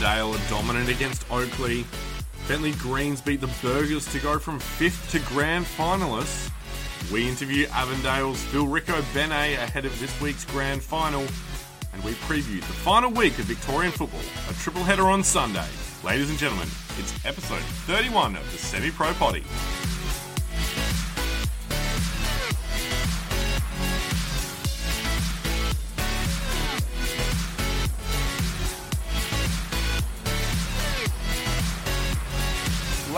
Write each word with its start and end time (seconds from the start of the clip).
Avondale 0.00 0.34
are 0.34 0.48
dominant 0.48 0.88
against 0.88 1.30
Oakley. 1.30 1.84
Bentley 2.48 2.72
Greens 2.72 3.20
beat 3.20 3.42
the 3.42 3.50
Burgers 3.60 4.10
to 4.12 4.18
go 4.18 4.38
from 4.38 4.58
fifth 4.58 5.10
to 5.10 5.18
grand 5.28 5.66
finalists. 5.66 6.50
We 7.12 7.28
interview 7.28 7.66
Avondale's 7.66 8.42
Phil 8.44 8.66
Rico 8.66 9.02
Benet 9.12 9.56
ahead 9.56 9.84
of 9.84 10.00
this 10.00 10.18
week's 10.18 10.46
grand 10.46 10.82
final. 10.82 11.26
And 11.92 12.02
we 12.02 12.12
preview 12.12 12.60
the 12.60 12.72
final 12.72 13.10
week 13.10 13.38
of 13.38 13.44
Victorian 13.44 13.92
football, 13.92 14.22
a 14.48 14.54
triple 14.54 14.84
header 14.84 15.04
on 15.04 15.22
Sunday. 15.22 15.68
Ladies 16.02 16.30
and 16.30 16.38
gentlemen, 16.38 16.68
it's 16.98 17.22
episode 17.26 17.60
31 17.84 18.36
of 18.36 18.52
the 18.52 18.56
Semi 18.56 18.90
Pro 18.90 19.12
Potty. 19.12 19.44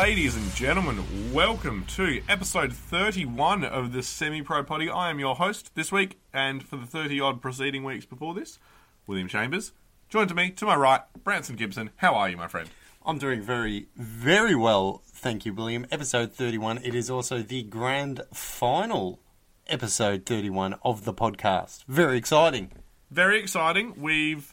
Ladies 0.02 0.34
and 0.34 0.52
gentlemen, 0.56 1.32
welcome 1.32 1.84
to 1.90 2.20
episode 2.28 2.72
31 2.72 3.62
of 3.62 3.92
the 3.92 4.02
Semi 4.02 4.42
Pro 4.42 4.64
Potty. 4.64 4.90
I 4.90 5.10
am 5.10 5.20
your 5.20 5.36
host 5.36 5.76
this 5.76 5.92
week, 5.92 6.18
and 6.34 6.60
for 6.60 6.74
the 6.74 6.86
30 6.86 7.20
odd 7.20 7.40
preceding 7.40 7.84
weeks 7.84 8.04
before 8.04 8.34
this, 8.34 8.58
William 9.06 9.28
Chambers. 9.28 9.70
Joined 10.08 10.30
to 10.30 10.34
me, 10.34 10.50
to 10.50 10.66
my 10.66 10.74
right, 10.74 11.02
Branson 11.22 11.54
Gibson. 11.54 11.90
How 11.98 12.16
are 12.16 12.28
you, 12.28 12.36
my 12.36 12.48
friend? 12.48 12.68
I'm 13.06 13.18
doing 13.18 13.42
very, 13.42 13.86
very 13.94 14.56
well, 14.56 15.02
thank 15.06 15.46
you, 15.46 15.54
William. 15.54 15.86
Episode 15.92 16.32
31. 16.32 16.80
It 16.82 16.96
is 16.96 17.08
also 17.08 17.40
the 17.40 17.62
grand 17.62 18.22
final 18.32 19.20
episode 19.68 20.26
31 20.26 20.74
of 20.82 21.04
the 21.04 21.14
podcast. 21.14 21.84
Very 21.86 22.18
exciting. 22.18 22.72
Very 23.12 23.38
exciting. 23.38 23.94
We've 23.96 24.52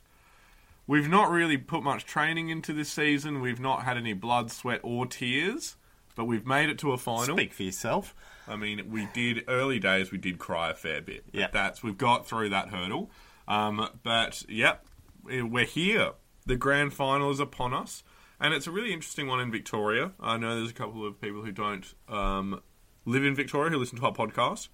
we've 0.89 1.07
not 1.07 1.29
really 1.29 1.55
put 1.55 1.83
much 1.83 2.03
training 2.03 2.49
into 2.49 2.73
this 2.73 2.89
season. 2.89 3.41
We've 3.41 3.59
not 3.59 3.83
had 3.83 3.95
any 3.95 4.13
blood, 4.13 4.51
sweat, 4.51 4.81
or 4.83 5.05
tears, 5.05 5.77
but 6.15 6.25
we've 6.25 6.47
made 6.47 6.67
it 6.67 6.79
to 6.79 6.91
a 6.91 6.97
final. 6.97 7.37
Speak 7.37 7.53
for 7.53 7.61
yourself. 7.61 8.15
I 8.47 8.55
mean, 8.55 8.89
we 8.89 9.07
did 9.13 9.43
early 9.47 9.77
days. 9.77 10.11
We 10.11 10.17
did 10.17 10.39
cry 10.39 10.71
a 10.71 10.73
fair 10.73 10.99
bit. 10.99 11.25
Yeah. 11.31 11.49
that's 11.53 11.83
we've 11.83 11.97
got 11.97 12.27
through 12.27 12.49
that 12.49 12.69
hurdle. 12.69 13.11
Um, 13.47 13.87
but 14.03 14.43
yep, 14.49 14.83
we're 15.23 15.65
here. 15.65 16.13
The 16.47 16.55
grand 16.55 16.93
final 16.93 17.29
is 17.29 17.39
upon 17.39 17.75
us, 17.75 18.03
and 18.39 18.55
it's 18.55 18.65
a 18.65 18.71
really 18.71 18.91
interesting 18.91 19.27
one 19.27 19.39
in 19.39 19.51
Victoria. 19.51 20.13
I 20.19 20.37
know 20.37 20.55
there's 20.55 20.71
a 20.71 20.73
couple 20.73 21.05
of 21.05 21.21
people 21.21 21.43
who 21.43 21.51
don't 21.51 21.93
um, 22.07 22.61
live 23.05 23.23
in 23.23 23.35
Victoria 23.35 23.69
who 23.69 23.77
listen 23.77 23.99
to 23.99 24.05
our 24.05 24.13
podcast. 24.13 24.69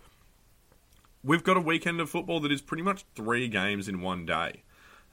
We've 1.21 1.43
got 1.43 1.57
a 1.57 1.61
weekend 1.61 1.99
of 1.99 2.09
football 2.09 2.39
that 2.41 2.51
is 2.53 2.61
pretty 2.61 2.83
much 2.83 3.03
three 3.15 3.49
games 3.49 3.89
in 3.89 3.99
one 3.99 4.25
day. 4.25 4.63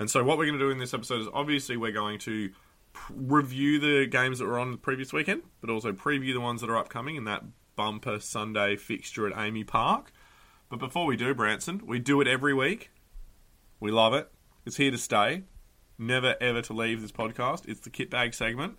And 0.03 0.11
so, 0.11 0.25
what 0.25 0.37
we're 0.37 0.47
going 0.47 0.59
to 0.59 0.65
do 0.65 0.71
in 0.71 0.79
this 0.79 0.95
episode 0.95 1.21
is 1.21 1.29
obviously 1.33 1.77
we're 1.77 1.93
going 1.93 2.19
to 2.19 2.51
pr- 2.93 3.13
review 3.15 3.79
the 3.79 4.05
games 4.07 4.41
that 4.41 4.47
were 4.47 4.59
on 4.59 4.73
the 4.73 4.77
previous 4.77 5.13
weekend, 5.13 5.43
but 5.61 5.71
also 5.71 5.93
preview 5.93 6.35
the 6.35 6.41
ones 6.41 6.61
that 6.61 6.69
are 6.69 6.77
upcoming 6.77 7.15
in 7.15 7.23
that 7.27 7.45
bumper 7.77 8.19
Sunday 8.19 8.75
fixture 8.75 9.29
at 9.29 9.33
AAMI 9.33 9.65
Park. 9.65 10.11
But 10.69 10.81
before 10.81 11.07
we 11.07 11.17
do, 11.17 11.35
Branson, 11.35 11.83
we 11.87 12.01
do 12.01 12.21
it 12.21 12.27
every 12.27 12.53
week. 12.53 12.91
We 13.79 13.93
love 13.93 14.13
it. 14.13 14.29
It's 14.67 14.77
here 14.77 14.91
to 14.91 14.99
stay. 14.99 15.45
Never 15.97 16.35
ever 16.41 16.63
to 16.63 16.73
leave 16.73 17.01
this 17.01 17.13
podcast. 17.13 17.69
It's 17.69 17.79
the 17.79 17.91
kit 17.91 18.11
bag 18.11 18.35
segment. 18.35 18.79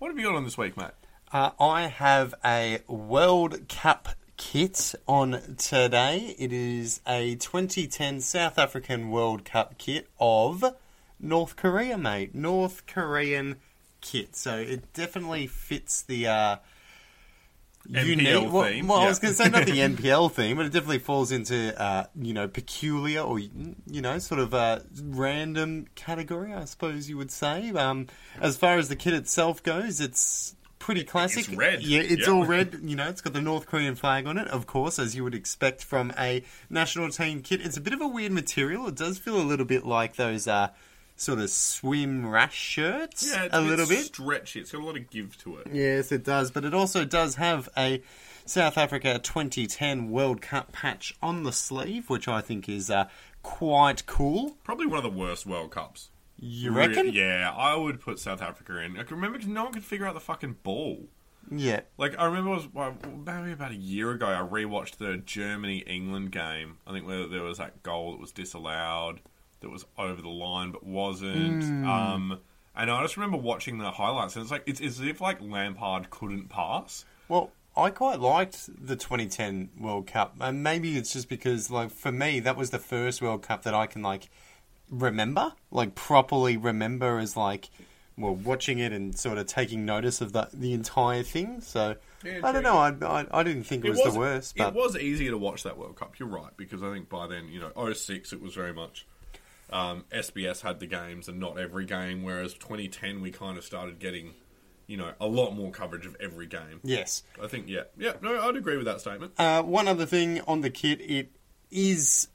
What 0.00 0.08
have 0.08 0.18
you 0.18 0.26
got 0.26 0.34
on 0.34 0.44
this 0.44 0.58
week, 0.58 0.76
mate? 0.76 0.90
Uh, 1.32 1.52
I 1.58 1.86
have 1.86 2.34
a 2.44 2.80
World 2.88 3.70
Cup 3.70 4.10
kit 4.36 4.94
on 5.06 5.56
today. 5.56 6.34
It 6.38 6.52
is 6.52 7.00
a 7.06 7.36
2010 7.36 8.20
South 8.20 8.58
African 8.58 9.10
World 9.10 9.44
Cup 9.44 9.78
kit 9.78 10.08
of 10.18 10.64
North 11.20 11.56
Korea, 11.56 11.96
mate. 11.98 12.34
North 12.34 12.86
Korean 12.86 13.56
kit. 14.00 14.36
So 14.36 14.56
it 14.56 14.92
definitely 14.92 15.46
fits 15.46 16.02
the. 16.02 16.26
Uh, 16.26 16.56
NPL 17.90 18.50
well, 18.50 18.64
theme, 18.64 18.88
Well, 18.88 18.98
I 18.98 19.02
yeah. 19.02 19.08
was 19.10 19.18
going 19.20 19.32
to 19.32 19.36
say 19.36 19.48
not 19.48 19.64
the 19.66 19.72
NPL 19.78 20.32
theme, 20.32 20.56
but 20.56 20.66
it 20.66 20.72
definitely 20.72 20.98
falls 20.98 21.30
into 21.30 21.80
uh, 21.80 22.06
you 22.20 22.34
know 22.34 22.48
peculiar 22.48 23.20
or 23.20 23.38
you 23.38 23.52
know 23.86 24.18
sort 24.18 24.40
of 24.40 24.54
a 24.54 24.82
random 25.04 25.86
category, 25.94 26.52
I 26.52 26.64
suppose 26.64 27.08
you 27.08 27.16
would 27.16 27.30
say. 27.30 27.70
Um, 27.70 28.08
as 28.40 28.56
far 28.56 28.78
as 28.78 28.88
the 28.88 28.96
kit 28.96 29.14
itself 29.14 29.62
goes, 29.62 30.00
it's 30.00 30.56
pretty 30.86 31.02
classic. 31.04 31.48
It's 31.48 31.56
red. 31.56 31.82
Yeah, 31.82 32.00
it's 32.00 32.26
Yeah. 32.28 32.32
all 32.32 32.44
red. 32.56 32.78
You 32.82 32.94
know, 32.96 33.08
it's 33.08 33.20
got 33.20 33.32
the 33.32 33.40
North 33.42 33.66
Korean 33.66 33.96
flag 33.96 34.26
on 34.26 34.38
it, 34.38 34.46
of 34.48 34.66
course, 34.66 34.98
as 35.00 35.16
you 35.16 35.24
would 35.24 35.34
expect 35.34 35.82
from 35.82 36.12
a 36.16 36.42
national 36.70 37.10
team 37.10 37.42
kit. 37.42 37.60
It's 37.60 37.76
a 37.76 37.80
bit 37.80 37.92
of 37.92 38.00
a 38.00 38.06
weird 38.06 38.30
material. 38.32 38.86
It 38.86 38.94
does 38.94 39.18
feel 39.18 39.36
a 39.36 39.42
little 39.42 39.66
bit 39.66 39.84
like 39.84 40.14
those 40.14 40.46
uh, 40.46 40.68
sort 41.16 41.40
of 41.40 41.50
swim 41.50 42.24
rash 42.30 42.54
shirts, 42.54 43.28
Yeah, 43.28 43.44
it's 43.44 43.54
a 43.54 43.60
little 43.60 43.86
bit. 43.86 44.04
stretchy. 44.04 44.60
It's 44.60 44.70
got 44.70 44.80
a 44.82 44.84
lot 44.84 44.96
of 44.96 45.10
give 45.10 45.36
to 45.38 45.56
it. 45.58 45.68
Yes, 45.72 46.12
it 46.12 46.22
does, 46.24 46.50
but 46.52 46.64
it 46.64 46.72
also 46.72 47.04
does 47.04 47.34
have 47.34 47.68
a 47.76 48.02
South 48.44 48.78
Africa 48.78 49.18
2010 49.20 50.08
World 50.10 50.40
Cup 50.40 50.70
patch 50.70 51.14
on 51.20 51.42
the 51.42 51.52
sleeve, 51.52 52.08
which 52.08 52.28
I 52.28 52.40
think 52.42 52.68
is 52.68 52.90
uh, 52.90 53.08
quite 53.42 54.06
cool. 54.06 54.56
Probably 54.62 54.86
one 54.86 54.98
of 54.98 55.02
the 55.12 55.18
worst 55.18 55.46
World 55.46 55.72
Cups. 55.72 56.10
You 56.38 56.70
Re- 56.70 56.88
reckon? 56.88 57.12
yeah, 57.12 57.52
I 57.56 57.74
would 57.74 58.00
put 58.00 58.18
South 58.18 58.42
Africa 58.42 58.78
in. 58.80 58.98
I 58.98 59.04
can 59.04 59.16
remember 59.16 59.38
because 59.38 59.52
no 59.52 59.64
one 59.64 59.72
could 59.72 59.84
figure 59.84 60.06
out 60.06 60.14
the 60.14 60.20
fucking 60.20 60.56
ball. 60.62 61.06
Yeah. 61.50 61.80
Like 61.96 62.18
I 62.18 62.26
remember, 62.26 62.50
it 62.50 62.54
was 62.54 62.68
well, 62.72 62.96
maybe 63.24 63.52
about 63.52 63.70
a 63.70 63.76
year 63.76 64.10
ago. 64.10 64.26
I 64.26 64.46
rewatched 64.46 64.96
the 64.96 65.16
Germany 65.16 65.78
England 65.86 66.32
game. 66.32 66.78
I 66.86 66.92
think 66.92 67.06
where 67.06 67.26
there 67.26 67.42
was 67.42 67.58
that 67.58 67.82
goal 67.82 68.12
that 68.12 68.20
was 68.20 68.32
disallowed, 68.32 69.20
that 69.60 69.70
was 69.70 69.86
over 69.96 70.20
the 70.20 70.28
line 70.28 70.72
but 70.72 70.84
wasn't. 70.84 71.64
Hmm. 71.64 71.88
Um, 71.88 72.40
and 72.74 72.90
I 72.90 73.00
just 73.02 73.16
remember 73.16 73.38
watching 73.38 73.78
the 73.78 73.90
highlights, 73.90 74.36
and 74.36 74.42
it's 74.42 74.50
like 74.50 74.64
it's, 74.66 74.80
it's 74.80 75.00
as 75.00 75.06
if 75.06 75.20
like 75.20 75.40
Lampard 75.40 76.10
couldn't 76.10 76.48
pass. 76.48 77.04
Well, 77.28 77.50
I 77.76 77.90
quite 77.90 78.20
liked 78.20 78.68
the 78.86 78.96
2010 78.96 79.70
World 79.78 80.06
Cup, 80.06 80.36
and 80.40 80.62
maybe 80.62 80.96
it's 80.96 81.12
just 81.12 81.28
because, 81.28 81.70
like, 81.70 81.90
for 81.90 82.10
me, 82.10 82.40
that 82.40 82.56
was 82.56 82.70
the 82.70 82.78
first 82.78 83.20
World 83.20 83.42
Cup 83.42 83.64
that 83.64 83.74
I 83.74 83.86
can 83.86 84.02
like 84.02 84.30
remember, 84.90 85.52
like, 85.70 85.94
properly 85.94 86.56
remember 86.56 87.18
as 87.18 87.36
like. 87.36 87.70
Well, 88.18 88.34
watching 88.34 88.78
it 88.78 88.92
and 88.92 89.14
sort 89.14 89.36
of 89.36 89.46
taking 89.46 89.84
notice 89.84 90.22
of 90.22 90.32
the 90.32 90.48
the 90.54 90.72
entire 90.72 91.22
thing. 91.22 91.60
So 91.60 91.96
Yeah, 92.24 92.40
I 92.42 92.50
don't 92.50 92.62
know. 92.62 92.78
I, 92.78 92.94
I 93.02 93.26
I 93.30 93.42
didn't 93.42 93.64
think 93.64 93.84
it, 93.84 93.90
was, 93.90 94.02
the 94.02 94.18
worst, 94.18 94.56
but 94.56 94.68
it 94.68 94.74
was 94.74 94.96
easier 94.96 95.32
to 95.32 95.36
watch 95.36 95.64
that 95.64 95.76
World 95.76 95.96
Cup. 95.96 96.18
You're 96.18 96.30
right 96.30 96.56
because 96.56 96.82
I 96.82 96.90
think 96.94 97.10
by 97.10 97.26
then, 97.26 97.48
you 97.48 97.60
know, 97.60 97.92
06 97.92 98.32
it 98.32 98.40
was 98.40 98.54
very 98.54 98.72
much 98.72 99.04
um, 99.70 100.04
SBS 100.10 100.62
had 100.62 100.80
the 100.80 100.86
games 100.86 101.28
and 101.28 101.38
not 101.38 101.58
every 101.58 101.84
game. 101.84 102.22
Whereas 102.22 102.54
2010 102.54 103.20
we 103.20 103.30
kind 103.30 103.58
of 103.58 103.64
started 103.64 103.98
getting, 103.98 104.34
you 104.86 104.96
know, 104.96 105.12
a 105.20 105.26
lot 105.26 105.52
more 105.52 105.70
coverage 105.70 106.06
of 106.06 106.16
every 106.20 106.46
game. 106.46 106.80
yes. 106.82 107.22
I 107.42 107.46
think 107.48 107.68
yeah, 107.68 107.82
yeah. 107.98 108.12
No, 108.20 108.40
I'd 108.40 108.56
agree 108.56 108.76
with 108.76 108.86
that 108.86 109.00
statement. 109.00 109.32
Uh, 109.38 109.62
one 109.62 109.88
other 109.88 110.06
thing 110.06 110.40
on 110.46 110.60
the 110.60 110.70
kit, 110.70 111.00
it 111.00 111.32
is 111.70 112.28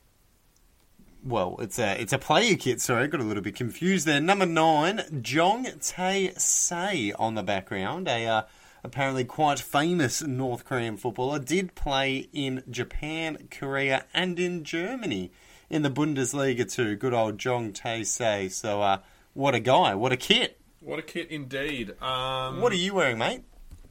well, 1.24 1.56
it's 1.59 1.80
a 1.80 2.00
it's 2.02 2.14
a 2.14 2.18
player 2.18 2.56
kit. 2.56 2.82
Sorry, 2.82 3.04
I 3.04 3.08
got 3.08 3.22
a 3.22 3.24
little 3.24 3.44
bit 3.44 3.56
confused 3.56 4.06
there. 4.06 4.22
Number 4.22 4.46
nine, 4.46 5.04
Jong 5.22 5.68
Tae-se 5.80 7.14
on 7.14 7.36
the 7.36 7.44
background, 7.44 8.08
a 8.08 8.26
uh, 8.26 8.42
apparently 8.84 9.24
quite 9.24 9.59
famous 9.59 10.22
North 10.22 10.66
Korean 10.66 10.98
footballer, 10.98 11.40
did 11.40 11.76
play 11.76 12.30
in 12.34 12.64
Japan, 12.70 13.48
Korea, 13.52 14.06
and 14.14 14.40
in 14.40 14.64
Germany 14.64 15.32
in 15.70 15.82
the 15.84 15.90
Bundesliga 15.90 16.72
too. 16.72 16.96
Good 16.96 17.14
old 17.14 17.38
Jong 17.38 17.72
Tae-se. 17.74 18.50
So, 18.50 18.82
uh, 18.82 18.98
what 19.34 19.56
a 19.56 19.59
guy! 19.59 19.96
What 19.96 20.12
a 20.12 20.18
kit! 20.18 20.59
What 20.82 21.00
a 21.00 21.03
kit 21.03 21.30
indeed. 21.30 21.92
Um, 22.02 22.59
What 22.59 22.72
are 22.72 22.76
you 22.76 22.94
wearing, 22.96 23.18
mate? 23.20 23.44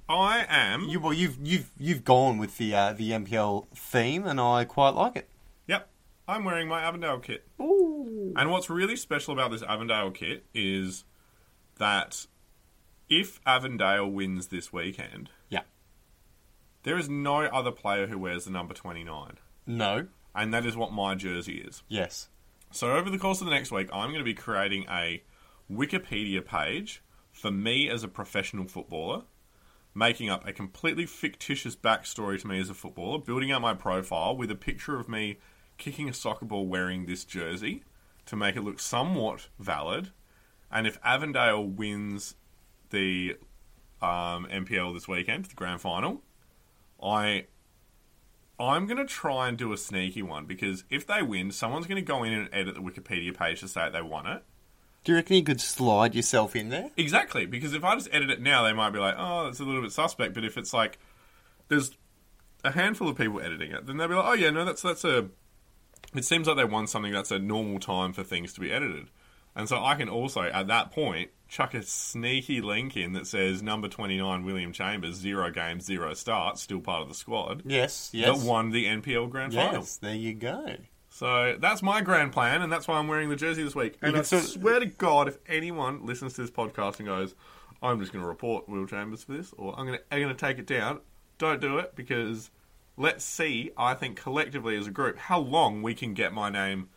I 0.09 0.45
am. 0.49 0.89
You 0.89 0.99
well, 0.99 1.13
you've 1.13 1.39
you've 1.41 1.71
you've 1.79 2.05
gone 2.05 2.39
with 2.39 2.59
the 2.59 2.75
uh, 2.75 2.93
the 2.93 3.13
NPL 3.13 3.69
theme, 3.69 4.27
and 4.27 4.41
I 4.41 4.65
quite 4.65 4.91
like 4.91 5.15
it. 5.15 5.29
I'm 6.31 6.45
wearing 6.45 6.69
my 6.69 6.81
Avondale 6.81 7.19
kit. 7.19 7.45
Ooh. 7.61 8.33
And 8.37 8.51
what's 8.53 8.71
really 8.71 8.95
special 8.95 9.35
about 9.35 9.51
this 9.51 9.63
Avondale 9.65 10.13
kit 10.13 10.45
is 10.55 11.05
that 11.79 12.27
if 13.09 13.41
Avondale 13.45 14.09
wins 14.09 14.47
this 14.47 14.73
weekend, 14.73 15.31
Yeah. 15.49 15.63
there 16.85 16.97
is 16.97 17.09
no 17.09 17.39
other 17.47 17.73
player 17.73 18.07
who 18.07 18.17
wears 18.19 18.45
the 18.45 18.53
number 18.53 18.75
29. 18.75 19.39
No. 19.67 20.07
And 20.33 20.55
that 20.55 20.65
is 20.65 20.77
what 20.77 20.93
my 20.93 21.17
jersey 21.17 21.59
is. 21.59 21.83
Yes. 21.89 22.29
So 22.71 22.93
over 22.93 23.11
the 23.11 23.19
course 23.19 23.41
of 23.41 23.47
the 23.47 23.51
next 23.53 23.73
week, 23.73 23.89
I'm 23.93 24.11
going 24.11 24.21
to 24.21 24.25
be 24.25 24.35
creating 24.35 24.87
a 24.89 25.25
Wikipedia 25.69 26.45
page 26.47 27.03
for 27.33 27.51
me 27.51 27.89
as 27.91 28.05
a 28.05 28.09
professional 28.09 28.69
footballer, 28.69 29.25
making 29.97 30.31
up 30.31 30.47
a 30.47 30.53
completely 30.53 31.07
fictitious 31.07 31.75
backstory 31.75 32.41
to 32.41 32.47
me 32.47 32.61
as 32.61 32.71
a 32.71 32.75
footballer, 32.75 33.19
building 33.19 33.51
out 33.51 33.61
my 33.61 33.75
profile 33.75 34.37
with 34.37 34.51
a 34.53 34.55
picture 34.55 34.97
of 35.01 35.09
me 35.09 35.39
kicking 35.81 36.09
a 36.09 36.13
soccer 36.13 36.45
ball 36.45 36.67
wearing 36.67 37.07
this 37.07 37.25
jersey 37.25 37.83
to 38.27 38.37
make 38.37 38.55
it 38.55 38.63
look 38.63 38.79
somewhat 38.79 39.49
valid. 39.59 40.11
And 40.71 40.87
if 40.87 40.99
Avondale 41.03 41.65
wins 41.65 42.37
the 42.91 43.37
um, 44.01 44.47
NPL 44.47 44.95
this 44.95 45.09
weekend, 45.09 45.47
the 45.47 45.57
grand 45.57 45.81
final, 45.81 46.23
I 47.03 47.47
I'm 48.61 48.87
going 48.87 48.99
to 48.99 49.07
try 49.07 49.49
and 49.49 49.57
do 49.57 49.73
a 49.73 49.77
sneaky 49.79 50.23
one 50.23 50.45
because 50.45 50.85
if 50.91 51.07
they 51.07 51.23
win, 51.23 51.51
someone's 51.51 51.87
going 51.87 51.97
to 51.97 52.07
go 52.07 52.23
in 52.23 52.33
and 52.35 52.49
edit 52.53 52.75
the 52.75 52.83
Wikipedia 52.83 53.37
page 53.37 53.61
to 53.61 53.69
say 53.69 53.89
they 53.91 54.03
won 54.03 54.27
it. 54.27 54.45
Do 55.03 55.13
you 55.13 55.17
reckon 55.17 55.37
you 55.37 55.43
could 55.43 55.63
slide 55.63 56.15
yourself 56.15 56.55
in 56.55 56.69
there? 56.69 56.91
Exactly, 56.97 57.47
because 57.47 57.73
if 57.73 57.83
I 57.83 57.95
just 57.95 58.11
edit 58.13 58.29
it 58.29 58.43
now, 58.43 58.65
they 58.65 58.75
might 58.75 58.91
be 58.91 58.99
like, 58.99 59.15
"Oh, 59.17 59.49
it's 59.49 59.59
a 59.59 59.65
little 59.65 59.81
bit 59.81 59.93
suspect." 59.93 60.35
But 60.35 60.45
if 60.45 60.59
it's 60.59 60.75
like 60.75 60.99
there's 61.69 61.97
a 62.63 62.73
handful 62.73 63.09
of 63.09 63.17
people 63.17 63.41
editing 63.41 63.73
it, 63.73 63.87
then 63.87 63.97
they'll 63.97 64.09
be 64.09 64.15
like, 64.15 64.27
"Oh 64.27 64.35
yeah, 64.35 64.51
no, 64.51 64.67
that's 64.67 64.83
that's 64.83 65.05
a." 65.05 65.29
It 66.15 66.25
seems 66.25 66.47
like 66.49 66.57
they 66.57 66.65
want 66.65 66.89
something 66.91 67.13
that's 67.13 67.31
a 67.31 67.39
normal 67.39 67.79
time 67.79 68.13
for 68.13 68.23
things 68.25 68.53
to 68.55 68.61
be 68.61 68.73
edited, 68.73 69.09
and 69.55 69.69
so 69.69 69.83
I 69.85 69.95
can 69.95 70.09
also 70.09 70.43
at 70.43 70.67
that 70.69 70.91
point 70.93 71.31
chuck 71.49 71.75
a 71.75 71.83
sneaky 71.83 72.61
link 72.61 72.97
in 72.97 73.13
that 73.15 73.27
says 73.27 73.63
number 73.63 73.89
twenty 73.89 74.19
nine 74.19 74.45
William 74.45 74.73
Chambers 74.73 75.17
zero 75.17 75.51
games 75.51 75.85
zero 75.85 76.15
starts 76.15 76.63
still 76.63 76.81
part 76.81 77.03
of 77.03 77.09
the 77.09 77.15
squad 77.15 77.63
Yes, 77.65 78.11
yes. 78.13 78.41
that 78.41 78.47
won 78.47 78.71
the 78.71 78.87
NPL 78.87 79.29
Grand 79.31 79.55
Final. 79.55 79.81
yes, 79.81 79.97
there 79.99 80.15
you 80.15 80.35
go. 80.35 80.77
So 81.13 81.57
that's 81.61 81.83
my 81.83 82.01
grand 82.03 82.33
plan, 82.33 82.63
and 82.63 82.73
that's 82.73 82.87
why 82.89 82.97
I'm 82.97 83.09
wearing 83.09 83.29
the 83.29 83.37
jersey 83.37 83.63
this 83.65 83.75
week. 83.75 83.97
And 84.01 84.13
I 84.13 84.19
can 84.19 84.25
sort 84.25 84.43
of- 84.45 84.49
swear 84.49 84.79
to 84.81 84.87
God, 84.87 85.27
if 85.29 85.39
anyone 85.49 86.07
listens 86.07 86.35
to 86.35 86.43
this 86.43 86.51
podcast 86.53 86.99
and 86.99 87.07
goes, 87.09 87.35
"I'm 87.83 87.99
just 88.01 88.13
going 88.13 88.23
to 88.23 88.29
report 88.29 88.69
Will 88.69 88.87
Chambers 88.87 89.25
for 89.25 89.33
this," 89.33 89.53
or 89.59 89.75
"I'm 89.79 89.87
going 89.87 89.99
to 89.99 90.05
I'm 90.13 90.21
going 90.23 90.35
to 90.35 90.47
take 90.47 90.59
it 90.59 90.67
down," 90.67 91.01
don't 91.39 91.61
do 91.61 91.79
it 91.79 91.95
because 91.97 92.51
let's 93.01 93.25
see. 93.25 93.71
I 93.77 93.95
think 93.95 94.17
collectively 94.17 94.77
as 94.77 94.87
a 94.87 94.91
group, 94.91 95.19
how 95.19 95.41
long 95.41 95.83
we 95.83 95.95
can 95.95 96.15
get 96.15 96.33
my 96.33 96.51
name 96.51 96.89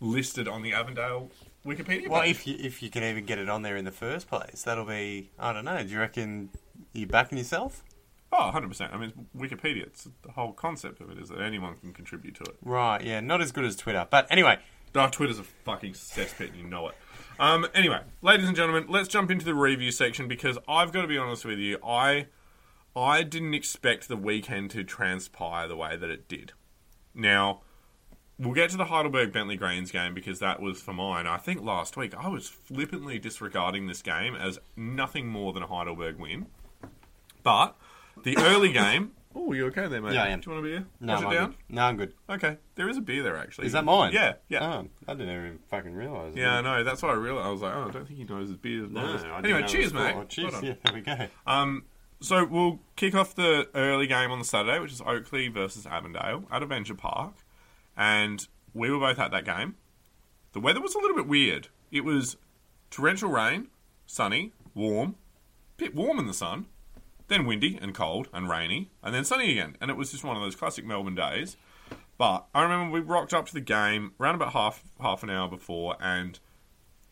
listed 0.00 0.48
on 0.48 0.62
the 0.62 0.72
Avondale 0.72 1.30
Wikipedia. 1.64 2.08
Well, 2.08 2.22
page. 2.22 2.30
if 2.30 2.46
you 2.46 2.56
if 2.58 2.82
you 2.82 2.90
can 2.90 3.02
even 3.04 3.24
get 3.24 3.38
it 3.38 3.48
on 3.48 3.62
there 3.62 3.76
in 3.76 3.84
the 3.84 3.92
first 3.92 4.28
place, 4.28 4.62
that'll 4.64 4.84
be 4.84 5.30
I 5.38 5.52
don't 5.52 5.64
know. 5.64 5.82
Do 5.82 5.88
you 5.88 6.00
reckon 6.00 6.50
you're 6.92 7.08
backing 7.08 7.38
yourself? 7.38 7.82
oh, 8.32 8.46
100 8.46 8.68
percent. 8.68 8.92
I 8.92 8.98
mean, 8.98 9.12
it's 9.16 9.52
Wikipedia. 9.52 9.84
It's 9.84 10.08
the 10.22 10.32
whole 10.32 10.52
concept 10.52 11.00
of 11.00 11.10
it 11.10 11.18
is 11.18 11.28
that 11.28 11.40
anyone 11.40 11.76
can 11.80 11.92
contribute 11.92 12.34
to 12.36 12.42
it. 12.42 12.56
Right, 12.62 13.02
yeah, 13.02 13.20
not 13.20 13.40
as 13.40 13.52
good 13.52 13.64
as 13.64 13.76
Twitter, 13.76 14.06
but 14.10 14.26
anyway, 14.30 14.58
Our 14.94 15.10
Twitter's 15.10 15.38
a 15.38 15.44
fucking 15.44 15.92
cesspit, 15.92 16.48
and 16.48 16.56
you 16.56 16.64
know 16.64 16.88
it. 16.88 16.94
Um, 17.38 17.66
anyway, 17.74 18.00
ladies 18.22 18.46
and 18.48 18.56
gentlemen, 18.56 18.86
let's 18.88 19.08
jump 19.08 19.30
into 19.30 19.44
the 19.44 19.54
review 19.54 19.90
section 19.90 20.26
because 20.26 20.58
I've 20.68 20.92
got 20.92 21.02
to 21.02 21.08
be 21.08 21.18
honest 21.18 21.44
with 21.44 21.58
you, 21.58 21.78
I 21.84 22.26
I 22.96 23.22
didn't 23.22 23.54
expect 23.54 24.08
the 24.08 24.16
weekend 24.16 24.70
to 24.72 24.82
transpire 24.82 25.68
the 25.68 25.76
way 25.76 25.96
that 25.96 26.08
it 26.10 26.28
did. 26.28 26.52
Now, 27.14 27.60
we'll 28.38 28.54
get 28.54 28.70
to 28.70 28.76
the 28.78 28.86
Heidelberg 28.86 29.32
Bentley 29.32 29.56
Greens 29.56 29.90
game 29.90 30.14
because 30.14 30.38
that 30.38 30.60
was 30.60 30.80
for 30.80 30.92
mine. 30.94 31.26
I 31.26 31.36
think 31.36 31.62
last 31.62 31.96
week 31.96 32.14
I 32.16 32.28
was 32.28 32.48
flippantly 32.48 33.18
disregarding 33.18 33.86
this 33.86 34.00
game 34.02 34.34
as 34.34 34.58
nothing 34.76 35.26
more 35.28 35.52
than 35.52 35.62
a 35.62 35.66
Heidelberg 35.66 36.18
win. 36.18 36.46
But 37.42 37.76
the 38.22 38.36
early 38.38 38.72
game. 38.72 39.12
Oh, 39.38 39.52
you 39.52 39.66
okay 39.66 39.86
there, 39.86 40.00
mate? 40.00 40.14
Yeah, 40.14 40.24
I 40.24 40.28
am. 40.28 40.40
Do 40.40 40.48
you 40.50 40.54
want 40.56 40.66
a 40.66 40.70
beer? 40.70 40.86
no, 40.98 41.16
Push 41.16 41.24
I'm 41.26 41.32
it 41.32 41.34
down. 41.34 41.50
good. 41.50 41.56
No, 41.68 41.82
I'm 41.82 41.96
good. 41.98 42.12
Okay, 42.30 42.56
there 42.76 42.88
is 42.88 42.96
a 42.96 43.02
beer 43.02 43.22
there 43.22 43.36
actually. 43.36 43.66
Is 43.66 43.72
that 43.74 43.84
mine? 43.84 44.14
Yeah, 44.14 44.32
yeah. 44.48 44.64
Oh, 44.64 44.88
I 45.06 45.12
didn't 45.12 45.28
even 45.36 45.58
fucking 45.68 45.92
realise. 45.94 46.34
Yeah, 46.34 46.54
I 46.56 46.60
know. 46.62 46.82
That's 46.82 47.02
what 47.02 47.10
I 47.10 47.14
realized. 47.16 47.46
I 47.46 47.50
was 47.50 47.60
like, 47.60 47.74
oh, 47.74 47.88
I 47.88 47.90
don't 47.90 48.06
think 48.06 48.18
he 48.18 48.24
knows 48.24 48.48
his 48.48 48.56
beer. 48.56 48.84
as 48.86 48.90
No, 48.90 49.00
I 49.02 49.14
as- 49.14 49.22
didn't 49.22 49.44
Anyway, 49.44 49.60
know 49.60 49.66
cheers, 49.66 49.92
mate. 49.92 50.14
Oh, 50.16 50.24
cheers. 50.24 50.52
Well. 50.54 50.64
Yeah, 50.64 50.74
there 50.84 50.94
we 50.94 51.00
go. 51.02 51.26
Um, 51.46 51.84
so 52.20 52.44
we'll 52.44 52.80
kick 52.96 53.14
off 53.14 53.34
the 53.34 53.68
early 53.74 54.06
game 54.06 54.30
on 54.30 54.38
the 54.38 54.44
Saturday, 54.44 54.78
which 54.78 54.92
is 54.92 55.00
Oakley 55.00 55.48
versus 55.48 55.86
Avondale 55.86 56.44
at 56.50 56.62
Avenger 56.62 56.94
Park, 56.94 57.34
and 57.96 58.46
we 58.74 58.90
were 58.90 58.98
both 58.98 59.18
at 59.18 59.30
that 59.30 59.44
game. 59.44 59.76
The 60.52 60.60
weather 60.60 60.80
was 60.80 60.94
a 60.94 60.98
little 60.98 61.16
bit 61.16 61.26
weird. 61.26 61.68
It 61.90 62.04
was 62.04 62.36
torrential 62.90 63.30
rain, 63.30 63.68
sunny, 64.06 64.52
warm, 64.74 65.16
bit 65.76 65.94
warm 65.94 66.18
in 66.18 66.26
the 66.26 66.34
sun, 66.34 66.66
then 67.28 67.44
windy 67.44 67.78
and 67.80 67.94
cold 67.94 68.28
and 68.32 68.48
rainy, 68.48 68.90
and 69.02 69.14
then 69.14 69.24
sunny 69.24 69.52
again. 69.52 69.76
And 69.80 69.90
it 69.90 69.96
was 69.96 70.12
just 70.12 70.24
one 70.24 70.36
of 70.36 70.42
those 70.42 70.56
classic 70.56 70.84
Melbourne 70.84 71.14
days. 71.14 71.56
But 72.18 72.46
I 72.54 72.62
remember 72.62 72.92
we 72.92 73.00
rocked 73.00 73.34
up 73.34 73.46
to 73.46 73.54
the 73.54 73.60
game 73.60 74.12
around 74.18 74.36
about 74.36 74.52
half 74.52 74.82
half 75.00 75.22
an 75.22 75.30
hour 75.30 75.48
before 75.48 75.96
and 76.00 76.38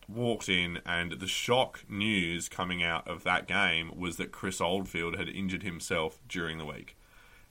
walked 0.08 0.48
in, 0.48 0.80
and 0.86 1.12
the 1.12 1.26
shock 1.26 1.84
news 1.88 2.48
coming 2.48 2.82
out 2.82 3.06
of 3.08 3.24
that 3.24 3.46
game 3.46 3.90
was 3.96 4.16
that 4.16 4.32
Chris 4.32 4.60
Oldfield 4.60 5.16
had 5.16 5.28
injured 5.28 5.62
himself 5.62 6.20
during 6.28 6.58
the 6.58 6.64
week. 6.64 6.96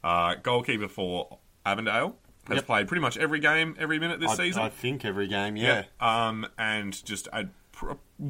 Uh, 0.04 0.36
goalkeeper 0.36 0.88
for 0.88 1.40
Avondale 1.66 2.18
has 2.48 2.58
Yep. 2.58 2.66
played 2.66 2.88
pretty 2.88 3.02
much 3.02 3.18
every 3.18 3.40
game, 3.40 3.76
every 3.80 4.00
minute 4.00 4.20
this 4.20 4.32
I, 4.32 4.36
season. 4.36 4.62
I 4.64 4.70
think 4.70 5.06
every 5.06 5.28
game, 5.28 5.56
yeah. 5.56 5.84
Um, 6.00 6.46
and 6.58 7.04
just 7.06 7.28
a, 7.32 7.48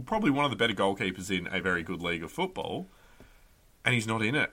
probably 0.06 0.30
one 0.30 0.46
of 0.46 0.52
the 0.52 0.58
better 0.58 0.74
goalkeepers 0.74 1.36
in 1.36 1.48
a 1.52 1.60
very 1.60 1.82
good 1.84 2.02
league 2.02 2.24
of 2.24 2.32
football, 2.32 2.88
and 3.84 3.94
he's 3.96 4.08
not 4.08 4.22
in 4.22 4.36
it. 4.36 4.52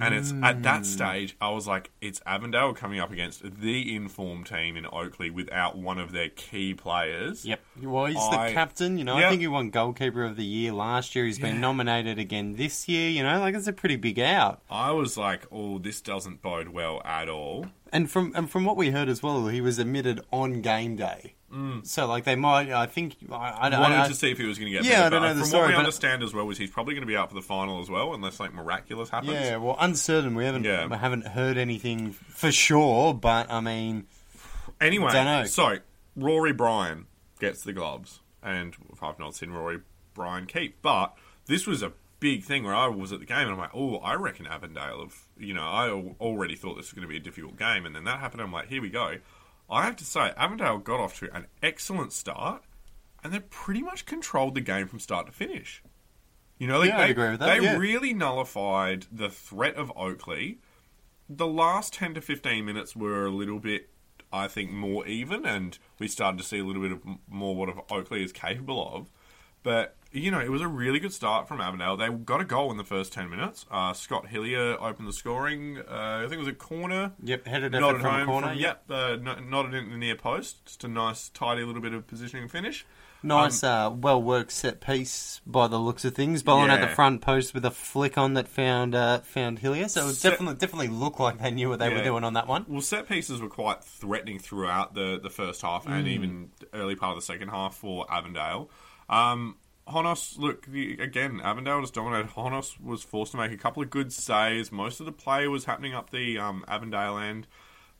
And 0.00 0.14
it's 0.14 0.32
at 0.42 0.62
that 0.62 0.78
hmm. 0.78 0.84
stage 0.84 1.36
I 1.40 1.50
was 1.50 1.66
like, 1.66 1.90
it's 2.00 2.20
Avondale 2.26 2.72
coming 2.74 2.98
up 2.98 3.12
against 3.12 3.42
the 3.60 3.94
informed 3.94 4.46
team 4.46 4.76
in 4.76 4.86
Oakley 4.86 5.30
without 5.30 5.76
one 5.76 5.98
of 5.98 6.12
their 6.12 6.28
key 6.30 6.74
players. 6.74 7.44
Yep. 7.44 7.60
Well, 7.82 8.06
he's 8.06 8.16
I- 8.16 8.48
the 8.48 8.54
captain. 8.54 8.98
You 8.98 9.04
know, 9.04 9.18
Yeah. 9.18 9.26
I 9.26 9.30
think 9.30 9.40
he 9.40 9.48
won 9.48 9.70
goalkeeper 9.70 10.24
of 10.24 10.36
the 10.36 10.44
year 10.44 10.72
last 10.72 11.14
year. 11.14 11.24
He's 11.24 11.38
been 11.38 11.60
nominated 11.60 12.18
again 12.18 12.54
this 12.54 12.88
year. 12.88 13.10
You 13.10 13.22
know, 13.22 13.38
like 13.40 13.54
it's 13.54 13.66
a 13.66 13.72
pretty 13.72 13.96
big 13.96 14.18
out. 14.18 14.62
I 14.70 14.92
was 14.92 15.16
like, 15.16 15.46
oh, 15.50 15.78
this 15.78 16.00
doesn't 16.00 16.42
bode 16.42 16.68
well 16.68 17.02
at 17.04 17.28
all. 17.28 17.66
And 17.92 18.10
from 18.10 18.32
and 18.34 18.50
from 18.50 18.64
what 18.64 18.76
we 18.76 18.90
heard 18.90 19.08
as 19.08 19.22
well, 19.22 19.48
he 19.48 19.60
was 19.60 19.78
admitted 19.78 20.20
on 20.32 20.62
game 20.62 20.96
day. 20.96 21.34
Mm. 21.52 21.86
So 21.86 22.06
like 22.06 22.24
they 22.24 22.34
might, 22.36 22.70
I 22.70 22.86
think, 22.86 23.16
I, 23.30 23.66
I 23.66 23.68
don't 23.68 23.80
Wanted 23.80 23.98
I, 23.98 24.08
to 24.08 24.14
see 24.14 24.30
if 24.30 24.38
he 24.38 24.46
was 24.46 24.58
going 24.58 24.72
to 24.72 24.78
get 24.78 24.84
Yeah, 24.86 25.02
better, 25.02 25.04
I 25.04 25.08
don't 25.10 25.20
but 25.22 25.26
know 25.28 25.34
the 25.34 25.40
From 25.40 25.48
story, 25.48 25.62
what 25.64 25.68
we 25.70 25.76
understand 25.76 26.22
as 26.22 26.32
well 26.32 26.48
is 26.50 26.56
he's 26.58 26.70
probably 26.70 26.94
going 26.94 27.02
to 27.02 27.06
be 27.06 27.16
out 27.16 27.28
for 27.28 27.34
the 27.34 27.42
final 27.42 27.80
as 27.82 27.90
well, 27.90 28.14
unless 28.14 28.40
like 28.40 28.54
miraculous 28.54 29.10
happens. 29.10 29.32
Yeah, 29.34 29.56
well, 29.58 29.76
uncertain. 29.78 30.34
We 30.34 30.44
haven't 30.44 30.64
Yeah. 30.64 30.86
we 30.86 30.96
haven't 30.96 31.26
heard 31.26 31.58
anything 31.58 32.12
for 32.12 32.50
sure, 32.50 33.12
but 33.14 33.50
I 33.50 33.60
mean, 33.60 34.06
Anyway, 34.80 35.12
Dunno. 35.12 35.44
so 35.46 35.76
Rory 36.16 36.52
Bryan 36.52 37.06
gets 37.38 37.62
the 37.64 37.72
gloves, 37.72 38.20
and 38.42 38.74
I've 39.02 39.18
not 39.18 39.34
seen 39.34 39.50
Rory 39.50 39.80
Bryan 40.14 40.46
keep, 40.46 40.80
but 40.82 41.14
this 41.46 41.66
was 41.66 41.82
a 41.82 41.92
big 42.20 42.44
thing 42.44 42.64
where 42.64 42.74
I 42.74 42.86
was 42.86 43.12
at 43.12 43.18
the 43.20 43.26
game 43.26 43.38
and 43.38 43.50
I'm 43.50 43.58
like, 43.58 43.74
oh, 43.74 43.96
I 43.98 44.14
reckon 44.14 44.46
Avondale 44.46 45.00
have, 45.00 45.26
you 45.36 45.54
know, 45.54 45.62
I 45.62 45.90
already 46.20 46.54
thought 46.54 46.76
this 46.76 46.86
was 46.86 46.92
going 46.92 47.02
to 47.02 47.08
be 47.08 47.16
a 47.16 47.20
difficult 47.20 47.58
game, 47.58 47.84
and 47.84 47.94
then 47.96 48.04
that 48.04 48.20
happened. 48.20 48.40
I'm 48.42 48.52
like, 48.52 48.68
here 48.68 48.80
we 48.80 48.90
go. 48.90 49.16
I 49.72 49.84
have 49.86 49.96
to 49.96 50.04
say, 50.04 50.32
Avondale 50.36 50.78
got 50.78 51.00
off 51.00 51.18
to 51.20 51.34
an 51.34 51.46
excellent 51.62 52.12
start, 52.12 52.62
and 53.24 53.32
they 53.32 53.40
pretty 53.40 53.82
much 53.82 54.04
controlled 54.04 54.54
the 54.54 54.60
game 54.60 54.86
from 54.86 55.00
start 55.00 55.26
to 55.26 55.32
finish. 55.32 55.82
You 56.58 56.66
know, 56.68 56.78
like 56.78 56.90
Yeah, 56.90 56.98
they, 56.98 57.10
agree 57.10 57.30
with 57.30 57.40
that, 57.40 57.58
they 57.58 57.64
yeah. 57.64 57.76
really 57.76 58.12
nullified 58.12 59.06
the 59.10 59.30
threat 59.30 59.76
of 59.76 59.90
Oakley. 59.96 60.58
The 61.28 61.46
last 61.46 61.94
10 61.94 62.14
to 62.14 62.20
15 62.20 62.64
minutes 62.64 62.94
were 62.94 63.24
a 63.24 63.30
little 63.30 63.58
bit, 63.58 63.88
I 64.32 64.46
think, 64.46 64.70
more 64.70 65.06
even, 65.06 65.46
and 65.46 65.78
we 65.98 66.06
started 66.06 66.38
to 66.38 66.44
see 66.44 66.58
a 66.58 66.64
little 66.64 66.82
bit 66.82 66.92
of 66.92 67.00
more 67.26 67.56
what 67.56 67.90
Oakley 67.90 68.22
is 68.22 68.32
capable 68.32 68.94
of. 68.94 69.10
But, 69.62 69.96
you 70.12 70.30
know, 70.30 70.40
it 70.40 70.50
was 70.50 70.60
a 70.60 70.68
really 70.68 70.98
good 70.98 71.12
start 71.12 71.48
from 71.48 71.60
Avondale. 71.60 71.96
They 71.96 72.08
got 72.08 72.40
a 72.40 72.44
goal 72.44 72.70
in 72.70 72.76
the 72.76 72.84
first 72.84 73.12
10 73.12 73.30
minutes. 73.30 73.66
Uh, 73.70 73.92
Scott 73.92 74.26
Hillier 74.28 74.76
opened 74.80 75.08
the 75.08 75.12
scoring. 75.12 75.78
Uh, 75.78 76.18
I 76.18 76.20
think 76.22 76.34
it 76.34 76.38
was 76.38 76.48
a 76.48 76.52
corner. 76.52 77.12
yep, 77.22 77.46
headed 77.46 77.74
effort 77.74 78.00
from 78.00 78.10
home 78.14 78.26
corner. 78.26 78.48
from, 78.48 78.58
yep, 78.58 78.84
uh, 78.90 79.16
no- 79.20 79.38
nodded 79.40 79.74
in 79.74 79.90
the 79.90 79.96
near 79.96 80.16
post. 80.16 80.64
Just 80.66 80.84
a 80.84 80.88
nice, 80.88 81.28
tidy 81.30 81.64
little 81.64 81.82
bit 81.82 81.94
of 81.94 82.06
positioning 82.06 82.42
and 82.44 82.52
finish. 82.52 82.84
Nice, 83.24 83.62
uh, 83.62 83.88
well 83.94 84.20
worked 84.20 84.50
set 84.50 84.80
piece 84.80 85.40
by 85.46 85.68
the 85.68 85.78
looks 85.78 86.04
of 86.04 86.12
things. 86.12 86.42
Bowling 86.42 86.70
at 86.70 86.80
the 86.80 86.88
front 86.88 87.20
post 87.20 87.54
with 87.54 87.64
a 87.64 87.70
flick 87.70 88.18
on 88.18 88.34
that 88.34 88.48
found 88.48 88.96
uh, 88.96 89.20
found 89.20 89.60
Hillier. 89.60 89.88
So 89.88 90.08
it 90.08 90.14
Set- 90.14 90.30
definitely 90.32 90.56
definitely 90.56 90.88
looked 90.88 91.20
like 91.20 91.38
they 91.40 91.52
knew 91.52 91.68
what 91.68 91.78
they 91.78 91.88
were 91.88 92.02
doing 92.02 92.24
on 92.24 92.32
that 92.32 92.48
one. 92.48 92.64
Well, 92.66 92.80
set 92.80 93.08
pieces 93.08 93.40
were 93.40 93.48
quite 93.48 93.84
threatening 93.84 94.40
throughout 94.40 94.94
the, 94.94 95.20
the 95.22 95.30
first 95.30 95.62
half 95.62 95.86
and 95.86 96.08
even 96.08 96.50
early 96.74 96.96
part 96.96 97.12
of 97.16 97.18
the 97.18 97.24
second 97.24 97.50
half 97.50 97.76
for 97.76 98.12
Avondale. 98.12 98.70
Um, 99.08 99.56
Honos, 99.92 100.38
look, 100.38 100.66
the, 100.66 100.98
again, 100.98 101.40
Avondale 101.42 101.80
just 101.80 101.94
dominated. 101.94 102.32
Honos 102.32 102.80
was 102.80 103.02
forced 103.02 103.32
to 103.32 103.38
make 103.38 103.52
a 103.52 103.56
couple 103.56 103.82
of 103.82 103.90
good 103.90 104.12
saves. 104.12 104.72
Most 104.72 105.00
of 105.00 105.06
the 105.06 105.12
play 105.12 105.46
was 105.46 105.64
happening 105.64 105.94
up 105.94 106.10
the 106.10 106.38
um, 106.38 106.64
Avondale 106.66 107.18
end. 107.18 107.46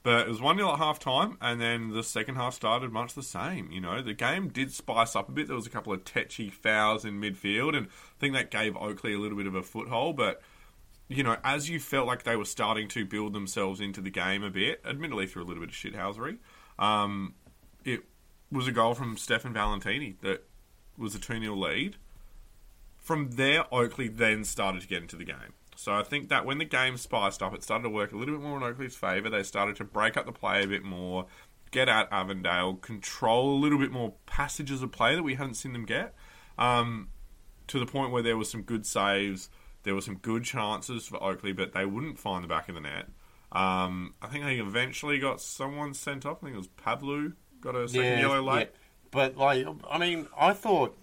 But 0.02 0.26
it 0.26 0.28
was 0.28 0.40
1 0.40 0.56
0 0.56 0.72
at 0.72 0.78
half 0.78 0.98
time, 0.98 1.38
and 1.40 1.60
then 1.60 1.90
the 1.90 2.02
second 2.02 2.34
half 2.34 2.54
started 2.54 2.90
much 2.90 3.14
the 3.14 3.22
same. 3.22 3.70
You 3.70 3.80
know, 3.80 4.02
the 4.02 4.14
game 4.14 4.48
did 4.48 4.72
spice 4.72 5.14
up 5.14 5.28
a 5.28 5.32
bit. 5.32 5.46
There 5.46 5.54
was 5.54 5.66
a 5.66 5.70
couple 5.70 5.92
of 5.92 6.04
tetchy 6.04 6.50
fouls 6.50 7.04
in 7.04 7.20
midfield, 7.20 7.76
and 7.76 7.86
I 7.86 8.18
think 8.18 8.34
that 8.34 8.50
gave 8.50 8.76
Oakley 8.76 9.14
a 9.14 9.18
little 9.18 9.38
bit 9.38 9.46
of 9.46 9.54
a 9.54 9.62
foothold. 9.62 10.16
But 10.16 10.42
you 11.08 11.22
know, 11.22 11.36
as 11.44 11.68
you 11.68 11.78
felt 11.78 12.08
like 12.08 12.24
they 12.24 12.34
were 12.34 12.44
starting 12.44 12.88
to 12.88 13.04
build 13.04 13.32
themselves 13.32 13.80
into 13.80 14.00
the 14.00 14.10
game 14.10 14.42
a 14.42 14.50
bit, 14.50 14.82
admittedly 14.84 15.28
through 15.28 15.44
a 15.44 15.46
little 15.46 15.64
bit 15.64 15.70
of 15.70 15.76
shithousery, 15.76 16.38
um, 16.80 17.34
it 17.84 18.00
was 18.50 18.66
a 18.66 18.72
goal 18.72 18.94
from 18.94 19.16
Stefan 19.16 19.52
Valentini 19.52 20.16
that 20.22 20.44
was 20.96 21.14
a 21.14 21.18
2 21.18 21.40
0 21.40 21.54
lead. 21.54 21.96
From 22.98 23.32
there, 23.32 23.64
Oakley 23.74 24.08
then 24.08 24.44
started 24.44 24.82
to 24.82 24.88
get 24.88 25.02
into 25.02 25.16
the 25.16 25.24
game. 25.24 25.54
So 25.74 25.92
I 25.92 26.02
think 26.02 26.28
that 26.28 26.46
when 26.46 26.58
the 26.58 26.64
game 26.64 26.96
spiced 26.96 27.42
up, 27.42 27.54
it 27.54 27.64
started 27.64 27.84
to 27.84 27.88
work 27.88 28.12
a 28.12 28.16
little 28.16 28.36
bit 28.36 28.44
more 28.44 28.56
in 28.56 28.62
Oakley's 28.62 28.94
favour. 28.94 29.28
They 29.28 29.42
started 29.42 29.76
to 29.76 29.84
break 29.84 30.16
up 30.16 30.26
the 30.26 30.32
play 30.32 30.62
a 30.62 30.66
bit 30.68 30.84
more, 30.84 31.26
get 31.72 31.88
out 31.88 32.08
Avondale, 32.12 32.74
control 32.74 33.56
a 33.56 33.60
little 33.60 33.78
bit 33.78 33.90
more 33.90 34.14
passages 34.26 34.82
of 34.82 34.92
play 34.92 35.16
that 35.16 35.22
we 35.22 35.34
hadn't 35.34 35.54
seen 35.54 35.72
them 35.72 35.84
get. 35.84 36.14
Um, 36.58 37.08
to 37.66 37.80
the 37.80 37.86
point 37.86 38.12
where 38.12 38.22
there 38.22 38.36
was 38.36 38.50
some 38.50 38.62
good 38.62 38.86
saves, 38.86 39.48
there 39.82 39.94
were 39.94 40.00
some 40.00 40.16
good 40.16 40.44
chances 40.44 41.06
for 41.08 41.20
Oakley, 41.22 41.52
but 41.52 41.72
they 41.72 41.86
wouldn't 41.86 42.18
find 42.18 42.44
the 42.44 42.48
back 42.48 42.68
of 42.68 42.74
the 42.74 42.80
net. 42.80 43.08
Um, 43.50 44.14
I 44.22 44.28
think 44.28 44.44
they 44.44 44.58
eventually 44.58 45.18
got 45.18 45.40
someone 45.40 45.94
sent 45.94 46.24
off. 46.24 46.38
I 46.42 46.46
think 46.46 46.54
it 46.54 46.58
was 46.58 46.68
Pavlu 46.68 47.34
got 47.60 47.74
a 47.74 47.88
second 47.88 48.18
yellow 48.18 48.42
late. 48.42 48.70
But 49.12 49.36
like, 49.36 49.66
I 49.88 49.98
mean, 49.98 50.26
I 50.36 50.52
thought 50.52 50.96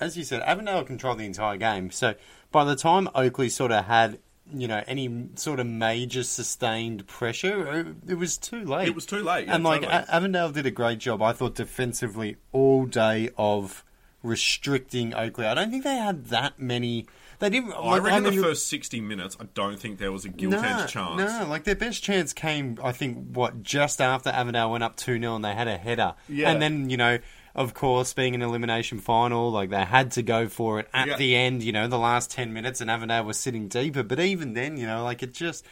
as 0.00 0.16
you 0.16 0.24
said, 0.24 0.42
Avondale 0.42 0.84
controlled 0.84 1.18
the 1.18 1.24
entire 1.24 1.56
game. 1.56 1.90
So 1.90 2.14
by 2.50 2.64
the 2.64 2.76
time 2.76 3.08
Oakley 3.14 3.48
sort 3.48 3.72
of 3.72 3.84
had, 3.84 4.18
you 4.52 4.68
know, 4.68 4.82
any 4.86 5.28
sort 5.34 5.60
of 5.60 5.66
major 5.66 6.22
sustained 6.22 7.06
pressure, 7.06 7.80
it, 7.80 7.86
it 8.08 8.14
was 8.14 8.38
too 8.38 8.64
late. 8.64 8.88
It 8.88 8.94
was 8.94 9.06
too 9.06 9.22
late. 9.22 9.46
yeah, 9.46 9.54
and 9.54 9.64
like 9.64 9.82
totally. 9.82 10.04
Avondale 10.08 10.50
did 10.50 10.66
a 10.66 10.70
great 10.70 10.98
job, 10.98 11.22
I 11.22 11.32
thought, 11.32 11.54
defensively 11.54 12.36
all 12.52 12.86
day 12.86 13.30
of 13.36 13.84
restricting 14.22 15.14
Oakley. 15.14 15.46
I 15.46 15.54
don't 15.54 15.70
think 15.70 15.84
they 15.84 15.96
had 15.96 16.26
that 16.26 16.58
many. 16.58 17.06
They 17.40 17.50
didn't. 17.50 17.72
I 17.72 17.78
like, 17.78 18.02
reckon 18.02 18.24
mean, 18.24 18.36
the 18.36 18.42
first 18.42 18.66
60 18.66 19.00
minutes, 19.00 19.36
I 19.40 19.44
don't 19.54 19.78
think 19.78 19.98
there 19.98 20.10
was 20.10 20.24
a 20.24 20.28
gilt 20.28 20.54
edge 20.54 20.90
chance. 20.90 21.18
no, 21.18 21.46
like 21.48 21.64
their 21.64 21.76
best 21.76 22.02
chance 22.02 22.32
came, 22.32 22.78
I 22.82 22.90
think, 22.92 23.28
what 23.32 23.62
just 23.62 24.00
after 24.00 24.30
Avondale 24.30 24.72
went 24.72 24.82
up 24.84 24.96
two 24.96 25.18
0 25.20 25.36
and 25.36 25.44
they 25.44 25.54
had 25.54 25.68
a 25.68 25.76
header, 25.76 26.14
Yeah. 26.28 26.50
and 26.50 26.60
then 26.60 26.90
you 26.90 26.96
know, 26.96 27.18
of 27.54 27.74
course, 27.74 28.12
being 28.12 28.34
an 28.34 28.42
elimination 28.42 28.98
final, 28.98 29.50
like 29.52 29.70
they 29.70 29.84
had 29.84 30.10
to 30.12 30.22
go 30.22 30.48
for 30.48 30.80
it 30.80 30.88
at 30.92 31.06
Yeah. 31.08 31.16
the 31.16 31.36
end. 31.36 31.62
You 31.62 31.72
know, 31.72 31.86
the 31.86 31.98
last 31.98 32.30
ten 32.32 32.52
minutes, 32.52 32.80
and 32.80 32.90
Avondale 32.90 33.24
was 33.24 33.38
sitting 33.38 33.68
deeper, 33.68 34.02
but 34.02 34.18
even 34.18 34.54
then, 34.54 34.76
you 34.76 34.86
know, 34.86 35.04
like 35.04 35.22
it 35.22 35.32
just. 35.34 35.64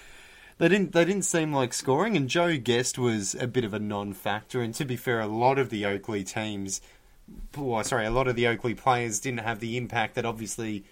They 0.58 0.70
didn't. 0.70 0.92
They 0.92 1.04
didn't 1.04 1.26
seem 1.26 1.52
like 1.52 1.74
scoring, 1.74 2.16
and 2.16 2.30
Joe 2.30 2.56
Guest 2.56 2.98
was 2.98 3.34
a 3.34 3.46
bit 3.46 3.62
of 3.62 3.74
a 3.74 3.78
non-factor. 3.78 4.62
And 4.62 4.72
to 4.76 4.86
be 4.86 4.96
fair, 4.96 5.20
a 5.20 5.26
lot 5.26 5.58
of 5.58 5.68
the 5.68 5.84
Oakley 5.84 6.24
teams, 6.24 6.80
well, 7.54 7.84
sorry, 7.84 8.06
a 8.06 8.10
lot 8.10 8.26
of 8.26 8.36
the 8.36 8.46
Oakley 8.46 8.74
players 8.74 9.20
didn't 9.20 9.40
have 9.40 9.60
the 9.60 9.76
impact 9.76 10.14
that 10.14 10.24
obviously 10.24 10.84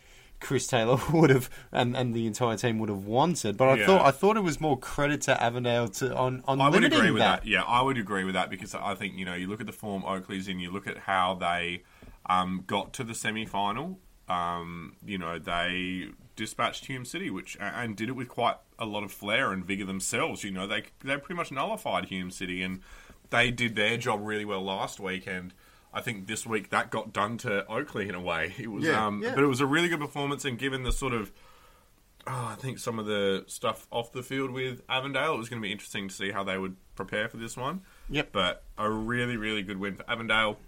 Chris 0.44 0.66
Taylor 0.66 0.98
would 1.12 1.30
have 1.30 1.48
and, 1.72 1.96
and 1.96 2.14
the 2.14 2.26
entire 2.26 2.56
team 2.56 2.78
would 2.78 2.90
have 2.90 3.04
wanted. 3.06 3.56
But 3.56 3.68
I 3.70 3.74
Yeah. 3.78 3.86
thought 3.86 4.06
I 4.06 4.10
thought 4.10 4.36
it 4.36 4.42
was 4.42 4.60
more 4.60 4.78
credit 4.78 5.22
to 5.22 5.42
Avondale 5.42 5.88
to 5.88 6.14
on 6.14 6.44
on 6.46 6.60
I 6.60 6.68
would 6.68 6.84
agree 6.84 7.10
with 7.10 7.20
that. 7.22 7.42
that. 7.42 7.48
Yeah, 7.48 7.62
I 7.62 7.80
would 7.82 7.96
agree 7.98 8.24
with 8.24 8.34
that 8.34 8.50
because 8.50 8.74
I 8.74 8.94
think 8.94 9.16
you 9.16 9.24
know 9.24 9.34
you 9.34 9.46
look 9.48 9.60
at 9.60 9.66
the 9.66 9.72
form 9.72 10.04
Oakley's 10.04 10.46
in, 10.46 10.60
you 10.60 10.70
look 10.70 10.86
at 10.86 10.98
how 10.98 11.34
they 11.34 11.82
um, 12.26 12.62
got 12.66 12.92
to 12.94 13.04
the 13.04 13.14
semi 13.14 13.46
final. 13.46 13.98
Um, 14.28 14.96
you 15.04 15.18
know 15.18 15.38
they 15.38 16.08
dispatched 16.36 16.86
Hume 16.86 17.04
City, 17.04 17.30
which 17.30 17.56
and 17.60 17.96
did 17.96 18.08
it 18.08 18.12
with 18.12 18.28
quite 18.28 18.56
a 18.78 18.86
lot 18.86 19.04
of 19.04 19.12
flair 19.12 19.52
and 19.52 19.64
vigor 19.64 19.84
themselves. 19.84 20.44
You 20.44 20.50
know 20.50 20.66
they 20.66 20.84
they 21.02 21.16
pretty 21.16 21.34
much 21.34 21.50
nullified 21.52 22.06
Hume 22.06 22.30
City, 22.30 22.62
and 22.62 22.80
they 23.30 23.50
did 23.50 23.76
their 23.76 23.96
job 23.96 24.20
really 24.22 24.44
well 24.44 24.62
last 24.62 25.00
week. 25.00 25.26
I 25.94 26.00
think 26.00 26.26
this 26.26 26.44
week 26.44 26.70
that 26.70 26.90
got 26.90 27.12
done 27.12 27.38
to 27.38 27.66
Oakley 27.68 28.08
in 28.08 28.14
a 28.14 28.20
way. 28.20 28.54
It 28.58 28.70
was, 28.70 28.84
Yeah, 28.84 29.06
um, 29.06 29.22
yeah. 29.22 29.34
but 29.34 29.44
it 29.44 29.46
was 29.46 29.60
a 29.60 29.66
really 29.66 29.88
good 29.88 30.00
performance, 30.00 30.44
and 30.44 30.58
given 30.58 30.82
the 30.82 30.92
sort 30.92 31.14
of 31.14 31.32
oh, 32.26 32.48
I 32.52 32.54
think 32.56 32.78
some 32.78 32.98
of 32.98 33.06
the 33.06 33.44
stuff 33.46 33.86
off 33.90 34.12
the 34.12 34.22
field 34.22 34.50
with 34.50 34.82
Avondale, 34.88 35.34
it 35.34 35.38
was 35.38 35.48
going 35.48 35.60
to 35.60 35.66
be 35.66 35.72
interesting 35.72 36.08
to 36.08 36.14
see 36.14 36.30
how 36.30 36.42
they 36.42 36.56
would 36.58 36.76
prepare 36.94 37.28
for 37.28 37.36
this 37.36 37.56
one. 37.56 37.82
Yep. 38.08 38.30
But 38.32 38.64
a 38.78 38.90
really, 38.90 39.36
really 39.36 39.62
good 39.62 39.78
win 39.78 39.94
for 39.96 40.08
Avondale. 40.10 40.58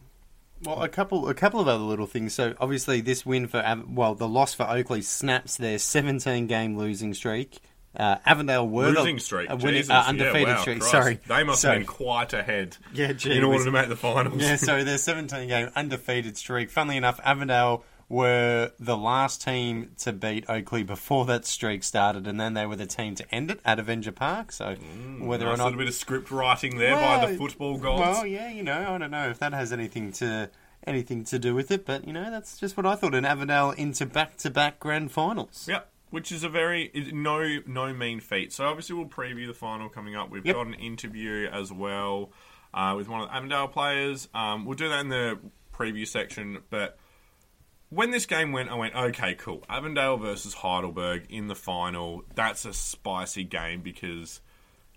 Well, 0.62 0.83
a 0.83 0.88
couple 0.88 1.28
a 1.28 1.35
couple 1.35 1.61
of 1.61 1.68
other 1.68 1.83
little 1.85 2.06
things. 2.06 2.33
So 2.35 2.54
obviously, 2.59 3.00
this 3.02 3.26
win 3.26 3.47
for 3.47 3.59
Av- 3.59 3.88
well, 3.88 4.14
the 4.14 4.28
loss 4.28 4.54
for 4.54 4.62
Oakley 4.68 5.02
snaps 5.02 5.56
their 5.56 5.78
17 5.78 6.47
game 6.47 6.76
losing 6.78 7.12
streak. 7.14 7.59
Uh, 7.97 8.17
Avondale 8.26 8.69
were 8.69 8.93
the- 8.93 9.00
Losing 9.00 9.19
streak. 9.19 9.50
uh, 9.50 9.57
winning- 9.57 9.91
uh, 9.91 10.05
undefeated 10.07 10.49
yeah, 10.49 10.55
wow, 10.57 10.61
streak. 10.61 10.79
Christ. 10.81 10.91
Sorry, 10.93 11.21
They 11.26 11.43
must 11.45 11.62
Sorry. 11.62 11.79
have 11.79 11.81
been 11.81 11.87
quite 11.87 12.33
ahead 12.35 12.76
Yeah, 12.93 13.12
gee 13.15 13.33
in 13.37 13.43
order 13.45 13.57
whiz. 13.59 13.65
to 13.65 13.71
make 13.71 13.88
the 13.88 13.97
finals. 13.97 14.41
Yeah, 14.43 14.57
so 14.57 14.85
their 14.85 14.99
17 14.99 15.49
game 15.49 15.71
undefeated 15.75 16.37
streak. 16.37 16.71
Funnily 16.71 16.97
enough, 16.99 17.19
Avondale 17.25 17.85
were 18.09 18.71
the 18.79 18.97
last 18.97 19.43
team 19.43 19.91
to 19.99 20.12
beat 20.12 20.49
Oakley 20.49 20.85
before 20.85 21.25
that 21.25 21.45
streak 21.45 21.83
started, 21.83 22.26
and 22.29 22.38
then 22.38 22.55
they 22.55 22.65
were 22.65 22.76
the 22.76 22.87
team 22.87 23.15
to 23.17 23.35
end 23.35 23.50
it 23.50 23.59
at 23.65 23.79
Avenger 23.81 24.12
Park. 24.12 24.53
So 24.53 24.76
whether 25.19 25.47
nice 25.47 25.55
or 25.55 25.57
not 25.57 25.62
a 25.62 25.65
little 25.65 25.79
bit 25.79 25.88
of 25.88 25.95
script 25.95 26.31
writing 26.31 26.79
there 26.79 26.95
by 26.95 27.26
the 27.26 27.37
football 27.37 27.79
gods. 27.79 28.00
Well, 28.19 28.26
yeah, 28.26 28.49
you 28.50 28.62
know, 28.62 28.95
I 28.95 28.99
don't 28.99 29.11
know 29.11 29.29
if 29.31 29.38
that 29.41 29.53
has 29.55 29.73
anything 29.73 30.12
to 30.12 30.50
anything 30.87 31.25
to 31.25 31.38
do 31.41 31.53
with 31.53 31.73
it, 31.73 31.85
but 31.85 32.07
you 32.07 32.12
know, 32.12 32.31
that's 32.31 32.59
just 32.59 32.76
what 32.76 32.87
I 32.87 32.95
thought. 32.95 33.15
And 33.15 33.26
Avondale 33.26 33.73
into 33.73 34.07
back 34.07 34.37
to 34.37 34.50
back 34.50 34.79
grand 34.79 35.11
finals. 35.11 35.67
Yep. 35.69 35.91
Which 36.10 36.30
is 36.30 36.44
a 36.44 36.48
very 36.48 36.90
no 37.12 37.58
no 37.66 37.92
mean 37.92 38.20
feat. 38.20 38.52
So 38.52 38.64
obviously 38.66 38.94
we'll 38.94 39.06
preview 39.06 39.46
the 39.46 39.54
final 39.54 39.88
coming 39.88 40.14
up. 40.14 40.30
We've 40.30 40.46
Yep. 40.46 40.54
got 40.54 40.66
an 40.68 40.75
interview 40.75 41.48
as 41.52 41.72
well 41.72 42.30
uh, 42.72 42.94
with 42.96 43.08
one 43.08 43.22
of 43.22 43.28
the 43.28 43.34
Avondale 43.34 43.68
players. 43.68 44.28
Um, 44.32 44.64
we'll 44.64 44.76
do 44.76 44.88
that 44.88 45.00
in 45.00 45.08
the 45.08 45.38
preview 45.75 46.06
section. 46.06 46.58
But 46.70 46.96
when 47.90 48.12
this 48.12 48.25
game 48.26 48.52
went, 48.52 48.70
I 48.70 48.75
went, 48.75 48.94
okay, 48.94 49.34
cool. 49.34 49.64
Avondale 49.68 50.16
versus 50.16 50.54
Heidelberg 50.54 51.26
in 51.28 51.48
the 51.48 51.54
final. 51.56 52.22
That's 52.34 52.64
a 52.64 52.72
spicy 52.72 53.44
game 53.44 53.80
because 53.82 54.40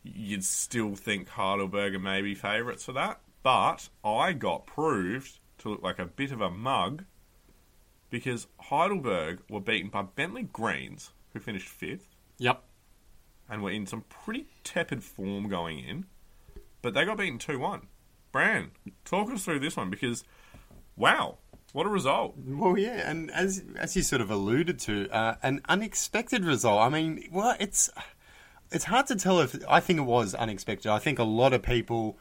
you'd 0.04 0.44
still 0.46 0.96
think 0.96 1.28
Heidelberg 1.30 1.96
are 1.96 2.00
maybe 2.00 2.36
favourites 2.36 2.84
for 2.84 2.94
that. 2.94 3.20
But 3.42 3.90
I 4.04 4.34
got 4.34 4.66
proved 4.68 5.40
to 5.60 5.70
look 5.70 5.82
like 5.82 6.00
a 6.00 6.06
bit 6.06 6.32
of 6.32 6.42
a 6.42 6.50
mug 6.52 7.06
because 8.10 8.48
Heidelberg 8.60 9.40
were 9.50 9.60
beaten 9.60 9.90
by 9.90 10.02
Bentley 10.04 10.44
Greens, 10.44 11.12
who 11.34 11.40
finished 11.40 11.68
fifth, 11.68 12.08
Yep. 12.38 12.64
and 13.50 13.62
were 13.62 13.72
in 13.72 13.86
some 13.86 14.02
pretty 14.10 14.48
tepid 14.64 15.04
form 15.04 15.48
going 15.50 15.80
in, 15.80 16.06
but 16.82 16.94
they 16.94 17.06
got 17.06 17.18
beaten 17.18 17.38
2 17.40 17.60
1. 17.60 17.88
Bran, 18.32 18.72
talk 19.06 19.32
us 19.32 19.44
through 19.44 19.60
this 19.60 19.76
one 19.76 19.90
because, 19.90 20.24
wow, 20.96 21.38
what 21.74 21.86
a 21.86 21.90
result. 21.90 22.36
Well, 22.38 22.78
yeah, 22.78 23.10
and 23.10 23.32
as 23.32 23.64
as 23.76 23.96
you 23.96 24.02
sort 24.04 24.22
of 24.22 24.30
alluded 24.30 24.80
to, 24.82 25.10
uh, 25.10 25.36
an 25.42 25.62
unexpected 25.68 26.46
result. 26.46 26.80
I 26.80 26.90
mean, 26.90 27.28
well, 27.32 27.56
it's 27.60 27.90
it's 28.72 28.86
hard 28.86 29.08
to 29.08 29.16
tell 29.16 29.40
if 29.40 29.56
I 29.68 29.80
think 29.80 29.98
it 30.00 30.04
was 30.04 30.36
unexpected. 30.36 30.92
I 30.92 31.00
think 31.00 31.18
a 31.18 31.24
lot 31.24 31.54
of 31.54 31.64
people 31.64 32.20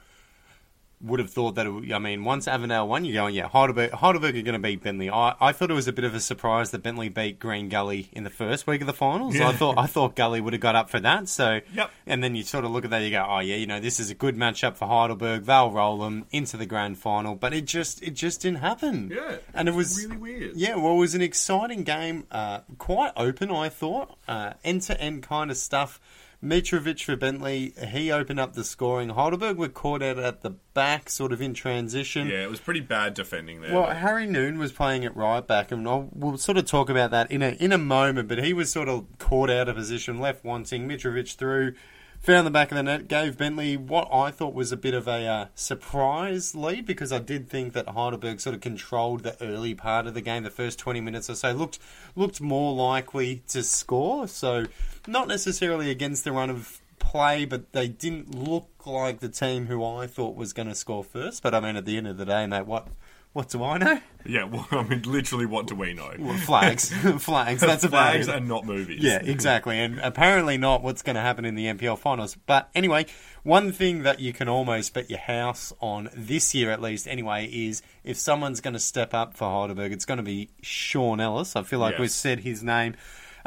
would 1.00 1.20
have 1.20 1.30
thought 1.30 1.54
that. 1.54 1.66
It, 1.66 1.92
I 1.92 1.98
mean, 1.98 2.24
once 2.24 2.48
Avondale 2.48 2.88
won, 2.88 3.04
you're 3.04 3.14
going, 3.14 3.34
yeah, 3.34 3.48
Heidelberg, 3.48 3.92
Heidelberg 3.92 4.36
are 4.36 4.42
going 4.42 4.54
to 4.54 4.58
beat 4.58 4.82
Bentley. 4.82 5.10
I, 5.10 5.34
I 5.40 5.52
thought 5.52 5.70
it 5.70 5.74
was 5.74 5.86
a 5.88 5.92
bit 5.92 6.04
of 6.04 6.14
a 6.14 6.20
surprise 6.20 6.70
that 6.72 6.82
Bentley 6.82 7.08
beat 7.08 7.38
Green 7.38 7.68
Gully 7.68 8.08
in 8.12 8.24
the 8.24 8.30
first 8.30 8.66
week 8.66 8.80
of 8.80 8.86
the 8.86 8.92
finals. 8.92 9.36
Yeah. 9.36 9.48
I 9.48 9.52
thought 9.52 9.78
I 9.78 9.86
thought 9.86 10.16
Gully 10.16 10.40
would 10.40 10.52
have 10.52 10.60
got 10.62 10.74
up 10.76 10.90
for 10.90 11.00
that. 11.00 11.28
So, 11.28 11.60
Yep. 11.72 11.90
and 12.06 12.22
then 12.24 12.34
you 12.34 12.42
sort 12.42 12.64
of 12.64 12.70
look 12.70 12.84
at 12.84 12.90
that, 12.90 12.98
you 13.02 13.10
go, 13.10 13.24
oh 13.28 13.38
yeah, 13.40 13.56
you 13.56 13.66
know, 13.66 13.80
this 13.80 14.00
is 14.00 14.10
a 14.10 14.14
good 14.14 14.36
matchup 14.36 14.76
for 14.76 14.88
Heidelberg. 14.88 15.44
They'll 15.44 15.70
roll 15.70 15.98
them 15.98 16.26
into 16.30 16.56
the 16.56 16.66
grand 16.66 16.98
final, 16.98 17.34
but 17.34 17.52
it 17.54 17.64
just 17.64 18.02
it 18.02 18.14
just 18.14 18.42
didn't 18.42 18.58
happen. 18.58 19.10
Yeah, 19.14 19.36
and 19.54 19.68
it 19.68 19.74
was 19.74 20.04
really 20.04 20.16
weird. 20.16 20.56
Yeah, 20.56 20.76
well, 20.76 20.94
it 20.94 20.98
was 20.98 21.14
an 21.14 21.22
exciting 21.22 21.84
game, 21.84 22.26
uh, 22.30 22.60
quite 22.78 23.12
open, 23.16 23.50
I 23.50 23.68
thought, 23.68 24.16
end 24.64 24.82
to 24.82 25.00
end 25.00 25.22
kind 25.22 25.50
of 25.50 25.56
stuff. 25.56 26.00
Mitrovic 26.42 27.02
for 27.02 27.16
Bentley, 27.16 27.74
he 27.88 28.12
opened 28.12 28.38
up 28.38 28.52
the 28.52 28.62
scoring. 28.62 29.08
Heidelberg 29.08 29.56
were 29.56 29.68
caught 29.68 30.02
out 30.02 30.20
at 30.20 30.42
the 30.42 30.50
back, 30.50 31.10
sort 31.10 31.32
of 31.32 31.42
in 31.42 31.52
transition. 31.52 32.28
Yeah, 32.28 32.44
it 32.44 32.50
was 32.50 32.60
pretty 32.60 32.80
bad 32.80 33.14
defending 33.14 33.60
there. 33.60 33.74
Well, 33.74 33.90
Harry 33.90 34.24
Noon 34.24 34.56
was 34.56 34.70
playing 34.70 35.02
it 35.02 35.16
right 35.16 35.44
back, 35.44 35.72
and 35.72 35.86
I'll, 35.88 36.08
we'll 36.12 36.38
sort 36.38 36.56
of 36.56 36.66
talk 36.66 36.90
about 36.90 37.10
that 37.10 37.32
in 37.32 37.42
a 37.42 37.56
in 37.58 37.72
a 37.72 37.78
moment. 37.78 38.28
But 38.28 38.44
he 38.44 38.52
was 38.52 38.70
sort 38.70 38.88
of 38.88 39.06
caught 39.18 39.50
out 39.50 39.68
of 39.68 39.74
position, 39.74 40.20
left 40.20 40.44
wanting. 40.44 40.88
Mitrovic 40.88 41.34
through, 41.34 41.74
found 42.20 42.46
the 42.46 42.52
back 42.52 42.70
of 42.70 42.76
the 42.76 42.84
net, 42.84 43.08
gave 43.08 43.36
Bentley 43.36 43.76
what 43.76 44.08
I 44.12 44.30
thought 44.30 44.54
was 44.54 44.70
a 44.70 44.76
bit 44.76 44.94
of 44.94 45.08
a 45.08 45.26
uh, 45.26 45.46
surprise 45.56 46.54
lead 46.54 46.86
because 46.86 47.10
I 47.10 47.18
did 47.18 47.50
think 47.50 47.72
that 47.72 47.88
Heidelberg 47.88 48.40
sort 48.40 48.54
of 48.54 48.60
controlled 48.60 49.24
the 49.24 49.36
early 49.42 49.74
part 49.74 50.06
of 50.06 50.14
the 50.14 50.20
game, 50.20 50.44
the 50.44 50.50
first 50.50 50.78
twenty 50.78 51.00
minutes 51.00 51.28
or 51.28 51.34
so, 51.34 51.50
looked 51.50 51.80
looked 52.14 52.40
more 52.40 52.72
likely 52.76 53.42
to 53.48 53.64
score. 53.64 54.28
So 54.28 54.66
not 55.08 55.26
necessarily 55.28 55.90
against 55.90 56.24
the 56.24 56.32
run 56.32 56.50
of 56.50 56.80
play, 56.98 57.44
but 57.44 57.72
they 57.72 57.88
didn't 57.88 58.34
look 58.34 58.68
like 58.86 59.20
the 59.20 59.28
team 59.28 59.66
who 59.66 59.84
I 59.84 60.06
thought 60.06 60.36
was 60.36 60.52
going 60.52 60.68
to 60.68 60.74
score 60.74 61.02
first. 61.04 61.42
But 61.42 61.54
I 61.54 61.60
mean, 61.60 61.76
at 61.76 61.84
the 61.84 61.96
end 61.96 62.06
of 62.06 62.16
the 62.18 62.24
day, 62.26 62.46
mate, 62.46 62.66
what 62.66 62.88
what 63.34 63.50
do 63.50 63.62
I 63.62 63.76
know? 63.78 64.00
yeah, 64.26 64.44
well, 64.44 64.66
I 64.72 64.82
mean, 64.82 65.02
literally, 65.02 65.44
what 65.46 65.66
do 65.66 65.74
we 65.74 65.92
know? 65.92 66.10
Well, 66.18 66.36
flags, 66.38 66.90
flags. 67.18 67.60
That's 67.60 67.84
about 67.84 68.12
Flags 68.12 68.26
it. 68.28 68.34
and 68.34 68.48
not 68.48 68.64
movies. 68.64 69.02
Yeah, 69.02 69.20
exactly, 69.22 69.78
and 69.78 70.00
apparently 70.00 70.56
not 70.58 70.82
what's 70.82 71.02
going 71.02 71.14
to 71.16 71.20
happen 71.22 71.44
in 71.44 71.54
the 71.54 71.66
NPL 71.66 71.98
finals. 71.98 72.36
But 72.46 72.68
anyway, 72.74 73.06
one 73.44 73.70
thing 73.70 74.02
that 74.02 74.18
you 74.18 74.32
can 74.32 74.48
almost 74.48 74.92
bet 74.94 75.08
your 75.10 75.18
house 75.20 75.72
on 75.80 76.08
this 76.16 76.54
year, 76.54 76.70
at 76.70 76.80
least, 76.82 77.06
anyway, 77.06 77.46
is 77.52 77.82
if 78.02 78.16
someone's 78.16 78.60
going 78.60 78.74
to 78.74 78.80
step 78.80 79.12
up 79.14 79.34
for 79.36 79.44
Heidelberg, 79.48 79.92
it's 79.92 80.06
going 80.06 80.18
to 80.18 80.24
be 80.24 80.48
Sean 80.62 81.20
Ellis. 81.20 81.54
I 81.54 81.62
feel 81.62 81.78
like 81.78 81.92
Yes. 81.92 82.00
we've 82.00 82.10
said 82.10 82.40
his 82.40 82.62
name 82.64 82.96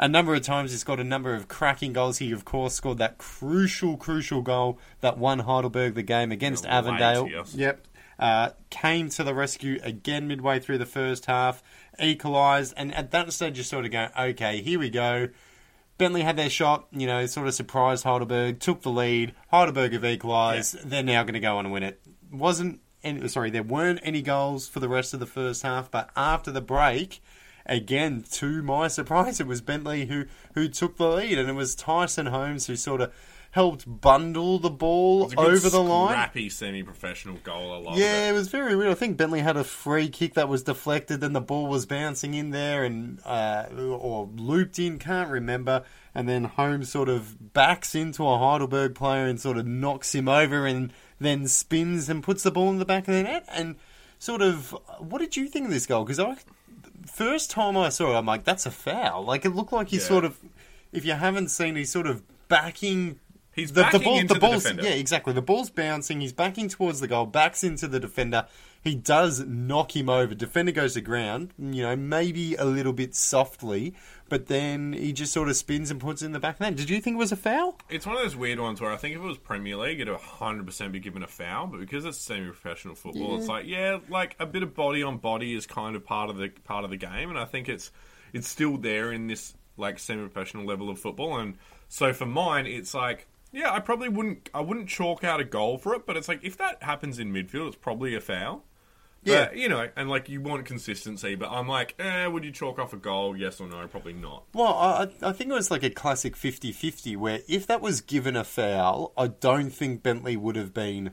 a 0.02 0.08
number 0.08 0.34
of 0.34 0.42
times. 0.42 0.72
He's 0.72 0.84
got 0.84 0.98
a 0.98 1.04
number 1.04 1.32
of 1.32 1.46
cracking 1.46 1.92
goals. 1.92 2.18
He, 2.18 2.32
of 2.32 2.44
course, 2.44 2.74
scored 2.74 2.98
that 2.98 3.18
crucial, 3.18 3.96
crucial 3.96 4.42
goal 4.42 4.78
that 5.00 5.16
won 5.16 5.38
Heidelberg 5.38 5.94
the 5.94 6.02
game 6.02 6.32
against 6.32 6.64
Late, 6.64 6.72
Avondale. 6.72 7.28
yes. 7.28 7.54
Yep. 7.54 7.86
Uh, 8.18 8.50
came 8.68 9.08
to 9.08 9.24
the 9.24 9.32
rescue 9.32 9.80
again 9.82 10.28
midway 10.28 10.58
through 10.58 10.78
the 10.78 10.86
first 10.86 11.26
half, 11.26 11.62
equalised, 12.00 12.74
and 12.76 12.94
at 12.94 13.10
that 13.12 13.32
stage 13.32 13.56
you 13.56 13.64
sort 13.64 13.84
of 13.84 13.90
go, 13.90 14.08
okay, 14.18 14.60
here 14.60 14.78
we 14.78 14.90
go. 14.90 15.28
Bentley 15.98 16.22
had 16.22 16.36
their 16.36 16.50
shot, 16.50 16.88
you 16.90 17.06
know, 17.06 17.26
sort 17.26 17.46
of 17.46 17.54
surprised 17.54 18.04
Heidelberg, 18.04 18.58
took 18.58 18.82
the 18.82 18.90
lead. 18.90 19.34
Heidelberg 19.50 19.92
have 19.92 20.04
equalised. 20.04 20.88
They're 20.88 21.02
now 21.02 21.22
going 21.22 21.34
to 21.34 21.40
go 21.40 21.56
on 21.56 21.64
and 21.64 21.72
win 21.72 21.84
it. 21.84 22.00
Wasn't 22.30 22.80
any, 23.04 23.26
sorry, 23.28 23.50
there 23.50 23.62
weren't 23.62 24.00
any 24.02 24.22
goals 24.22 24.68
for 24.68 24.80
the 24.80 24.88
rest 24.88 25.14
of 25.14 25.20
the 25.20 25.26
first 25.26 25.62
half, 25.62 25.90
but 25.90 26.10
after 26.16 26.50
the 26.50 26.60
break, 26.60 27.22
again, 27.66 28.24
to 28.32 28.62
my 28.62 28.88
surprise, 28.88 29.40
it 29.40 29.46
was 29.46 29.60
Bentley 29.60 30.06
who 30.06 30.24
who 30.54 30.68
took 30.68 30.96
the 30.96 31.08
lead, 31.08 31.38
and 31.38 31.48
it 31.48 31.54
was 31.54 31.74
Tyson 31.74 32.26
Holmes 32.26 32.66
who 32.66 32.76
sort 32.76 33.00
of 33.00 33.12
helped 33.52 33.84
bundle 34.00 34.58
the 34.58 34.70
ball 34.70 35.24
It's 35.24 35.34
a 35.34 35.36
good 35.36 35.46
over 35.46 35.68
the 35.68 35.82
line. 35.82 36.12
Scrappy 36.14 36.48
semi-professional 36.48 37.36
goal. 37.44 37.74
I 37.74 37.76
love 37.90 37.98
Yeah, 37.98 38.28
it. 38.28 38.30
it 38.30 38.32
was 38.32 38.48
very 38.48 38.74
weird. 38.74 38.90
I 38.90 38.94
think 38.94 39.18
Bentley 39.18 39.40
had 39.40 39.58
a 39.58 39.64
free 39.64 40.08
kick 40.08 40.32
that 40.34 40.48
was 40.48 40.62
deflected, 40.62 41.20
then 41.20 41.34
the 41.34 41.40
ball 41.42 41.66
was 41.66 41.84
bouncing 41.84 42.32
in 42.32 42.48
there 42.48 42.82
and 42.82 43.20
uh, 43.26 43.66
or 43.76 44.30
looped 44.36 44.78
in, 44.78 44.98
can't 44.98 45.28
remember. 45.28 45.84
And 46.14 46.26
then 46.26 46.44
Holmes 46.44 46.88
sort 46.88 47.10
of 47.10 47.52
backs 47.52 47.94
into 47.94 48.26
a 48.26 48.38
Heidelberg 48.38 48.94
player 48.94 49.26
and 49.26 49.38
sort 49.38 49.58
of 49.58 49.66
knocks 49.66 50.14
him 50.14 50.28
over, 50.28 50.66
and 50.66 50.90
then 51.20 51.46
spins 51.46 52.08
and 52.08 52.22
puts 52.22 52.42
the 52.42 52.50
ball 52.50 52.70
in 52.70 52.78
the 52.78 52.86
back 52.86 53.06
of 53.06 53.12
the 53.12 53.22
net. 53.22 53.44
And 53.52 53.76
sort 54.18 54.40
of, 54.40 54.70
what 54.98 55.18
did 55.18 55.36
you 55.36 55.46
think 55.46 55.66
of 55.66 55.72
this 55.72 55.84
goal? 55.84 56.04
Because 56.04 56.18
I 56.18 56.36
first 57.06 57.50
time 57.50 57.76
I 57.76 57.88
saw 57.88 58.12
it, 58.14 58.18
I'm 58.18 58.26
like, 58.26 58.44
that's 58.44 58.66
a 58.66 58.70
foul. 58.70 59.24
Like 59.24 59.44
it 59.44 59.50
looked 59.50 59.72
like 59.72 59.88
he's 59.88 60.02
Yeah. 60.02 60.08
sort 60.08 60.24
of, 60.24 60.38
if 60.92 61.04
you 61.04 61.12
haven't 61.14 61.48
seen, 61.48 61.76
he's 61.76 61.90
sort 61.90 62.06
of 62.06 62.22
backing 62.48 63.18
He's 63.54 63.70
the, 63.72 63.80
the 63.82 63.82
backing 63.82 64.02
ball, 64.02 64.18
into 64.18 64.34
the 64.34 64.40
the 64.40 64.48
defender. 64.48 64.82
yeah, 64.82 64.90
exactly. 64.94 65.34
The 65.34 65.42
ball's 65.42 65.68
bouncing. 65.68 66.22
He's 66.22 66.32
backing 66.32 66.68
towards 66.70 67.00
the 67.00 67.06
goal, 67.08 67.26
backs 67.26 67.62
into 67.62 67.86
the 67.86 68.00
defender. 68.00 68.46
He 68.82 68.94
does 68.94 69.40
knock 69.40 69.94
him 69.94 70.08
over. 70.08 70.34
Defender 70.34 70.72
goes 70.72 70.94
to 70.94 71.02
ground. 71.02 71.52
You 71.58 71.82
know, 71.82 71.94
maybe 71.94 72.54
a 72.54 72.64
little 72.64 72.94
bit 72.94 73.14
softly, 73.14 73.94
but 74.32 74.46
then 74.46 74.94
he 74.94 75.12
just 75.12 75.30
sort 75.30 75.50
of 75.50 75.56
spins 75.56 75.90
and 75.90 76.00
puts 76.00 76.22
it 76.22 76.24
in 76.24 76.32
the 76.32 76.40
back 76.40 76.54
of 76.54 76.60
the 76.60 76.64
net. 76.64 76.74
Did 76.74 76.88
you 76.88 77.02
think 77.02 77.16
it 77.16 77.18
was 77.18 77.32
a 77.32 77.36
foul? 77.36 77.78
It's 77.90 78.06
one 78.06 78.16
of 78.16 78.22
those 78.22 78.34
weird 78.34 78.58
ones 78.58 78.80
where 78.80 78.90
I 78.90 78.96
think 78.96 79.14
if 79.14 79.20
it 79.20 79.26
was 79.26 79.36
Premier 79.36 79.76
League, 79.76 80.00
it'd 80.00 80.16
100% 80.16 80.90
be 80.90 81.00
given 81.00 81.22
a 81.22 81.26
foul, 81.26 81.66
but 81.66 81.80
because 81.80 82.06
it's 82.06 82.16
semi-professional 82.16 82.94
football, 82.94 83.36
it's 83.36 83.46
like 83.46 83.66
yeah, 83.66 83.98
like 84.08 84.34
a 84.40 84.46
bit 84.46 84.62
of 84.62 84.72
body 84.72 85.02
on 85.02 85.18
body 85.18 85.54
is 85.54 85.66
kind 85.66 85.96
of 85.96 86.06
part 86.06 86.30
of 86.30 86.38
the 86.38 86.48
part 86.48 86.82
of 86.82 86.88
the 86.90 86.96
game, 86.96 87.28
and 87.28 87.38
I 87.38 87.44
think 87.44 87.68
it's 87.68 87.90
it's 88.32 88.48
still 88.48 88.78
there 88.78 89.12
in 89.12 89.26
this 89.26 89.52
like 89.76 89.98
semi-professional 89.98 90.64
level 90.64 90.88
of 90.88 90.98
football, 90.98 91.36
and 91.36 91.58
so 91.90 92.14
for 92.14 92.24
mine, 92.24 92.66
it's 92.66 92.94
like 92.94 93.28
yeah, 93.52 93.70
I 93.70 93.80
probably 93.80 94.08
wouldn't 94.08 94.48
I 94.54 94.62
wouldn't 94.62 94.88
chalk 94.88 95.24
out 95.24 95.40
a 95.40 95.44
goal 95.44 95.76
for 95.76 95.94
it, 95.94 96.06
but 96.06 96.16
it's 96.16 96.28
like 96.28 96.40
if 96.42 96.56
that 96.56 96.82
happens 96.82 97.18
in 97.18 97.34
midfield, 97.34 97.66
it's 97.66 97.76
probably 97.76 98.14
a 98.14 98.20
foul. 98.22 98.64
Yeah. 99.24 99.46
But, 99.46 99.56
you 99.56 99.68
know, 99.68 99.88
and 99.96 100.08
like 100.10 100.28
you 100.28 100.40
want 100.40 100.64
consistency, 100.66 101.34
but 101.36 101.50
I'm 101.50 101.68
like, 101.68 101.94
eh, 101.98 102.26
would 102.26 102.44
you 102.44 102.50
chalk 102.50 102.78
off 102.78 102.92
a 102.92 102.96
goal? 102.96 103.36
Yes 103.36 103.60
or 103.60 103.68
no? 103.68 103.86
Probably 103.86 104.12
not. 104.12 104.44
Well, 104.52 104.74
I, 104.74 105.08
I 105.22 105.32
think 105.32 105.50
it 105.50 105.54
was 105.54 105.70
like 105.70 105.82
a 105.84 105.90
classic 105.90 106.36
50-50 106.36 107.16
where 107.16 107.40
if 107.48 107.66
that 107.68 107.80
was 107.80 108.00
given 108.00 108.34
a 108.36 108.44
foul, 108.44 109.12
I 109.16 109.28
don't 109.28 109.70
think 109.70 110.02
Bentley 110.02 110.36
would 110.36 110.56
have 110.56 110.74
been 110.74 111.12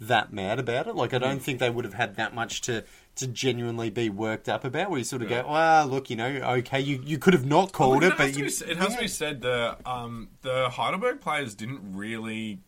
that 0.00 0.32
mad 0.32 0.58
about 0.58 0.86
it. 0.88 0.96
Like, 0.96 1.14
I 1.14 1.18
don't 1.18 1.40
think 1.40 1.60
they 1.60 1.70
would 1.70 1.84
have 1.84 1.94
had 1.94 2.16
that 2.16 2.34
much 2.34 2.60
to, 2.62 2.84
to 3.16 3.26
genuinely 3.28 3.88
be 3.90 4.08
worked 4.10 4.48
up 4.48 4.64
about. 4.64 4.90
Where 4.90 4.98
you 4.98 5.04
sort 5.04 5.22
of 5.22 5.30
Yeah. 5.30 5.42
go, 5.42 5.52
well, 5.52 5.86
look, 5.86 6.10
you 6.10 6.16
know, 6.16 6.26
okay, 6.26 6.80
you, 6.80 7.00
you 7.04 7.18
could 7.18 7.34
have 7.34 7.46
not 7.46 7.72
called 7.72 8.00
Well, 8.00 8.10
it, 8.10 8.18
has 8.18 8.32
but 8.32 8.38
you, 8.38 8.44
be 8.46 8.72
it 8.72 8.76
has 8.78 8.90
yeah. 8.90 8.96
to 8.96 9.02
be 9.02 9.08
said 9.08 9.42
the 9.42 9.76
um, 9.86 10.30
the 10.40 10.70
Heidelberg 10.70 11.20
players 11.20 11.54
didn't 11.54 11.80
really 11.94 12.60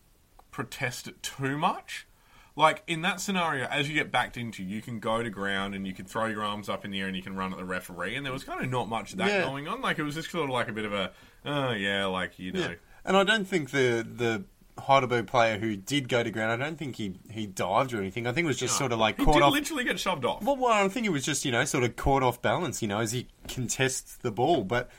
protest 0.51 1.07
it 1.07 1.21
too 1.23 1.57
much. 1.57 2.07
Like 2.57 2.83
in 2.87 3.01
that 3.01 3.19
scenario, 3.19 3.65
as 3.65 3.89
you 3.89 3.95
get 3.95 4.11
backed 4.11 4.37
into, 4.37 4.63
you 4.63 4.81
can 4.81 4.99
go 5.01 5.21
to 5.21 5.29
ground 5.29 5.75
and 5.75 5.85
you 5.85 5.93
can 5.93 6.05
throw 6.05 6.27
your 6.27 6.41
arms 6.43 6.69
up 6.69 6.85
in 6.85 6.91
the 6.91 7.01
air 7.01 7.07
and 7.07 7.15
you 7.15 7.21
can 7.21 7.35
run 7.35 7.51
at 7.51 7.57
the 7.57 7.65
referee. 7.65 8.15
And 8.15 8.25
there 8.25 8.31
was 8.31 8.45
kind 8.45 8.63
of 8.63 8.69
not 8.71 8.87
much 8.87 9.11
of 9.11 9.17
that 9.17 9.27
Yeah. 9.27 9.41
going 9.41 9.67
on. 9.67 9.81
Like 9.81 9.99
it 9.99 10.03
was 10.03 10.15
just 10.15 10.31
sort 10.31 10.45
of 10.45 10.51
like 10.51 10.69
a 10.69 10.71
bit 10.71 10.85
of 10.85 10.93
a, 10.93 11.11
oh 11.45 11.71
yeah, 11.71 12.05
like 12.05 12.39
you 12.39 12.53
know, 12.53 12.59
Yeah. 12.61 12.73
And 13.03 13.17
I 13.17 13.23
don't 13.25 13.45
think 13.45 13.71
the 13.71 14.07
the 14.09 14.45
Heidelberg 14.81 15.27
player 15.27 15.57
who 15.57 15.75
did 15.75 16.09
go 16.09 16.23
to 16.23 16.31
ground, 16.31 16.51
I 16.51 16.65
don't 16.65 16.77
think 16.77 16.95
he, 16.95 17.19
he 17.29 17.45
dived 17.45 17.93
or 17.93 17.99
anything. 17.99 18.25
I 18.27 18.31
think 18.33 18.45
it 18.45 18.47
was 18.47 18.57
just 18.57 18.77
sort 18.77 18.91
of 18.91 18.99
like 18.99 19.17
he 19.19 19.23
caught 19.25 19.33
did 19.35 19.43
off. 19.43 19.51
literally 19.53 19.83
get 19.83 19.99
shoved 19.99 20.25
off. 20.25 20.41
Well, 20.43 20.55
well, 20.55 20.71
I 20.71 20.87
think 20.87 21.05
it 21.05 21.11
was 21.11 21.23
just 21.25 21.43
you 21.45 21.51
know 21.51 21.65
sort 21.65 21.83
of 21.83 21.95
caught 21.97 22.23
off 22.23 22.41
balance, 22.41 22.81
you 22.81 22.87
know, 22.87 22.99
as 22.99 23.11
he 23.11 23.27
contests 23.49 24.15
the 24.17 24.31
ball. 24.31 24.63
But 24.63 24.89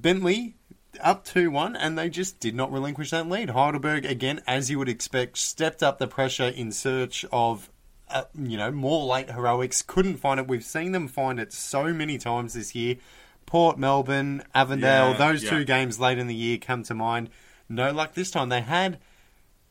Bentley 0.00 0.56
up 1.02 1.24
two 1.24 1.50
one, 1.50 1.76
and 1.76 1.98
they 1.98 2.08
just 2.08 2.40
did 2.40 2.54
not 2.54 2.72
relinquish 2.72 3.10
that 3.10 3.28
lead. 3.28 3.50
Heidelberg 3.50 4.04
again, 4.04 4.40
as 4.46 4.70
you 4.70 4.78
would 4.78 4.88
expect, 4.88 5.38
stepped 5.38 5.82
up 5.82 5.98
the 5.98 6.06
pressure 6.08 6.48
in 6.48 6.72
search 6.72 7.24
of. 7.32 7.70
Uh, 8.10 8.24
you 8.34 8.56
know, 8.56 8.70
more 8.70 9.04
late 9.04 9.30
heroics. 9.30 9.82
Couldn't 9.82 10.16
find 10.16 10.40
it. 10.40 10.48
We've 10.48 10.64
seen 10.64 10.92
them 10.92 11.08
find 11.08 11.38
it 11.38 11.52
so 11.52 11.92
many 11.92 12.16
times 12.16 12.54
this 12.54 12.74
year. 12.74 12.96
Port 13.44 13.76
Melbourne, 13.78 14.42
Avondale, 14.54 15.10
Yeah, 15.10 15.16
those 15.18 15.44
yeah. 15.44 15.50
two 15.50 15.64
games 15.66 16.00
late 16.00 16.16
in 16.18 16.26
the 16.26 16.34
year 16.34 16.56
come 16.56 16.82
to 16.84 16.94
mind. 16.94 17.28
No 17.68 17.92
luck 17.92 18.14
this 18.14 18.30
time. 18.30 18.48
They 18.48 18.62
had 18.62 18.98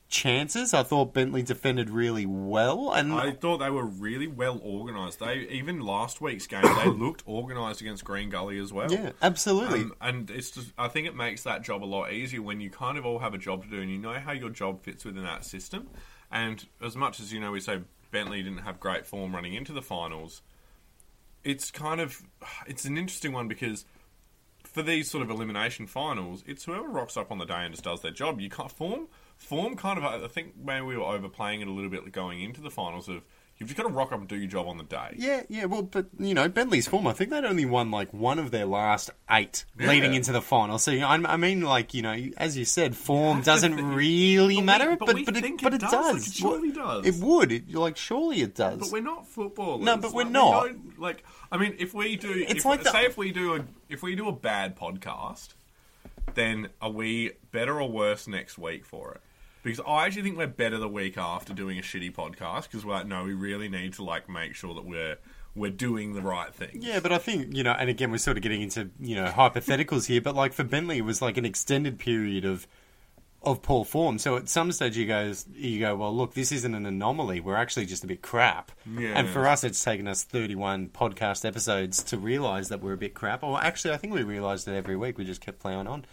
chances. 0.10 0.74
I 0.74 0.84
thought 0.84 1.14
Bentley 1.14 1.44
defended 1.44 1.90
really 1.90 2.26
well, 2.26 2.94
and 2.94 3.14
I 3.14 3.32
thought 3.32 3.58
they 3.58 3.70
were 3.70 3.86
really 3.86 4.28
well 4.28 4.60
organised. 4.64 5.20
They 5.20 5.48
even 5.50 5.82
last 5.82 6.22
week's 6.22 6.48
game, 6.48 6.64
they 6.64 6.90
looked 6.90 7.28
organised 7.28 7.82
against 7.82 8.04
Green 8.04 8.30
Gully 8.30 8.60
as 8.60 8.72
well. 8.72 8.92
yeah, 8.92 9.12
absolutely. 9.22 9.82
Um, 9.82 9.94
and 10.02 10.30
it's 10.30 10.52
just, 10.52 10.72
I 10.78 10.88
think 10.88 11.08
it 11.08 11.16
makes 11.16 11.44
that 11.44 11.64
job 11.64 11.84
a 11.84 11.86
lot 11.86 12.12
easier 12.12 12.42
when 12.42 12.62
you 12.62 12.70
kind 12.70 12.98
of 12.98 13.06
all 13.06 13.20
have 13.20 13.34
a 13.34 13.38
job 13.38 13.64
to 13.64 13.70
do 13.70 13.82
and 13.82 13.92
you 13.92 13.98
know 13.98 14.20
how 14.20 14.32
your 14.32 14.50
job 14.50 14.82
fits 14.82 15.06
within 15.06 15.24
that 15.24 15.46
system. 15.46 15.90
And 16.32 16.66
as 16.84 16.96
much 16.96 17.20
as 17.20 17.32
you 17.32 17.40
know, 17.40 17.52
we 17.52 17.60
say 17.60 17.82
Bentley 18.12 18.42
didn't 18.44 18.60
have 18.60 18.80
great 18.80 19.06
form 19.06 19.34
running 19.34 19.54
into 19.54 19.74
the 19.74 19.82
finals. 19.82 20.42
It's 21.44 21.72
kind 21.72 22.02
of 22.02 22.22
it's 22.66 22.86
an 22.86 22.98
interesting 22.98 23.32
one 23.32 23.48
because 23.48 23.86
for 24.64 24.82
these 24.82 25.10
sort 25.10 25.24
of 25.24 25.30
elimination 25.30 25.88
finals, 25.88 26.44
it's 26.46 26.66
whoever 26.66 26.88
rocks 26.88 27.16
up 27.16 27.32
on 27.32 27.38
the 27.38 27.46
day 27.46 27.64
and 27.64 27.74
just 27.74 27.86
does 27.86 28.02
their 28.02 28.12
job. 28.12 28.42
You 28.42 28.50
can't 28.50 28.72
form 28.72 29.08
form 29.38 29.76
kind 29.76 29.98
of. 29.98 30.04
I 30.06 30.28
think 30.28 30.54
maybe 30.58 30.86
we 30.86 30.98
were 30.98 31.04
overplaying 31.04 31.62
it 31.62 31.68
a 31.68 31.72
little 31.72 31.90
bit 31.90 32.12
going 32.12 32.42
into 32.42 32.62
the 32.62 32.72
finals 32.72 33.08
of 33.08 33.22
you've 33.60 33.68
just 33.70 33.78
got 33.78 33.88
to 33.88 33.94
rock 33.94 34.12
up 34.12 34.20
and 34.20 34.28
do 34.28 34.36
your 34.36 34.48
job 34.48 34.68
on 34.68 34.78
the 34.78 34.84
day. 34.84 35.16
Yeah, 35.18 35.42
yeah, 35.50 35.66
well, 35.66 35.82
but 35.82 36.06
you 36.20 36.36
know, 36.36 36.48
Bentley's 36.48 36.88
form. 36.88 37.08
I 37.08 37.14
think 37.14 37.32
they'd 37.32 37.44
only 37.44 37.66
won 37.66 37.90
like 37.90 38.14
one 38.14 38.38
of 38.38 38.52
their 38.52 38.66
last 38.68 39.10
eight 39.32 39.66
Yeah. 39.80 39.88
leading 39.90 40.14
into 40.14 40.32
the 40.32 40.42
final. 40.42 40.78
So 40.78 40.92
you 40.92 41.00
know, 41.00 41.08
I 41.08 41.16
I 41.34 41.38
mean, 41.38 41.62
like 41.62 41.94
you 41.96 42.02
know, 42.04 42.16
as 42.38 42.56
you 42.58 42.66
said, 42.66 42.96
form 42.96 43.42
doesn't 43.42 43.76
really 43.76 44.56
but 44.56 44.60
we- 44.60 44.66
matter, 44.66 44.96
but 44.98 45.06
but 45.08 45.16
we 45.16 45.24
but 45.26 45.38
it, 45.38 45.62
but 45.62 45.74
it 45.74 45.82
does, 45.82 45.92
does. 45.92 46.14
like, 46.14 46.28
it 46.28 46.34
surely 46.34 46.72
does. 46.72 47.06
It 47.08 47.16
would. 47.24 47.52
It, 47.52 47.74
like 47.74 47.98
surely 47.98 48.42
it 48.42 48.54
does. 48.56 48.78
But 48.80 48.92
we're 48.92 49.02
not 49.02 49.28
footballers. 49.28 49.84
No, 49.84 49.98
but 49.98 50.14
we're 50.14 50.24
Like, 50.24 50.32
not. 50.32 50.64
don't- 50.66 51.00
like, 51.00 51.24
I 51.52 51.58
mean, 51.58 51.76
if 51.80 51.94
we 51.96 52.16
do, 52.16 52.32
It's 52.32 52.60
if, 52.60 52.66
like 52.66 52.84
the- 52.84 52.92
say 52.92 53.06
if 53.06 53.18
we 53.18 53.32
do 53.32 53.56
a 53.56 53.66
if 53.90 54.04
we 54.04 54.16
do 54.16 54.28
a 54.28 54.34
bad 54.34 54.78
podcast, 54.78 55.50
then 56.36 56.70
are 56.82 56.92
we 56.92 57.32
better 57.52 57.82
or 57.82 57.90
worse 57.90 58.28
next 58.28 58.58
week 58.60 58.86
for 58.86 59.14
it? 59.16 59.22
Because 59.68 59.86
I 59.88 60.06
actually 60.06 60.24
think 60.24 60.38
we're 60.38 60.48
better 60.48 60.78
the 60.78 60.88
week 60.88 61.18
after 61.18 61.54
doing 61.54 61.78
a 61.78 61.82
shitty 61.82 62.14
podcast 62.14 62.64
because 62.64 62.86
we're 62.86 62.94
like, 62.94 63.08
no, 63.08 63.24
we 63.24 63.34
really 63.34 63.70
need 63.70 63.94
to 63.94 64.04
like 64.04 64.30
make 64.30 64.56
sure 64.56 64.74
that 64.76 64.86
we're 64.86 65.18
we're 65.56 65.72
doing 65.72 66.14
the 66.14 66.22
right 66.22 66.54
thing. 66.54 66.78
Yeah, 66.80 67.00
but 67.00 67.12
I 67.12 67.18
think 67.18 67.56
you 67.56 67.64
know, 67.64 67.72
and 67.72 67.90
again, 67.90 68.12
we're 68.12 68.18
sort 68.18 68.38
of 68.38 68.44
getting 68.44 68.62
into 68.62 68.90
you 69.00 69.16
know 69.16 69.26
hypotheticals 69.26 70.06
here. 70.06 70.22
But 70.22 70.36
like 70.36 70.54
for 70.54 70.64
Bentley, 70.64 70.98
it 70.98 71.06
was 71.06 71.22
like 71.22 71.38
an 71.38 71.46
extended 71.46 72.00
period 72.00 72.46
of 72.46 72.68
of 73.44 73.62
poor 73.62 73.86
form. 73.86 74.18
So 74.18 74.36
at 74.36 74.50
some 74.50 74.72
stage, 74.72 74.98
you 74.98 75.06
goes, 75.06 75.46
you 75.54 75.80
go, 75.80 75.96
well, 75.96 76.16
look, 76.16 76.34
this 76.34 76.52
isn't 76.52 76.74
an 76.74 76.86
anomaly. 76.86 77.40
We're 77.40 77.56
actually 77.56 77.86
just 77.86 78.04
a 78.04 78.08
bit 78.08 78.22
crap. 78.22 78.72
Yeah. 78.98 79.10
And 79.10 79.30
for 79.30 79.48
us, 79.48 79.64
it's 79.64 79.84
taken 79.84 80.08
us 80.08 80.24
thirty-one 80.24 80.90
podcast 80.90 81.46
episodes 81.46 82.04
to 82.04 82.18
realise 82.18 82.70
that 82.70 82.82
we're 82.82 82.94
a 82.94 82.98
bit 82.98 83.14
crap. 83.14 83.44
Or 83.44 83.62
actually, 83.62 83.94
I 83.94 83.98
think 83.98 84.14
we 84.14 84.24
realised 84.24 84.68
it 84.68 84.76
every 84.76 84.96
week. 84.96 85.18
We 85.18 85.26
just 85.26 85.42
kept 85.42 85.60
playing 85.60 85.88
on. 85.88 86.06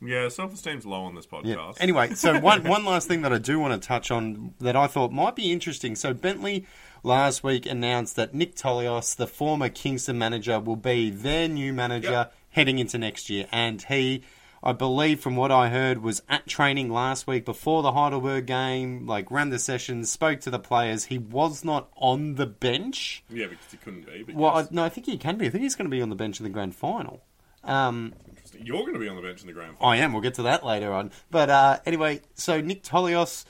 Yeah, 0.00 0.28
self 0.28 0.52
esteem's 0.52 0.84
low 0.84 1.02
on 1.04 1.14
this 1.14 1.26
podcast. 1.26 1.46
Yeah. 1.46 1.72
Anyway, 1.80 2.14
so 2.14 2.38
one 2.40 2.64
one 2.64 2.84
last 2.84 3.08
thing 3.08 3.22
that 3.22 3.32
I 3.32 3.38
do 3.38 3.58
want 3.58 3.80
to 3.80 3.86
touch 3.86 4.10
on 4.10 4.54
that 4.60 4.76
I 4.76 4.86
thought 4.86 5.12
might 5.12 5.34
be 5.36 5.50
interesting. 5.52 5.96
So 5.96 6.12
Bentley 6.12 6.66
last 7.02 7.42
week 7.42 7.64
announced 7.66 8.16
that 8.16 8.34
Nick 8.34 8.54
Tolios, 8.56 9.14
the 9.14 9.26
former 9.26 9.68
Kingston 9.68 10.18
manager, 10.18 10.60
will 10.60 10.76
be 10.76 11.10
their 11.10 11.48
new 11.48 11.72
manager 11.72 12.10
Yep. 12.10 12.34
heading 12.50 12.78
into 12.78 12.98
next 12.98 13.30
year, 13.30 13.46
and 13.52 13.82
he. 13.82 14.22
I 14.62 14.72
believe 14.72 15.20
from 15.20 15.36
what 15.36 15.52
I 15.52 15.68
heard 15.68 16.02
was 16.02 16.22
at 16.28 16.48
training 16.48 16.90
last 16.90 17.28
week 17.28 17.44
before 17.44 17.82
the 17.82 17.92
Heidelberg 17.92 18.46
game, 18.46 19.06
like 19.06 19.30
ran 19.30 19.50
the 19.50 19.60
sessions, 19.60 20.10
spoke 20.10 20.40
to 20.40 20.50
the 20.50 20.58
players. 20.58 21.04
He 21.04 21.18
was 21.18 21.62
not 21.64 21.88
on 21.94 22.34
the 22.34 22.46
bench. 22.46 23.22
yeah, 23.30 23.46
because 23.46 23.66
he 23.70 23.76
couldn't 23.76 24.06
be. 24.06 24.24
But 24.24 24.34
Well, 24.34 24.56
I, 24.56 24.66
no, 24.72 24.82
I 24.82 24.88
think 24.88 25.06
he 25.06 25.18
can 25.18 25.36
be. 25.36 25.46
I 25.46 25.50
think 25.50 25.62
he's 25.62 25.76
going 25.76 25.88
to 25.88 25.94
be 25.94 26.02
on 26.02 26.08
the 26.08 26.16
bench 26.16 26.40
in 26.40 26.44
the 26.44 26.50
grand 26.50 26.74
final. 26.74 27.22
Um. 27.62 28.14
You're 28.62 28.80
going 28.80 28.94
to 28.94 28.98
be 28.98 29.08
on 29.08 29.16
the 29.16 29.22
bench 29.22 29.40
in 29.40 29.46
the 29.46 29.52
grand 29.52 29.76
final. 29.78 29.92
I 29.92 29.96
am. 29.96 30.12
We'll 30.12 30.22
get 30.22 30.34
to 30.34 30.42
that 30.42 30.64
later 30.64 30.92
on. 30.92 31.10
But 31.30 31.50
uh, 31.50 31.78
anyway, 31.86 32.20
so 32.34 32.60
Nick 32.60 32.82
Tolios 32.82 33.44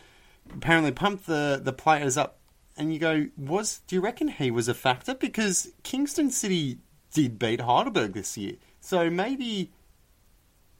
apparently 0.54 0.92
pumped 0.92 1.26
the, 1.26 1.60
the 1.62 1.72
players 1.72 2.16
up, 2.16 2.38
and 2.76 2.92
you 2.92 2.98
go, 2.98 3.26
was 3.36 3.80
do 3.86 3.96
you 3.96 4.00
reckon 4.00 4.28
he 4.28 4.50
was 4.50 4.68
a 4.68 4.74
factor? 4.74 5.14
Because 5.14 5.72
Kingston 5.82 6.30
City 6.30 6.78
did 7.12 7.38
beat 7.38 7.60
Heidelberg 7.60 8.12
this 8.12 8.36
year, 8.36 8.54
so 8.80 9.08
maybe 9.10 9.72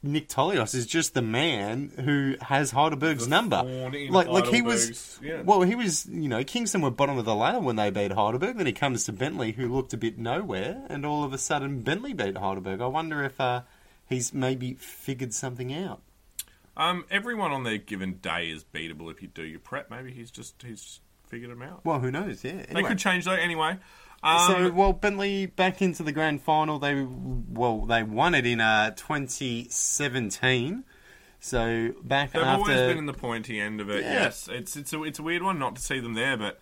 Nick 0.03 0.29
Tolios 0.29 0.75
is 0.75 0.87
just 0.87 1.15
the 1.15 1.23
man 1.23 1.93
who 2.05 2.37
has 2.41 2.71
Heidelberg's 2.71 3.25
The 3.25 3.31
number. 3.31 3.63
Like, 4.11 4.29
like 4.29 4.47
he 4.47 4.63
was. 4.63 5.19
Yeah. 5.23 5.43
Well, 5.43 5.63
he 5.63 5.75
was. 5.75 6.07
You 6.07 6.29
know, 6.29 6.45
Kingston 6.45 6.81
were 6.81 6.91
bottom 6.91 7.19
of 7.19 7.25
the 7.25 7.35
ladder 7.35 7.61
when 7.61 7.77
they 7.77 7.91
beat 7.91 8.13
Heidelberg. 8.13 8.57
Then 8.57 8.67
he 8.67 8.73
comes 8.73 9.05
to 9.05 9.13
Bentley, 9.13 9.53
who 9.53 9.69
looked 9.69 9.93
a 9.93 9.97
bit 9.97 10.19
nowhere, 10.19 10.83
and 10.89 11.05
all 11.05 11.25
of 11.25 11.33
a 11.33 11.39
sudden 11.39 11.81
Bentley 11.81 12.13
beat 12.13 12.37
Heidelberg. 12.37 12.81
I 12.81 12.87
wonder 12.87 13.25
if 13.25 13.41
uh, 13.41 13.63
he's 14.09 14.33
maybe 14.33 14.75
figured 14.75 15.35
something 15.35 15.73
out. 15.73 16.03
Um, 16.77 17.05
everyone 17.11 17.53
on 17.53 17.65
their 17.65 17.79
given 17.79 18.15
day 18.15 18.51
is 18.51 18.65
beatable 18.65 19.11
if 19.11 19.23
you 19.23 19.29
do 19.29 19.43
your 19.43 19.61
prep. 19.61 19.91
Maybe 19.91 20.13
he's 20.13 20.31
just 20.31 20.63
he's 20.63 21.01
figured 21.29 21.51
them 21.51 21.63
out. 21.63 21.85
Well, 21.85 22.01
who 22.01 22.11
knows? 22.11 22.45
Yeah. 22.45 22.65
They 22.71 22.83
could 22.83 22.99
change 22.99 23.25
though. 23.25 23.33
Anyway, 23.33 23.79
um, 24.23 24.47
so 24.47 24.71
well, 24.73 24.93
Bentley 24.93 25.47
back 25.47 25.81
into 25.81 26.03
the 26.03 26.13
grand 26.13 26.43
final. 26.43 26.79
They 26.79 27.03
well, 27.03 27.81
they 27.87 28.03
won 28.03 28.35
it 28.35 28.47
in 28.47 28.61
uh, 28.61 28.91
2017. 28.91 30.85
So 31.39 31.93
back 32.03 32.33
They've 32.33 32.43
after 32.43 32.61
always 32.61 32.77
been 32.77 32.99
in 32.99 33.07
the 33.07 33.13
pointy 33.13 33.61
end 33.61 33.81
of 33.81 33.89
it. 33.89 34.03
Yeah. 34.03 34.13
Yes, 34.13 34.49
it's 34.51 34.77
it's 34.77 34.93
a 34.93 35.03
it's 35.05 35.19
a 35.19 35.23
weird 35.23 35.43
one 35.43 35.59
not 35.59 35.77
to 35.77 35.83
see 35.83 36.01
them 36.01 36.15
there, 36.15 36.37
but 36.37 36.61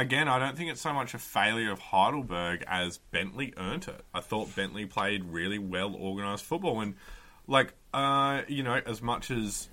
again, 0.00 0.28
I 0.28 0.38
don't 0.38 0.56
think 0.56 0.70
it's 0.70 0.80
so 0.80 0.92
much 0.92 1.14
a 1.14 1.18
failure 1.18 1.70
of 1.70 1.78
Heidelberg 1.78 2.64
as 2.66 2.98
Bentley 2.98 3.52
earned 3.56 3.86
it. 3.88 4.00
I 4.14 4.20
thought 4.20 4.54
Bentley 4.56 4.86
played 4.86 5.24
really 5.24 5.58
well 5.58 5.94
organised 5.94 6.44
football, 6.44 6.80
and 6.80 6.94
like 7.46 7.74
uh, 7.92 8.42
you 8.48 8.62
know, 8.62 8.80
as 8.86 9.02
much 9.02 9.30
as 9.30 9.68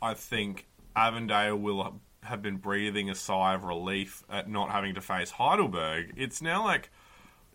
I 0.00 0.14
think 0.14 0.66
Avondale 0.94 1.56
will 1.56 2.00
have 2.22 2.42
been 2.42 2.56
breathing 2.56 3.10
a 3.10 3.14
sigh 3.14 3.54
of 3.54 3.64
relief 3.64 4.24
at 4.30 4.48
not 4.48 4.70
having 4.70 4.94
to 4.94 5.00
face 5.00 5.30
Heidelberg, 5.30 6.14
it's 6.16 6.40
now 6.42 6.64
like. 6.64 6.90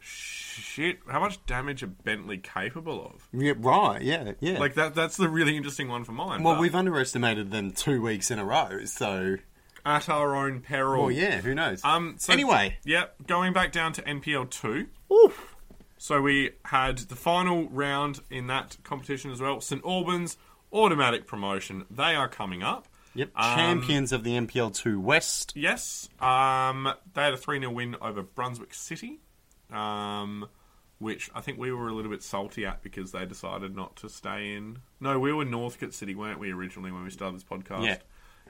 Shit! 0.03 0.97
How 1.07 1.19
much 1.19 1.45
damage 1.45 1.84
are 1.84 1.88
Bentley 1.88 2.39
capable 2.39 3.05
of? 3.05 3.27
yeah, 3.31 3.53
right, 3.55 4.01
yeah, 4.01 4.31
yeah. 4.39 4.57
Like 4.57 4.73
that—that's 4.73 5.15
the 5.15 5.29
really 5.29 5.55
interesting 5.55 5.89
one 5.89 6.05
for 6.05 6.12
mine. 6.12 6.41
well, 6.41 6.55
but- 6.55 6.62
we've 6.62 6.73
underestimated 6.73 7.51
them 7.51 7.71
two 7.71 8.01
weeks 8.01 8.31
in 8.31 8.39
a 8.39 8.43
row, 8.43 8.86
so 8.86 9.38
at 9.85 10.09
our 10.09 10.35
own 10.35 10.61
peril. 10.61 11.03
well, 11.03 11.11
yeah, 11.11 11.41
who 11.41 11.53
knows? 11.55 11.83
Um. 11.83 12.15
So, 12.17 12.33
Anyway. 12.33 12.77
yep. 12.85 13.15
Going 13.27 13.53
back 13.53 13.71
down 13.71 13.93
to 13.93 14.01
NPL 14.01 14.49
two. 14.49 14.87
Oof. 15.11 15.55
So 15.97 16.21
we 16.21 16.51
had 16.65 16.97
the 16.97 17.15
final 17.15 17.69
round 17.69 18.21
in 18.31 18.47
that 18.47 18.77
competition 18.83 19.29
as 19.31 19.39
well. 19.41 19.61
St 19.61 19.83
Albans 19.85 20.37
automatic 20.73 21.27
promotion. 21.27 21.85
They 21.91 22.15
are 22.15 22.27
coming 22.27 22.63
up. 22.63 22.87
Yep, 23.13 23.29
Um, 23.35 23.55
champions 23.57 24.11
of 24.13 24.23
the 24.23 24.31
NPL 24.37 24.71
two 24.73 24.99
West. 24.99 25.53
Yes. 25.55 26.07
Um. 26.19 26.91
They 27.13 27.21
had 27.23 27.33
a 27.33 27.37
three 27.37 27.59
0 27.59 27.71
win 27.71 27.95
over 28.01 28.21
Brunswick 28.23 28.73
City. 28.73 29.19
Um. 29.71 30.47
Which 30.99 31.31
I 31.33 31.41
think 31.41 31.57
we 31.57 31.71
were 31.71 31.87
a 31.87 31.93
little 31.93 32.11
bit 32.11 32.21
salty 32.21 32.63
at 32.63 32.83
because 32.83 33.11
they 33.11 33.25
decided 33.25 33.75
not 33.75 33.95
to 33.97 34.09
stay 34.09 34.53
in. 34.53 34.77
No, 34.99 35.19
we 35.19 35.33
were 35.33 35.43
Northcote 35.45 35.95
City, 35.95 36.13
weren't 36.13 36.39
we, 36.39 36.51
originally 36.51 36.91
when 36.91 37.03
we 37.03 37.09
started 37.09 37.37
this 37.37 37.43
podcast? 37.43 37.85
Yeah. 37.85 37.97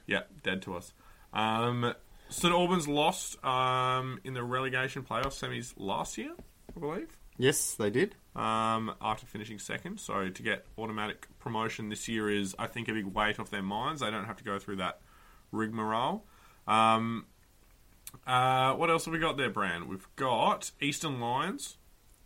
Yeah, 0.05 0.21
dead 0.43 0.61
to 0.63 0.75
us. 0.75 0.93
Um, 1.33 1.93
St 2.29 2.53
Albans 2.53 2.87
lost 2.87 3.43
um, 3.43 4.19
in 4.23 4.33
the 4.33 4.43
relegation 4.43 5.03
playoff 5.03 5.27
semis 5.37 5.73
last 5.77 6.17
year, 6.17 6.31
I 6.75 6.79
believe, 6.79 7.17
Yes, 7.37 7.73
they 7.75 7.89
did. 7.89 8.15
um, 8.35 8.93
after 9.01 9.25
finishing 9.25 9.59
second. 9.59 9.99
So 9.99 10.29
to 10.29 10.43
get 10.43 10.65
automatic 10.77 11.27
promotion 11.39 11.89
this 11.89 12.07
year 12.07 12.29
is, 12.29 12.55
I 12.59 12.67
think, 12.67 12.87
a 12.87 12.93
big 12.93 13.05
weight 13.05 13.39
off 13.39 13.49
their 13.49 13.61
minds. 13.63 14.01
They 14.01 14.11
don't 14.11 14.25
have 14.25 14.37
to 14.37 14.43
go 14.43 14.59
through 14.59 14.77
that 14.77 15.01
rigmarole. 15.51 16.23
Um, 16.67 17.25
uh, 18.27 18.73
what 18.75 18.89
else 18.89 19.05
have 19.05 19.13
we 19.13 19.19
got 19.19 19.37
there, 19.37 19.49
Bran? 19.49 19.87
We've 19.87 20.07
got 20.15 20.71
Eastern 20.81 21.19
Lions. 21.19 21.77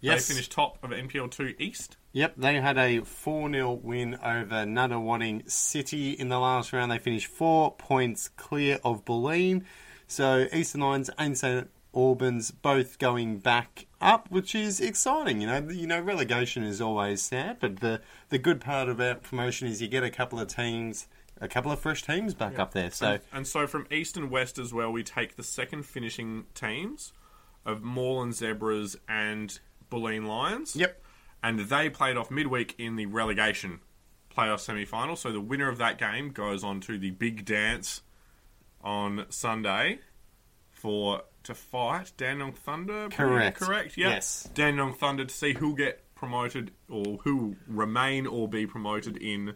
Yes. 0.02 0.28
They 0.28 0.34
finished 0.34 0.52
top 0.52 0.84
of 0.84 0.90
NPL 0.92 1.32
2 1.32 1.56
East. 1.58 1.98
Yep, 2.16 2.36
they 2.38 2.62
had 2.62 2.78
a 2.78 3.02
4 3.02 3.52
0 3.52 3.74
win 3.74 4.16
over 4.24 4.64
Nunawading 4.64 5.52
City 5.52 6.12
in 6.12 6.30
the 6.30 6.40
last 6.40 6.72
round. 6.72 6.90
They 6.90 6.98
finished 6.98 7.28
four 7.28 7.76
points 7.76 8.30
clear 8.30 8.80
of 8.86 9.04
Bulleen. 9.04 9.66
So 10.08 10.48
Eastern 10.54 10.80
Lions 10.80 11.10
and 11.18 11.38
St 11.38 11.70
Albans 11.94 12.52
both 12.52 13.00
going 13.00 13.40
back 13.40 13.88
up, 14.00 14.32
which 14.32 14.56
is 14.56 14.80
exciting. 14.80 15.42
You 15.42 15.48
know, 15.48 15.70
you 15.70 15.88
know, 15.88 16.00
relegation 16.00 16.64
is 16.64 16.80
always 16.80 17.22
sad, 17.22 17.58
but 17.60 17.82
the 17.82 18.00
the 18.30 18.38
good 18.38 18.62
part 18.62 18.88
about 18.88 19.22
promotion 19.22 19.68
is 19.68 19.82
you 19.82 19.90
get 19.90 20.06
a 20.06 20.10
couple 20.10 20.40
of 20.40 20.48
teams, 20.48 21.08
a 21.42 21.50
couple 21.50 21.70
of 21.70 21.82
fresh 21.82 22.02
teams 22.02 22.34
back 22.34 22.58
up 22.58 22.74
there. 22.74 22.92
So 22.92 23.08
And, 23.08 23.22
and 23.34 23.48
so 23.48 23.68
from 23.68 23.88
East 23.92 24.16
and 24.16 24.32
West 24.32 24.58
as 24.58 24.74
well, 24.74 24.90
we 24.90 25.04
take 25.04 25.36
the 25.36 25.44
second 25.44 25.86
finishing 25.86 26.46
teams 26.54 27.12
of 27.66 27.84
Moreland 27.84 28.36
Zebras 28.36 28.96
and 29.06 29.60
Bulleen 29.92 30.26
Lions. 30.26 30.78
Yep. 30.78 31.02
And 31.46 31.60
they 31.60 31.92
played 31.92 32.18
off 32.18 32.32
midweek 32.32 32.74
in 32.80 32.96
the 32.96 33.06
relegation 33.06 33.80
playoff 34.36 34.60
semi 34.60 34.84
final. 34.84 35.16
So 35.16 35.32
the 35.32 35.40
winner 35.40 35.70
of 35.70 35.78
that 35.78 36.00
game 36.00 36.32
goes 36.32 36.64
on 36.64 36.80
to 36.82 36.98
the 36.98 37.12
big 37.12 37.46
dance 37.46 38.02
on 38.82 39.28
Sunday 39.30 40.00
for 40.72 41.22
to 41.44 41.54
fight 41.54 42.14
Dandenong 42.18 42.54
Thunder. 42.54 43.10
Correct. 43.10 43.60
Correct. 43.60 43.96
Yeah. 43.96 44.10
Yes. 44.10 44.50
Dandenong 44.56 44.96
Thunder 44.96 45.26
to 45.26 45.34
see 45.34 45.54
who'll 45.54 45.76
get 45.76 46.02
promoted 46.16 46.72
or 46.90 47.20
who 47.24 47.36
will 47.38 47.56
remain 47.68 48.26
or 48.26 48.50
be 48.50 48.66
promoted 48.66 49.16
in 49.18 49.54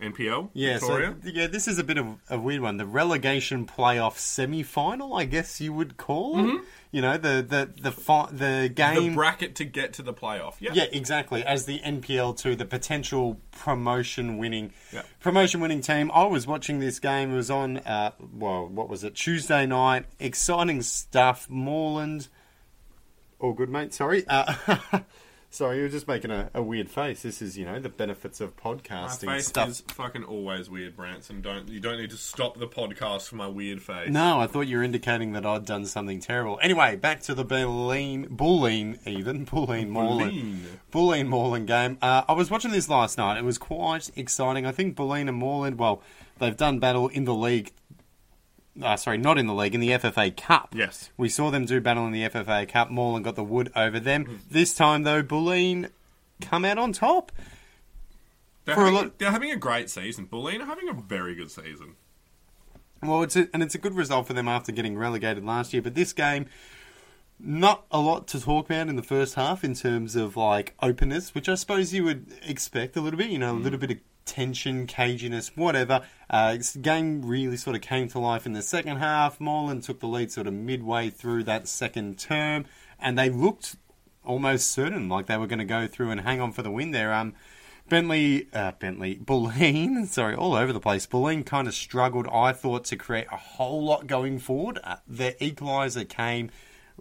NPL. 0.00 0.50
Yeah, 0.54 0.78
Victoria. 0.78 1.14
so 1.22 1.28
yeah, 1.30 1.46
this 1.46 1.68
is 1.68 1.78
a 1.78 1.84
bit 1.84 1.98
of 1.98 2.06
a 2.28 2.38
weird 2.38 2.60
one. 2.62 2.76
The 2.78 2.86
relegation 2.86 3.66
playoff 3.66 4.16
semi-final, 4.16 5.14
I 5.14 5.24
guess 5.24 5.60
you 5.60 5.72
would 5.72 5.96
call 5.96 6.38
it. 6.40 6.60
You 6.92 7.02
know, 7.02 7.16
the 7.18 7.44
the 7.46 7.70
the 7.80 7.92
fi- 7.92 8.26
the 8.32 8.44
Mm-hmm. 8.44 8.62
the 8.62 8.68
game. 8.70 9.14
bracket 9.14 9.54
to 9.56 9.64
get 9.64 9.92
to 9.94 10.02
the 10.02 10.12
playoff. 10.14 10.54
Yeah. 10.58 10.72
yeah, 10.74 10.84
exactly. 10.90 11.44
As 11.44 11.66
the 11.66 11.78
NPL 11.80 12.36
to 12.38 12.56
the 12.56 12.64
potential 12.64 13.40
promotion 13.52 14.38
winning 14.38 14.72
Yeah. 14.92 15.02
promotion 15.20 15.60
winning 15.60 15.82
team. 15.82 16.10
I 16.12 16.24
was 16.24 16.46
watching 16.46 16.80
this 16.80 16.98
game. 16.98 17.32
It 17.32 17.36
was 17.36 17.50
on. 17.50 17.78
Uh, 17.78 18.10
well, 18.32 18.66
what 18.66 18.88
was 18.88 19.04
it? 19.04 19.14
Tuesday 19.14 19.66
night. 19.66 20.06
Exciting 20.18 20.82
stuff. 20.82 21.48
Moreland. 21.48 22.28
All 23.38 23.52
good, 23.52 23.68
mate. 23.70 23.94
Sorry. 23.94 24.24
Uh, 24.26 24.54
sorry, 25.50 25.78
you 25.78 25.82
were 25.82 25.88
just 25.88 26.08
making 26.08 26.30
a, 26.30 26.50
a 26.54 26.62
weird 26.62 26.88
face. 26.88 27.22
This 27.22 27.42
is, 27.42 27.58
you 27.58 27.64
know, 27.64 27.78
the 27.78 27.88
benefits 27.88 28.40
of 28.40 28.56
podcasting. 28.56 29.26
My 29.26 29.36
face 29.36 29.48
stuff. 29.48 29.68
is 29.68 29.80
fucking 29.80 30.24
always 30.24 30.70
weird, 30.70 30.96
Branson. 30.96 31.42
Don't 31.42 31.68
you 31.68 31.80
don't 31.80 31.98
need 31.98 32.10
to 32.10 32.16
stop 32.16 32.58
the 32.58 32.66
podcast 32.68 33.28
for 33.28 33.36
my 33.36 33.48
weird 33.48 33.82
face. 33.82 34.10
No, 34.10 34.40
I 34.40 34.46
thought 34.46 34.62
you 34.62 34.78
were 34.78 34.82
indicating 34.82 35.32
that 35.32 35.44
I'd 35.44 35.64
done 35.64 35.84
something 35.84 36.20
terrible. 36.20 36.58
Anyway, 36.62 36.96
back 36.96 37.20
to 37.22 37.34
the 37.34 37.44
Bulleen, 37.44 38.28
Bulleen 38.28 38.98
even, 39.06 39.44
Bulleen 39.46 39.88
Moreland. 39.88 40.32
Bulleen. 40.32 40.60
Bulleen 40.92 41.26
Moreland 41.28 41.66
game. 41.66 41.98
Uh, 42.00 42.22
I 42.28 42.32
was 42.32 42.50
watching 42.50 42.70
this 42.70 42.88
last 42.88 43.18
night. 43.18 43.38
It 43.38 43.44
was 43.44 43.58
quite 43.58 44.10
exciting. 44.16 44.64
I 44.66 44.72
think 44.72 44.96
Bulleen 44.96 45.28
and 45.28 45.36
Moreland, 45.36 45.78
well, 45.78 46.02
they've 46.38 46.56
done 46.56 46.78
battle 46.78 47.08
in 47.08 47.24
the 47.24 47.34
league. 47.34 47.72
Uh, 48.80 48.96
sorry, 48.96 49.18
not 49.18 49.36
in 49.38 49.46
the 49.46 49.54
league, 49.54 49.74
in 49.74 49.80
the 49.80 49.90
FFA 49.90 50.36
Cup. 50.36 50.74
Yes. 50.76 51.10
We 51.16 51.28
saw 51.28 51.50
them 51.50 51.64
do 51.66 51.80
battle 51.80 52.06
in 52.06 52.12
the 52.12 52.22
FFA 52.28 52.68
Cup. 52.68 52.90
Moreland 52.90 53.24
got 53.24 53.34
the 53.36 53.44
wood 53.44 53.70
over 53.74 53.98
them. 53.98 54.40
This 54.50 54.74
time, 54.74 55.02
though, 55.02 55.22
Bulleen 55.22 55.90
come 56.40 56.64
out 56.64 56.78
on 56.78 56.92
top. 56.92 57.32
They're, 58.64 58.74
having, 58.76 58.94
lot- 58.94 59.18
they're 59.18 59.30
having 59.32 59.50
a 59.50 59.56
great 59.56 59.90
season. 59.90 60.26
Bulleen 60.26 60.60
are 60.60 60.66
having 60.66 60.88
a 60.88 60.92
very 60.92 61.34
good 61.34 61.50
season. 61.50 61.96
Well, 63.02 63.22
it's 63.22 63.34
a, 63.36 63.48
and 63.52 63.62
it's 63.62 63.74
a 63.74 63.78
good 63.78 63.94
result 63.94 64.26
for 64.26 64.34
them 64.34 64.46
after 64.46 64.72
getting 64.72 64.96
relegated 64.96 65.44
last 65.44 65.72
year. 65.72 65.82
But 65.82 65.94
this 65.94 66.12
game, 66.12 66.46
not 67.38 67.86
a 67.90 67.98
lot 67.98 68.28
to 68.28 68.40
talk 68.40 68.66
about 68.66 68.88
in 68.88 68.96
the 68.96 69.02
first 69.02 69.34
half 69.34 69.64
in 69.64 69.74
terms 69.74 70.14
of 70.16 70.36
like 70.36 70.74
openness, 70.82 71.34
which 71.34 71.48
I 71.48 71.54
suppose 71.54 71.92
you 71.94 72.04
would 72.04 72.26
expect 72.46 72.96
a 72.96 73.00
little 73.00 73.18
bit. 73.18 73.30
You 73.30 73.38
know, 73.38 73.52
a 73.52 73.54
little 73.56 73.78
bit 73.78 73.90
of 73.90 73.98
tension, 74.30 74.86
caginess, 74.86 75.50
whatever. 75.56 76.02
Uh, 76.30 76.56
game 76.80 77.22
really 77.24 77.56
sort 77.56 77.74
of 77.74 77.82
came 77.82 78.08
to 78.08 78.18
life 78.18 78.46
in 78.46 78.52
the 78.52 78.62
second 78.62 78.98
half. 78.98 79.40
Moreland 79.40 79.82
took 79.82 79.98
the 79.98 80.06
lead 80.06 80.30
sort 80.30 80.46
of 80.46 80.54
midway 80.54 81.10
through 81.10 81.42
that 81.44 81.66
second 81.66 82.18
term, 82.18 82.64
and 83.00 83.18
they 83.18 83.28
looked 83.28 83.76
almost 84.24 84.70
certain 84.70 85.08
like 85.08 85.26
they 85.26 85.36
were 85.36 85.48
going 85.48 85.58
to 85.58 85.64
go 85.64 85.86
through 85.88 86.10
and 86.10 86.20
hang 86.20 86.40
on 86.40 86.52
for 86.52 86.62
the 86.62 86.70
win 86.70 86.92
there. 86.92 87.12
Um, 87.12 87.34
Bentley, 87.88 88.46
uh, 88.54 88.72
Bentley, 88.78 89.16
Bulleen, 89.24 90.06
sorry, 90.06 90.36
all 90.36 90.54
over 90.54 90.72
the 90.72 90.80
place. 90.80 91.06
Bulleen 91.06 91.44
kind 91.44 91.66
of 91.66 91.74
struggled, 91.74 92.28
I 92.32 92.52
thought, 92.52 92.84
to 92.86 92.96
create 92.96 93.26
a 93.32 93.36
whole 93.36 93.84
lot 93.84 94.06
going 94.06 94.38
forward. 94.38 94.78
Uh, 94.84 94.96
their 95.08 95.32
equaliser 95.32 96.08
came 96.08 96.50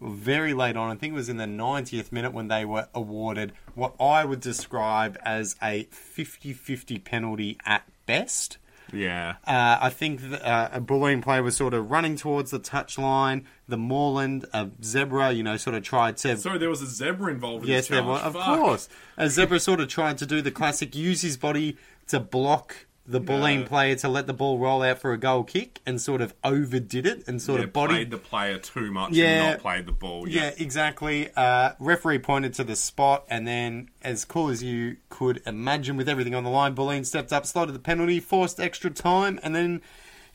very 0.02 0.54
late 0.54 0.76
on. 0.78 0.90
I 0.92 0.96
think 0.96 1.14
it 1.14 1.16
was 1.16 1.30
in 1.30 1.38
the 1.38 1.46
90th 1.46 2.12
minute 2.12 2.34
when 2.34 2.48
they 2.48 2.66
were 2.66 2.88
awarded 2.94 3.54
what 3.76 3.96
I 4.00 4.26
would 4.26 4.40
describe 4.42 5.18
as 5.24 5.56
a 5.62 5.84
50 5.92 6.54
50 6.54 7.00
penalty 7.00 7.58
at 7.66 7.84
best. 8.06 8.58
Yeah. 8.92 9.36
Uh, 9.46 9.78
I 9.82 9.92
think 9.92 10.20
th- 10.22 10.42
uh, 10.42 10.70
a 10.74 10.82
Bulleen 10.82 11.22
player 11.22 11.44
was 11.44 11.56
sort 11.56 11.76
of 11.76 11.92
running 11.92 12.16
towards 12.16 12.50
the 12.50 12.60
touchline. 12.60 13.44
The 13.68 13.78
Moreland, 13.78 14.46
a 14.52 14.70
zebra, 14.84 15.32
you 15.32 15.44
know, 15.44 15.58
sort 15.58 15.76
of 15.76 15.84
tried 15.84 16.18
to 16.18 16.36
Sorry, 16.38 16.58
there 16.58 16.72
was 16.72 16.82
a 16.82 16.88
zebra 16.88 17.32
involved 17.32 17.66
in 17.66 17.70
Yes, 17.70 17.88
there 17.88 18.02
challenge. 18.02 18.24
was. 18.24 18.36
Of 18.36 18.42
Fuck. 18.42 18.60
course. 18.60 18.90
A 19.18 19.30
zebra 19.30 19.60
sort 19.60 19.80
of 19.80 19.90
tried 19.90 20.18
to 20.18 20.26
do 20.26 20.42
the 20.42 20.50
classic, 20.50 20.96
use 20.96 21.22
his 21.22 21.38
body 21.38 21.78
to 22.08 22.20
block 22.20 22.88
the 23.10 23.20
Bulleen 23.20 23.62
Yeah. 23.62 23.68
player 23.68 23.96
to 23.96 24.08
let 24.08 24.28
the 24.28 24.34
ball 24.34 24.60
roll 24.60 24.84
out 24.84 25.00
for 25.00 25.12
a 25.14 25.18
goal 25.18 25.44
kick 25.44 25.82
and 25.86 26.00
sort 26.00 26.22
of 26.22 26.34
overdid 26.44 27.06
it 27.06 27.28
and 27.28 27.42
sort 27.42 27.60
Yeah, 27.60 27.66
of 27.66 27.74
body. 27.74 27.94
played 27.96 28.12
the 28.12 28.18
player 28.18 28.58
too 28.60 28.92
much 28.92 29.14
Yeah. 29.14 29.26
and 29.28 29.48
not 29.54 29.60
played 29.60 29.86
the 29.88 29.92
ball. 29.92 30.30
yeah, 30.30 30.52
exactly. 30.58 31.30
Uh, 31.36 31.72
referee 31.80 32.20
pointed 32.20 32.54
to 32.56 32.64
the 32.64 32.76
spot, 32.76 33.26
and 33.30 33.48
then, 33.48 33.90
as 34.04 34.26
cool 34.26 34.50
as 34.50 34.62
you 34.62 34.98
could 35.10 35.42
imagine, 35.46 35.98
with 35.98 36.08
everything 36.08 36.36
on 36.36 36.44
the 36.44 36.50
line, 36.50 36.76
Bulleen 36.76 37.06
stepped 37.06 37.34
up, 37.34 37.46
slotted 37.46 37.74
the 37.74 37.80
penalty, 37.80 38.20
forced 38.20 38.60
extra 38.60 38.90
time, 38.92 39.40
and 39.42 39.56
then 39.56 39.82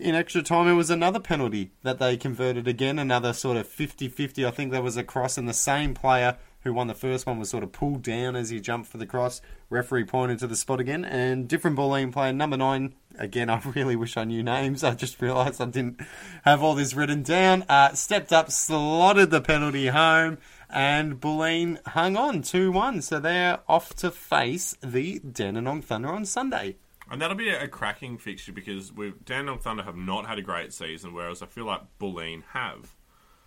in 0.01 0.17
extra 0.17 0.43
time, 0.43 0.67
it 0.67 0.73
was 0.73 0.91
another 0.91 1.21
penalty 1.21 1.71
that 1.85 2.01
they 2.01 2.17
converted 2.17 2.67
again, 2.67 2.99
another 2.99 3.33
sort 3.33 3.57
of 3.57 3.69
50 3.69 4.09
50. 4.09 4.45
I 4.45 4.51
think 4.51 4.73
there 4.73 4.83
was 4.83 4.97
a 4.97 5.05
cross, 5.05 5.39
and 5.39 5.49
the 5.49 5.53
same 5.55 5.95
player 5.95 6.37
who 6.65 6.73
won 6.73 6.87
the 6.87 6.95
first 6.95 7.27
one 7.27 7.39
was 7.39 7.51
sort 7.51 7.63
of 7.63 7.73
pulled 7.73 8.03
down 8.03 8.35
as 8.35 8.51
he 8.51 8.61
jumped 8.61 8.91
for 8.91 8.99
the 8.99 9.07
cross. 9.07 9.41
Referee 9.71 10.05
pointed 10.05 10.39
to 10.41 10.47
the 10.47 10.57
spot 10.57 10.81
again, 10.81 11.05
and 11.05 11.47
different 11.47 11.77
Bulleen 11.77 12.13
player, 12.13 12.33
number 12.33 12.57
nine. 12.57 12.95
Again, 13.19 13.49
I 13.51 13.61
really 13.75 13.97
wish 13.97 14.17
I 14.17 14.25
knew 14.25 14.43
names. 14.43 14.83
I 14.83 14.95
just 14.95 15.21
realised 15.21 15.61
I 15.61 15.67
didn't 15.67 16.01
have 16.45 16.63
all 16.63 16.75
this 16.75 16.95
written 16.95 17.23
down. 17.23 17.65
Uh, 17.69 17.93
stepped 17.93 18.33
up, 18.33 18.51
slotted 18.51 19.31
the 19.31 19.41
penalty 19.41 19.89
home, 19.89 20.39
and 20.71 21.21
Bulleen 21.21 21.85
hung 21.89 22.17
on 22.17 22.43
2 22.43 22.73
1. 22.73 23.03
So 23.03 23.21
they're 23.21 23.61
off 23.69 23.95
to 23.97 24.11
face 24.11 24.77
the 24.83 25.21
Dandenong 25.21 25.83
Thunder 25.83 26.09
on 26.09 26.25
Sunday. 26.25 26.77
And 27.11 27.21
that'll 27.21 27.37
be 27.37 27.51
a, 27.51 27.69
cracking 27.69 28.17
fixture 28.17 28.53
because 28.53 28.93
we've 28.93 29.23
Dandenong 29.25 29.59
Thunder 29.59 29.83
have 29.83 29.97
not 29.97 30.27
had 30.27 30.39
a 30.39 30.43
great 30.43 30.73
season, 30.73 31.13
whereas 31.13 31.43
I 31.43 31.47
feel 31.47 31.67
like 31.67 31.83
Bulleen 32.01 32.43
have. 32.53 32.94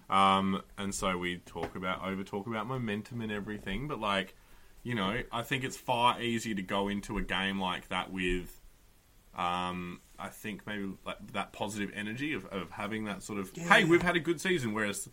Um, 0.10 0.62
and 0.78 0.94
so 0.96 1.18
we 1.18 1.38
talk 1.40 1.76
about 1.76 2.06
over 2.06 2.24
talk 2.24 2.48
about 2.48 2.66
momentum 2.68 3.22
and 3.22 3.32
everything, 3.32 3.88
but 3.88 4.00
like, 4.00 4.36
you 4.84 4.96
know, 4.96 5.22
I 5.32 5.42
think 5.42 5.64
it's 5.64 5.76
far 5.78 6.22
easier 6.22 6.56
to 6.56 6.62
go 6.62 6.88
into 6.88 7.18
a 7.18 7.22
game 7.22 7.60
like 7.60 7.90
that 7.90 8.12
with, 8.12 8.62
um, 9.38 10.00
I 10.18 10.30
think 10.30 10.66
maybe 10.66 10.94
like 11.06 11.34
that 11.34 11.52
positive 11.52 11.92
energy 11.94 12.34
of, 12.34 12.46
of 12.46 12.72
having 12.72 13.04
that 13.06 13.22
sort 13.22 13.40
of 13.40 13.52
hey, 13.56 13.84
we've 13.84 14.02
had 14.02 14.16
a 14.16 14.20
good 14.22 14.40
season, 14.40 14.74
whereas 14.74 15.10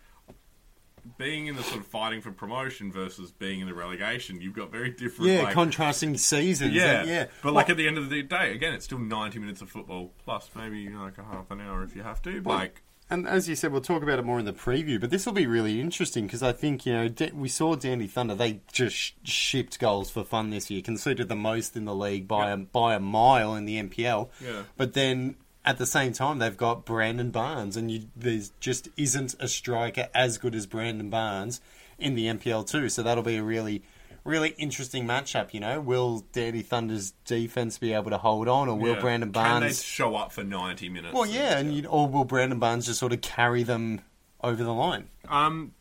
being 1.18 1.48
in 1.48 1.57
the 1.57 1.62
sort 1.62 1.80
of 1.80 1.87
fighting 1.87 2.20
for 2.22 2.30
promotion 2.33 2.90
versus 2.90 3.30
being 3.30 3.61
in 3.61 3.66
the 3.66 3.74
relegation, 3.74 4.40
you've 4.40 4.54
got 4.54 4.70
very 4.72 4.90
different. 4.90 5.30
Yeah, 5.30 5.42
like, 5.42 5.54
contrasting 5.54 6.16
seasons. 6.16 6.72
yeah, 6.72 7.00
and- 7.00 7.09
yeah. 7.09 7.26
But 7.42 7.52
like 7.52 7.68
at 7.68 7.76
the 7.76 7.87
end 7.87 7.98
of 7.98 8.09
the 8.11 8.22
day, 8.22 8.52
again, 8.54 8.72
it's 8.74 8.85
still 8.85 8.98
ninety 8.98 9.38
minutes 9.38 9.61
of 9.61 9.68
football 9.70 10.12
plus 10.24 10.48
maybe 10.57 10.78
you 10.80 10.90
know, 10.90 11.02
like 11.02 11.18
a 11.18 11.24
half 11.24 11.50
an 11.50 11.61
hour 11.61 11.83
if 11.83 11.94
you 11.94 12.02
have 12.02 12.22
to. 12.22 12.40
Like, 12.42 12.83
And 13.14 13.29
as 13.29 13.48
you 13.48 13.55
said, 13.55 13.70
we'll 13.70 13.81
talk 13.81 14.03
about 14.03 14.18
it 14.18 14.24
more 14.24 14.40
in 14.40 14.44
the 14.44 14.53
preview. 14.53 15.00
But 15.00 15.11
this 15.11 15.24
will 15.24 15.33
be 15.33 15.46
really 15.46 15.81
interesting 15.81 16.27
because 16.27 16.42
I 16.42 16.50
think 16.50 16.85
you 16.85 16.92
know 16.92 17.31
we 17.33 17.48
saw 17.48 17.77
Dandy 17.77 18.09
Thunder. 18.09 18.35
They 18.35 18.61
just 18.72 19.14
shipped 19.27 19.79
goals 19.79 20.11
for 20.11 20.24
fun 20.24 20.50
this 20.50 20.68
year, 20.68 20.83
conceded 20.83 21.29
the 21.29 21.37
most 21.37 21.77
in 21.77 21.85
the 21.85 21.94
league 21.94 22.27
by 22.27 22.50
a 22.50 22.57
by 22.57 22.96
a 22.96 23.00
mile 23.00 23.55
in 23.55 23.66
the 23.66 23.81
NPL. 23.81 24.31
Yeah. 24.44 24.62
But 24.77 24.94
then 24.94 25.37
at 25.64 25.79
the 25.79 25.87
same 25.87 26.12
time, 26.12 26.40
they've 26.40 26.57
got 26.57 26.85
Brandon 26.85 27.31
Barnes, 27.31 27.77
and 27.77 27.88
you, 27.88 28.09
there's 28.16 28.50
just 28.59 28.88
isn't 28.96 29.37
a 29.38 29.46
striker 29.46 30.09
as 30.12 30.37
good 30.37 30.57
as 30.57 30.66
Brandon 30.66 31.09
Barnes 31.09 31.61
in 32.00 32.16
the 32.16 32.27
NPL 32.27 32.68
too. 32.68 32.88
So 32.88 33.05
that'll 33.05 33.22
be 33.22 33.37
a 33.37 33.44
really 33.44 33.85
really 34.24 34.54
interesting 34.58 35.06
matchup. 35.06 35.54
You 35.54 35.60
know, 35.60 35.80
will 35.80 36.24
Dandy 36.32 36.62
Thunder's 36.62 37.12
defense 37.24 37.78
be 37.78 37.92
able 37.92 38.10
to 38.10 38.18
hold 38.18 38.48
on, 38.48 38.68
or 38.68 38.76
will 38.76 38.94
yeah. 38.94 39.00
Brandon 39.00 39.32
Can 39.32 39.60
they 39.60 39.66
Barnes? 39.66 39.82
show 39.82 40.16
up 40.16 40.32
for 40.32 40.42
ninety 40.42 40.88
minutes? 40.88 41.14
Well, 41.14 41.26
yeah, 41.26 41.58
and 41.58 41.87
or 41.87 42.08
will 42.08 42.24
Brandon 42.24 42.58
Barnes 42.58 42.87
just 42.87 42.98
sort 42.98 43.12
of 43.12 43.20
carry 43.20 43.62
them 43.62 44.00
over 44.42 44.62
the 44.62 44.74
line? 44.74 45.08
Um, 45.28 45.74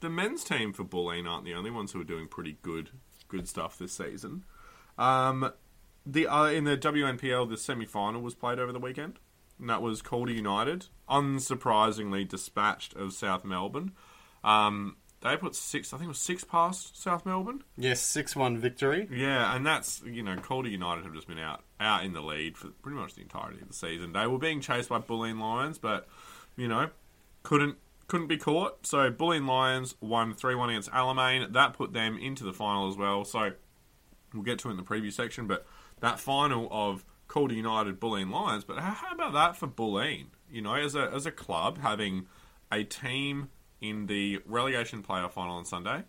the 0.00 0.10
men's 0.10 0.44
team 0.44 0.72
for 0.72 0.84
Bulleen 0.84 1.28
aren't 1.28 1.44
the 1.44 1.54
only 1.54 1.70
ones 1.70 1.92
who 1.92 2.00
are 2.00 2.04
doing 2.04 2.28
pretty 2.28 2.58
good 2.62 2.90
good 3.28 3.48
stuff 3.48 3.78
this 3.78 3.92
season. 3.92 4.44
Um, 4.98 5.52
the 6.06 6.26
uh, 6.26 6.46
in 6.46 6.64
the 6.64 6.76
WNPL, 6.76 7.48
the 7.48 7.56
semi 7.56 7.86
final 7.86 8.20
was 8.20 8.34
played 8.34 8.58
over 8.58 8.72
the 8.72 8.78
weekend, 8.78 9.18
and 9.58 9.68
that 9.68 9.82
was 9.82 10.02
Calder 10.02 10.32
United, 10.32 10.86
unsurprisingly 11.08 12.28
dispatched 12.28 12.94
of 12.94 13.12
South 13.12 13.44
Melbourne. 13.44 13.92
Um, 14.42 14.96
they 15.24 15.38
put 15.38 15.54
six, 15.54 15.94
I 15.94 15.96
think 15.96 16.04
it 16.04 16.08
was 16.08 16.18
six 16.18 16.44
past 16.44 17.00
South 17.00 17.24
Melbourne. 17.24 17.64
Yes, 17.78 18.02
six 18.02 18.36
one 18.36 18.58
victory. 18.58 19.08
Yeah, 19.10 19.56
and 19.56 19.64
that's 19.64 20.02
you 20.04 20.22
know, 20.22 20.36
Calder 20.36 20.68
United 20.68 21.02
have 21.04 21.14
just 21.14 21.26
been 21.26 21.38
out 21.38 21.64
out 21.80 22.04
in 22.04 22.12
the 22.12 22.20
lead 22.20 22.58
for 22.58 22.68
pretty 22.82 22.98
much 22.98 23.14
the 23.14 23.22
entirety 23.22 23.62
of 23.62 23.68
the 23.68 23.74
season. 23.74 24.12
They 24.12 24.26
were 24.26 24.38
being 24.38 24.60
chased 24.60 24.90
by 24.90 24.98
Bulleen 24.98 25.40
Lions, 25.40 25.78
but 25.78 26.06
you 26.56 26.68
know, 26.68 26.90
couldn't 27.42 27.78
couldn't 28.06 28.26
be 28.26 28.36
caught. 28.36 28.86
So 28.86 29.10
Bulleen 29.10 29.48
Lions 29.48 29.94
won 29.98 30.34
three 30.34 30.54
one 30.54 30.68
against 30.68 30.90
Alamein. 30.90 31.54
That 31.54 31.72
put 31.72 31.94
them 31.94 32.18
into 32.18 32.44
the 32.44 32.52
final 32.52 32.90
as 32.90 32.96
well. 32.98 33.24
So 33.24 33.52
we'll 34.34 34.42
get 34.42 34.58
to 34.60 34.68
it 34.68 34.72
in 34.72 34.76
the 34.76 34.82
preview 34.82 35.12
section, 35.12 35.46
but 35.46 35.66
that 36.00 36.20
final 36.20 36.68
of 36.70 37.02
Calder 37.28 37.54
United 37.54 37.98
Bulleen 37.98 38.30
Lions. 38.30 38.64
But 38.64 38.78
how 38.78 38.92
how 38.92 39.14
about 39.14 39.32
that 39.32 39.56
for 39.56 39.68
Bulleen? 39.68 40.26
You 40.50 40.60
know, 40.60 40.74
as 40.74 40.94
a 40.94 41.10
as 41.14 41.24
a 41.24 41.32
club 41.32 41.78
having 41.78 42.26
a 42.70 42.84
team 42.84 43.48
in 43.88 44.06
the 44.06 44.40
relegation 44.46 45.02
playoff 45.02 45.32
final 45.32 45.56
on 45.56 45.64
Sunday, 45.64 46.02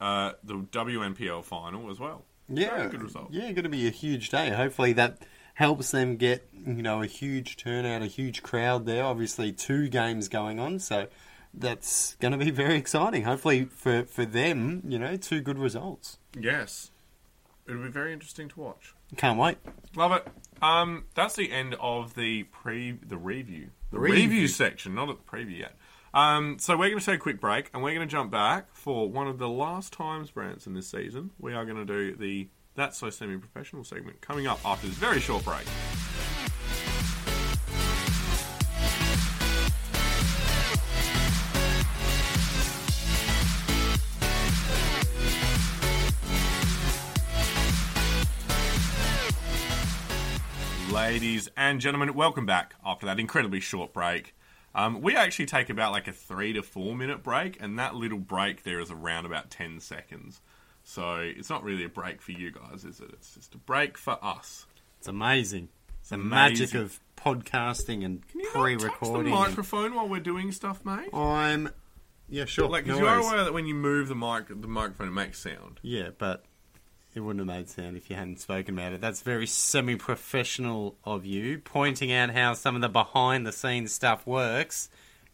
uh, 0.00 0.32
the 0.44 0.54
WNPL 0.54 1.44
final 1.44 1.90
as 1.90 1.98
well. 1.98 2.24
Yeah, 2.48 2.76
Very 2.76 2.90
good 2.90 3.02
result. 3.02 3.28
Yeah, 3.32 3.50
going 3.52 3.64
to 3.64 3.68
be 3.68 3.86
a 3.86 3.90
huge 3.90 4.30
day. 4.30 4.50
Hopefully 4.50 4.92
that 4.94 5.18
helps 5.54 5.90
them 5.90 6.16
get 6.16 6.48
you 6.52 6.82
know 6.82 7.02
a 7.02 7.06
huge 7.06 7.56
turnout, 7.56 8.02
a 8.02 8.06
huge 8.06 8.42
crowd 8.42 8.86
there. 8.86 9.04
Obviously, 9.04 9.52
two 9.52 9.88
games 9.88 10.28
going 10.28 10.60
on, 10.60 10.78
so 10.78 11.08
that's 11.54 12.14
going 12.20 12.32
to 12.32 12.38
be 12.38 12.50
very 12.50 12.76
exciting. 12.76 13.24
Hopefully 13.24 13.64
for 13.64 14.04
for 14.04 14.24
them, 14.24 14.82
you 14.86 14.98
know, 14.98 15.16
two 15.16 15.40
good 15.40 15.58
results. 15.58 16.18
Yes. 16.38 16.90
It'll 17.68 17.82
be 17.82 17.88
very 17.88 18.12
interesting 18.12 18.48
to 18.50 18.60
watch. 18.60 18.94
Can't 19.16 19.40
wait. 19.40 19.58
Love 19.96 20.12
it. 20.12 20.28
Um, 20.62 21.06
that's 21.16 21.34
the 21.34 21.50
end 21.50 21.74
of 21.80 22.14
the 22.14 22.44
pre 22.44 22.92
the 22.92 23.16
review. 23.16 23.70
The 23.90 23.98
Review. 23.98 24.22
review, 24.24 24.46
section, 24.48 24.94
not 24.94 25.08
at 25.08 25.16
the 25.18 25.24
preview 25.24 25.58
yet. 25.58 25.74
Um, 26.16 26.58
so 26.58 26.78
we're 26.78 26.88
going 26.88 26.98
to 26.98 27.04
take 27.04 27.16
a 27.16 27.18
quick 27.18 27.42
break, 27.42 27.68
and 27.74 27.82
we're 27.82 27.94
going 27.94 28.08
to 28.08 28.10
jump 28.10 28.30
back 28.30 28.68
for 28.72 29.10
one 29.10 29.26
of 29.26 29.36
the 29.36 29.50
last 29.50 29.92
times, 29.92 30.30
Branson, 30.30 30.72
this 30.72 30.88
season. 30.88 31.32
We 31.38 31.52
are 31.52 31.66
going 31.66 31.76
to 31.76 31.84
do 31.84 32.16
the 32.16 32.48
That's 32.74 32.96
So 32.96 33.10
Semi-Professional 33.10 33.84
segment 33.84 34.22
coming 34.22 34.46
up 34.46 34.58
after 34.64 34.86
this 34.86 34.96
very 34.96 35.20
short 35.20 35.44
break. 35.44 35.66
Ladies 50.90 51.50
and 51.58 51.78
gentlemen, 51.78 52.14
welcome 52.14 52.46
back 52.46 52.74
after 52.82 53.04
that 53.04 53.20
incredibly 53.20 53.60
short 53.60 53.92
break. 53.92 54.32
Um, 54.76 55.00
we 55.00 55.16
actually 55.16 55.46
take 55.46 55.70
about 55.70 55.90
like 55.90 56.06
a 56.06 56.12
three 56.12 56.52
to 56.52 56.62
four 56.62 56.94
minute 56.94 57.22
break, 57.22 57.56
and 57.60 57.78
that 57.78 57.94
little 57.94 58.18
break 58.18 58.62
there 58.62 58.78
is 58.78 58.90
around 58.90 59.24
about 59.24 59.50
10 59.50 59.80
seconds. 59.80 60.40
So 60.84 61.16
it's 61.16 61.50
not 61.50 61.64
really 61.64 61.84
a 61.84 61.88
break 61.88 62.20
for 62.22 62.32
you 62.32 62.52
guys, 62.52 62.84
is 62.84 63.00
it? 63.00 63.10
It's 63.14 63.34
just 63.34 63.54
a 63.54 63.58
break 63.58 63.96
for 63.98 64.18
us. 64.22 64.66
It's 64.98 65.08
amazing. 65.08 65.68
It's 66.00 66.10
the 66.10 66.16
amazing. 66.16 66.30
magic 66.30 66.74
of 66.74 67.00
podcasting 67.16 68.04
and 68.04 68.26
Can 68.28 68.40
you 68.40 68.44
not 68.44 68.52
touch 68.52 68.52
the 68.52 68.60
pre-recording. 68.60 69.32
and- 69.32 69.40
microphone 69.40 69.94
while 69.94 70.08
we're 70.08 70.20
doing 70.20 70.52
stuff, 70.52 70.84
mate? 70.84 71.08
I'm 71.12 71.70
yeah, 72.28 72.44
sure. 72.44 72.68
Like, 72.68 72.86
no 72.86 72.94
because 72.94 73.00
you 73.00 73.06
are 73.08 73.18
aware 73.18 73.44
that 73.44 73.52
when 73.54 73.66
you 73.66 73.74
move 73.74 74.08
the 74.08 74.14
mic, 74.14 74.48
the 74.48 74.68
microphone 74.68 75.14
makes 75.14 75.38
sound. 75.40 75.80
Yeah, 75.82 76.10
but 76.18 76.44
it 77.16 77.20
wouldn't 77.20 77.48
have 77.48 77.56
made 77.58 77.68
sound 77.68 77.96
if 77.96 78.10
you 78.10 78.16
hadn't 78.16 78.40
spoken 78.40 78.78
about 78.78 78.92
it. 78.92 79.00
That's 79.00 79.22
very 79.22 79.46
semi-professional 79.46 80.96
of 81.04 81.24
you, 81.24 81.58
pointing 81.58 82.12
out 82.12 82.30
how 82.30 82.54
some 82.54 82.74
of 82.74 82.80
the 82.82 82.88
behind-the-scenes 82.88 83.92
stuff 83.92 84.26
works. 84.26 84.88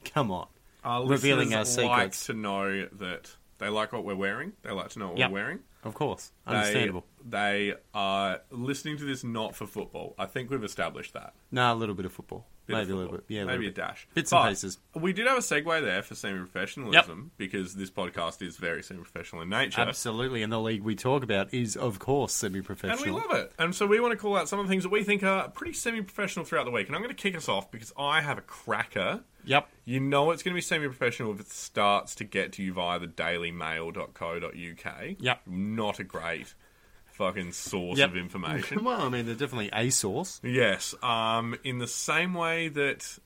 Come 0.05 0.31
on, 0.31 0.47
Our 0.85 1.07
Revealing 1.07 1.55
our 1.55 1.61
listeners 1.61 1.87
like 1.87 2.15
secrets. 2.15 2.27
to 2.27 2.33
know 2.35 2.87
that 2.93 3.37
they 3.59 3.69
like 3.69 3.93
what 3.93 4.05
we're 4.05 4.17
wearing. 4.17 4.53
They 4.63 4.71
like 4.73 4.89
to 4.91 4.99
know 4.99 5.09
what 5.11 5.19
Yep. 5.19 5.31
we're 5.31 5.35
wearing. 5.43 5.59
of 5.85 5.95
course, 5.95 6.33
understandable. 6.47 7.05
They, 7.25 7.75
are 7.95 8.41
listening 8.51 8.97
to 8.99 9.05
this 9.05 9.23
not 9.25 9.55
for 9.55 9.67
football. 9.67 10.15
I 10.19 10.27
think 10.27 10.51
we've 10.51 10.65
established 10.65 11.13
that. 11.15 11.35
No, 11.51 11.73
a 11.73 11.77
little 11.77 11.95
bit 11.95 12.05
of 12.07 12.13
football, 12.13 12.47
maybe 12.69 12.93
a 12.93 12.97
little 12.97 13.13
bit, 13.13 13.25
yeah, 13.29 13.45
maybe 13.45 13.67
a 13.67 13.69
bit. 13.69 13.77
dash. 13.77 14.07
Bits 14.15 14.33
and 14.33 14.49
pieces. 14.49 14.79
We 14.95 15.13
did 15.13 15.27
have 15.27 15.39
a 15.39 15.41
segue 15.41 15.83
there 15.83 16.03
for 16.03 16.15
semi-professionalism 16.15 17.33
because 17.37 17.75
this 17.75 17.91
podcast 17.91 18.43
is 18.43 18.57
very 18.57 18.83
semi-professional 18.83 19.43
in 19.43 19.49
nature. 19.49 19.81
Absolutely, 19.81 20.43
and 20.43 20.53
the 20.53 20.61
league 20.61 20.83
we 20.83 20.95
talk 20.95 21.23
about 21.23 21.53
is, 21.53 21.77
of 21.77 21.99
course, 21.99 22.33
semi-professional. 22.33 23.05
And 23.05 23.15
we 23.15 23.21
love 23.21 23.33
it. 23.33 23.53
And 23.59 23.75
so 23.75 23.87
we 23.87 24.01
want 24.01 24.13
to 24.13 24.19
call 24.19 24.37
out 24.37 24.49
some 24.49 24.59
of 24.59 24.67
the 24.67 24.71
things 24.71 24.85
that 24.85 24.93
we 24.93 25.05
think 25.05 25.23
are 25.23 25.49
pretty 25.49 25.73
semi-professional 25.73 26.45
throughout 26.45 26.65
the 26.65 26.71
week. 26.71 26.87
And 26.87 26.97
I'm 26.97 27.03
going 27.03 27.15
to 27.15 27.23
kick 27.23 27.37
us 27.37 27.49
off 27.49 27.71
because 27.71 27.93
I 27.99 28.21
have 28.21 28.39
a 28.39 28.43
cracker. 28.43 29.21
Yep. 29.45 29.69
You 29.85 29.99
know 29.99 30.31
it's 30.31 30.43
going 30.43 30.53
to 30.53 30.57
be 30.57 30.63
semi-professional 30.63 31.33
if 31.33 31.41
it 31.41 31.51
starts 31.51 32.15
to 32.17 32.25
get 32.25 32.53
to 32.53 32.63
you 32.63 32.73
via 32.73 33.01
the 33.01 33.09
dailymail.co.uk. 33.09 35.17
Yep. 35.19 35.41
Not 35.47 35.99
a 35.99 36.05
great 36.05 36.55
fucking 37.27 37.53
source 37.53 37.99
Yep. 37.99 38.11
of 38.11 38.17
information. 38.17 38.85
Well, 38.85 39.01
I 39.03 39.09
mean, 39.09 39.27
they're 39.27 39.35
definitely 39.35 39.71
a 39.73 39.91
sauce. 39.91 40.41
yes. 40.43 40.95
Um, 41.03 41.57
in 41.65 41.79
the 41.79 41.87
same 41.89 42.35
way 42.35 42.69
that 42.69 43.19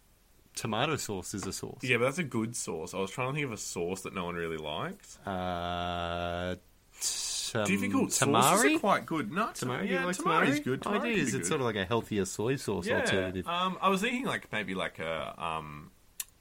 Tomato 0.55 0.97
sauce 0.97 1.35
is 1.35 1.47
a 1.47 1.53
sauce. 1.53 1.81
Yeah, 1.83 1.99
but 1.99 2.05
that's 2.07 2.19
a 2.19 2.25
good 2.25 2.57
sauce. 2.57 2.95
I 2.95 2.99
was 2.99 3.11
trying 3.11 3.29
to 3.29 3.35
think 3.35 3.47
of 3.47 3.53
a 3.53 3.57
sauce 3.59 4.03
that 4.03 4.15
no 4.15 4.25
one 4.25 4.35
really 4.35 4.57
liked. 4.57 5.19
Uh, 5.27 6.55
t- 7.01 7.65
Difficult 7.65 8.13
sauces 8.13 8.63
tamari. 8.63 8.77
are 8.77 8.79
quite 8.81 9.07
good. 9.07 9.33
No, 9.33 9.47
Tamari, 9.47 9.89
yeah, 9.89 10.01
you 10.01 10.07
like 10.07 10.17
tamari 10.17 10.49
is 10.49 10.61
tamari? 10.61 10.65
good. 10.65 10.81
Tamari 10.83 10.97
it 10.97 11.01
can 11.01 11.11
is. 11.11 11.15
be 11.17 11.21
It's 11.23 11.33
good. 11.33 11.47
sort 11.47 11.61
of 11.61 11.67
like 11.67 11.77
a 11.77 11.85
healthier 11.85 12.25
soy 12.25 12.57
sauce 12.57 12.87
yeah. 12.87 13.01
alternative. 13.01 13.47
Um, 13.47 13.79
I 13.81 13.89
was 13.89 14.01
thinking 14.03 14.25
like 14.27 14.51
maybe 14.53 14.75
like 14.75 14.99
a 14.99 15.35
um, 15.43 15.91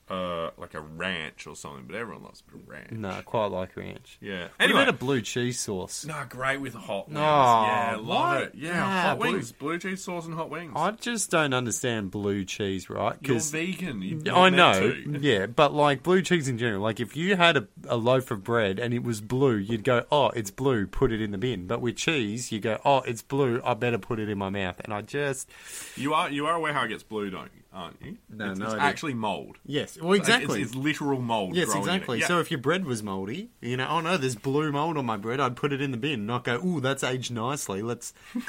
uh, 0.09 0.51
like 0.57 0.73
a 0.75 0.79
ranch 0.81 1.47
or 1.47 1.55
something, 1.55 1.85
but 1.87 1.95
everyone 1.95 2.23
loves 2.23 2.43
a 2.47 2.51
bit 2.51 2.61
of 2.61 2.69
ranch. 2.69 2.91
No, 2.91 3.21
quite 3.25 3.47
like 3.47 3.75
ranch. 3.75 4.17
Yeah. 4.21 4.43
What 4.43 4.51
Anyway, 4.59 4.83
about 4.83 4.93
a 4.93 4.97
blue 4.97 5.21
cheese 5.21 5.59
sauce? 5.59 6.05
no, 6.05 6.23
great 6.29 6.61
with 6.61 6.75
hot 6.75 7.07
wings. 7.07 7.19
Oh, 7.19 7.21
yeah, 7.23 7.95
love 7.99 8.05
what? 8.07 8.41
it. 8.43 8.51
Yeah, 8.55 8.79
Nah, 8.79 9.01
hot 9.01 9.19
blue- 9.19 9.31
wings, 9.33 9.51
blue 9.51 9.79
cheese 9.79 10.03
sauce 10.03 10.25
and 10.25 10.35
hot 10.35 10.49
wings. 10.51 10.73
I 10.75 10.91
just 10.91 11.31
don't 11.31 11.53
understand 11.53 12.11
blue 12.11 12.45
cheese, 12.45 12.87
right? 12.89 13.17
You're 13.21 13.35
'Cause- 13.37 13.49
vegan. 13.49 14.01
You're 14.03 14.35
I 14.35 14.51
meant 14.51 14.55
know, 14.57 14.91
to. 14.91 15.19
yeah, 15.21 15.47
but 15.47 15.73
like 15.73 16.03
blue 16.03 16.21
cheese 16.21 16.47
in 16.47 16.57
general, 16.59 16.81
like 16.83 16.99
if 16.99 17.15
you 17.17 17.35
had 17.35 17.57
a, 17.57 17.67
a 17.87 17.97
loaf 17.97 18.29
of 18.29 18.43
bread 18.43 18.77
and 18.79 18.93
it 18.93 19.03
was 19.03 19.21
blue, 19.21 19.55
you'd 19.55 19.83
go, 19.83 20.05
"Oh, 20.11 20.29
it's 20.29 20.51
blue, 20.51 20.85
put 20.85 21.11
it 21.11 21.19
in 21.21 21.31
the 21.31 21.37
bin." 21.39 21.65
But 21.65 21.81
with 21.81 21.95
cheese, 21.95 22.51
you 22.51 22.59
go, 22.59 22.79
"Oh, 22.85 22.99
it's 23.07 23.23
blue, 23.23 23.59
I 23.65 23.73
better 23.73 23.97
put 23.97 24.19
it 24.19 24.29
in 24.29 24.37
my 24.37 24.49
mouth." 24.49 24.79
And 24.83 24.93
I 24.93 25.01
just, 25.01 25.49
You 25.95 26.13
are 26.13 26.29
you 26.29 26.45
are 26.45 26.53
aware 26.55 26.73
how 26.73 26.83
it 26.83 26.89
gets 26.89 27.01
blue, 27.03 27.31
don't 27.31 27.49
you? 27.55 27.61
Aren't 27.75 28.01
you? 28.01 28.17
No, 28.29 28.51
it's, 28.51 28.59
no 28.59 28.65
it's 28.67 28.75
actually 28.75 29.13
mold. 29.13 29.57
Yes, 29.65 29.99
well, 30.01 30.13
exactly. 30.13 30.61
it's, 30.61 30.71
it's 30.71 30.75
literal 30.75 31.21
mold. 31.21 31.55
Yes, 31.55 31.73
it. 31.73 31.77
exactly. 31.77 32.19
Yeah. 32.21 32.27
So 32.27 32.39
if 32.39 32.49
your 32.49 32.59
bread 32.59 32.85
was 32.85 33.03
moldy, 33.03 33.49
you 33.61 33.77
know, 33.77 33.87
oh 33.89 33.99
no, 34.01 34.17
there's 34.17 34.35
blue 34.35 34.71
mold 34.71 34.97
on 34.97 35.05
my 35.05 35.17
bread, 35.17 35.39
I'd 35.39 35.55
put 35.55 35.73
it 35.73 35.81
in 35.81 35.91
the 35.91 35.97
bin, 35.97 36.25
not 36.25 36.43
go, 36.45 36.55
ooh, 36.65 36.79
that's 36.79 37.03
aged 37.03 37.31
nicely. 37.31 37.81
Let's 37.81 38.13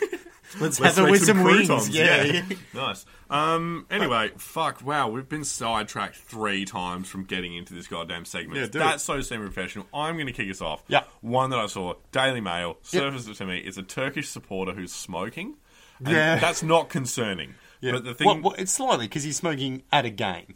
let's, 0.61 0.79
Let's 0.81 0.97
have 0.97 0.99
it 0.99 1.03
make 1.03 1.11
with 1.13 1.25
some, 1.25 1.43
wings. 1.43 1.67
croutons, 1.67 1.89
Yeah, 1.91 2.23
yeah. 2.23 2.43
nice. 2.75 3.05
Um. 3.29 3.87
Anyway, 3.91 4.31
fuck. 4.39 4.85
Wow, 4.85 5.09
we've 5.09 5.29
been 5.29 5.45
sidetracked 5.45 6.17
three 6.17 6.65
times 6.65 7.09
from 7.09 7.25
getting 7.25 7.55
into 7.57 7.75
this 7.75 7.89
goddamn 7.89 8.25
segment. 8.25 8.61
Yeah, 8.61 8.67
That's 8.67 9.03
so 9.03 9.21
semi-professional. 9.21 9.87
I'm 9.93 10.15
going 10.15 10.29
to 10.29 10.33
kick 10.33 10.49
us 10.51 10.61
off. 10.61 10.85
Yeah. 10.89 11.03
One 11.21 11.51
that 11.51 11.59
I 11.59 11.67
saw, 11.67 11.95
Daily 12.13 12.41
Mail, 12.41 12.77
surfaced 12.83 13.29
it 13.29 13.35
to 13.37 13.47
me. 13.47 13.59
It's 13.59 13.77
a 13.77 13.83
Turkish 13.83 14.29
supporter 14.29 14.73
who's 14.73 14.93
smoking. 14.93 15.57
And 15.99 16.09
Yeah. 16.09 16.39
That's 16.39 16.63
not 16.63 16.89
concerning. 16.89 17.55
Yeah. 17.81 17.93
But 17.93 18.05
the 18.05 18.15
thing, 18.15 18.27
well, 18.27 18.41
well, 18.41 18.55
it's 18.59 18.73
slightly 18.73 19.07
because 19.09 19.23
he's 19.25 19.37
smoking 19.37 19.83
at 19.93 20.05
a 20.05 20.11
game. 20.11 20.55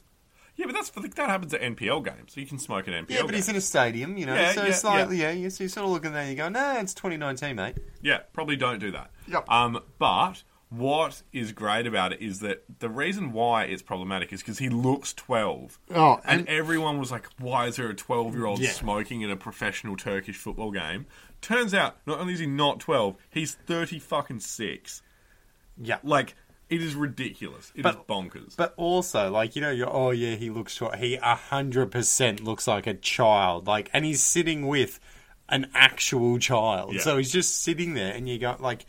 yeah, 0.56 0.66
but 0.66 0.74
that's 0.74 0.88
for 0.90 1.00
the, 1.00 1.08
that 1.08 1.28
happens 1.28 1.52
at 1.54 1.60
NPL 1.60 2.04
games. 2.04 2.32
So 2.34 2.40
you 2.40 2.46
can 2.46 2.58
smoke 2.58 2.86
at 2.88 2.94
NPL. 2.94 3.10
Yeah, 3.10 3.22
but 3.24 3.34
he's 3.34 3.48
in 3.48 3.56
a 3.56 3.60
stadium, 3.60 4.16
you 4.16 4.26
know, 4.26 4.34
Yeah, 4.34 4.52
so 4.52 4.64
yeah, 4.64 4.72
slightly, 4.72 5.16
yeah. 5.18 5.30
you 5.30 5.50
so 5.50 5.64
you 5.64 5.68
sort 5.68 5.84
of 5.86 5.92
look 5.92 6.04
at 6.06 6.12
that 6.12 6.20
and 6.20 6.30
you 6.30 6.36
go, 6.36 6.48
nah, 6.48 6.78
it's 6.80 6.94
2019, 6.94 7.56
mate. 7.56 7.76
Yeah, 8.02 8.18
probably 8.32 8.56
don't 8.56 8.78
do 8.78 8.90
that. 8.92 9.10
Yep. 9.28 9.48
Um, 9.50 9.80
but 9.98 10.42
what 10.70 11.22
is 11.32 11.50
great 11.52 11.86
about 11.86 12.12
it 12.12 12.22
is 12.22 12.38
that 12.40 12.62
the 12.78 12.88
reason 12.88 13.32
why 13.32 13.64
it's 13.64 13.82
problematic 13.82 14.32
is 14.32 14.40
because 14.40 14.58
he 14.58 14.68
looks 14.68 15.12
12. 15.14 15.78
Oh, 15.94 16.20
and, 16.24 16.40
and- 16.40 16.48
everyone 16.48 16.98
was 17.00 17.10
like, 17.10 17.26
why 17.38 17.66
is 17.66 17.76
there 17.76 17.88
a 17.88 17.94
12 17.94 18.34
year 18.34 18.46
old 18.46 18.60
Yeah. 18.60 18.70
smoking 18.70 19.22
in 19.22 19.30
a 19.30 19.36
professional 19.36 19.96
Turkish 19.96 20.36
football 20.36 20.70
game? 20.70 21.06
Turns 21.40 21.72
out, 21.74 21.96
not 22.06 22.20
only 22.20 22.34
is 22.34 22.38
he 22.40 22.46
not 22.46 22.80
12, 22.80 23.16
he's 23.30 23.54
30 23.54 23.98
fucking 23.98 24.40
6. 24.40 25.02
Yeah. 25.82 25.96
Like, 26.04 26.34
it 26.70 26.80
is 26.82 26.94
ridiculous. 26.94 27.70
It 27.74 27.80
is 27.80 27.82
But- 27.82 28.06
bonkers. 28.08 28.56
But 28.56 28.72
also, 28.76 29.30
like, 29.30 29.54
you 29.56 29.62
know, 29.62 29.70
you're, 29.70 29.92
oh 29.92 30.10
yeah, 30.12 30.36
he 30.36 30.48
looks 30.50 30.72
short. 30.72 30.96
He 30.98 31.16
100% 31.18 32.42
looks 32.42 32.66
like 32.66 32.86
a 32.86 32.94
child. 32.94 33.66
Like, 33.66 33.90
and 33.92 34.04
he's 34.04 34.22
sitting 34.22 34.66
with 34.66 35.00
an 35.48 35.68
actual 35.74 36.38
child. 36.38 36.94
Yeah. 36.94 37.00
So 37.00 37.16
he's 37.18 37.32
just 37.32 37.62
sitting 37.62 37.94
there 37.94 38.14
and 38.14 38.28
you 38.28 38.38
go, 38.38 38.56
like, 38.60 38.86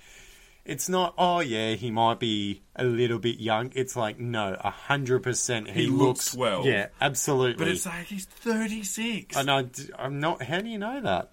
it's 0.64 0.88
not, 0.88 1.16
oh 1.18 1.40
yeah, 1.40 1.74
he 1.74 1.90
might 1.90 2.20
be 2.20 2.62
a 2.76 2.84
little 2.84 3.18
bit 3.18 3.40
young. 3.40 3.72
It's 3.76 3.96
like, 3.96 4.20
no, 4.20 4.56
100% 4.64 5.68
he, 5.68 5.74
He 5.84 5.88
looks 5.88 6.34
12. 6.36 6.66
Yeah, 6.68 6.88
absolutely. 7.02 7.56
but 7.66 7.68
it's 7.68 7.86
like, 7.88 8.06
he's 8.06 8.26
36. 8.26 9.36
And 9.36 9.50
I, 9.50 9.66
I'm 9.98 10.20
not, 10.20 10.44
how 10.44 10.62
do 10.62 10.70
you 10.70 10.78
know 10.78 11.02
that? 11.02 11.32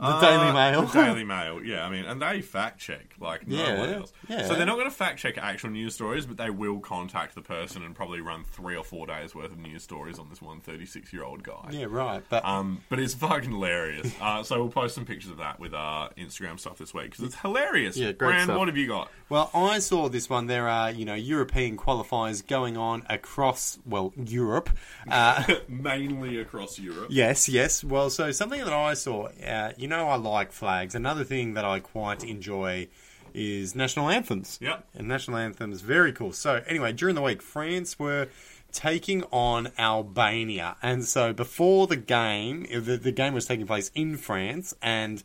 The 0.00 0.06
Uh, 0.06 0.20
Daily 0.20 0.52
Mail. 0.52 0.82
The 0.86 1.02
Daily 1.04 1.24
Mail, 1.24 1.62
yeah. 1.62 1.84
I 1.84 1.90
mean, 1.90 2.06
and 2.06 2.20
they 2.22 2.40
fact 2.40 2.80
check 2.80 3.14
like 3.20 3.46
no 3.46 3.56
Yeah, 3.56 3.78
one 3.78 3.90
else. 3.94 4.12
yeah. 4.28 4.46
So 4.46 4.54
they're 4.54 4.64
not 4.66 4.76
going 4.76 4.88
to 4.88 4.94
fact 4.94 5.18
check 5.18 5.36
actual 5.36 5.70
news 5.70 5.94
stories, 5.94 6.24
but 6.26 6.38
they 6.38 6.48
will 6.50 6.80
contact 6.80 7.34
the 7.34 7.42
person 7.42 7.84
and 7.84 7.94
probably 7.94 8.20
run 8.20 8.44
three 8.44 8.76
or 8.76 8.82
four 8.84 9.06
days 9.06 9.34
worth 9.34 9.52
of 9.52 9.58
news 9.58 9.82
stories 9.82 10.18
on 10.18 10.28
this 10.30 10.40
one 10.40 10.60
36 10.60 11.12
year 11.12 11.22
old 11.22 11.42
guy. 11.42 11.68
yeah, 11.70 11.84
right. 11.88 12.22
But 12.30 12.44
Um, 12.46 12.80
but 12.88 12.98
it's 12.98 13.14
fucking 13.14 13.50
hilarious. 13.50 14.10
Uh, 14.20 14.42
so 14.42 14.58
we'll 14.58 14.70
post 14.70 14.94
some 14.94 15.04
pictures 15.04 15.30
of 15.30 15.38
that 15.38 15.58
with 15.60 15.74
our 15.74 16.10
Instagram 16.14 16.58
stuff 16.60 16.78
this 16.78 16.92
week 16.94 17.10
because 17.10 17.24
it's 17.24 17.34
hilarious. 17.36 17.96
Yeah, 17.96 18.06
great 18.12 18.18
Brand, 18.18 18.44
stuff. 18.44 18.58
what 18.58 18.68
have 18.68 18.76
you 18.76 18.86
got? 18.86 19.10
Well, 19.28 19.50
I 19.54 19.78
saw 19.80 20.08
this 20.08 20.28
one. 20.30 20.46
There 20.46 20.68
are, 20.68 20.90
you 20.90 21.04
know, 21.04 21.14
European 21.14 21.76
qualifiers 21.76 22.46
going 22.46 22.76
on 22.76 23.04
across, 23.08 23.78
well, 23.86 24.12
Europe. 24.16 24.70
Uh, 25.10 25.42
Mainly 25.68 26.38
across 26.40 26.78
Europe. 26.78 27.08
yes, 27.10 27.48
yes. 27.48 27.82
Well, 27.84 28.10
so 28.10 28.30
something 28.32 28.62
that 28.64 28.72
I 28.72 28.94
saw, 28.94 29.28
uh, 29.46 29.72
you 29.76 29.88
know, 29.88 29.89
I 29.96 30.16
like 30.16 30.52
flags. 30.52 30.94
Another 30.94 31.24
thing 31.24 31.54
that 31.54 31.64
I 31.64 31.80
quite 31.80 32.24
enjoy 32.24 32.88
is 33.34 33.74
national 33.74 34.08
anthems. 34.08 34.58
Yep. 34.60 34.86
And 34.94 35.08
national 35.08 35.38
anthems, 35.38 35.80
very 35.80 36.12
cool. 36.12 36.32
So, 36.32 36.62
anyway, 36.66 36.92
during 36.92 37.14
the 37.14 37.22
week, 37.22 37.42
France 37.42 37.98
were 37.98 38.28
taking 38.72 39.24
on 39.32 39.72
Albania. 39.78 40.76
And 40.82 41.04
so, 41.04 41.32
before 41.32 41.86
the 41.86 41.96
game, 41.96 42.66
the, 42.70 42.96
the 42.96 43.12
game 43.12 43.34
was 43.34 43.46
taking 43.46 43.66
place 43.66 43.90
in 43.94 44.16
France, 44.16 44.74
and 44.82 45.22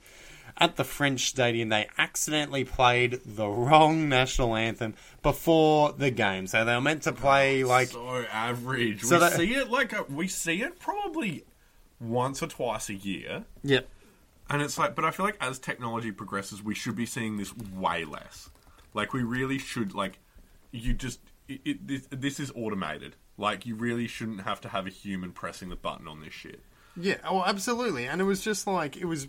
at 0.58 0.78
the 0.78 0.84
French 0.84 1.28
stadium, 1.28 1.70
they 1.70 1.88
accidentally 1.98 2.64
played 2.64 3.20
the 3.26 3.48
wrong 3.48 4.08
national 4.08 4.56
anthem 4.56 4.94
before 5.22 5.92
the 5.92 6.12
game. 6.12 6.48
So, 6.48 6.64
they 6.66 6.74
were 6.74 6.82
meant 6.82 7.04
to 7.04 7.14
play, 7.14 7.64
oh, 7.64 7.68
like, 7.68 7.90
so 7.90 8.26
average. 8.32 9.04
So 9.04 9.20
we 9.20 9.30
see 9.30 9.54
it 9.56 9.70
like 9.70 9.94
a, 9.94 10.04
we 10.04 10.28
see 10.28 10.62
it 10.62 10.80
probably 10.80 11.44
once 12.00 12.44
or 12.44 12.48
twice 12.48 12.90
a 12.90 12.94
year. 12.94 13.46
yep. 13.64 13.88
And 14.50 14.62
it's 14.62 14.78
like, 14.78 14.96
but 14.96 15.06
I 15.06 15.12
feel 15.12 15.26
like 15.26 15.38
as 15.42 15.60
technology 15.60 16.12
progresses, 16.12 16.62
we 16.62 16.76
should 16.76 16.96
be 16.96 17.06
seeing 17.06 17.38
this 17.38 17.56
way 17.58 18.06
less. 18.06 18.50
Like, 18.94 19.14
we 19.14 19.24
really 19.24 19.58
should, 19.58 19.94
like, 19.94 20.20
you 20.72 20.94
just, 20.94 21.20
it, 21.48 21.62
it, 21.66 21.88
this, 21.88 22.08
this 22.12 22.40
is 22.40 22.52
automated. 22.56 23.16
Like, 23.38 23.66
you 23.66 23.76
really 23.76 24.08
shouldn't 24.08 24.42
have 24.42 24.62
to 24.62 24.70
have 24.70 24.88
a 24.88 24.92
human 24.92 25.32
pressing 25.32 25.70
the 25.70 25.76
button 25.76 26.08
on 26.08 26.22
this 26.22 26.34
shit. 26.34 26.62
Yeah, 26.98 27.18
oh, 27.26 27.44
absolutely. 27.44 28.08
And 28.08 28.22
it 28.22 28.24
was 28.24 28.42
just 28.42 28.68
like, 28.68 28.96
it 28.96 29.06
was, 29.06 29.28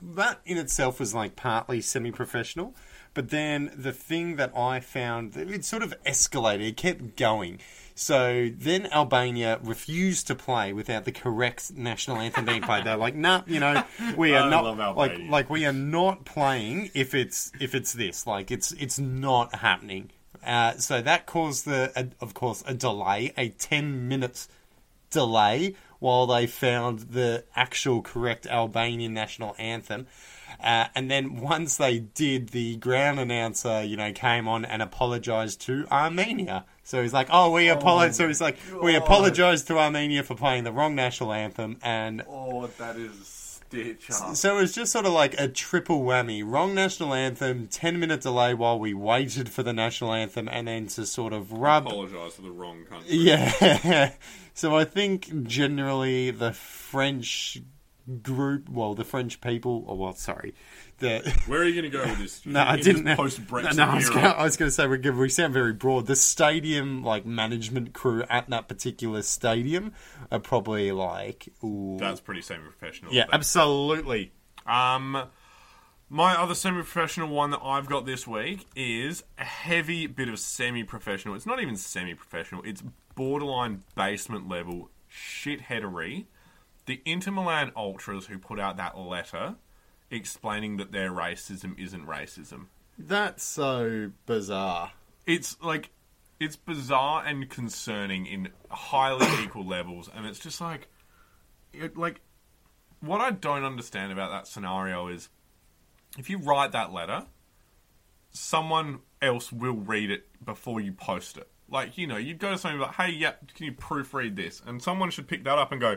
that 0.00 0.40
in 0.46 0.56
itself 0.56 1.00
was 1.00 1.14
like 1.14 1.36
partly 1.36 1.80
semi 1.82 2.10
professional. 2.10 2.74
But 3.12 3.28
then 3.28 3.70
the 3.76 3.92
thing 3.92 4.36
that 4.36 4.56
I 4.56 4.80
found, 4.80 5.36
it 5.36 5.64
sort 5.64 5.82
of 5.82 5.94
escalated, 6.04 6.68
it 6.68 6.76
kept 6.76 7.16
going. 7.16 7.58
So 7.94 8.50
then 8.52 8.86
Albania 8.92 9.60
refused 9.62 10.26
to 10.26 10.34
play 10.34 10.72
without 10.72 11.04
the 11.04 11.12
correct 11.12 11.72
national 11.76 12.16
anthem 12.16 12.44
being 12.44 12.62
played. 12.62 12.84
They're 12.84 12.96
like, 12.96 13.14
nah, 13.14 13.42
you 13.46 13.60
know, 13.60 13.84
we 14.16 14.34
are 14.34 14.50
not 14.50 14.96
like 14.96 15.18
like 15.28 15.48
we 15.48 15.64
are 15.64 15.72
not 15.72 16.24
playing 16.24 16.90
if 16.94 17.14
it's 17.14 17.52
if 17.60 17.74
it's 17.74 17.92
this. 17.92 18.26
Like 18.26 18.50
it's 18.50 18.72
it's 18.72 18.98
not 18.98 19.54
happening. 19.56 20.10
Uh, 20.44 20.76
so 20.76 21.00
that 21.00 21.24
caused 21.26 21.64
the, 21.64 21.92
a, 21.96 22.08
of 22.22 22.34
course, 22.34 22.62
a 22.66 22.74
delay, 22.74 23.32
a 23.36 23.48
ten 23.50 24.08
minutes 24.08 24.48
delay 25.10 25.74
while 26.00 26.26
they 26.26 26.46
found 26.46 26.98
the 26.98 27.44
actual 27.54 28.02
correct 28.02 28.46
Albanian 28.46 29.14
national 29.14 29.54
anthem. 29.58 30.06
Uh, 30.62 30.86
and 30.94 31.10
then 31.10 31.36
once 31.40 31.76
they 31.76 31.98
did, 31.98 32.48
the 32.50 32.76
ground 32.76 33.18
announcer, 33.20 33.82
you 33.82 33.96
know, 33.96 34.12
came 34.12 34.48
on 34.48 34.64
and 34.64 34.82
apologized 34.82 35.60
to 35.62 35.86
Armenia. 35.90 36.64
So 36.82 37.00
he's 37.02 37.12
like, 37.14 37.28
"Oh, 37.30 37.50
we 37.50 37.68
apologize." 37.68 38.16
so 38.16 38.26
he's 38.28 38.40
like, 38.40 38.58
"We 38.82 38.94
apologize 38.94 39.62
to 39.64 39.78
Armenia 39.78 40.22
for 40.22 40.34
playing 40.34 40.64
the 40.64 40.72
wrong 40.72 40.94
national 40.94 41.32
anthem." 41.32 41.78
And 41.82 42.22
Oh, 42.28 42.66
that 42.78 42.96
is 42.96 43.18
a 43.20 43.24
stitch 43.24 44.10
up. 44.10 44.36
so 44.36 44.58
it 44.58 44.60
was 44.60 44.74
just 44.74 44.92
sort 44.92 45.06
of 45.06 45.12
like 45.12 45.34
a 45.40 45.48
triple 45.48 46.02
whammy: 46.02 46.42
wrong 46.44 46.74
national 46.74 47.14
anthem, 47.14 47.68
ten 47.68 47.98
minute 47.98 48.20
delay 48.20 48.52
while 48.52 48.78
we 48.78 48.92
waited 48.92 49.48
for 49.48 49.62
the 49.62 49.72
national 49.72 50.12
anthem, 50.12 50.46
and 50.48 50.68
then 50.68 50.86
to 50.88 51.06
sort 51.06 51.32
of 51.32 51.52
rub 51.52 51.86
Apologise 51.86 52.34
to 52.36 52.42
the 52.42 52.50
wrong 52.50 52.84
country. 52.84 53.16
yeah. 53.16 54.12
so 54.54 54.76
I 54.76 54.84
think 54.84 55.44
generally 55.44 56.30
the 56.30 56.52
French 56.52 57.62
group, 58.22 58.68
well, 58.68 58.94
the 58.94 59.04
French 59.04 59.40
people, 59.40 59.84
oh, 59.88 59.94
well, 59.94 60.14
sorry, 60.14 60.54
the. 60.98 61.20
Where 61.46 61.60
are 61.60 61.64
you 61.64 61.80
going 61.80 61.90
to 61.90 61.96
go 61.98 62.04
with 62.04 62.18
this? 62.18 62.44
No, 62.46 62.60
I 62.60 62.72
In 62.72 62.76
this 62.78 62.86
didn't. 62.86 63.16
Post-Brexit 63.16 63.76
no, 63.76 63.84
I 63.84 63.94
was 63.96 64.10
gonna- 64.10 64.28
I 64.28 64.42
was 64.44 64.56
going 64.56 64.68
to 64.68 64.72
say 64.72 64.86
we 64.86 64.98
we 65.10 65.28
sound 65.28 65.54
very 65.54 65.72
broad. 65.72 66.06
The 66.06 66.16
stadium, 66.16 67.02
like 67.02 67.24
management 67.24 67.92
crew 67.94 68.24
at 68.28 68.50
that 68.50 68.68
particular 68.68 69.22
stadium, 69.22 69.92
are 70.30 70.38
probably 70.40 70.92
like, 70.92 71.48
ooh, 71.64 71.96
That's 71.98 72.20
pretty 72.20 72.42
semi-professional. 72.42 73.12
yeah, 73.12 73.24
But- 73.26 73.34
absolutely. 73.36 74.32
Um, 74.66 75.24
my 76.10 76.34
other 76.40 76.54
semi-professional 76.54 77.28
one 77.28 77.50
that 77.50 77.60
I've 77.62 77.86
got 77.86 78.06
this 78.06 78.26
week 78.26 78.66
is 78.76 79.24
a 79.38 79.44
heavy 79.44 80.06
bit 80.06 80.28
of 80.28 80.38
semi-professional. 80.38 81.34
It's 81.34 81.46
not 81.46 81.60
even 81.60 81.76
semi-professional. 81.76 82.62
It's 82.64 82.82
borderline 83.14 83.82
basement 83.94 84.48
level 84.48 84.90
shitheadery. 85.10 86.26
The 86.86 87.00
Inter 87.04 87.30
Milan 87.30 87.72
ultras 87.76 88.26
who 88.26 88.38
put 88.38 88.60
out 88.60 88.76
that 88.76 88.98
letter 88.98 89.56
explaining 90.10 90.76
that 90.76 90.92
their 90.92 91.10
racism 91.10 91.78
isn't 91.78 92.06
racism. 92.06 92.66
That's 92.98 93.42
so 93.42 94.12
bizarre. 94.26 94.92
It's 95.26 95.60
like 95.62 95.90
it's 96.38 96.56
bizarre 96.56 97.24
and 97.24 97.48
concerning 97.48 98.26
in 98.26 98.48
highly 98.70 99.26
equal 99.44 99.66
levels, 99.66 100.10
and 100.14 100.26
it's 100.26 100.38
just 100.38 100.60
like, 100.60 100.88
it, 101.72 101.96
like 101.96 102.20
what 103.00 103.20
I 103.20 103.30
don't 103.30 103.64
understand 103.64 104.12
about 104.12 104.30
that 104.30 104.46
scenario 104.46 105.08
is 105.08 105.28
if 106.18 106.30
you 106.30 106.38
write 106.38 106.72
that 106.72 106.92
letter, 106.92 107.24
someone 108.30 109.00
else 109.20 109.52
will 109.52 109.74
read 109.74 110.10
it 110.10 110.26
before 110.44 110.80
you 110.80 110.92
post 110.92 111.36
it. 111.36 111.48
Like 111.68 111.98
you 111.98 112.06
know, 112.06 112.16
you'd 112.16 112.38
go 112.38 112.54
to 112.54 112.68
be 112.68 112.74
like, 112.74 112.94
"Hey, 112.94 113.10
yeah, 113.10 113.32
can 113.54 113.66
you 113.66 113.72
proofread 113.72 114.36
this?" 114.36 114.62
And 114.64 114.82
someone 114.82 115.10
should 115.10 115.26
pick 115.26 115.44
that 115.44 115.58
up 115.58 115.72
and 115.72 115.80
go. 115.80 115.96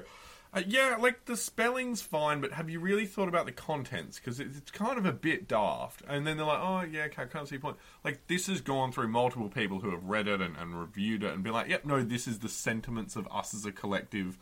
Uh, 0.58 0.64
yeah, 0.68 0.98
like 1.00 1.26
the 1.26 1.38
spelling's 1.38 2.02
fine, 2.02 2.42
but 2.42 2.54
have 2.54 2.68
you 2.68 2.80
really 2.80 3.06
thought 3.06 3.28
about 3.28 3.46
the 3.46 3.52
contents? 3.52 4.18
Because 4.18 4.40
it's, 4.40 4.72
kind 4.72 4.98
of 4.98 5.06
a 5.06 5.12
bit 5.12 5.48
daft. 5.48 6.02
And 6.08 6.26
then 6.26 6.38
they're 6.38 6.48
like, 6.48 6.60
oh, 6.60 6.82
yeah, 6.82 7.04
okay, 7.04 7.24
I 7.24 7.26
can't 7.26 7.48
see 7.48 7.60
point. 7.60 7.78
Like, 8.04 8.26
this 8.26 8.48
has 8.48 8.62
gone 8.62 8.92
through 8.92 9.10
multiple 9.10 9.50
people 9.50 9.80
who 9.80 9.92
have 9.92 10.04
read 10.04 10.28
it 10.28 10.42
and, 10.42 10.58
and 10.58 10.80
reviewed 10.80 11.24
it 11.24 11.32
and 11.32 11.44
been 11.44 11.54
like, 11.54 11.70
yep, 11.70 11.86
no, 11.86 12.02
this 12.02 12.28
is 12.28 12.40
the 12.40 12.50
sentiments 12.50 13.16
of 13.16 13.28
us 13.32 13.54
as 13.54 13.66
a 13.66 13.72
collective 13.72 14.40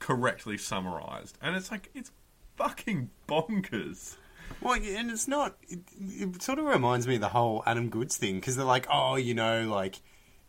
correctly 0.00 0.58
summarized. 0.58 1.38
And 1.40 1.54
it's 1.54 1.70
like, 1.70 1.88
it's 1.94 2.10
fucking 2.56 3.10
bonkers. 3.28 4.16
Well, 4.60 4.74
and 4.74 5.10
it's 5.10 5.28
not. 5.28 5.56
It, 5.68 5.80
it 6.00 6.42
sort 6.42 6.58
of 6.58 6.64
reminds 6.64 7.06
me 7.06 7.14
of 7.14 7.20
the 7.20 7.28
whole 7.28 7.62
Adam 7.64 7.90
Goodes 7.90 8.16
thing 8.16 8.36
because 8.36 8.56
they're 8.56 8.64
like, 8.64 8.88
oh, 8.90 9.14
you 9.14 9.34
know, 9.34 9.68
like 9.68 10.00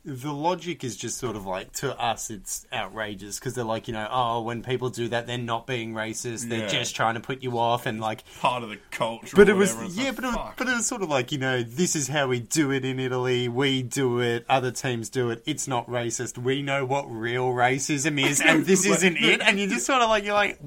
the 0.05 0.31
logic 0.31 0.83
is 0.85 0.95
just 0.95 1.17
sort 1.17 1.35
of 1.35 1.45
like 1.45 1.73
to 1.73 1.93
us 2.01 2.29
it's 2.29 2.65
outrageous 2.71 3.37
because 3.37 3.53
they're 3.53 3.65
like 3.65 3.85
you 3.87 3.93
know 3.93 4.07
oh 4.09 4.41
when 4.41 4.63
people 4.63 4.89
do 4.89 5.09
that 5.09 5.27
they're 5.27 5.37
not 5.37 5.67
being 5.67 5.93
racist 5.93 6.47
they're 6.47 6.59
Yeah. 6.61 6.67
just 6.67 6.95
trying 6.95 7.15
to 7.15 7.19
put 7.19 7.43
you 7.43 7.59
off 7.59 7.85
and 7.85 7.99
like 7.99 8.23
Part 8.39 8.63
of 8.63 8.69
the 8.69 8.77
culture. 8.91 9.35
but 9.35 9.49
it 9.49 9.53
was 9.57 9.75
yeah 9.97 10.05
like, 10.05 10.15
but 10.15 10.23
it 10.23 10.27
was, 10.27 10.53
but 10.57 10.67
it 10.69 10.75
was 10.77 10.85
sort 10.85 11.01
of 11.01 11.09
like 11.09 11.33
you 11.33 11.37
know 11.37 11.61
this 11.63 11.97
is 11.97 12.07
how 12.07 12.27
we 12.27 12.39
do 12.39 12.71
it 12.71 12.85
in 12.85 12.97
Italy 12.97 13.49
we 13.49 13.83
do 13.83 14.19
it 14.21 14.45
other 14.47 14.71
teams 14.71 15.09
do 15.09 15.29
it 15.31 15.43
it's 15.45 15.67
not 15.67 15.85
racist 15.89 16.37
we 16.37 16.61
know 16.61 16.85
what 16.85 17.03
real 17.11 17.49
racism 17.49 18.25
is 18.25 18.39
and 18.39 18.65
this 18.65 18.85
isn't 18.85 19.17
it 19.17 19.41
and 19.41 19.59
you 19.59 19.67
just 19.67 19.85
sort 19.85 20.01
of 20.01 20.09
like 20.09 20.23
you're 20.23 20.33
like 20.33 20.57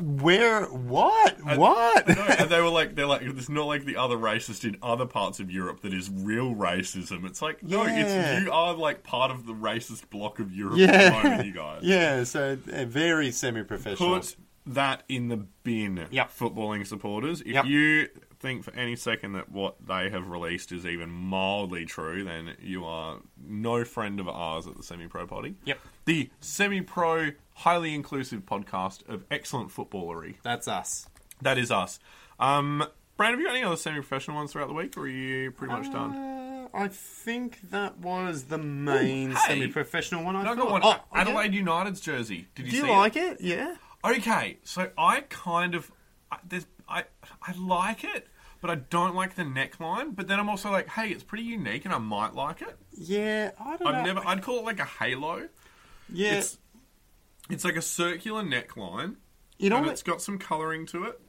where 0.00 0.64
what 0.66 1.36
what 1.56 2.08
No, 2.08 2.14
and 2.14 2.50
they 2.50 2.60
were 2.60 2.68
like, 2.68 2.94
they're 2.94 3.06
like, 3.06 3.22
it's 3.22 3.48
not 3.48 3.66
like 3.66 3.84
the 3.84 3.96
other 3.96 4.16
racist 4.16 4.64
in 4.64 4.76
other 4.82 5.06
parts 5.06 5.40
of 5.40 5.50
Europe 5.50 5.80
that 5.82 5.92
is 5.92 6.10
real 6.10 6.54
racism. 6.54 7.24
It's 7.26 7.42
like, 7.42 7.62
no, 7.62 7.84
Yeah. 7.84 8.34
it's 8.36 8.44
you 8.44 8.52
are 8.52 8.74
like 8.74 9.02
part 9.02 9.30
of 9.30 9.46
the 9.46 9.52
racist 9.54 10.08
block 10.10 10.38
of 10.38 10.52
Europe 10.52 10.78
yeah 10.78 10.86
at 10.92 11.22
the 11.22 11.28
moment, 11.28 11.46
you 11.46 11.52
guys. 11.52 11.80
yeah 11.82 12.24
so 12.24 12.56
uh, 12.72 12.84
very 12.84 13.30
semi-professional 13.30 14.16
Put 14.20 14.36
that 14.66 15.02
in 15.08 15.28
the 15.28 15.38
bin, 15.64 16.06
Yep. 16.10 16.30
footballing 16.38 16.86
supporters. 16.86 17.40
If 17.40 17.48
Yep. 17.48 17.64
you 17.64 18.08
think 18.38 18.62
for 18.64 18.72
any 18.74 18.94
second 18.96 19.32
that 19.32 19.50
what 19.50 19.86
they 19.86 20.08
have 20.10 20.28
released 20.28 20.70
is 20.72 20.86
even 20.86 21.10
mildly 21.10 21.84
true, 21.84 22.24
then 22.24 22.56
you 22.60 22.84
are 22.84 23.18
no 23.42 23.84
friend 23.84 24.20
of 24.20 24.28
ours 24.28 24.66
at 24.66 24.76
the 24.76 24.82
Semi 24.82 25.06
Pro 25.08 25.26
Potty. 25.26 25.56
Yep. 25.64 25.78
The 26.04 26.30
Semi 26.40 26.80
Pro, 26.82 27.30
highly 27.60 27.94
inclusive 27.94 28.44
podcast 28.46 29.06
of 29.08 29.24
excellent 29.30 29.70
footballery. 29.70 30.34
that's 30.42 30.66
us 30.68 31.06
That 31.42 31.58
is 31.58 31.70
us. 31.70 31.98
Um, 32.38 32.84
Brad, 33.16 33.30
have 33.32 33.40
you 33.40 33.46
got 33.46 33.54
any 33.54 33.64
other 33.64 33.76
semi-professional 33.76 34.36
ones 34.36 34.52
throughout 34.52 34.68
the 34.68 34.74
week, 34.74 34.96
or 34.96 35.02
are 35.02 35.08
you 35.08 35.50
pretty 35.50 35.72
much 35.72 35.90
done? 35.92 36.16
Uh, 36.16 36.68
I 36.72 36.88
think 36.88 37.58
that 37.70 37.98
was 37.98 38.44
the 38.44 38.56
main 38.58 39.32
Ooh, 39.32 39.34
hey. 39.34 39.40
semi-professional 39.48 40.24
one. 40.24 40.36
I, 40.36 40.50
I 40.52 40.54
got 40.54 40.70
one. 40.70 40.80
Oh, 40.84 40.92
okay. 40.92 41.00
Adelaide 41.14 41.52
United's 41.54 42.00
jersey. 42.00 42.46
Did 42.54 42.66
you 42.66 42.72
Do 42.72 42.86
you 42.86 42.92
like 42.92 43.16
it? 43.16 43.40
Yeah. 43.40 43.74
Okay, 44.04 44.58
so 44.64 44.88
I 44.96 45.20
kind 45.28 45.74
of, 45.74 45.90
I, 46.32 46.38
there's, 46.48 46.66
I, 46.88 47.04
I 47.42 47.52
like 47.58 48.04
it, 48.04 48.26
but 48.62 48.70
I 48.70 48.76
don't 48.76 49.14
like 49.14 49.34
the 49.34 49.42
neckline. 49.42 50.16
But 50.16 50.26
then 50.26 50.40
I'm 50.40 50.48
also 50.48 50.70
like, 50.70 50.88
hey, 50.88 51.08
it's 51.10 51.22
pretty 51.24 51.44
unique, 51.44 51.84
and 51.84 51.92
I 51.92 51.98
might 51.98 52.34
like 52.34 52.62
it. 52.62 52.76
Yeah, 52.96 53.50
I 53.62 53.76
don't 53.76 53.86
I've 53.88 54.06
know. 54.06 54.14
never, 54.14 54.26
I'd 54.26 54.40
call 54.42 54.60
it 54.60 54.64
like 54.64 54.80
a 54.80 54.86
halo. 54.86 55.48
yeah, 56.10 56.38
It's, 56.38 56.56
it's 57.50 57.64
like 57.64 57.76
a 57.76 57.82
circular 57.82 58.42
neckline, 58.42 59.16
you 59.58 59.70
know 59.70 59.76
and 59.76 59.86
what? 59.86 59.92
it's 59.92 60.02
got 60.02 60.22
some 60.22 60.38
colouring 60.38 60.86
to 60.86 61.04
it. 61.04 61.20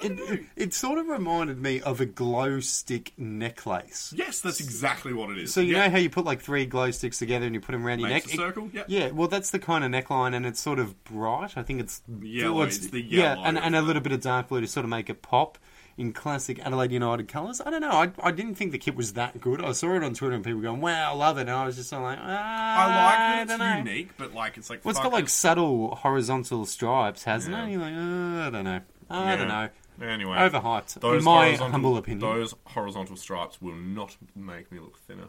It, 0.00 0.12
it, 0.20 0.40
it 0.54 0.74
sort 0.74 0.98
of 1.00 1.08
reminded 1.08 1.60
me 1.60 1.80
of 1.80 2.00
a 2.00 2.06
glow 2.06 2.60
stick 2.60 3.12
necklace. 3.18 4.14
Yes, 4.16 4.40
that's 4.40 4.60
exactly 4.60 5.12
what 5.12 5.28
it 5.30 5.38
is. 5.38 5.52
So 5.52 5.60
you 5.60 5.72
Yeah. 5.74 5.86
know 5.86 5.90
how 5.90 5.98
you 5.98 6.08
put 6.08 6.24
like 6.24 6.40
three 6.40 6.66
glow 6.66 6.92
sticks 6.92 7.18
together 7.18 7.46
and 7.46 7.54
you 7.54 7.60
put 7.60 7.72
them 7.72 7.84
around 7.84 7.98
your 7.98 8.08
Makes 8.08 8.26
neck. 8.28 8.34
a 8.34 8.36
circle. 8.38 8.70
Yeah. 8.72 8.84
yeah, 8.86 9.10
well, 9.10 9.26
that's 9.26 9.50
the 9.50 9.58
kind 9.58 9.82
of 9.82 9.90
neckline, 9.90 10.36
and 10.36 10.46
it's 10.46 10.60
sort 10.60 10.78
of 10.78 11.02
bright. 11.02 11.56
I 11.56 11.64
think 11.64 11.80
it's 11.80 12.00
Yellow, 12.22 12.58
well, 12.58 12.66
it's 12.68 12.78
the 12.78 13.02
yeah, 13.02 13.38
and, 13.42 13.58
and 13.58 13.74
a 13.74 13.82
little 13.82 14.00
bit 14.00 14.12
of 14.12 14.20
dark 14.20 14.48
blue 14.48 14.60
to 14.60 14.68
sort 14.68 14.84
of 14.84 14.90
make 14.90 15.10
it 15.10 15.20
pop 15.20 15.58
in 15.98 16.12
classic 16.12 16.58
Adelaide 16.60 16.92
United 16.92 17.28
colours. 17.28 17.60
I 17.60 17.70
don't 17.70 17.80
know. 17.82 17.90
I, 17.90 18.10
I 18.22 18.30
didn't 18.30 18.54
think 18.54 18.72
the 18.72 18.78
kit 18.78 18.94
was 18.96 19.12
that 19.14 19.40
good. 19.40 19.62
I 19.62 19.72
saw 19.72 19.94
it 19.96 20.02
on 20.04 20.14
Twitter 20.14 20.34
and 20.34 20.44
people 20.44 20.60
going, 20.60 20.80
"Wow, 20.80 21.12
I 21.12 21.14
love 21.16 21.36
it," 21.38 21.42
and 21.42 21.50
I 21.50 21.66
was 21.66 21.76
just 21.76 21.92
like, 21.92 22.18
ah, 22.20 22.76
I 22.78 23.36
like 23.38 23.48
that 23.48 23.60
it's 23.60 23.88
unique, 23.88 24.10
but 24.16 24.32
like 24.32 24.56
it's 24.56 24.70
like 24.70 24.84
Well, 24.84 24.90
it's 24.92 25.00
got 25.00 25.12
like 25.12 25.28
subtle 25.28 25.96
horizontal 25.96 26.64
stripes, 26.64 27.24
hasn't 27.24 27.54
Yeah. 27.54 27.66
it? 27.66 27.70
You're 27.72 27.80
like, 27.80 27.94
oh, 27.96 28.46
I 28.46 28.50
don't 28.50 28.64
know. 28.64 28.80
I 29.10 29.24
Yeah. 29.32 29.36
don't 29.36 29.48
know. 29.48 29.68
Anyway, 30.00 30.36
Overhyped, 30.38 31.00
those 31.00 31.18
in 31.18 31.24
my 31.24 31.56
humble 31.56 31.96
opinion. 31.96 32.20
Those 32.20 32.54
horizontal 32.66 33.16
stripes 33.16 33.60
will 33.60 33.74
not 33.74 34.16
make 34.36 34.70
me 34.70 34.78
look 34.78 34.96
thinner. 35.00 35.28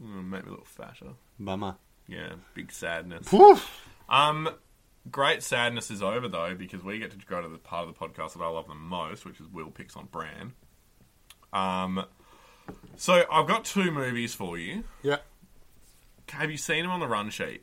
Make 0.00 0.44
me 0.46 0.52
look 0.52 0.66
fatter. 0.66 1.14
Bummer. 1.40 1.74
Yeah, 2.06 2.34
big 2.54 2.70
sadness. 2.70 3.32
Woof. 3.32 3.68
Um, 4.08 4.48
great 5.10 5.42
sadness 5.42 5.90
is 5.90 6.02
over 6.02 6.28
though 6.28 6.54
because 6.54 6.82
we 6.82 6.98
get 6.98 7.10
to 7.10 7.18
go 7.26 7.40
to 7.40 7.48
the 7.48 7.58
part 7.58 7.88
of 7.88 7.94
the 7.94 7.98
podcast 7.98 8.34
that 8.34 8.42
I 8.42 8.48
love 8.48 8.68
the 8.68 8.74
most, 8.74 9.24
which 9.24 9.40
is 9.40 9.46
Will 9.48 9.70
picks 9.70 9.96
on 9.96 10.06
Bran. 10.06 10.52
Um, 11.52 12.04
so 12.96 13.24
I've 13.30 13.46
got 13.46 13.64
two 13.64 13.90
movies 13.90 14.34
for 14.34 14.58
you. 14.58 14.84
Yeah. 15.02 15.18
Have 16.30 16.50
you 16.50 16.58
seen 16.58 16.82
them 16.82 16.90
on 16.90 17.00
the 17.00 17.08
run 17.08 17.30
sheet? 17.30 17.62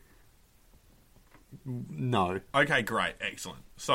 No. 1.65 2.41
Okay, 2.53 2.81
great, 2.81 3.13
excellent. 3.21 3.61
So 3.77 3.93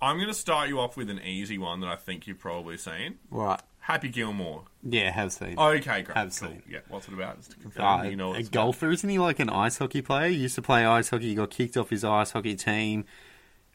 I'm 0.00 0.16
going 0.16 0.28
to 0.28 0.34
start 0.34 0.68
you 0.68 0.80
off 0.80 0.96
with 0.96 1.10
an 1.10 1.20
easy 1.20 1.58
one 1.58 1.80
that 1.80 1.88
I 1.88 1.96
think 1.96 2.26
you've 2.26 2.38
probably 2.38 2.76
seen. 2.78 3.18
Right. 3.30 3.60
Happy 3.86 4.08
Gilmore. 4.08 4.62
Yeah, 4.88 5.10
have 5.10 5.32
seen. 5.32 5.58
Okay, 5.58 6.02
great. 6.02 6.16
Have 6.16 6.28
cool. 6.38 6.48
seen. 6.50 6.62
Yeah, 6.70 6.78
what's 6.88 7.08
it 7.08 7.14
about? 7.14 7.42
To 7.42 7.56
confirm, 7.56 7.84
Uh, 7.84 8.02
you 8.04 8.16
know 8.16 8.32
a 8.34 8.38
it's 8.38 8.48
about. 8.48 8.62
golfer, 8.62 8.90
isn't 8.92 9.08
he 9.10 9.18
like 9.18 9.40
an 9.40 9.50
ice 9.50 9.78
hockey 9.78 10.02
player? 10.02 10.28
He 10.30 10.36
used 10.36 10.54
to 10.54 10.62
play 10.62 10.84
ice 10.86 11.10
hockey. 11.10 11.28
He 11.30 11.34
got 11.34 11.50
kicked 11.50 11.76
off 11.76 11.90
his 11.90 12.04
ice 12.04 12.30
hockey 12.30 12.54
team 12.54 13.04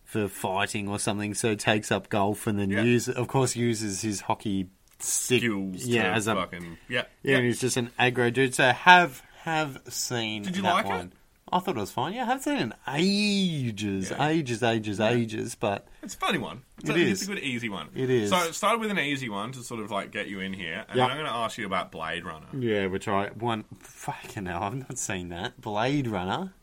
for 0.06 0.28
fighting 0.30 0.88
or 0.88 0.98
something, 0.98 1.34
so 1.34 1.56
takes 1.56 1.92
up 1.92 2.08
golf 2.10 2.48
and 2.48 2.58
then 2.58 2.70
Yeah. 2.70 2.84
use, 2.84 3.10
of 3.10 3.28
course, 3.28 3.56
uses 3.58 4.02
his 4.02 4.22
hockey 4.22 4.68
skills. 5.00 5.86
yeah, 5.86 6.16
as 6.16 6.28
a 6.28 6.36
fucking 6.36 6.78
yeah. 6.88 7.04
yeah, 7.22 7.32
yeah. 7.32 7.38
and 7.38 7.46
he's 7.46 7.60
just 7.60 7.76
an 7.78 7.92
aggro 8.00 8.32
dude. 8.32 8.56
So 8.56 8.72
have 8.72 9.22
have 9.44 9.82
seen. 9.90 10.44
Did 10.44 10.56
you 10.56 10.62
that 10.64 10.86
like 10.86 11.06
it? 11.06 11.12
I 11.52 11.60
thought 11.60 11.78
it 11.78 11.80
was 11.80 11.92
fine. 11.92 12.14
Yeah, 12.14 12.24
I 12.24 12.26
haven't 12.26 12.44
seen 12.44 12.58
it 12.58 12.62
in 12.62 12.74
ages, 12.90 14.12
Yeah. 14.12 14.28
ages, 14.28 14.64
ages, 14.64 15.00
ages. 15.00 15.56
But 15.56 15.88
It's 16.04 16.14
a 16.16 16.18
funny 16.18 16.38
one. 16.40 16.64
It's, 16.80 16.90
It 16.90 16.96
a, 16.96 17.00
is. 17.00 17.12
it's 17.22 17.30
a 17.30 17.34
good 17.34 17.44
easy 17.44 17.70
one. 17.70 17.90
It 17.96 18.10
is. 18.10 18.30
So 18.30 18.38
it 18.40 18.54
started 18.56 18.80
with 18.82 18.92
an 18.92 19.00
easy 19.00 19.30
one 19.30 19.52
to 19.54 19.64
sort 19.64 19.80
of 19.82 19.90
like 19.92 20.12
get 20.12 20.28
you 20.28 20.40
in 20.42 20.54
here, 20.54 20.86
and 20.90 20.98
Yeah. 20.98 21.04
then 21.08 21.12
I'm 21.12 21.18
going 21.18 21.30
to 21.30 21.36
ask 21.36 21.58
you 21.58 21.66
about 21.66 21.92
Blade 21.92 22.26
Runner. 22.26 22.48
yeah, 22.54 22.88
which 22.88 23.08
I 23.08 23.28
one 23.30 23.64
fucking 23.80 24.46
hell, 24.46 24.64
I've 24.64 24.76
not 24.76 24.98
seen 24.98 25.30
that. 25.30 25.60
Blade 25.62 26.08
Runner. 26.08 26.54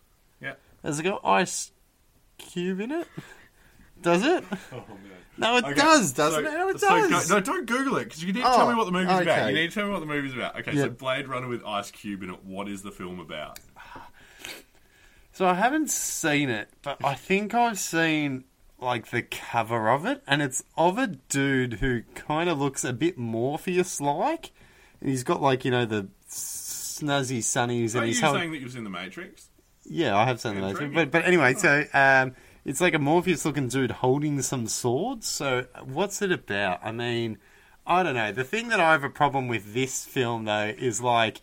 Yeah. 0.40 0.54
Has 0.82 1.00
it 1.00 1.04
got 1.04 1.24
Ice 1.24 1.70
Cube 2.38 2.80
in 2.80 2.90
it? 2.92 3.08
Does 4.02 4.24
it? 4.24 4.44
Oh, 4.72 4.84
No, 5.36 5.56
it 5.56 5.64
Okay, 5.64 5.74
does, 5.74 6.12
doesn't 6.12 6.44
so- 6.44 6.48
it? 6.48 6.54
No, 6.54 6.68
it 6.68 6.78
so 6.78 6.88
does. 7.08 7.28
go- 7.28 7.34
no, 7.34 7.40
don't 7.40 7.66
Google 7.66 7.96
it 7.96 8.04
because 8.04 8.22
you 8.22 8.32
need 8.32 8.42
to 8.42 8.48
Oh, 8.48 8.56
tell 8.56 8.66
me 8.68 8.74
oh, 8.74 8.76
what 8.76 8.84
the 8.84 8.92
movie's 8.92 9.18
about. 9.18 9.48
You 9.48 9.54
need 9.56 9.68
to 9.70 9.74
tell 9.74 9.86
me 9.86 9.90
what 9.92 9.98
the 9.98 10.06
movie's 10.06 10.32
about. 10.34 10.56
Okay, 10.60 10.72
Yeah. 10.74 10.82
so 10.82 10.90
Blade 10.90 11.26
Runner 11.26 11.48
with 11.48 11.64
Ice 11.64 11.90
Cube 11.90 12.22
in 12.22 12.30
it. 12.30 12.44
What 12.44 12.68
is 12.68 12.82
the 12.82 12.92
film 12.92 13.18
about? 13.18 13.58
So 15.34 15.46
I 15.46 15.54
haven't 15.54 15.90
seen 15.90 16.48
it, 16.48 16.68
but 16.82 17.04
I 17.04 17.14
think 17.14 17.54
I've 17.54 17.78
seen 17.78 18.44
like 18.78 19.08
the 19.10 19.22
cover 19.22 19.88
of 19.90 20.06
it, 20.06 20.22
and 20.28 20.40
it's 20.40 20.62
of 20.76 20.96
a 20.96 21.08
dude 21.08 21.74
who 21.74 22.02
kind 22.14 22.48
of 22.48 22.60
looks 22.60 22.84
a 22.84 22.92
bit 22.92 23.18
Morpheus 23.18 24.00
like, 24.00 24.52
and 25.00 25.10
he's 25.10 25.24
got 25.24 25.42
like 25.42 25.64
you 25.64 25.70
know 25.72 25.84
the 25.86 26.06
snazzy 26.28 27.38
sunnies, 27.38 27.94
Are 27.94 27.98
and 27.98 28.06
you 28.06 28.12
he's 28.12 28.20
held- 28.20 28.36
saying 28.36 28.52
that 28.52 28.58
you've 28.58 28.72
seen 28.72 28.84
The 28.84 28.90
Matrix? 28.90 29.48
yeah, 29.84 30.16
I 30.16 30.24
have 30.24 30.40
seen 30.40 30.54
the 30.54 30.60
Matrix, 30.60 30.94
but 30.94 31.10
but 31.10 31.24
anyway, 31.24 31.54
so 31.54 31.84
um, 31.92 32.34
it's 32.64 32.80
like 32.80 32.94
a 32.94 32.98
Morpheus 33.00 33.44
looking 33.44 33.66
dude 33.68 33.90
holding 33.90 34.40
some 34.40 34.66
swords. 34.68 35.26
So 35.28 35.66
what's 35.84 36.22
it 36.22 36.30
about? 36.30 36.78
I 36.84 36.92
mean, 36.92 37.38
I 37.86 38.02
don't 38.04 38.14
know. 38.14 38.30
The 38.30 38.44
thing 38.44 38.68
that 38.68 38.78
I 38.78 38.92
have 38.92 39.02
a 39.04 39.10
problem 39.10 39.48
with 39.48 39.74
this 39.74 40.04
film 40.04 40.44
though 40.44 40.72
is 40.78 41.00
like. 41.00 41.40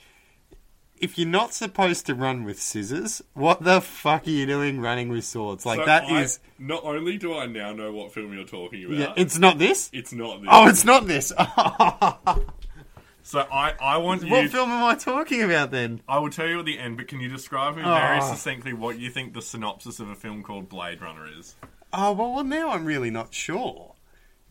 If 1.02 1.18
you're 1.18 1.28
not 1.28 1.54
supposed 1.54 2.06
to 2.06 2.14
run 2.16 2.44
with 2.44 2.62
scissors, 2.62 3.24
what 3.34 3.64
the 3.64 3.82
fuck 3.82 4.28
are 4.28 4.30
you 4.30 4.46
doing 4.46 4.80
running 4.80 5.10
with 5.10 5.26
swords? 5.26 5.66
Like 5.66 5.80
So 5.80 5.86
that 5.86 6.04
I- 6.04 6.22
is, 6.22 6.40
Not 6.60 6.84
only 6.84 7.18
do 7.18 7.36
I 7.36 7.48
now 7.48 7.74
know 7.74 7.92
what 7.92 8.14
film 8.14 8.32
you're 8.34 8.46
talking 8.46 8.86
about, 8.86 8.98
yeah, 8.98 9.14
it's 9.18 9.40
not 9.40 9.58
this. 9.58 9.90
it's 9.94 10.14
not 10.14 10.42
this. 10.42 10.50
Oh, 10.52 10.68
it's 10.68 10.86
not 10.86 11.08
this. 11.08 11.30
so 13.24 13.40
I, 13.52 13.74
I 13.82 13.98
want 13.98 14.24
you. 14.24 14.30
what 14.32 14.50
film 14.52 14.70
am 14.70 14.84
I 14.84 14.96
talking 14.96 15.42
about 15.42 15.72
then? 15.72 16.02
I 16.08 16.20
will 16.20 16.30
tell 16.30 16.48
you 16.48 16.60
at 16.60 16.66
the 16.66 16.78
end, 16.80 16.98
but 16.98 17.08
can 17.08 17.20
you 17.20 17.30
describe 17.30 17.76
me 17.76 17.84
very 17.84 18.20
Oh. 18.22 18.30
succinctly 18.34 18.74
what 18.74 19.00
you 19.00 19.10
think 19.10 19.34
the 19.34 19.42
synopsis 19.42 20.00
of 20.00 20.10
a 20.10 20.16
film 20.16 20.44
called 20.44 20.70
Blade 20.70 21.02
Runner 21.02 21.28
is? 21.38 21.56
Oh 21.94 22.12
well, 22.14 22.34
well 22.34 22.44
now 22.44 22.72
I'm 22.72 22.86
really 22.86 23.10
not 23.10 23.34
sure 23.34 23.91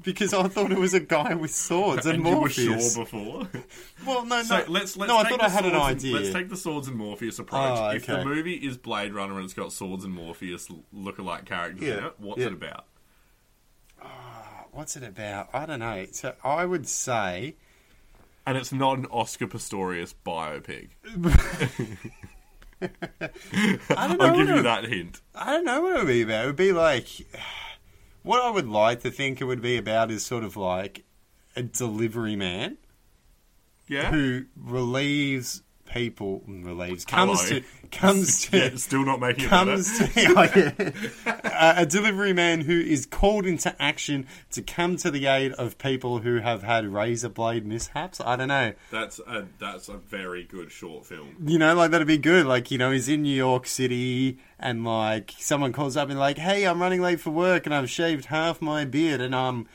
because 0.02 0.32
I 0.34 0.48
thought 0.48 0.72
it 0.72 0.78
was 0.78 0.94
a 0.94 1.00
guy 1.00 1.34
with 1.34 1.50
swords 1.54 2.06
and, 2.06 2.16
and 2.18 2.26
you 2.26 2.32
were 2.34 2.40
Morpheus. 2.40 2.94
sure 2.94 3.04
before. 3.04 3.48
Well, 4.06 4.24
no, 4.24 4.36
no. 4.36 4.42
So 4.42 4.64
let's 4.68 4.96
let's 4.96 5.08
no, 5.12 5.18
I 5.18 5.28
thought 5.28 5.42
I 5.42 5.48
had 5.50 5.66
an 5.66 5.72
swords 5.72 5.88
and- 6.04 6.14
idea. 6.14 6.16
let's 6.16 6.32
take 6.32 6.48
the 6.48 6.56
swords 6.56 6.88
and 6.88 6.96
Morpheus 6.96 7.38
approach. 7.38 7.78
Oh, 7.78 7.90
If 7.90 8.06
the 8.06 8.24
movie 8.24 8.54
is 8.54 8.78
Blade 8.78 9.12
Runner 9.12 9.34
and 9.36 9.44
it's 9.44 9.52
got 9.52 9.72
swords 9.72 10.04
and 10.04 10.14
Morpheus 10.14 10.68
lookalike 10.94 11.44
characters 11.44 11.82
in 11.82 11.88
Yeah, 11.88 12.06
it, 12.06 12.14
what's 12.18 12.40
yeah. 12.40 12.46
it 12.46 12.52
about? 12.54 12.86
Ah, 14.02 14.64
what's 14.72 14.96
it 14.96 15.02
about? 15.02 15.50
I 15.52 15.66
don't 15.66 15.80
know. 15.80 16.06
So 16.12 16.34
I 16.42 16.64
would 16.64 16.88
say 16.88 17.56
And 18.46 18.56
it's 18.56 18.72
not 18.72 18.96
an 18.98 19.06
Oscar 19.10 19.46
Pistorius 19.46 20.14
biopic. 20.24 20.88
I 22.82 24.08
don't 24.08 24.18
know. 24.18 24.24
I'll 24.26 24.36
give 24.36 24.48
you 24.48 24.62
that 24.62 24.84
hint. 24.86 25.20
I 25.34 25.52
don't 25.52 25.64
know 25.66 25.82
what 25.82 25.92
it 25.96 25.98
would 25.98 26.06
be 26.06 26.22
about. 26.22 26.44
It 26.44 26.46
would 26.46 26.56
be 26.56 26.72
like 26.72 27.06
what 28.22 28.42
I 28.42 28.50
would 28.50 28.68
like 28.68 29.00
to 29.00 29.10
think 29.10 29.40
it 29.40 29.44
would 29.44 29.62
be 29.62 29.76
about 29.76 30.10
is 30.10 30.24
sort 30.24 30.44
of 30.44 30.56
like 30.56 31.04
a 31.56 31.62
delivery 31.62 32.36
man 32.36 32.78
Yeah. 33.88 34.10
who 34.10 34.44
relieves 34.56 35.62
people, 35.92 36.42
relieves 36.46 37.04
comes 37.04 37.48
Hello. 37.48 37.60
to 37.60 37.66
comes 37.90 38.46
to 38.50 38.56
yeah, 38.58 38.76
still 38.76 39.04
not 39.04 39.20
making 39.20 39.44
it 39.44 39.48
comes 39.48 39.98
to 39.98 40.92
a, 41.26 41.74
a 41.82 41.86
delivery 41.86 42.32
man 42.32 42.60
who 42.60 42.78
is 42.80 43.06
called 43.06 43.46
into 43.46 43.74
action 43.80 44.26
to 44.52 44.62
come 44.62 44.96
to 44.96 45.10
the 45.10 45.26
aid 45.26 45.52
of 45.52 45.78
people 45.78 46.18
who 46.20 46.36
have 46.38 46.62
had 46.62 46.86
razor 46.86 47.28
blade 47.28 47.66
mishaps. 47.66 48.20
I 48.20 48.36
don't 48.36 48.48
know. 48.48 48.72
That's 48.90 49.18
a 49.20 49.46
that's 49.58 49.88
a 49.88 49.96
very 49.96 50.44
good 50.44 50.70
short 50.70 51.06
film. 51.06 51.36
You 51.44 51.58
know, 51.58 51.74
like 51.74 51.90
that'd 51.90 52.06
be 52.06 52.18
good. 52.18 52.46
Like, 52.46 52.70
you 52.70 52.78
know, 52.78 52.90
he's 52.90 53.08
in 53.08 53.22
New 53.22 53.34
York 53.34 53.66
City 53.66 54.38
and 54.58 54.84
like 54.84 55.34
someone 55.38 55.72
calls 55.72 55.96
up 55.96 56.10
and 56.10 56.18
like, 56.18 56.38
"Hey, 56.38 56.64
I'm 56.64 56.80
running 56.80 57.00
late 57.00 57.20
for 57.20 57.30
work 57.30 57.66
and 57.66 57.74
I've 57.74 57.90
shaved 57.90 58.26
half 58.26 58.62
my 58.62 58.84
beard 58.84 59.20
and 59.20 59.34
I'm. 59.34 59.40
um 59.40 59.66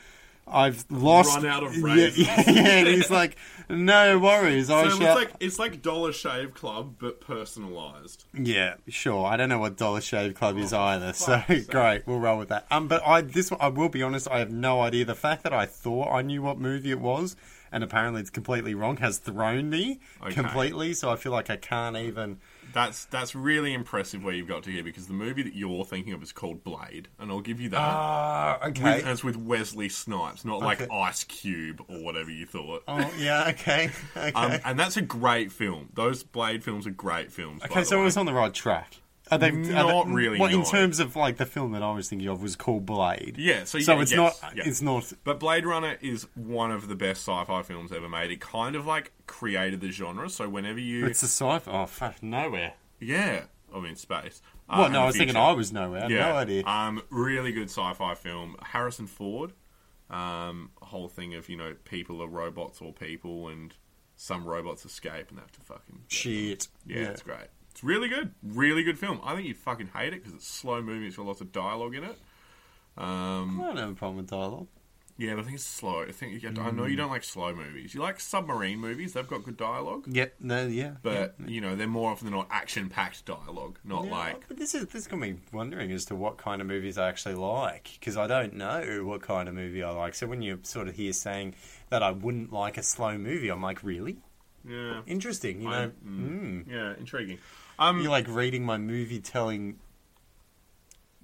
I've 0.48 0.84
lost 0.90 1.34
Run 1.36 1.46
out 1.46 1.64
of 1.64 1.76
Yeah, 1.76 1.84
razors. 1.84 2.18
Yeah, 2.46 2.68
and 2.68 2.86
he's 2.88 3.10
like, 3.10 3.36
"No 3.68 4.18
worries, 4.18 4.70
I 4.70 4.88
So 4.88 4.94
it's 4.94 5.00
like 5.00 5.30
it's 5.40 5.58
like 5.58 5.82
Dollar 5.82 6.12
Shave 6.12 6.54
Club 6.54 6.96
but 7.00 7.20
personalized. 7.20 8.24
Yeah, 8.32 8.74
sure. 8.88 9.26
I 9.26 9.36
don't 9.36 9.48
know 9.48 9.58
what 9.58 9.76
Dollar 9.76 10.00
Shave 10.00 10.34
Club 10.34 10.56
is 10.58 10.72
either, 10.72 11.12
so 11.12 11.34
Oh, 11.34 11.42
sake. 11.48 11.68
great. 11.68 12.06
We'll 12.06 12.20
roll 12.20 12.38
with 12.38 12.48
that. 12.50 12.66
Um, 12.70 12.86
but 12.86 13.02
I 13.04 13.22
this 13.22 13.50
I 13.58 13.68
will 13.68 13.88
be 13.88 14.02
honest. 14.02 14.28
I 14.30 14.38
have 14.38 14.50
no 14.52 14.80
idea. 14.82 15.04
The 15.04 15.14
fact 15.16 15.42
that 15.42 15.52
I 15.52 15.66
thought 15.66 16.12
I 16.12 16.22
knew 16.22 16.42
what 16.42 16.58
movie 16.58 16.92
it 16.92 17.00
was, 17.00 17.34
and 17.72 17.82
apparently 17.82 18.20
it's 18.20 18.30
completely 18.30 18.74
wrong, 18.74 18.98
has 18.98 19.18
thrown 19.18 19.68
me 19.68 19.98
Okay. 20.22 20.32
completely. 20.32 20.94
So 20.94 21.10
I 21.10 21.16
feel 21.16 21.32
like 21.32 21.50
I 21.50 21.56
can't 21.56 21.96
even. 21.96 22.38
That's 22.76 23.06
that's 23.06 23.34
really 23.34 23.72
impressive 23.72 24.22
where 24.22 24.34
you've 24.34 24.48
got 24.48 24.62
to 24.64 24.70
here 24.70 24.84
because 24.84 25.06
the 25.06 25.14
movie 25.14 25.42
that 25.42 25.54
you're 25.54 25.82
thinking 25.86 26.12
of 26.12 26.22
is 26.22 26.30
called 26.30 26.62
Blade, 26.62 27.08
and 27.18 27.30
I'll 27.30 27.40
give 27.40 27.58
you 27.58 27.70
that. 27.70 27.80
Ah, 27.80 28.58
With, 28.66 28.76
okay. 28.78 29.02
as 29.02 29.24
with 29.24 29.34
Wesley 29.36 29.88
Snipes, 29.88 30.44
not 30.44 30.60
like 30.60 30.82
Okay. 30.82 30.94
Ice 30.94 31.24
Cube 31.24 31.82
or 31.88 31.96
whatever 32.04 32.30
you 32.30 32.44
thought. 32.44 32.82
oh 32.86 33.10
yeah, 33.18 33.46
okay, 33.48 33.90
okay. 34.16 34.30
Um, 34.32 34.60
and 34.64 34.78
that's 34.78 34.98
a 34.98 35.02
great 35.02 35.50
film. 35.52 35.88
Those 35.94 36.22
Blade 36.22 36.62
films 36.62 36.86
are 36.86 36.90
great 36.90 37.32
films. 37.32 37.62
by 37.62 37.66
okay, 37.68 37.80
the 37.80 37.86
so 37.86 37.96
it 37.96 37.98
way. 38.00 38.04
was 38.04 38.18
on 38.18 38.26
the 38.26 38.34
right 38.34 38.52
track. 38.52 38.98
Are 39.30 39.38
they, 39.38 39.48
are 39.48 39.52
Not 39.52 40.06
they- 40.06 40.12
really, 40.12 40.38
Well, 40.38 40.52
in 40.52 40.64
terms 40.64 41.00
of 41.00 41.16
like 41.16 41.36
the 41.36 41.46
film 41.46 41.72
that 41.72 41.82
I 41.82 41.92
was 41.92 42.08
thinking 42.08 42.28
of 42.28 42.42
was 42.42 42.54
called 42.54 42.86
Blade. 42.86 43.36
Yeah, 43.38 43.64
so, 43.64 43.78
So 43.80 43.94
yeah, 43.96 44.02
it's 44.02 44.12
yes, 44.12 44.42
not. 44.42 44.56
yeah. 44.56 44.62
It's 44.66 44.80
not. 44.82 45.12
But 45.24 45.40
Blade 45.40 45.66
Runner 45.66 45.96
is 46.00 46.26
one 46.34 46.70
of 46.70 46.86
the 46.88 46.94
best 46.94 47.22
sci-fi 47.26 47.62
films 47.62 47.90
ever 47.90 48.08
made. 48.08 48.30
It 48.30 48.40
kind 48.40 48.76
of 48.76 48.86
like 48.86 49.12
created 49.26 49.80
the 49.80 49.90
genre. 49.90 50.30
So 50.30 50.48
whenever 50.48 50.78
you, 50.78 51.06
It's 51.06 51.22
a 51.22 51.26
sci-fi. 51.26 51.70
Oh 51.72 51.86
fuck, 51.86 52.22
nowhere. 52.22 52.74
yeah, 53.00 53.44
I 53.74 53.80
mean 53.80 53.96
space. 53.96 54.40
Well, 54.68 54.84
and 54.84 54.92
no, 54.94 55.02
I 55.02 55.06
was 55.06 55.16
thinking. 55.16 55.36
I 55.36 55.52
was 55.52 55.72
nowhere. 55.72 56.10
Yeah, 56.10 56.28
no 56.30 56.36
idea. 56.36 56.64
Um, 56.64 57.02
really 57.10 57.52
good 57.52 57.68
sci-fi 57.70 58.14
film. 58.14 58.56
Harrison 58.62 59.06
Ford. 59.08 59.52
Um, 60.08 60.70
whole 60.82 61.08
thing 61.08 61.34
of 61.34 61.48
you 61.48 61.56
know 61.56 61.74
people 61.84 62.22
are 62.22 62.28
robots 62.28 62.80
or 62.80 62.92
people, 62.92 63.48
and 63.48 63.74
some 64.16 64.44
robots 64.44 64.84
escape 64.84 65.30
and 65.30 65.38
they 65.38 65.42
have 65.42 65.52
to 65.52 65.60
fucking. 65.62 66.02
Shit. 66.08 66.68
Yeah, 66.86 67.08
it's 67.10 67.22
great. 67.22 67.48
It's 67.76 67.84
really 67.84 68.08
good. 68.08 68.32
Really 68.42 68.82
good 68.82 68.98
film. 68.98 69.20
I 69.22 69.34
think 69.34 69.46
you'd 69.46 69.58
fucking 69.58 69.88
hate 69.94 70.14
it 70.14 70.22
because 70.24 70.32
it's 70.32 70.48
slow 70.48 70.80
moving. 70.80 71.08
It's 71.08 71.16
got 71.16 71.26
lots 71.26 71.42
of 71.42 71.52
dialogue 71.52 71.94
in 71.94 72.04
it. 72.04 72.18
Um, 72.96 73.60
I 73.60 73.66
don't 73.66 73.76
have 73.76 73.90
a 73.90 73.94
problem 73.94 74.16
with 74.16 74.30
dialogue. 74.30 74.68
yeah, 75.18 75.34
but 75.34 75.40
I 75.40 75.42
think 75.42 75.56
it's 75.56 75.64
slow. 75.64 76.00
I 76.08 76.10
think 76.10 76.42
you 76.42 76.48
I 76.48 76.70
know 76.70 76.86
you 76.86 76.96
don't 76.96 77.10
like 77.10 77.22
slow 77.22 77.54
movies. 77.54 77.92
You 77.92 78.00
like 78.00 78.18
submarine 78.18 78.78
movies. 78.78 79.12
They've 79.12 79.28
got 79.28 79.44
good 79.44 79.58
dialogue, 79.58 80.06
Yep. 80.08 80.36
No. 80.40 80.66
Yeah. 80.66 80.92
but 81.02 81.34
you 81.46 81.60
know 81.60 81.76
they're 81.76 81.86
more 81.86 82.10
often 82.12 82.24
than 82.28 82.34
not 82.34 82.48
action-packed 82.50 83.26
dialogue, 83.26 83.78
not 83.84 84.06
Yeah, 84.06 84.10
like 84.10 84.48
But 84.48 84.56
this 84.56 84.74
is 84.74 84.86
this 84.86 85.06
got 85.06 85.18
me 85.18 85.36
wondering 85.52 85.92
as 85.92 86.06
to 86.06 86.14
what 86.14 86.38
kind 86.38 86.62
of 86.62 86.66
movies 86.66 86.96
I 86.96 87.10
actually 87.10 87.34
like 87.34 87.90
because 88.00 88.16
I 88.16 88.26
don't 88.26 88.54
know 88.54 89.04
what 89.04 89.20
kind 89.20 89.50
of 89.50 89.54
movie 89.54 89.82
I 89.82 89.90
like. 89.90 90.14
So 90.14 90.26
when 90.26 90.40
you 90.40 90.60
sort 90.62 90.88
of 90.88 90.94
hear 90.94 91.12
saying 91.12 91.54
that 91.90 92.02
I 92.02 92.12
wouldn't 92.12 92.54
like 92.54 92.78
a 92.78 92.82
slow 92.82 93.18
movie, 93.18 93.50
I'm 93.50 93.60
like, 93.60 93.82
really 93.82 94.16
yeah, 94.66 95.02
interesting. 95.06 95.60
You 95.60 95.68
I- 95.68 95.84
know, 95.84 95.92
mm. 96.06 96.64
yeah, 96.70 96.94
intriguing. 96.98 97.36
Um, 97.78 98.00
you're 98.00 98.10
like 98.10 98.28
reading 98.28 98.64
my 98.64 98.78
movie 98.78 99.20
telling 99.20 99.78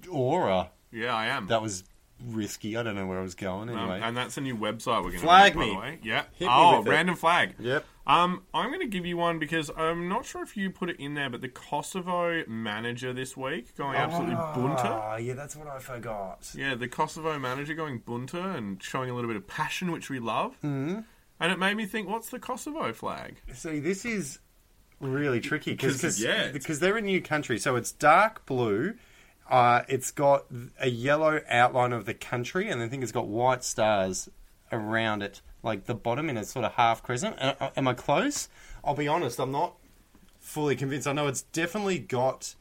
aura. 0.09 0.71
yeah, 0.91 1.15
I 1.15 1.27
am. 1.27 1.47
That 1.47 1.61
was 1.61 1.83
risky. 2.25 2.77
I 2.77 2.83
don't 2.83 2.95
know 2.95 3.05
where 3.05 3.19
I 3.19 3.23
was 3.23 3.35
going. 3.35 3.69
Um, 3.69 3.77
Anyway, 3.77 3.99
and 4.01 4.15
that's 4.15 4.37
a 4.37 4.41
new 4.41 4.55
website 4.55 4.97
we're 5.03 5.09
going 5.09 5.13
to 5.13 5.19
Flag 5.19 5.55
make, 5.55 5.67
me. 5.67 5.73
by 5.75 5.75
the 5.75 5.79
way. 5.93 5.99
Yeah. 6.03 6.23
Hit 6.33 6.45
me 6.45 6.53
oh, 6.53 6.79
with 6.79 6.87
it. 6.87 6.91
random 6.91 7.15
flag. 7.15 7.55
yep. 7.59 7.85
Um, 8.05 8.43
I'm 8.53 8.67
going 8.67 8.81
to 8.81 8.87
give 8.87 9.05
you 9.05 9.15
one 9.15 9.39
because 9.39 9.71
I'm 9.77 10.09
not 10.09 10.25
sure 10.25 10.43
if 10.43 10.57
you 10.57 10.69
put 10.69 10.89
it 10.89 10.99
in 10.99 11.13
there, 11.13 11.29
but 11.29 11.39
the 11.41 11.47
Kosovo 11.47 12.43
manager 12.47 13.13
this 13.13 13.37
week 13.37 13.75
going 13.77 13.95
absolutely 13.95 14.35
bunter. 14.35 14.87
Ah, 14.87 15.15
yeah, 15.15 15.33
that's 15.33 15.55
what 15.55 15.67
I 15.67 15.79
forgot. 15.79 16.51
Yeah, 16.53 16.75
the 16.75 16.89
Kosovo 16.89 17.39
manager 17.39 17.73
going 17.73 17.99
bunter 17.99 18.41
and 18.41 18.81
showing 18.83 19.09
a 19.09 19.15
little 19.15 19.29
bit 19.29 19.37
of 19.37 19.47
passion, 19.47 19.91
which 19.91 20.09
we 20.09 20.19
love. 20.19 20.57
Mm-hmm. 20.57 20.99
And 21.39 21.51
it 21.51 21.59
made 21.59 21.75
me 21.77 21.85
think, 21.85 22.09
what's 22.09 22.29
the 22.29 22.39
Kosovo 22.39 22.91
flag? 22.91 23.41
See, 23.53 23.79
this 23.79 24.03
is 24.05 24.39
really 25.11 25.39
tricky 25.39 25.75
'Cause, 25.75 25.97
because 25.97 26.21
yeah, 26.21 26.51
because 26.51 26.79
they're 26.79 26.97
a 26.97 27.01
new 27.01 27.21
country, 27.21 27.57
so 27.59 27.75
it's 27.75 27.91
dark 27.91 28.45
blue. 28.45 28.95
Uh, 29.49 29.81
it's 29.89 30.11
got 30.11 30.45
a 30.79 30.89
yellow 30.89 31.41
outline 31.49 31.91
of 31.93 32.05
the 32.05 32.13
country, 32.13 32.69
and 32.69 32.81
I 32.81 32.87
think 32.87 33.03
it's 33.03 33.11
got 33.11 33.27
white 33.27 33.63
stars 33.63 34.29
around 34.71 35.21
it, 35.21 35.41
like 35.61 35.85
the 35.85 35.93
bottom 35.95 36.29
in 36.29 36.37
a 36.37 36.43
sort 36.45 36.65
of 36.65 36.73
half 36.73 37.03
crescent. 37.03 37.37
Uh, 37.39 37.69
am 37.75 37.87
I 37.87 37.93
close? 37.93 38.47
I'll 38.83 38.95
be 38.95 39.07
honest, 39.07 39.39
I'm 39.39 39.51
not 39.51 39.75
fully 40.39 40.75
convinced. 40.75 41.07
I 41.07 41.13
know 41.13 41.27
it's 41.27 41.41
definitely 41.41 41.99
got. 41.99 42.55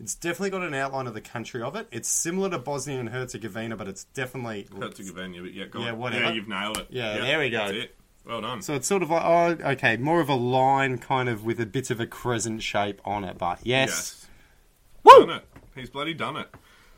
It's 0.00 0.16
definitely 0.16 0.50
got 0.50 0.62
an 0.62 0.74
outline 0.74 1.06
of 1.06 1.14
the 1.14 1.20
country 1.20 1.62
of 1.62 1.76
it. 1.76 1.86
It's 1.92 2.08
similar 2.08 2.50
to 2.50 2.58
Bosnia 2.58 2.98
and 2.98 3.08
Herzegovina, 3.10 3.76
but 3.76 3.86
it's 3.86 4.04
definitely 4.06 4.66
Herzegovina, 4.76 5.40
but 5.40 5.54
yeah, 5.54 5.66
go 5.66 5.80
Yeah, 5.80 5.92
on. 5.92 5.98
whatever. 5.98 6.24
Yeah, 6.24 6.32
you've 6.32 6.48
nailed 6.48 6.78
it. 6.78 6.86
Yeah, 6.90 7.18
there 7.18 7.38
we 7.38 7.48
go. 7.50 7.84
It. 8.24 8.28
Well 8.28 8.40
done. 8.40 8.62
So 8.62 8.74
it's 8.74 8.86
sort 8.86 9.02
of 9.02 9.10
like, 9.10 9.22
oh, 9.24 9.70
okay, 9.72 9.96
more 9.96 10.20
of 10.20 10.28
a 10.28 10.34
line 10.34 10.98
kind 10.98 11.28
of 11.28 11.44
with 11.44 11.60
a 11.60 11.66
bit 11.66 11.90
of 11.90 12.00
a 12.00 12.06
crescent 12.06 12.62
shape 12.62 13.00
on 13.04 13.24
it, 13.24 13.38
but 13.38 13.58
yes. 13.64 13.88
Yes. 13.90 14.26
Woo! 15.04 15.26
Done 15.26 15.36
it. 15.38 15.44
He's 15.74 15.90
bloody 15.90 16.14
done 16.14 16.36
it. 16.36 16.48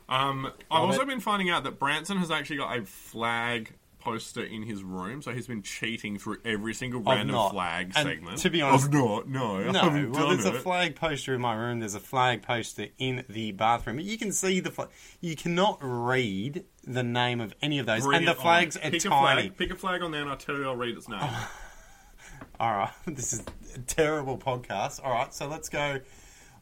Um, 0.09 0.53
I've 0.71 0.83
also 0.83 1.01
it. 1.03 1.09
been 1.09 1.21
finding 1.21 1.51
out 1.51 1.65
that 1.65 1.79
Branson 1.81 2.19
has 2.19 2.31
actually 2.31 2.59
got 2.59 2.79
a 2.79 2.85
flag 2.85 3.73
poster 3.99 4.45
in 4.45 4.63
his 4.63 4.85
room, 4.85 5.21
so 5.21 5.33
he's 5.33 5.49
been 5.49 5.63
cheating 5.63 6.17
through 6.17 6.37
every 6.45 6.73
single 6.73 7.01
random 7.01 7.51
flag 7.51 7.93
And 7.97 8.07
segment. 8.07 8.39
to 8.39 8.51
be 8.51 8.63
honest- 8.63 8.85
I've 8.85 8.93
not. 8.93 9.29
No, 9.29 9.59
No, 9.59 9.73
well, 9.83 9.91
done 10.13 10.13
there's 10.29 10.45
a 10.45 10.53
flag 10.53 10.95
poster 10.95 11.35
in 11.35 11.41
my 11.41 11.57
room. 11.57 11.81
There's 11.81 11.97
a 11.97 12.01
flag 12.01 12.43
poster 12.43 12.87
in 12.99 13.25
the 13.29 13.51
bathroom. 13.51 13.99
You 13.99 14.17
can 14.17 14.31
see 14.31 14.61
the 14.61 14.71
flag. 14.71 14.91
You 15.21 15.35
cannot 15.35 15.79
read 15.81 16.65
the 16.87 17.03
name 17.03 17.41
of 17.41 17.53
any 17.63 17.79
of 17.79 17.87
those, 17.87 18.05
Bring 18.05 18.19
and 18.19 18.27
the 18.27 18.33
it 18.33 18.37
on. 18.39 18.43
flags 18.43 18.77
are 18.77 18.91
Pick 18.91 19.05
a 19.05 19.09
tiny. 19.09 19.43
flag, 19.43 19.57
pick 19.59 19.71
a 19.73 19.77
flag 19.77 20.03
on 20.03 20.11
there, 20.13 20.21
and 20.23 20.31
I'll 20.31 20.37
tell 20.37 20.57
you. 20.57 20.65
I'll 20.65 20.77
read 20.77 20.97
its 20.97 21.09
name. 21.09 21.21
All 22.61 22.73
right, 22.73 22.93
this 23.07 23.33
is 23.33 23.43
a 23.75 23.79
terrible 23.81 24.39
podcast. 24.39 25.01
All 25.05 25.11
right, 25.13 25.33
so 25.35 25.47
let's 25.49 25.69
go. 25.69 26.01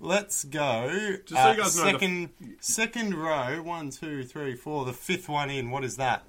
Let's 0.01 0.45
go. 0.45 0.89
Just 1.25 1.29
so 1.29 1.35
you 1.35 1.39
uh, 1.39 1.55
guys 1.57 1.77
know, 1.77 1.85
the- 1.85 1.91
second, 1.93 2.29
second 2.61 3.15
row. 3.15 3.63
One, 3.63 3.91
two, 3.91 4.25
three, 4.25 4.57
four. 4.57 4.85
The 4.85 4.93
fifth 4.93 5.29
one 5.29 5.51
in. 5.51 5.71
What 5.71 5.85
is 5.85 5.97
that? 5.97 6.25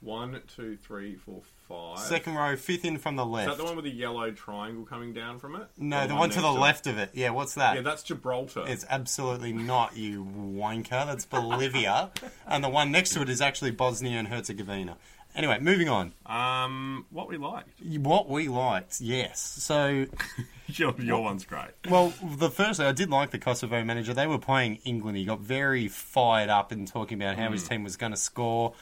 One, 0.00 0.40
two, 0.56 0.76
three, 0.76 1.14
four, 1.16 1.42
five. 1.72 1.98
Second 1.98 2.34
row, 2.34 2.56
fifth 2.56 2.84
in 2.84 2.98
from 2.98 3.16
the 3.16 3.24
Is 3.24 3.30
left. 3.30 3.48
that 3.48 3.58
the 3.58 3.64
one 3.64 3.76
with 3.76 3.84
the 3.84 3.90
yellow 3.90 4.30
triangle 4.30 4.84
coming 4.84 5.12
down 5.12 5.38
from 5.38 5.56
it? 5.56 5.66
no, 5.78 6.04
Or 6.04 6.06
the 6.06 6.14
one 6.14 6.30
to 6.30 6.40
the 6.40 6.50
left 6.50 6.86
of 6.86 6.98
it. 6.98 7.10
Yeah, 7.14 7.30
what's 7.30 7.54
that? 7.54 7.74
Yeah, 7.76 7.82
that's 7.82 8.02
Gibraltar. 8.02 8.64
It's 8.66 8.84
absolutely 8.88 9.52
not, 9.52 9.96
you 9.96 10.24
wanker. 10.24 11.06
That's 11.06 11.24
Bolivia. 11.26 12.10
and 12.46 12.62
the 12.62 12.68
one 12.68 12.90
next 12.90 13.10
to 13.14 13.22
it 13.22 13.28
is 13.28 13.40
actually 13.40 13.70
Bosnia 13.70 14.18
and 14.18 14.28
Herzegovina. 14.28 14.96
Anyway, 15.34 15.58
moving 15.60 15.88
on. 15.88 16.12
um, 16.26 17.06
what 17.08 17.26
we 17.26 17.38
liked. 17.38 17.80
What 17.80 18.28
we 18.28 18.48
liked, 18.48 19.00
yes. 19.00 19.40
So, 19.40 20.04
Your, 20.66 20.94
your 21.00 21.22
one's 21.22 21.44
great. 21.46 21.70
well, 21.88 22.12
the 22.36 22.50
firstly, 22.50 22.84
I 22.86 22.92
did 22.92 23.08
like 23.10 23.30
the 23.30 23.38
Kosovo 23.38 23.82
manager. 23.82 24.12
They 24.14 24.26
were 24.26 24.38
playing 24.38 24.80
England. 24.84 25.16
He 25.16 25.24
got 25.24 25.40
very 25.40 25.88
fired 25.88 26.50
up 26.50 26.70
and 26.70 26.86
talking 26.86 27.20
about 27.20 27.36
how 27.36 27.48
Mm. 27.48 27.52
his 27.52 27.66
team 27.68 27.82
was 27.82 27.96
going 27.96 28.12
to 28.12 28.18
score 28.18 28.74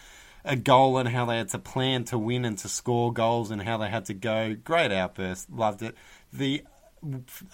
a 0.44 0.56
goal 0.56 0.98
and 0.98 1.08
how 1.08 1.24
they 1.24 1.38
had 1.38 1.48
to 1.50 1.58
plan 1.58 2.04
to 2.04 2.18
win 2.18 2.44
and 2.44 2.58
to 2.58 2.68
score 2.68 3.12
goals 3.12 3.50
and 3.50 3.62
how 3.62 3.76
they 3.76 3.88
had 3.88 4.04
to 4.06 4.14
go. 4.14 4.54
Great 4.54 4.92
outburst. 4.92 5.50
Loved 5.50 5.82
it. 5.82 5.94
The 6.32 6.64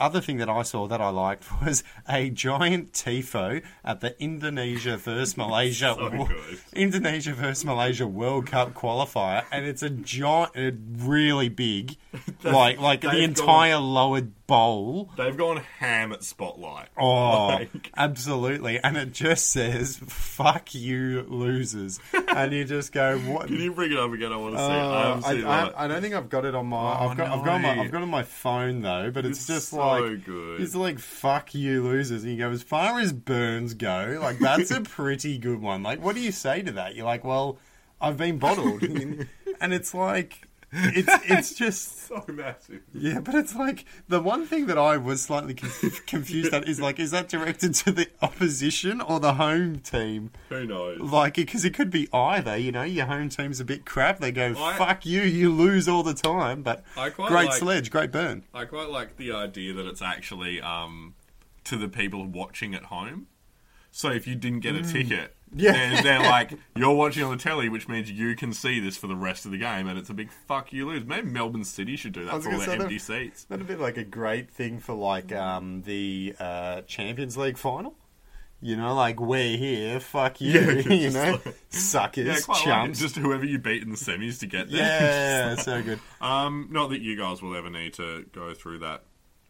other 0.00 0.20
thing 0.20 0.38
that 0.38 0.48
I 0.48 0.62
saw 0.62 0.86
that 0.88 1.00
I 1.00 1.08
liked 1.10 1.44
was 1.64 1.84
a 2.08 2.30
giant 2.30 2.92
tifo 2.92 3.62
at 3.84 4.00
the 4.00 4.20
Indonesia 4.20 4.96
versus 4.96 5.36
Malaysia 5.36 5.94
So 5.96 6.28
Indonesia 6.72 7.32
versus 7.32 7.64
Malaysia 7.64 8.06
World 8.06 8.46
Cup 8.46 8.74
qualifier, 8.74 9.44
and 9.52 9.64
it's 9.64 9.82
a 9.82 9.90
giant, 9.90 10.80
really 10.98 11.48
big, 11.48 11.96
like 12.44 12.78
like 12.80 13.02
the 13.02 13.22
entire 13.22 13.78
lower 13.78 14.22
bowl. 14.46 15.10
They've 15.16 15.36
gone 15.36 15.58
ham 15.78 16.12
at 16.12 16.22
Spotlight. 16.22 16.88
Oh, 16.96 17.46
Like- 17.48 17.90
absolutely, 17.96 18.78
and 18.78 18.96
it 18.96 19.12
just 19.12 19.50
says 19.50 20.00
"fuck 20.06 20.74
you, 20.74 21.24
losers," 21.28 21.98
and 22.28 22.52
you 22.52 22.64
just 22.64 22.92
go, 22.92 23.18
"What?" 23.18 23.48
Can 23.48 23.56
you 23.60 23.72
bring 23.72 23.92
it 23.92 23.98
up 23.98 24.12
again? 24.12 24.32
I 24.32 24.36
want 24.36 24.54
to 24.56 24.58
see. 24.58 24.64
Uh, 24.64 25.38
it. 25.40 25.44
I 25.44 25.48
I, 25.48 25.64
I. 25.68 25.84
I 25.84 25.88
don't 25.88 26.00
think 26.02 26.14
I've 26.14 26.28
got 26.28 26.44
it 26.44 26.54
on 26.54 26.66
my. 26.66 26.76
Oh, 26.76 27.08
I've 27.08 27.16
got. 27.16 27.28
I've 27.30 27.44
got 27.44 27.54
on 27.54 27.62
my. 27.62 27.70
I've 27.80 27.90
got 27.90 27.98
it 27.98 28.02
on 28.04 28.08
my 28.10 28.22
phone 28.22 28.80
though. 28.82 29.10
But 29.10 29.26
it's, 29.26 29.38
It's 29.40 29.46
just 29.46 29.68
so 29.70 29.78
like 29.78 30.24
good. 30.24 30.60
It's 30.60 30.74
like 30.74 30.98
fuck 30.98 31.54
you 31.54 31.82
losers. 31.84 32.22
And 32.22 32.32
you 32.32 32.38
go 32.38 32.50
as 32.50 32.62
far 32.62 32.98
as 33.00 33.12
burns 33.12 33.74
go. 33.74 34.18
Like 34.20 34.38
that's 34.38 34.70
a 34.70 34.80
pretty 34.82 35.38
good 35.38 35.60
one. 35.60 35.82
Like 35.82 36.02
what 36.02 36.14
do 36.14 36.20
you 36.20 36.32
say 36.32 36.62
to 36.62 36.72
that? 36.72 36.94
You're 36.94 37.06
like, 37.06 37.24
well, 37.24 37.58
I've 38.00 38.16
been 38.16 38.38
bottled, 38.38 38.82
and 39.60 39.72
it's 39.74 39.94
like 39.94 40.45
it's 40.78 41.30
it's 41.30 41.54
just 41.58 42.06
so 42.06 42.24
massive. 42.28 42.82
yeah, 42.92 43.20
but 43.20 43.34
it's 43.34 43.54
like 43.54 43.84
the 44.08 44.20
one 44.20 44.46
thing 44.46 44.66
that 44.66 44.78
I 44.78 44.96
was 44.96 45.22
slightly 45.22 45.54
conf- 45.54 46.04
confused 46.06 46.52
at 46.52 46.68
is 46.68 46.80
like, 46.80 46.98
is 46.98 47.10
that 47.12 47.28
directed 47.28 47.74
to 47.76 47.92
the 47.92 48.08
opposition 48.22 49.00
or 49.00 49.18
the 49.20 49.34
home 49.34 49.78
team? 49.80 50.30
Who 50.50 50.66
knows? 50.66 51.00
Like, 51.00 51.34
because 51.34 51.64
it 51.64 51.74
could 51.74 51.90
be 51.90 52.08
either. 52.12 52.56
You 52.56 52.72
know, 52.72 52.82
your 52.82 53.06
home 53.06 53.28
team's 53.28 53.60
a 53.60 53.64
bit 53.64 53.84
crap. 53.86 54.20
They 54.20 54.32
go, 54.32 54.54
I- 54.58 54.76
"Fuck 54.76 55.04
you, 55.06 55.22
you 55.22 55.52
lose 55.52 55.88
all 55.88 56.02
the 56.02 56.14
time." 56.14 56.62
But 56.62 56.84
I 56.96 57.10
quite 57.10 57.28
great 57.28 57.46
like- 57.48 57.58
sledge, 57.58 57.90
great 57.90 58.12
burn. 58.12 58.44
I 58.54 58.64
quite 58.64 58.88
like 58.90 59.16
the 59.16 59.32
idea 59.32 59.72
that 59.74 59.86
it's 59.86 60.02
actually 60.02 60.60
um, 60.60 61.14
to 61.64 61.76
the 61.76 61.88
people 61.88 62.24
watching 62.26 62.74
at 62.74 62.84
home. 62.84 63.26
So 63.96 64.10
if 64.10 64.26
you 64.26 64.34
didn't 64.34 64.60
get 64.60 64.74
a 64.74 64.82
ticket, 64.82 65.30
Mm. 65.30 65.32
Yeah. 65.62 65.72
they're, 65.72 66.02
they're 66.02 66.18
like, 66.18 66.52
you're 66.74 66.92
watching 66.94 67.22
on 67.22 67.30
the 67.30 67.42
telly, 67.42 67.68
which 67.70 67.88
means 67.88 68.10
you 68.10 68.34
can 68.36 68.52
see 68.52 68.78
this 68.80 68.96
for 68.96 69.06
the 69.06 69.14
rest 69.16 69.46
of 69.46 69.52
the 69.52 69.58
game, 69.58 69.86
and 69.86 69.96
it's 69.98 70.10
a 70.10 70.14
big 70.14 70.30
fuck 70.30 70.72
you 70.72 70.86
lose. 70.88 71.04
Maybe 71.06 71.28
Melbourne 71.30 71.64
City 71.64 71.96
should 71.96 72.12
do 72.12 72.24
that 72.26 72.42
for 72.42 72.52
all 72.52 72.58
their 72.58 72.70
empty 72.82 72.98
seats. 72.98 73.44
That'd 73.44 73.66
be 73.66 73.76
like 73.76 73.96
a 73.96 74.04
great 74.04 74.50
thing 74.50 74.80
for 74.80 74.92
like 74.94 75.32
um, 75.32 75.82
the 75.82 76.34
uh, 76.38 76.80
Champions 76.82 77.36
League 77.38 77.56
final. 77.56 77.94
You 78.60 78.76
know, 78.76 78.94
like 78.94 79.20
we're 79.20 79.56
here, 79.56 80.00
fuck 80.00 80.40
you. 80.40 80.60
Yeah, 80.60 80.70
you 80.72 81.10
just 81.10 81.16
know, 81.16 81.40
like- 81.44 81.56
suckers, 81.70 82.26
Yeah, 82.26 82.38
quite 82.40 82.54
like 82.56 82.62
it. 82.62 82.64
chumps. 82.70 82.98
Just 83.00 83.16
whoever 83.16 83.44
you 83.46 83.58
beat 83.58 83.82
in 83.82 83.90
the 83.90 83.96
semis 83.96 84.40
to 84.40 84.46
get 84.46 84.70
there. 84.70 84.80
yeah, 84.80 85.54
so 85.54 85.80
good. 85.82 86.00
Um, 86.20 86.68
not 86.70 86.90
that 86.90 87.00
you 87.00 87.16
guys 87.16 87.40
will 87.40 87.56
ever 87.56 87.70
need 87.70 87.94
to 87.94 88.26
go 88.32 88.52
through 88.52 88.80
that. 88.80 89.04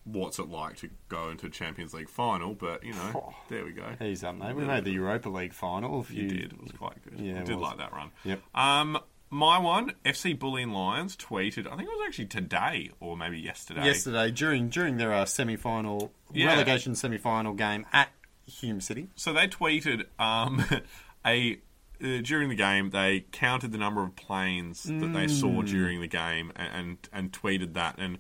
What's 0.07 0.39
it 0.39 0.49
like 0.49 0.77
to 0.79 0.91
go 1.09 1.31
into 1.31 1.47
a 1.47 1.51
Champions 1.51 1.93
League 1.93 2.09
final? 2.09 2.55
But 2.55 2.85
you 2.85 2.93
know, 2.93 3.11
Oh. 3.15 3.35
there 3.49 3.65
we 3.65 3.73
go. 3.73 3.97
He's 3.99 4.23
up, 4.25 4.37
mate. 4.37 4.55
We 4.55 4.65
made 4.65 4.85
the 4.85 4.93
Europa 4.93 5.29
League 5.29 5.53
final. 5.53 6.01
If 6.01 6.11
You 6.13 6.23
you, 6.23 6.29
did. 6.29 6.53
It 6.53 6.63
was 6.63 6.73
quite 6.73 7.03
good. 7.05 7.19
Yeah, 7.21 7.41
I 7.41 7.45
did 7.45 7.57
was. 7.57 7.63
like 7.63 7.79
that 7.79 7.93
run. 7.93 8.11
Yep. 8.25 8.41
Um, 8.55 8.99
my 9.29 9.59
one, 9.59 9.93
FC 10.05 10.39
Bulleen 10.39 10.73
Lions 10.73 11.17
tweeted. 11.17 11.67
I 11.67 11.71
think 11.77 11.89
it 11.89 11.93
was 11.93 12.05
actually 12.07 12.27
today 12.27 12.91
or 13.01 13.17
maybe 13.17 13.39
yesterday. 13.41 13.85
yesterday 13.85 14.31
during 14.31 14.69
during 14.69 14.97
their 14.99 15.13
uh, 15.13 15.25
semi 15.25 15.57
final 15.57 16.13
Yeah. 16.33 16.47
relegation 16.53 16.95
semi 16.95 17.19
final 17.19 17.53
game 17.55 17.85
at 17.93 18.11
Hume 18.47 18.81
City. 18.81 19.09
So 19.17 19.33
they 19.33 19.49
tweeted 19.49 20.05
um, 20.21 20.65
a 21.27 21.59
uh, 22.01 22.19
during 22.23 22.49
the 22.51 22.55
game 22.55 22.91
they 22.91 23.25
counted 23.33 23.73
the 23.73 23.79
number 23.79 24.03
of 24.05 24.15
planes 24.15 24.85
that 24.85 25.13
they 25.15 25.27
saw 25.27 25.63
Mm. 25.63 25.67
during 25.67 26.01
the 26.01 26.07
game 26.07 26.53
and, 26.55 26.69
and 26.75 26.99
and 27.13 27.33
tweeted 27.33 27.73
that 27.73 27.97
and 27.99 28.19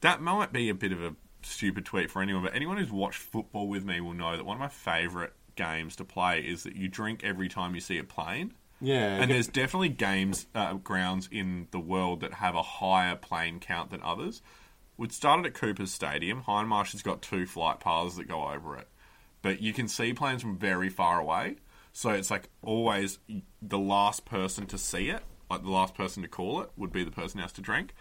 that 0.00 0.20
might 0.22 0.52
be 0.52 0.68
a 0.70 0.74
bit 0.74 0.90
of 0.92 1.02
a 1.02 1.14
stupid 1.48 1.84
tweet 1.84 2.10
for 2.10 2.22
anyone 2.22 2.42
but 2.42 2.54
anyone 2.54 2.76
who's 2.76 2.90
watched 2.90 3.18
football 3.18 3.68
with 3.68 3.84
me 3.84 4.00
will 4.00 4.14
know 4.14 4.36
that 4.36 4.44
one 4.44 4.56
of 4.56 4.60
my 4.60 4.68
favorite 4.68 5.32
games 5.56 5.96
to 5.96 6.04
play 6.04 6.40
is 6.40 6.62
that 6.62 6.76
you 6.76 6.88
drink 6.88 7.22
every 7.24 7.48
time 7.48 7.74
you 7.74 7.80
see 7.80 7.98
a 7.98 8.04
plane 8.04 8.54
Yeah, 8.80 9.16
and 9.20 9.30
there's 9.30 9.48
definitely 9.48 9.88
games 9.88 10.46
uh, 10.54 10.74
grounds 10.74 11.28
in 11.32 11.66
the 11.72 11.80
world 11.80 12.20
that 12.20 12.34
have 12.34 12.54
a 12.54 12.62
higher 12.62 13.16
plane 13.16 13.58
count 13.58 13.90
than 13.90 14.00
others. 14.02 14.40
We 14.96 15.08
started 15.08 15.46
at 15.46 15.54
Cooper's 15.54 15.92
Stadium. 15.92 16.42
Hindmarsh 16.42 16.92
has 16.92 17.02
got 17.02 17.22
two 17.22 17.44
flight 17.46 17.80
paths 17.80 18.16
that 18.16 18.28
go 18.28 18.48
over 18.48 18.76
it, 18.76 18.86
but 19.42 19.60
you 19.60 19.72
can 19.72 19.88
see 19.88 20.12
planes 20.12 20.42
from 20.42 20.56
very 20.56 20.88
far 20.88 21.20
away. 21.20 21.56
So 21.92 22.10
it's 22.10 22.30
like 22.30 22.48
always 22.62 23.18
the 23.60 23.78
last 23.78 24.24
person 24.24 24.66
to 24.66 24.78
see 24.78 25.10
it, 25.10 25.22
like 25.50 25.64
the 25.64 25.70
last 25.70 25.94
person 25.94 26.22
to 26.22 26.28
call 26.28 26.60
it, 26.60 26.70
would 26.76 26.92
be 26.92 27.02
the 27.02 27.10
person 27.10 27.38
who 27.38 27.42
has 27.42 27.52
to 27.54 27.60
drink. 27.60 27.94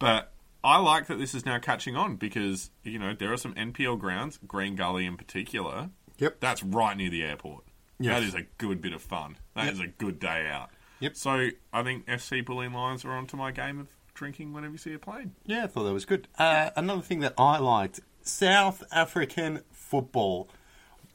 But 0.00 0.32
I 0.64 0.78
like 0.78 1.06
that 1.08 1.18
this 1.18 1.34
is 1.34 1.44
now 1.44 1.58
catching 1.58 1.94
on 1.94 2.16
because 2.16 2.70
you 2.82 2.98
know 2.98 3.14
there 3.14 3.32
are 3.32 3.36
some 3.36 3.54
NPL 3.54 3.98
grounds, 4.00 4.38
Green 4.46 4.74
Gully 4.76 5.04
in 5.06 5.16
particular. 5.16 5.90
Yep. 6.18 6.38
That's 6.40 6.62
right 6.62 6.96
near 6.96 7.10
the 7.10 7.22
airport. 7.22 7.64
Yes. 8.00 8.20
That 8.20 8.26
is 8.26 8.34
a 8.34 8.46
good 8.58 8.80
bit 8.80 8.92
of 8.92 9.02
fun. 9.02 9.36
That 9.54 9.72
is 9.72 9.80
a 9.80 9.86
good 9.86 10.18
day 10.18 10.48
out. 10.50 10.70
Yep. 11.00 11.16
So 11.16 11.48
I 11.72 11.82
think 11.82 12.06
FC 12.06 12.44
Bulleen 12.44 12.72
Lions 12.72 13.04
are 13.04 13.12
onto 13.12 13.36
my 13.36 13.50
game 13.52 13.78
of 13.78 13.88
drinking 14.14 14.52
whenever 14.52 14.72
you 14.72 14.78
see 14.78 14.94
a 14.94 14.98
plane. 14.98 15.32
Yeah, 15.44 15.64
I 15.64 15.66
thought 15.66 15.84
that 15.84 15.92
was 15.92 16.04
good. 16.04 16.28
Uh, 16.38 16.70
another 16.76 17.02
thing 17.02 17.20
that 17.20 17.34
I 17.36 17.58
liked 17.58 18.00
South 18.22 18.82
African 18.92 19.60
football. 19.70 20.48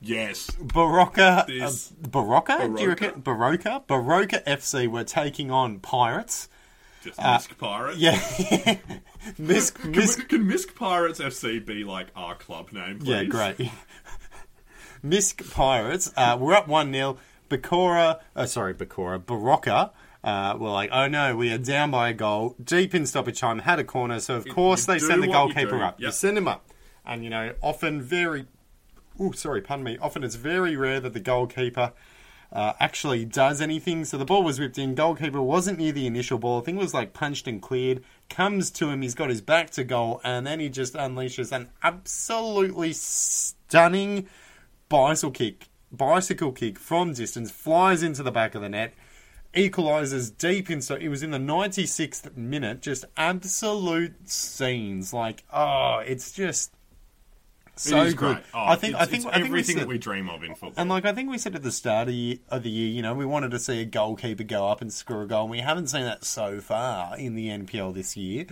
Yes. 0.01 0.49
Barocca. 0.51 1.47
This- 1.47 1.91
Uh, 2.03 2.07
Barocca? 2.07 2.57
Do 2.75 2.81
you 2.83 2.89
Baroka? 2.89 3.01
reckon? 3.01 3.21
Barocca? 3.21 3.85
Barocca 3.87 4.43
FC 4.45 4.87
were 4.87 5.03
taking 5.03 5.49
on 5.51 5.79
Pirates. 5.79 6.49
Just 7.03 7.19
Misk 7.19 7.57
Pirates. 7.57 7.95
Uh, 7.95 7.99
Yeah. 7.99 8.15
Misk, 9.39 9.75
Can, 9.75 9.93
Misk, 9.93 10.29
can 10.29 10.45
Misk 10.45 10.75
Pirates 10.75 11.19
FC 11.19 11.65
be 11.65 11.83
like 11.83 12.07
our 12.15 12.35
club 12.35 12.71
name, 12.71 12.99
please? 12.99 13.07
yeah, 13.09 13.23
great. 13.23 13.57
Misk 15.05 15.49
Pirates. 15.51 16.11
Uh, 16.15 16.37
we're 16.39 16.53
up 16.53 16.67
1 16.67 16.91
0. 16.91 17.17
Bakora, 17.49 18.19
uh, 18.35 18.45
sorry, 18.45 18.73
Bakora, 18.73 19.19
Barocca. 19.19 19.91
Uh, 20.21 20.57
were 20.59 20.69
like, 20.69 20.89
oh 20.91 21.07
no, 21.07 21.33
we 21.37 21.49
are 21.49 21.57
down 21.57 21.89
by 21.91 22.09
a 22.09 22.13
goal, 22.13 22.53
deep 22.61 22.93
in 22.93 23.05
stoppage 23.05 23.39
time, 23.39 23.59
had 23.59 23.79
a 23.79 23.85
corner, 23.85 24.19
so 24.19 24.35
of 24.35 24.45
course 24.49 24.85
you 24.85 24.93
they 24.93 24.99
send 24.99 25.23
the 25.23 25.27
you 25.27 25.31
goalkeeper 25.33 25.81
up. 25.81 25.97
You 25.97 26.11
send 26.11 26.37
him 26.37 26.45
up. 26.45 26.65
And, 27.05 27.23
you 27.23 27.29
know, 27.29 27.53
often 27.61 28.01
very, 28.01 28.45
oh, 29.17 29.31
sorry, 29.31 29.61
pardon 29.61 29.85
me, 29.85 29.97
often 30.01 30.25
it's 30.25 30.35
very 30.35 30.75
rare 30.75 30.99
that 30.99 31.13
the 31.13 31.21
goalkeeper 31.21 31.93
uh, 32.51 32.73
actually 32.79 33.25
does 33.25 33.61
anything. 33.61 34.05
So 34.05 34.17
the 34.17 34.25
ball 34.25 34.43
was 34.43 34.59
whipped 34.59 34.77
in, 34.77 34.95
goalkeeper 34.95 35.41
wasn't 35.41 35.79
near 35.79 35.91
the 35.91 36.07
initial 36.07 36.39
ball, 36.39 36.61
I 36.61 36.63
think 36.63 36.77
it 36.77 36.81
was 36.81 36.93
like 36.93 37.13
punched 37.13 37.47
and 37.47 37.61
cleared, 37.61 38.03
comes 38.29 38.71
to 38.71 38.89
him, 38.89 39.01
he's 39.01 39.15
got 39.15 39.29
his 39.29 39.41
back 39.41 39.69
to 39.71 39.83
goal, 39.83 40.21
and 40.23 40.45
then 40.45 40.59
he 40.59 40.69
just 40.69 40.93
unleashes 40.93 41.51
an 41.51 41.69
absolutely 41.83 42.93
stunning 42.93 44.27
bicycle 44.87 45.31
kick, 45.31 45.67
bicycle 45.91 46.51
kick 46.51 46.79
from 46.79 47.13
distance, 47.13 47.51
flies 47.51 48.03
into 48.03 48.23
the 48.23 48.31
back 48.31 48.55
of 48.55 48.61
the 48.61 48.69
net, 48.69 48.93
equalizes 49.53 50.31
deep 50.31 50.69
in. 50.69 50.81
So 50.81 50.95
it 50.95 51.09
was 51.09 51.23
in 51.23 51.31
the 51.31 51.37
96th 51.37 52.35
minute. 52.35 52.81
Just 52.81 53.05
absolute 53.17 54.29
scenes. 54.29 55.13
Like, 55.13 55.43
oh, 55.51 56.01
it's 56.05 56.31
just 56.31 56.73
so 57.81 58.05
good. 58.05 58.15
great. 58.17 58.37
Oh, 58.53 58.65
I 58.65 58.75
think. 58.75 58.93
it's, 58.93 59.01
I 59.01 59.05
think. 59.05 59.17
it's 59.23 59.25
I 59.25 59.31
think 59.33 59.43
we 59.43 59.47
everything 59.49 59.75
said- 59.77 59.83
that 59.83 59.87
we 59.87 59.97
dream 59.97 60.29
of 60.29 60.43
in 60.43 60.49
football. 60.55 60.73
and 60.77 60.89
like 60.89 61.05
I 61.05 61.13
think 61.13 61.29
we 61.29 61.37
said 61.37 61.55
at 61.55 61.63
the 61.63 61.71
start 61.71 62.03
of 62.03 62.07
the, 62.09 62.13
year, 62.15 62.37
of 62.49 62.63
the 62.63 62.69
year, 62.69 62.89
you 62.89 63.01
know, 63.01 63.13
we 63.13 63.25
wanted 63.25 63.51
to 63.51 63.59
see 63.59 63.81
a 63.81 63.85
goalkeeper 63.85 64.43
go 64.43 64.67
up 64.67 64.81
and 64.81 64.91
score 64.91 65.23
a 65.23 65.27
goal, 65.27 65.43
and 65.43 65.51
we 65.51 65.59
haven't 65.59 65.87
seen 65.87 66.03
that 66.03 66.25
so 66.25 66.59
far 66.61 67.17
in 67.17 67.35
the 67.35 67.47
NPL 67.49 67.93
this 67.93 68.15
year. 68.17 68.45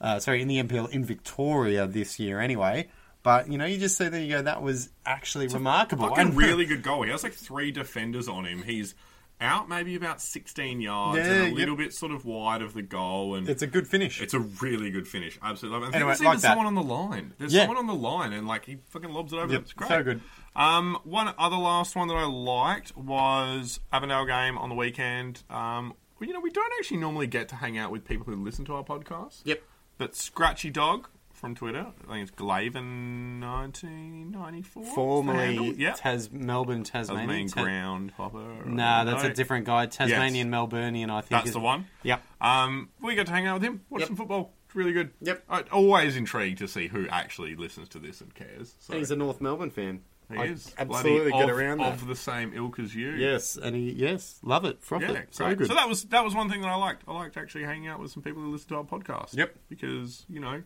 Uh, 0.00 0.18
sorry, 0.18 0.42
in 0.42 0.48
the 0.48 0.62
NPL 0.62 0.90
in 0.90 1.04
Victoria 1.04 1.86
this 1.86 2.18
year, 2.18 2.40
anyway. 2.40 2.88
But 3.22 3.48
you 3.48 3.56
know, 3.56 3.66
you 3.66 3.78
just 3.78 3.96
see 3.96 4.08
there 4.08 4.20
you 4.20 4.30
go. 4.36 4.42
That 4.42 4.62
was 4.62 4.88
actually 5.06 5.46
remarkable. 5.46 6.08
Fucking 6.08 6.28
And- 6.28 6.36
really 6.36 6.64
good 6.64 6.82
goal. 6.82 7.02
He 7.02 7.10
has 7.10 7.22
like 7.22 7.34
three 7.34 7.70
defenders 7.70 8.26
on 8.28 8.44
him. 8.46 8.62
He's 8.64 8.94
out 9.42 9.68
maybe 9.68 9.94
about 9.96 10.20
16 10.22 10.80
yards 10.80 11.18
Yeah, 11.18 11.24
and 11.32 11.42
a 11.42 11.46
yep. 11.48 11.54
little 11.56 11.76
bit 11.76 11.92
sort 11.92 12.12
of 12.12 12.24
wide 12.24 12.62
of 12.62 12.72
the 12.74 12.82
goal. 12.82 13.34
And 13.34 13.48
it's 13.48 13.62
a 13.62 13.66
good 13.66 13.86
finish. 13.86 14.20
It's 14.22 14.34
a 14.34 14.40
really 14.40 14.90
good 14.90 15.06
finish. 15.06 15.38
Absolutely. 15.42 15.80
love 15.80 15.88
it. 15.88 15.94
I 15.94 15.98
Anyway, 15.98 16.10
there's 16.10 16.20
like 16.20 16.26
even 16.34 16.40
that. 16.42 16.48
someone 16.48 16.66
on 16.66 16.74
the 16.74 16.82
line. 16.82 17.34
There's 17.38 17.52
Yeah. 17.52 17.60
someone 17.62 17.76
on 17.78 17.86
the 17.86 17.94
line, 17.94 18.32
and 18.32 18.46
like 18.46 18.64
he 18.64 18.78
fucking 18.90 19.10
lobs 19.10 19.32
it 19.32 19.36
over. 19.36 19.52
Yep, 19.52 19.62
It's 19.62 19.72
great. 19.72 19.88
so 19.88 20.02
good. 20.02 20.20
Um, 20.56 20.98
one 21.04 21.34
other 21.38 21.56
last 21.56 21.96
one 21.96 22.08
that 22.08 22.14
I 22.16 22.24
liked 22.24 22.96
was 22.96 23.80
Avondale 23.92 24.24
game 24.26 24.56
on 24.58 24.68
the 24.68 24.74
weekend. 24.74 25.42
Um, 25.50 25.94
you 26.20 26.32
know, 26.32 26.40
we 26.40 26.50
don't 26.50 26.72
actually 26.78 26.98
normally 26.98 27.26
get 27.26 27.48
to 27.48 27.56
hang 27.56 27.76
out 27.76 27.90
with 27.90 28.04
people 28.04 28.26
who 28.26 28.36
listen 28.42 28.64
to 28.66 28.74
our 28.74 28.84
podcast. 28.84 29.40
Yep. 29.44 29.62
But 29.98 30.14
Scratchy 30.16 30.70
Dog 30.70 31.08
from 31.42 31.54
Twitter, 31.56 31.84
I 32.08 32.12
think 32.12 32.22
it's 32.22 32.30
Glaven 32.30 33.40
nineteen 33.40 34.30
ninety 34.30 34.62
four. 34.62 34.84
Formerly 34.84 35.74
yeah. 35.76 35.92
Tas- 35.92 36.30
Melbourne, 36.30 36.84
Tasmanian 36.84 37.48
Tasmanian. 37.48 37.48
Ta- 37.48 37.62
ground 37.62 38.10
hopper. 38.16 38.64
Nah, 38.64 39.04
that's 39.04 39.24
No. 39.24 39.28
a 39.28 39.34
different 39.34 39.66
guy. 39.66 39.86
Tasmanian, 39.86 40.50
Melburnian, 40.50 41.10
I 41.10 41.20
think. 41.20 41.30
That's 41.30 41.48
is- 41.48 41.52
the 41.52 41.60
one. 41.60 41.86
Yep. 42.04 42.22
Um, 42.40 42.88
we 43.00 43.14
got 43.16 43.26
to 43.26 43.32
hang 43.32 43.46
out 43.46 43.54
with 43.60 43.64
him, 43.64 43.82
watch 43.90 44.00
Yep. 44.00 44.06
some 44.08 44.16
football. 44.16 44.54
It's 44.66 44.76
really 44.76 44.92
good. 44.92 45.10
Yep. 45.20 45.44
I'm 45.50 45.64
always 45.72 46.16
intrigued 46.16 46.58
to 46.60 46.68
see 46.68 46.86
who 46.88 47.06
actually 47.08 47.56
listens 47.56 47.88
to 47.90 47.98
this 47.98 48.20
and 48.22 48.32
cares. 48.34 48.74
So 48.78 48.96
He's 48.96 49.10
a 49.10 49.16
North 49.16 49.40
Melbourne 49.40 49.70
fan. 49.70 50.00
he 50.30 50.38
I 50.38 50.44
is 50.44 50.72
absolutely 50.78 51.32
get 51.32 51.50
of, 51.50 51.58
around 51.58 51.78
that. 51.78 51.92
of 51.94 52.06
the 52.06 52.16
same 52.16 52.52
ilk 52.54 52.78
as 52.78 52.94
you. 52.94 53.10
Yes, 53.10 53.56
and 53.56 53.76
he 53.76 53.90
yes, 53.92 54.38
love 54.42 54.64
it, 54.64 54.80
froth 54.82 55.02
Yeah, 55.02 55.10
it, 55.12 55.34
so 55.34 55.44
great. 55.44 55.58
good. 55.58 55.66
So 55.66 55.74
that 55.74 55.88
was 55.88 56.04
that 56.04 56.24
was 56.24 56.34
one 56.34 56.48
thing 56.48 56.62
that 56.62 56.68
I 56.70 56.76
liked. 56.76 57.02
I 57.06 57.12
liked 57.12 57.36
actually 57.36 57.64
hanging 57.64 57.88
out 57.88 57.98
with 58.00 58.12
some 58.12 58.22
people 58.22 58.40
who 58.40 58.50
listen 58.52 58.68
to 58.68 58.76
our 58.76 58.84
podcast. 58.84 59.36
Yep. 59.36 59.56
Because 59.68 60.24
you 60.30 60.40
know, 60.40 60.62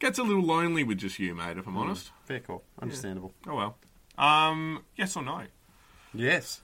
gets 0.00 0.18
a 0.18 0.22
little 0.22 0.42
lonely 0.42 0.82
with 0.82 0.98
just 0.98 1.18
you, 1.18 1.34
mate. 1.34 1.56
If 1.56 1.66
I'm 1.66 1.76
honest. 1.76 2.10
Fair 2.24 2.40
call, 2.40 2.64
understandable. 2.80 3.32
Oh 3.46 3.54
well. 3.54 3.78
Um, 4.18 4.84
yes 4.96 5.16
or 5.16 5.22
no? 5.22 5.44
Yes. 6.12 6.60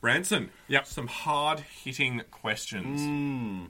Branson. 0.00 0.50
Yep. 0.68 0.86
Some 0.86 1.06
hard 1.08 1.60
hitting 1.60 2.22
questions. 2.30 3.00
Hmm. 3.02 3.64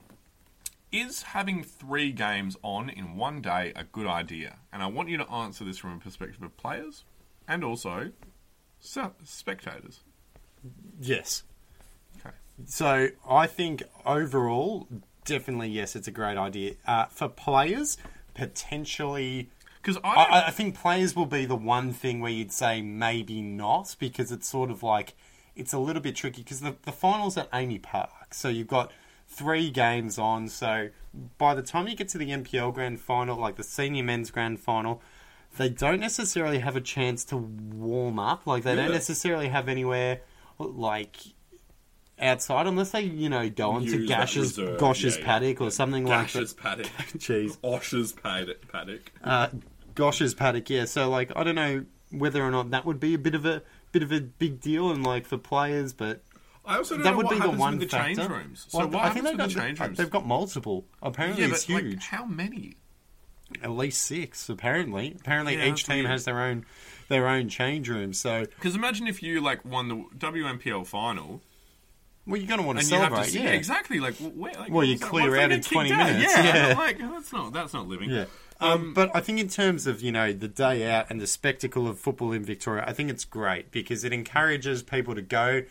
Is 0.91 1.23
having 1.23 1.63
three 1.63 2.11
games 2.11 2.55
on 2.61 2.89
in 2.89 3.15
one 3.15 3.41
day 3.41 3.73
a 3.75 3.83
good 3.83 4.05
idea? 4.05 4.57
And 4.71 4.83
I 4.83 4.87
want 4.87 5.09
you 5.09 5.17
to 5.17 5.29
answer 5.29 5.63
this 5.63 5.79
from 5.79 5.93
a 5.93 5.97
perspective 5.97 6.43
of 6.43 6.55
players 6.55 7.03
and 7.47 7.63
also 7.63 8.11
se- 8.79 9.09
spectators. 9.23 10.01
Yes. 11.01 11.43
Okay. 12.19 12.35
So 12.65 13.07
I 13.27 13.47
think 13.47 13.81
overall, 14.05 14.87
definitely 15.25 15.69
yes, 15.69 15.95
it's 15.95 16.07
a 16.07 16.11
great 16.11 16.37
idea. 16.37 16.75
Uh, 16.85 17.05
for 17.05 17.27
players, 17.27 17.97
potentially. 18.33 19.49
Because 19.81 19.97
I, 20.03 20.09
I, 20.13 20.47
I- 20.47 20.51
think 20.51 20.75
players 20.75 21.15
will 21.15 21.25
be 21.25 21.45
the 21.45 21.55
one 21.55 21.91
thing 21.91 22.19
where 22.21 22.31
you'd 22.31 22.51
say 22.51 22.81
maybe 22.81 23.41
not 23.41 23.95
because 23.99 24.31
it's 24.31 24.47
sort 24.47 24.71
of 24.71 24.81
like 24.83 25.13
it's 25.55 25.73
a 25.73 25.79
little 25.79 26.01
bit 26.01 26.15
tricky 26.15 26.41
because 26.41 26.61
the, 26.61 26.75
the 26.83 26.91
finals 26.91 27.37
at 27.37 27.51
AAMI 27.51 27.81
Park, 27.81 28.33
so 28.33 28.49
you've 28.49 28.67
got 28.67 28.91
three 29.27 29.69
games 29.69 30.17
on. 30.17 30.47
So 30.47 30.89
by 31.37 31.53
the 31.53 31.61
time 31.61 31.87
you 31.87 31.95
get 31.95 32.07
to 32.09 32.17
the 32.17 32.29
NPL 32.29 32.73
Grand 32.73 32.99
Final, 33.01 33.37
like 33.37 33.55
the 33.55 33.63
Senior 33.63 34.03
Men's 34.03 34.31
Grand 34.31 34.59
Final, 34.59 35.01
they 35.57 35.69
don't 35.69 35.99
necessarily 35.99 36.59
have 36.59 36.75
a 36.75 36.81
chance 36.81 37.23
to 37.25 37.37
warm 37.37 38.17
up. 38.19 38.47
Like 38.47 38.63
they 38.63 38.75
don't 38.75 38.91
necessarily 38.91 39.49
have 39.49 39.67
anywhere 39.67 40.21
like 40.57 41.17
outside 42.19 42.67
unless 42.67 42.91
they 42.91 43.01
you 43.01 43.29
know 43.29 43.49
go 43.49 43.71
on 43.71 43.81
to 43.85 43.87
Use 43.97 44.07
that 44.09 44.17
Gash's 44.19 44.57
reserve, 44.57 44.79
Gosch's 44.79 45.15
yeah, 45.15 45.19
yeah. 45.21 45.25
paddock 45.25 45.61
or 45.61 45.71
something 45.71 46.05
like 46.05 46.23
Gash's 46.33 46.55
like 46.55 46.63
paddock. 46.63 46.87
Jeez. 47.17 47.57
Osh's 47.63 48.13
paddock. 48.13 48.71
paddock. 48.71 49.11
Uh, 49.23 49.47
Gosch's 49.95 50.33
paddock, 50.33 50.69
yeah. 50.69 50.85
So 50.85 51.09
like 51.09 51.31
I 51.35 51.43
don't 51.43 51.55
know 51.55 51.85
whether 52.11 52.43
or 52.43 52.51
not 52.51 52.71
that 52.71 52.85
would 52.85 52.99
be 52.99 53.13
a 53.15 53.17
bit 53.19 53.35
of 53.35 53.45
a 53.45 53.63
bit 53.91 54.03
of 54.03 54.11
a 54.11 54.21
big 54.21 54.59
deal 54.61 54.91
and 54.91 55.03
like 55.03 55.25
for 55.25 55.37
players, 55.37 55.93
but 55.93 56.23
I 56.65 56.77
also 56.77 56.95
don't 56.95 57.03
that 57.03 57.11
know 57.11 57.17
would 57.17 57.25
what 57.25 57.31
be 57.31 57.35
the 57.37 57.41
happens 57.43 57.59
one 57.59 57.77
with 57.79 57.89
the 57.91 57.97
factor. 57.97 58.15
change 58.15 58.29
rooms. 58.29 58.65
So 58.69 58.77
Well, 58.79 58.87
what 58.89 59.03
I 59.03 59.09
think 59.09 59.25
they've 59.25 59.37
with 59.37 59.53
the 59.53 59.59
change 59.59 59.79
rooms? 59.79 59.97
they've 59.97 60.09
got 60.09 60.25
multiple. 60.25 60.85
Apparently, 61.01 61.43
yeah, 61.43 61.49
it's 61.49 61.65
but 61.65 61.73
like, 61.73 61.83
huge. 61.83 62.05
how 62.07 62.25
many? 62.25 62.75
At 63.61 63.71
least 63.71 64.01
six. 64.01 64.49
Apparently, 64.49 65.15
apparently 65.19 65.55
Yeah, 65.57 65.65
each 65.65 65.69
that's 65.71 65.83
team 65.83 65.95
weird. 65.97 66.09
has 66.11 66.25
their 66.25 66.39
own 66.41 66.65
their 67.09 67.27
own 67.27 67.49
change 67.49 67.89
room. 67.89 68.13
So 68.13 68.41
Because 68.45 68.75
imagine 68.75 69.07
if 69.07 69.21
you 69.21 69.41
like 69.41 69.63
won 69.65 69.87
the 69.89 69.95
WNPL 70.17 70.87
final 70.87 71.41
well, 72.25 72.37
you're 72.37 72.47
going 72.47 72.59
to 72.59 72.65
want 72.65 72.79
to 72.79 72.83
and 72.83 72.91
you 72.91 72.97
have 72.97 73.07
celebrate, 73.09 73.31
to 73.31 73.39
yeah. 73.39 73.45
yeah, 73.45 73.51
exactly 73.51 73.99
like 73.99 74.15
where, 74.15 74.53
like, 74.53 74.71
Well, 74.71 74.83
you 74.83 74.97
clear 74.99 75.35
out 75.37 75.51
in 75.51 75.61
20 75.61 75.89
kicked 75.89 75.99
out? 76.01 76.07
minutes, 76.11 76.33
Yeah, 76.37 76.67
yeah. 76.69 76.77
like 76.77 76.97
that's 76.99 77.33
not 77.33 77.53
that's 77.53 77.73
not 77.73 77.87
living. 77.87 78.09
Yeah. 78.09 78.25
Um, 78.61 78.93
but 78.93 79.11
I 79.13 79.19
think 79.19 79.39
in 79.39 79.49
terms 79.49 79.87
of 79.87 80.01
you 80.01 80.11
know 80.11 80.31
the 80.31 80.47
day 80.47 80.89
out 80.89 81.07
and 81.09 81.19
the 81.19 81.27
spectacle 81.27 81.87
of 81.87 81.99
football 81.99 82.31
in 82.31 82.43
Victoria, 82.45 82.85
I 82.87 82.93
think 82.93 83.09
it's 83.09 83.25
great 83.25 83.71
because 83.71 84.03
it 84.03 84.13
encourages 84.13 84.83
people 84.83 85.15
to 85.15 85.21
go 85.21 85.63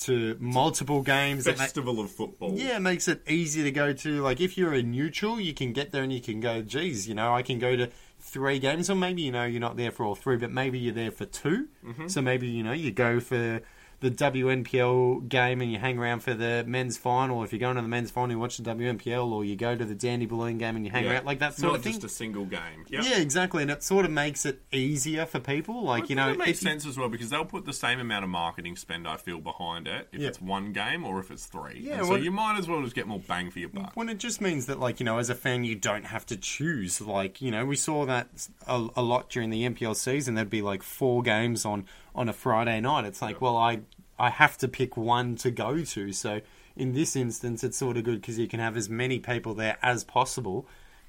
to 0.00 0.36
multiple 0.38 1.02
games. 1.02 1.46
Ma- 1.46 1.54
Festival 1.54 1.98
of 1.98 2.10
football. 2.12 2.52
Yeah, 2.54 2.76
it 2.76 2.80
makes 2.80 3.08
it 3.08 3.22
easy 3.28 3.64
to 3.64 3.72
go 3.72 3.92
to. 3.92 4.22
Like, 4.22 4.40
if 4.40 4.56
you're 4.56 4.72
a 4.74 4.82
neutral, 4.82 5.40
you 5.40 5.52
can 5.52 5.72
get 5.72 5.90
there 5.90 6.04
and 6.04 6.12
you 6.12 6.20
can 6.20 6.38
go, 6.38 6.62
geez, 6.62 7.08
you 7.08 7.14
know, 7.16 7.34
I 7.34 7.42
can 7.42 7.58
go 7.58 7.74
to 7.74 7.90
three 8.20 8.60
games, 8.60 8.88
or 8.88 8.94
maybe, 8.94 9.22
you 9.22 9.32
know, 9.32 9.44
you're 9.44 9.60
not 9.60 9.76
there 9.76 9.90
for 9.90 10.04
all 10.04 10.14
three, 10.14 10.36
but 10.36 10.52
maybe 10.52 10.78
you're 10.78 10.94
there 10.94 11.10
for 11.10 11.24
2 11.24 11.66
So 12.06 12.22
maybe, 12.22 12.46
you 12.46 12.62
know, 12.62 12.72
you 12.72 12.92
go 12.92 13.18
for 13.18 13.60
the 14.00 14.10
WNPL 14.10 15.28
game 15.28 15.60
and 15.60 15.72
you 15.72 15.78
hang 15.78 15.98
around 15.98 16.20
for 16.20 16.34
the 16.34 16.64
men's 16.66 16.96
final. 16.96 17.42
If 17.42 17.52
you're 17.52 17.58
going 17.60 17.76
to 17.76 17.82
the 17.82 17.88
men's 17.88 18.10
final, 18.10 18.30
you 18.30 18.38
watch 18.38 18.56
the 18.56 18.62
WNPL, 18.62 19.30
or 19.32 19.44
you 19.44 19.56
go 19.56 19.74
to 19.76 19.84
the 19.84 19.94
Dandy 19.94 20.26
Bulleen 20.26 20.58
game 20.58 20.76
and 20.76 20.84
you 20.84 20.90
hang 20.90 21.04
Yeah. 21.04 21.12
around, 21.14 21.26
like 21.26 21.40
that 21.40 21.54
sort 21.54 21.72
not 21.72 21.76
of 21.78 21.82
thing. 21.84 21.92
just 21.94 22.04
a 22.04 22.08
single 22.08 22.44
game. 22.44 22.84
Yep. 22.88 23.04
Yeah, 23.04 23.18
exactly, 23.18 23.62
and 23.62 23.70
it 23.70 23.82
sort 23.82 24.04
of 24.04 24.10
makes 24.10 24.46
it 24.46 24.62
easier 24.72 25.26
for 25.26 25.40
people. 25.40 25.82
Like, 25.82 26.08
you 26.10 26.16
know, 26.16 26.30
it 26.30 26.38
makes 26.38 26.62
you- 26.62 26.68
sense 26.68 26.86
as 26.86 26.96
well 26.96 27.08
because 27.08 27.30
they'll 27.30 27.44
put 27.44 27.64
the 27.66 27.72
same 27.72 27.98
amount 28.00 28.24
of 28.24 28.30
marketing 28.30 28.76
spend 28.76 29.06
I 29.08 29.16
feel 29.16 29.40
behind 29.40 29.86
it 29.88 30.08
if 30.12 30.20
Yeah. 30.20 30.28
it's 30.28 30.40
one 30.40 30.72
game 30.72 31.04
or 31.04 31.18
if 31.20 31.30
it's 31.30 31.46
three. 31.46 31.80
Yeah, 31.80 31.98
And 31.98 32.06
so 32.06 32.14
you 32.16 32.30
might 32.30 32.58
as 32.58 32.68
well 32.68 32.82
just 32.82 32.94
get 32.94 33.06
more 33.06 33.20
bang 33.20 33.50
for 33.50 33.58
your 33.58 33.68
buck. 33.68 33.92
When 33.94 34.08
it 34.08 34.18
just 34.18 34.40
means 34.40 34.66
that, 34.66 34.78
like, 34.78 35.00
you 35.00 35.04
know, 35.04 35.18
as 35.18 35.30
a 35.30 35.34
fan, 35.34 35.64
you 35.64 35.74
don't 35.74 36.06
have 36.06 36.24
to 36.26 36.36
choose. 36.36 37.00
Like, 37.00 37.40
you 37.42 37.50
know, 37.50 37.64
we 37.66 37.76
saw 37.76 38.06
that 38.06 38.28
a, 38.66 38.86
a 38.96 39.02
lot 39.02 39.28
during 39.30 39.50
the 39.50 39.64
NPL 39.64 39.94
season. 39.94 40.34
There'd 40.34 40.50
be 40.50 40.62
like 40.62 40.82
four 40.82 41.22
games 41.22 41.64
on 41.64 41.84
on 42.18 42.28
a 42.28 42.32
Friday 42.32 42.80
night. 42.80 43.04
It's 43.04 43.22
like, 43.22 43.40
well, 43.40 43.56
I 43.56 43.80
I 44.18 44.30
have 44.30 44.58
to 44.58 44.68
pick 44.68 44.96
one 44.96 45.36
to 45.36 45.50
go 45.50 45.82
to. 45.84 46.12
So 46.12 46.40
in 46.76 46.92
this 46.92 47.16
instance, 47.16 47.62
it's 47.64 47.78
sort 47.78 47.96
of 47.96 48.04
good 48.04 48.20
because 48.20 48.38
you 48.38 48.48
can 48.48 48.60
have 48.60 48.76
as 48.76 48.88
many 48.88 49.18
people 49.20 49.54
there 49.54 49.78
as 49.82 50.04
possible. 50.04 50.66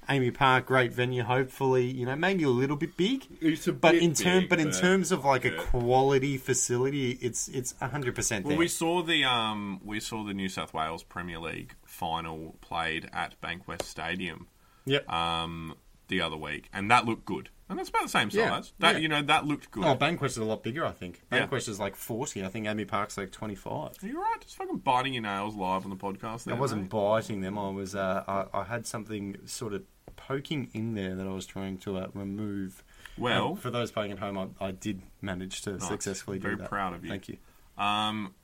AAMI 0.08 0.32
Park, 0.34 0.66
great 0.66 0.92
venue. 0.92 1.22
Hopefully, 1.22 1.84
you 1.86 2.06
know, 2.06 2.16
maybe 2.16 2.42
a 2.42 2.48
little 2.48 2.76
bit 2.76 2.96
big. 2.96 3.26
It's 3.40 3.68
a 3.68 3.72
But 3.72 3.96
in 3.96 4.14
term, 4.14 4.40
big, 4.40 4.48
but 4.48 4.58
in 4.58 4.70
terms 4.72 5.12
of 5.12 5.24
like 5.24 5.44
a 5.44 5.50
quality 5.50 6.38
facility, 6.38 7.18
it's 7.20 7.48
it's 7.48 7.74
hundred 7.80 8.14
percent 8.14 8.46
Well, 8.46 8.56
we 8.56 8.66
saw 8.68 9.02
the 9.02 9.24
um, 9.24 9.80
we 9.84 10.00
saw 10.00 10.24
the 10.24 10.34
New 10.34 10.48
South 10.48 10.72
Wales 10.72 11.02
Premier 11.02 11.38
League 11.38 11.74
final 11.84 12.56
played 12.60 13.08
at 13.12 13.40
Bankwest 13.40 13.82
Stadium 13.82 14.46
Yep. 14.86 15.08
um, 15.12 15.74
the 16.08 16.20
other 16.22 16.36
week, 16.36 16.68
and 16.72 16.90
that 16.90 17.04
looked 17.04 17.24
good. 17.26 17.50
And 17.70 17.78
that's 17.78 17.88
about 17.88 18.02
the 18.02 18.08
same 18.08 18.28
Yeah, 18.32 18.50
size. 18.50 18.72
That 18.80 18.96
yeah. 18.96 19.00
you 19.00 19.08
know 19.08 19.22
that 19.22 19.46
looked 19.46 19.70
good. 19.70 19.84
Oh, 19.84 19.94
Bankwest 19.96 20.24
is 20.30 20.36
a 20.38 20.44
lot 20.44 20.62
bigger, 20.62 20.84
I 20.84 20.90
think. 20.92 21.22
Yeah. 21.32 21.46
Bankwest 21.46 21.68
is 21.68 21.78
like 21.80 21.96
40. 21.96 22.44
I 22.44 22.48
think 22.48 22.66
AAMI 22.66 22.86
Park's 22.88 23.16
like 23.16 23.30
25. 23.32 23.92
You're 24.02 24.12
you 24.12 24.20
right? 24.20 24.36
Just 24.40 24.56
fucking 24.56 24.78
biting 24.78 25.14
your 25.14 25.22
nails 25.22 25.54
live 25.54 25.84
on 25.84 25.90
the 25.90 25.96
podcast. 25.96 26.44
There, 26.44 26.54
I 26.54 26.58
wasn't 26.58 26.82
mate? 26.82 26.90
biting 26.90 27.40
them. 27.40 27.56
I 27.58 27.70
was. 27.70 27.94
Uh, 27.94 28.24
I, 28.26 28.58
I 28.60 28.64
had 28.64 28.86
something 28.86 29.36
sort 29.46 29.72
of 29.72 29.84
poking 30.16 30.68
in 30.74 30.94
there 30.94 31.14
that 31.14 31.26
I 31.26 31.30
was 31.32 31.46
trying 31.46 31.78
to 31.78 31.96
uh, 31.96 32.08
remove. 32.12 32.82
Well, 33.16 33.50
Um, 33.50 33.56
for 33.56 33.70
those 33.70 33.90
playing 33.90 34.12
at 34.12 34.18
home, 34.18 34.36
I, 34.36 34.48
I 34.66 34.70
did 34.72 35.02
manage 35.22 35.62
to 35.62 35.72
Nice. 35.72 35.86
successfully 35.86 36.38
Very 36.38 36.54
do 36.56 36.62
that. 36.62 36.62
Very 36.64 36.68
proud 36.68 36.94
of 36.94 37.04
you. 37.04 37.10
Thank 37.10 37.28
you. 37.28 37.36
um, 37.78 38.34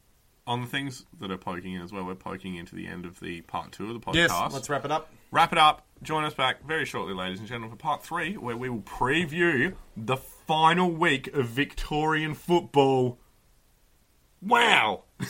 on 0.47 0.61
the 0.61 0.67
things 0.67 1.05
that 1.21 1.31
are 1.31 1.37
poking 1.37 1.73
in 1.75 1.83
as 1.83 1.93
well, 1.93 2.05
we're 2.05 2.15
poking 2.15 2.55
into 2.55 2.75
the 2.75 2.87
end 2.87 3.05
of 3.05 3.21
the 3.21 3.41
part 3.43 3.73
two 3.73 3.89
of 3.89 3.95
the 3.95 4.01
podcast. 4.01 4.15
Yes, 4.15 4.53
let's 4.53 4.69
wrap 4.71 4.85
it 4.85 4.93
up. 4.93 5.11
wrap 5.31 5.53
it 5.53 5.59
up. 5.59 5.85
Join 6.03 6.25
us 6.25 6.35
back 6.35 6.65
very 6.67 6.85
shortly, 6.85 7.15
ladies 7.15 7.39
and 7.39 7.49
gentlemen, 7.49 7.71
for 7.71 7.77
part 7.77 8.05
three, 8.05 8.37
where 8.37 8.57
we 8.57 8.69
will 8.69 8.83
preview 8.83 9.75
the 9.97 10.17
final 10.17 10.91
week 10.91 11.35
of 11.35 11.47
Victorian 11.47 12.35
football. 12.35 13.19
Wow! 14.43 15.05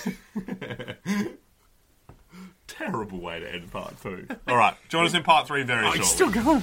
Terrible 2.67 3.21
way 3.21 3.39
to 3.41 3.55
end 3.55 3.71
part 3.71 3.95
two. 4.03 4.27
All 4.49 4.57
right, 4.57 4.75
join 4.89 5.07
us 5.07 5.15
in 5.15 5.23
part 5.23 5.47
three 5.47 5.63
very 5.63 5.83
shortly. 5.85 6.01
It's 6.01 6.11
still 6.11 6.31
going. 6.31 6.63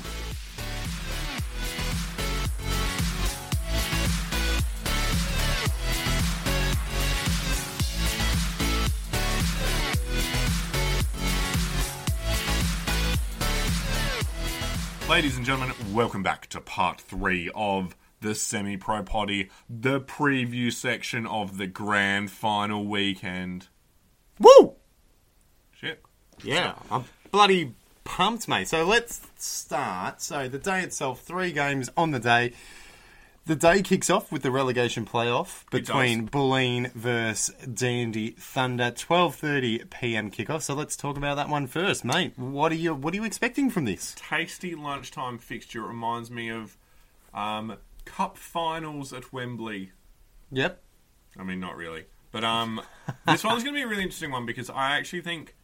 Ladies 15.13 15.37
and 15.37 15.45
gentlemen, 15.45 15.75
welcome 15.93 16.23
back 16.23 16.47
to 16.47 16.59
part 16.59 16.99
three 16.99 17.51
of 17.53 17.95
the 18.21 18.33
semi 18.33 18.77
pro 18.77 19.03
potty, 19.03 19.51
the 19.69 20.01
preview 20.01 20.73
section 20.73 21.27
of 21.27 21.59
the 21.59 21.67
grand 21.67 22.31
final 22.31 22.87
weekend. 22.87 23.67
Woo! 24.39 24.73
Shit. 25.71 26.01
Yeah, 26.43 26.73
I'm 26.89 27.03
bloody 27.29 27.75
pumped, 28.03 28.47
mate. 28.47 28.67
So 28.67 28.85
let's 28.85 29.21
start. 29.37 30.19
So 30.19 30.47
the 30.47 30.57
day 30.57 30.81
itself, 30.81 31.21
three 31.21 31.51
games 31.51 31.91
on 31.95 32.09
the 32.09 32.19
day. 32.19 32.53
The 33.45 33.55
day 33.57 33.81
kicks 33.81 34.09
off 34.09 34.31
with 34.31 34.41
the 34.41 34.51
relegation 34.51 35.05
playoff 35.05 35.69
between 35.69 36.29
Bulleen 36.29 36.93
versus 36.93 37.53
Dandy 37.65 38.31
Thunder, 38.31 38.89
twelve 38.91 39.35
thirty 39.35 39.79
PM 39.79 40.31
kickoff. 40.31 40.61
So 40.61 40.73
let's 40.73 40.95
talk 40.95 41.17
about 41.17 41.35
that 41.35 41.49
one 41.49 41.67
first, 41.67 42.05
mate. 42.05 42.37
What 42.37 42.71
are 42.71 42.75
you 42.75 42.95
What 42.95 43.13
are 43.13 43.17
you 43.17 43.25
expecting 43.25 43.69
from 43.69 43.83
this? 43.83 44.15
tasty 44.17 44.75
lunchtime 44.75 45.37
fixture. 45.39 45.83
It 45.83 45.87
reminds 45.87 46.31
me 46.31 46.49
of 46.51 46.77
um, 47.33 47.75
cup 48.05 48.37
finals 48.37 49.11
at 49.11 49.33
Wembley. 49.33 49.91
Yep. 50.51 50.81
I 51.37 51.43
mean, 51.43 51.59
not 51.59 51.75
really, 51.75 52.05
but 52.31 52.45
um, 52.45 52.79
this 53.25 53.43
one's 53.43 53.63
going 53.63 53.75
to 53.75 53.79
be 53.79 53.83
a 53.83 53.87
really 53.87 54.03
interesting 54.03 54.31
one 54.31 54.45
because 54.45 54.69
I 54.69 54.95
actually 54.95 55.21
think 55.21 55.55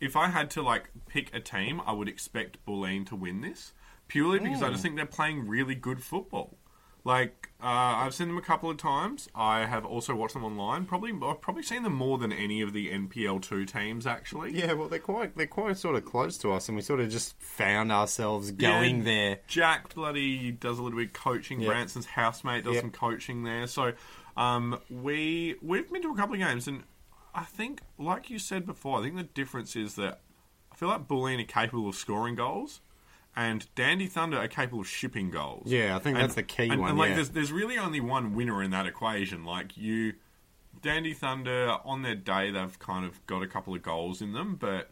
if 0.00 0.14
I 0.14 0.28
had 0.28 0.50
to 0.50 0.62
like 0.62 0.90
pick 1.08 1.34
a 1.34 1.40
team, 1.40 1.82
I 1.84 1.90
would 1.94 2.08
expect 2.08 2.64
Bulleen 2.64 3.04
to 3.08 3.16
win 3.16 3.40
this 3.40 3.72
purely 4.06 4.38
because 4.38 4.62
I 4.62 4.70
just 4.70 4.82
think 4.82 4.94
they're 4.94 5.04
playing 5.06 5.48
really 5.48 5.74
good 5.74 6.00
football. 6.00 6.58
Like 7.06 7.50
uh, 7.62 7.66
I've 7.66 8.14
seen 8.14 8.28
them 8.28 8.38
a 8.38 8.42
couple 8.42 8.70
of 8.70 8.78
times. 8.78 9.28
I 9.34 9.66
have 9.66 9.84
also 9.84 10.14
watched 10.14 10.32
them 10.34 10.44
online. 10.44 10.86
Probably 10.86 11.12
I've 11.22 11.40
probably 11.42 11.62
seen 11.62 11.82
them 11.82 11.92
more 11.94 12.16
than 12.16 12.32
any 12.32 12.62
of 12.62 12.72
the 12.72 12.90
NPL 12.90 13.42
two 13.42 13.66
teams 13.66 14.06
actually. 14.06 14.58
Yeah, 14.58 14.72
well, 14.72 14.88
they're 14.88 14.98
quite 14.98 15.36
they're 15.36 15.46
quite 15.46 15.76
sort 15.76 15.96
of 15.96 16.04
close 16.06 16.38
to 16.38 16.52
us, 16.52 16.68
and 16.68 16.76
we 16.76 16.82
sort 16.82 17.00
of 17.00 17.10
just 17.10 17.38
found 17.40 17.92
ourselves 17.92 18.52
Yeah, 18.58 18.70
going 18.80 19.04
there. 19.04 19.40
Jack 19.48 19.94
bloody 19.94 20.50
does 20.50 20.78
a 20.78 20.82
little 20.82 20.98
bit 20.98 21.08
of 21.08 21.12
coaching. 21.12 21.60
Yep. 21.60 21.68
Branson's 21.70 22.06
housemate 22.06 22.64
does 22.64 22.74
Yep. 22.74 22.82
some 22.82 22.90
coaching 22.90 23.42
there. 23.44 23.66
So 23.66 23.92
um, 24.36 24.78
we 24.88 25.56
we've 25.60 25.90
been 25.92 26.00
to 26.02 26.10
a 26.12 26.16
couple 26.16 26.34
of 26.34 26.40
games, 26.40 26.66
and 26.66 26.84
I 27.34 27.44
think, 27.44 27.82
like 27.98 28.30
you 28.30 28.38
said 28.38 28.64
before, 28.64 29.00
I 29.00 29.02
think 29.02 29.16
the 29.16 29.24
difference 29.24 29.76
is 29.76 29.96
that 29.96 30.20
I 30.72 30.76
feel 30.76 30.88
like 30.88 31.06
Bulleen 31.06 31.40
are 31.42 31.44
capable 31.46 31.88
of 31.88 31.96
scoring 31.96 32.34
goals. 32.34 32.80
And 33.36 33.66
Dandy 33.74 34.06
Thunder 34.06 34.38
are 34.38 34.46
capable 34.48 34.80
of 34.80 34.88
shipping 34.88 35.30
goals. 35.30 35.64
Yeah, 35.66 35.96
I 35.96 35.98
think 35.98 36.16
And- 36.16 36.22
that's 36.24 36.34
the 36.34 36.42
key 36.44 36.68
and, 36.68 36.80
one, 36.80 36.90
And 36.90 36.98
like, 36.98 37.10
yeah. 37.10 37.14
there's, 37.16 37.30
there's 37.30 37.52
really 37.52 37.76
only 37.78 38.00
one 38.00 38.34
winner 38.34 38.62
in 38.62 38.70
that 38.70 38.86
equation. 38.86 39.44
Like 39.44 39.76
you, 39.76 40.14
Dandy 40.82 41.14
Thunder 41.14 41.78
on 41.84 42.02
their 42.02 42.14
day, 42.14 42.50
they've 42.50 42.78
kind 42.78 43.04
of 43.04 43.24
got 43.26 43.42
a 43.42 43.46
couple 43.48 43.74
of 43.74 43.82
goals 43.82 44.22
in 44.22 44.32
them, 44.34 44.54
but 44.56 44.90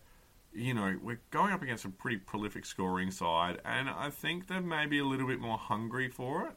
you 0.55 0.75
know, 0.75 0.99
we're 1.03 1.21
going 1.31 1.51
up 1.53 1.63
against 1.63 1.85
a 1.85 1.89
pretty 1.89 2.19
prolific 2.19 2.67
scoring 2.67 3.11
side, 3.11 3.59
and 3.65 3.89
I 3.89 4.11
think 4.11 4.49
they're 4.49 4.61
maybe 4.61 4.99
a 4.99 5.05
little 5.05 5.27
bit 5.27 5.41
more 5.41 5.57
hungry 5.57 6.09
for 6.11 6.47
it. 6.47 6.53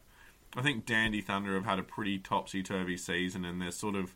I 0.57 0.61
think 0.61 0.85
Dandy 0.85 1.21
Thunder 1.21 1.53
have 1.55 1.63
had 1.65 1.79
a 1.79 1.83
pretty 1.83 2.17
topsy 2.19 2.61
turvy 2.61 2.97
season, 2.97 3.45
and 3.45 3.61
they're 3.61 3.71
sort 3.71 3.95
of, 3.95 4.15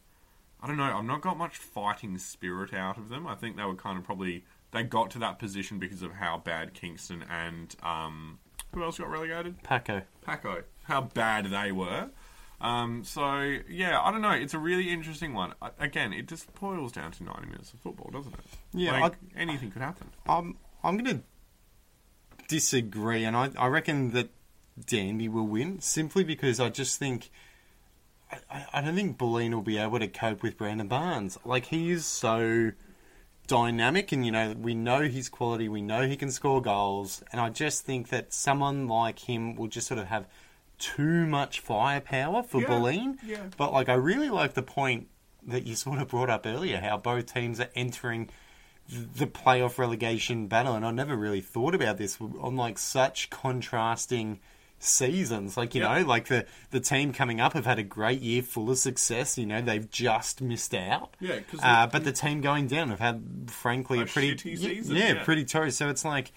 I 0.61 0.67
don't 0.67 0.75
know, 0.77 0.83
I've 0.97 1.05
not 1.05 1.21
got 1.21 1.37
much 1.37 1.57
fighting 1.57 2.17
spirit 2.17 2.73
out 2.73 2.97
of 2.97 3.07
them. 3.09 3.25
I 3.25 3.35
think 3.35 3.55
they 3.55 3.63
were 3.63 3.75
kind 3.75 3.97
of 3.97 4.03
probably, 4.03 4.43
they 4.71 4.83
got 4.83 5.11
to 5.11 5.19
that 5.19 5.39
position 5.39 5.79
because 5.79 6.01
of 6.01 6.13
how 6.13 6.37
bad 6.37 6.73
Kingston 6.73 7.23
and, 7.29 7.75
um, 7.83 8.39
who 8.73 8.83
else 8.83 8.99
got 8.99 9.09
relegated? 9.09 9.61
Paco. 9.63 10.03
Paco, 10.21 10.63
how 10.83 11.01
bad 11.01 11.45
they 11.45 11.71
were. 11.71 12.09
Um, 12.61 13.03
so 13.03 13.57
yeah, 13.69 13.99
I 14.01 14.11
don't 14.11 14.21
know. 14.21 14.31
It's 14.31 14.53
a 14.53 14.59
really 14.59 14.89
interesting 14.89 15.33
one. 15.33 15.53
I, 15.61 15.69
again, 15.79 16.13
it 16.13 16.27
just 16.27 16.53
boils 16.55 16.91
down 16.91 17.11
to 17.13 17.23
ninety 17.23 17.47
minutes 17.47 17.73
of 17.73 17.79
football, 17.79 18.11
doesn't 18.11 18.33
it? 18.33 18.39
Yeah, 18.73 18.99
like, 18.99 19.13
anything 19.35 19.71
could 19.71 19.81
happen. 19.81 20.09
I'm 20.27 20.57
I'm 20.83 20.97
going 20.97 21.17
to 21.17 21.23
disagree, 22.47 23.23
and 23.23 23.35
I 23.35 23.49
I 23.57 23.67
reckon 23.67 24.11
that 24.11 24.29
Dandy 24.85 25.29
will 25.29 25.47
win 25.47 25.79
simply 25.79 26.23
because 26.23 26.59
I 26.59 26.69
just 26.69 26.99
think. 26.99 27.31
I, 28.51 28.65
I 28.73 28.81
don't 28.81 28.93
think 28.93 29.17
Bulleen 29.17 29.53
will 29.53 29.63
be 29.63 29.79
able 29.79 29.97
to 29.97 30.07
cope 30.07 30.43
with 30.43 30.57
Brandon 30.57 30.87
Barnes. 30.87 31.39
Like 31.45 31.65
he 31.65 31.89
is 31.89 32.05
so 32.05 32.71
dynamic, 33.49 34.13
and 34.13 34.25
you 34.25 34.31
know 34.31 34.53
we 34.57 34.73
know 34.73 35.01
his 35.01 35.27
quality. 35.27 35.67
We 35.67 35.81
know 35.81 36.07
he 36.07 36.15
can 36.15 36.31
score 36.31 36.61
goals, 36.61 37.21
and 37.31 37.41
I 37.41 37.49
just 37.49 37.83
think 37.83 38.07
that 38.09 38.31
someone 38.31 38.87
like 38.87 39.19
him 39.19 39.55
will 39.55 39.67
just 39.67 39.87
sort 39.87 39.99
of 39.99 40.07
have 40.07 40.27
too 40.77 41.25
much 41.25 41.59
firepower 41.59 42.43
for 42.43 42.61
Yeah, 42.61 43.37
yeah. 43.37 43.43
But 43.57 43.73
like 43.73 43.89
I 43.89 43.95
really 43.95 44.29
like 44.29 44.53
the 44.53 44.63
point 44.63 45.07
that 45.45 45.65
you 45.65 45.75
sort 45.75 45.99
of 45.99 46.07
brought 46.07 46.29
up 46.29 46.45
earlier, 46.45 46.79
how 46.79 46.97
both 46.97 47.33
teams 47.33 47.59
are 47.59 47.69
entering 47.75 48.29
the 48.87 49.27
playoff 49.27 49.77
relegation 49.77 50.47
battle, 50.47 50.75
and 50.75 50.85
I 50.85 50.91
never 50.91 51.15
really 51.15 51.41
thought 51.41 51.75
about 51.75 51.97
this 51.97 52.17
on 52.21 52.55
like 52.55 52.77
such 52.77 53.29
contrasting 53.29 54.39
seasons. 54.79 55.55
Like 55.57 55.75
you 55.75 55.81
Yep. 55.81 55.91
know, 56.01 56.07
like 56.07 56.27
the 56.27 56.45
the 56.71 56.79
team 56.79 57.13
coming 57.13 57.39
up 57.39 57.53
have 57.53 57.65
had 57.65 57.79
a 57.79 57.83
great 57.83 58.21
year, 58.21 58.41
full 58.41 58.69
of 58.69 58.77
success. 58.77 59.37
You 59.37 59.45
know, 59.45 59.61
they've 59.61 59.89
just 59.89 60.41
missed 60.41 60.73
out. 60.73 61.15
Yeah, 61.19 61.39
'cause 61.41 61.59
uh, 61.61 61.87
but 61.87 62.03
the 62.03 62.11
team 62.11 62.41
going 62.41 62.67
down 62.67 62.89
have 62.89 62.99
had, 62.99 63.49
frankly, 63.51 63.99
a, 63.99 64.03
A 64.03 64.05
pretty 64.05 64.37
season, 64.57 64.95
Yeah, 64.95 65.13
yeah. 65.13 65.23
pretty 65.23 65.45
torrid. 65.45 65.73
So 65.73 65.89
it's 65.89 66.03
like. 66.05 66.31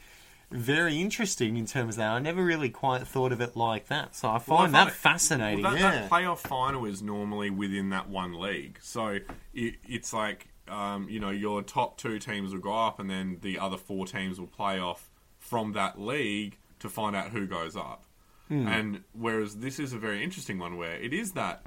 Very 0.54 1.00
interesting 1.00 1.56
in 1.56 1.64
terms 1.64 1.94
of 1.94 2.00
that. 2.00 2.10
I 2.12 2.18
never 2.18 2.44
really 2.44 2.68
quite 2.68 3.06
thought 3.08 3.32
of 3.32 3.40
it 3.40 3.56
like 3.56 3.86
that. 3.88 4.14
So 4.14 4.28
I 4.28 4.32
Well, 4.32 4.34
I 4.34 4.38
find 4.40 4.58
find 4.60 4.74
that 4.74 4.88
it- 4.88 4.92
fascinating. 4.92 5.62
Well, 5.64 5.72
that, 5.72 5.80
yeah. 5.80 5.90
that 6.02 6.10
playoff 6.10 6.40
final 6.40 6.84
is 6.84 7.00
normally 7.00 7.48
within 7.48 7.88
that 7.88 8.10
one 8.10 8.38
league, 8.38 8.78
so 8.82 9.18
it, 9.54 9.76
it's 9.88 10.12
like 10.12 10.48
um, 10.68 11.08
you 11.08 11.20
know 11.20 11.30
your 11.30 11.62
top 11.62 11.96
two 11.96 12.18
teams 12.18 12.52
will 12.52 12.60
go 12.60 12.74
up, 12.74 13.00
and 13.00 13.08
then 13.08 13.38
the 13.40 13.58
other 13.58 13.78
four 13.78 14.04
teams 14.04 14.38
will 14.38 14.46
play 14.46 14.78
off 14.78 15.10
from 15.38 15.72
that 15.72 15.98
league 15.98 16.58
to 16.80 16.90
find 16.90 17.16
out 17.16 17.30
who 17.30 17.46
goes 17.46 17.74
up. 17.74 18.04
Hmm. 18.52 18.68
And 18.68 19.00
whereas 19.12 19.56
this 19.56 19.78
is 19.78 19.92
a 19.92 19.98
very 19.98 20.22
interesting 20.22 20.58
one 20.58 20.76
where 20.76 20.96
it 20.96 21.12
is 21.14 21.32
that 21.32 21.62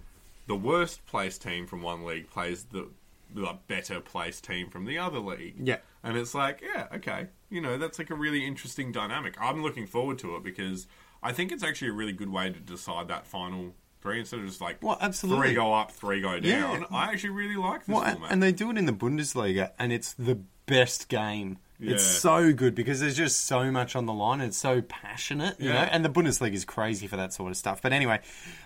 the 0.48 0.56
worst 0.56 1.06
placed 1.08 1.42
team 1.42 1.66
from 1.66 1.82
one 1.82 2.06
league 2.06 2.30
plays 2.30 2.66
the 2.66 2.90
the 3.34 3.58
better 3.68 4.00
placed 4.00 4.44
team 4.46 4.70
from 4.70 4.86
the 4.86 4.98
other 4.98 5.20
league. 5.20 5.56
Yeah. 5.62 5.78
And 6.04 6.16
it's 6.16 6.34
like, 6.36 6.62
yeah, 6.62 6.88
okay. 6.94 7.28
You 7.50 7.60
know, 7.60 7.78
that's 7.78 7.98
like 8.00 8.10
a 8.12 8.16
really 8.16 8.46
interesting 8.46 8.92
dynamic. 8.92 9.36
I'm 9.42 9.62
looking 9.64 9.88
forward 9.88 10.20
to 10.20 10.36
it 10.36 10.44
because 10.44 10.88
I 11.24 11.32
think 11.34 11.52
it's 11.52 11.64
actually 11.64 11.90
a 11.90 11.94
really 11.94 12.14
good 12.14 12.30
way 12.30 12.50
to 12.52 12.60
decide 12.60 13.08
that 13.10 13.26
final 13.26 13.74
three 14.02 14.20
instead 14.20 14.40
of 14.40 14.46
just 14.46 14.62
like 14.62 14.78
Well, 14.82 14.98
absolutely. 15.02 15.48
three 15.48 15.56
go 15.56 15.74
up, 15.74 15.92
three 15.92 16.22
go 16.22 16.40
down. 16.40 16.82
Yeah. 16.82 16.86
I 16.92 17.06
actually 17.12 17.32
really 17.32 17.56
like 17.58 17.86
this 17.88 17.94
Well, 17.96 18.04
format. 18.10 18.32
and 18.32 18.42
they 18.44 18.52
do 18.52 18.70
it 18.70 18.78
in 18.78 18.86
the 18.86 18.94
Bundesliga, 18.94 19.72
and 19.80 19.92
it's 19.92 20.14
the 20.14 20.40
best 20.68 21.10
game. 21.10 21.58
It's 21.80 22.04
so 22.06 22.54
good 22.54 22.74
because 22.76 23.00
there's 23.02 23.18
just 23.18 23.46
so 23.46 23.70
much 23.72 23.96
on 23.96 24.06
the 24.06 24.14
line. 24.14 24.40
It's 24.42 24.58
so 24.58 24.82
passionate, 24.82 25.60
you 25.60 25.70
Yeah. 25.70 25.74
know. 25.86 25.90
And 25.92 26.06
the 26.06 26.10
Bundesliga 26.10 26.54
is 26.54 26.64
crazy 26.66 27.06
for 27.08 27.18
that 27.18 27.34
sort 27.34 27.52
of 27.52 27.58
stuff. 27.58 27.82
But 27.82 27.92
anyway, 27.92 28.22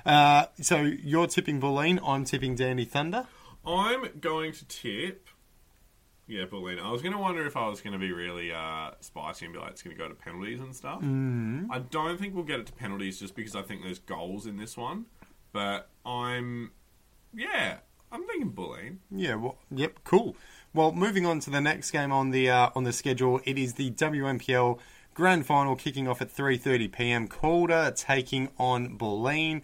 uh, 0.05 0.45
so 0.61 0.81
you're 0.81 1.27
tipping 1.27 1.59
Bulleen. 1.59 1.99
I'm 2.05 2.23
tipping 2.23 2.55
Dandy 2.55 2.85
Thunder. 2.85 3.25
I'm 3.65 4.09
going 4.19 4.51
to 4.53 4.65
tip. 4.65 5.27
Yeah, 6.27 6.45
Bulleen. 6.45 6.79
I 6.79 6.91
was 6.91 7.01
going 7.01 7.13
to 7.13 7.17
wonder 7.19 7.45
if 7.47 7.57
I 7.57 7.67
was 7.67 7.81
going 7.81 7.93
to 7.93 7.99
be 7.99 8.11
really 8.11 8.51
uh, 8.51 8.91
spicy 8.99 9.45
and 9.45 9.53
be 9.55 9.59
like, 9.59 9.71
it's 9.71 9.81
going 9.81 9.95
to 9.97 10.01
go 10.01 10.07
to 10.07 10.13
penalties 10.13 10.59
and 10.59 10.75
stuff. 10.75 11.01
Mm. 11.01 11.67
I 11.71 11.79
don't 11.79 12.19
think 12.19 12.35
we'll 12.35 12.43
get 12.43 12.59
it 12.59 12.67
to 12.67 12.73
penalties 12.73 13.19
just 13.19 13.35
because 13.35 13.55
I 13.55 13.63
think 13.63 13.81
there's 13.83 13.97
goals 13.99 14.45
in 14.45 14.57
this 14.57 14.77
one. 14.77 15.07
But 15.51 15.89
I'm, 16.05 16.71
yeah, 17.33 17.77
I'm 18.11 18.27
thinking 18.27 18.51
Bulleen. 18.51 18.97
Yeah. 19.09 19.35
Well, 19.35 19.57
yep. 19.71 19.99
Cool. 20.03 20.35
Well, 20.73 20.91
moving 20.91 21.25
on 21.25 21.39
to 21.41 21.49
the 21.49 21.61
next 21.61 21.91
game 21.91 22.11
on 22.11 22.31
the 22.31 22.49
uh, 22.49 22.69
on 22.75 22.83
the 22.83 22.93
schedule, 22.93 23.41
it 23.43 23.57
is 23.57 23.73
the 23.73 23.91
WNPL 23.91 24.79
Grand 25.13 25.45
Final 25.45 25.75
kicking 25.75 26.07
off 26.07 26.21
at 26.21 26.29
3:30 26.29 26.91
p.m. 26.91 27.27
Calder 27.27 27.91
taking 27.95 28.49
on 28.57 28.97
Bulleen. 28.97 29.63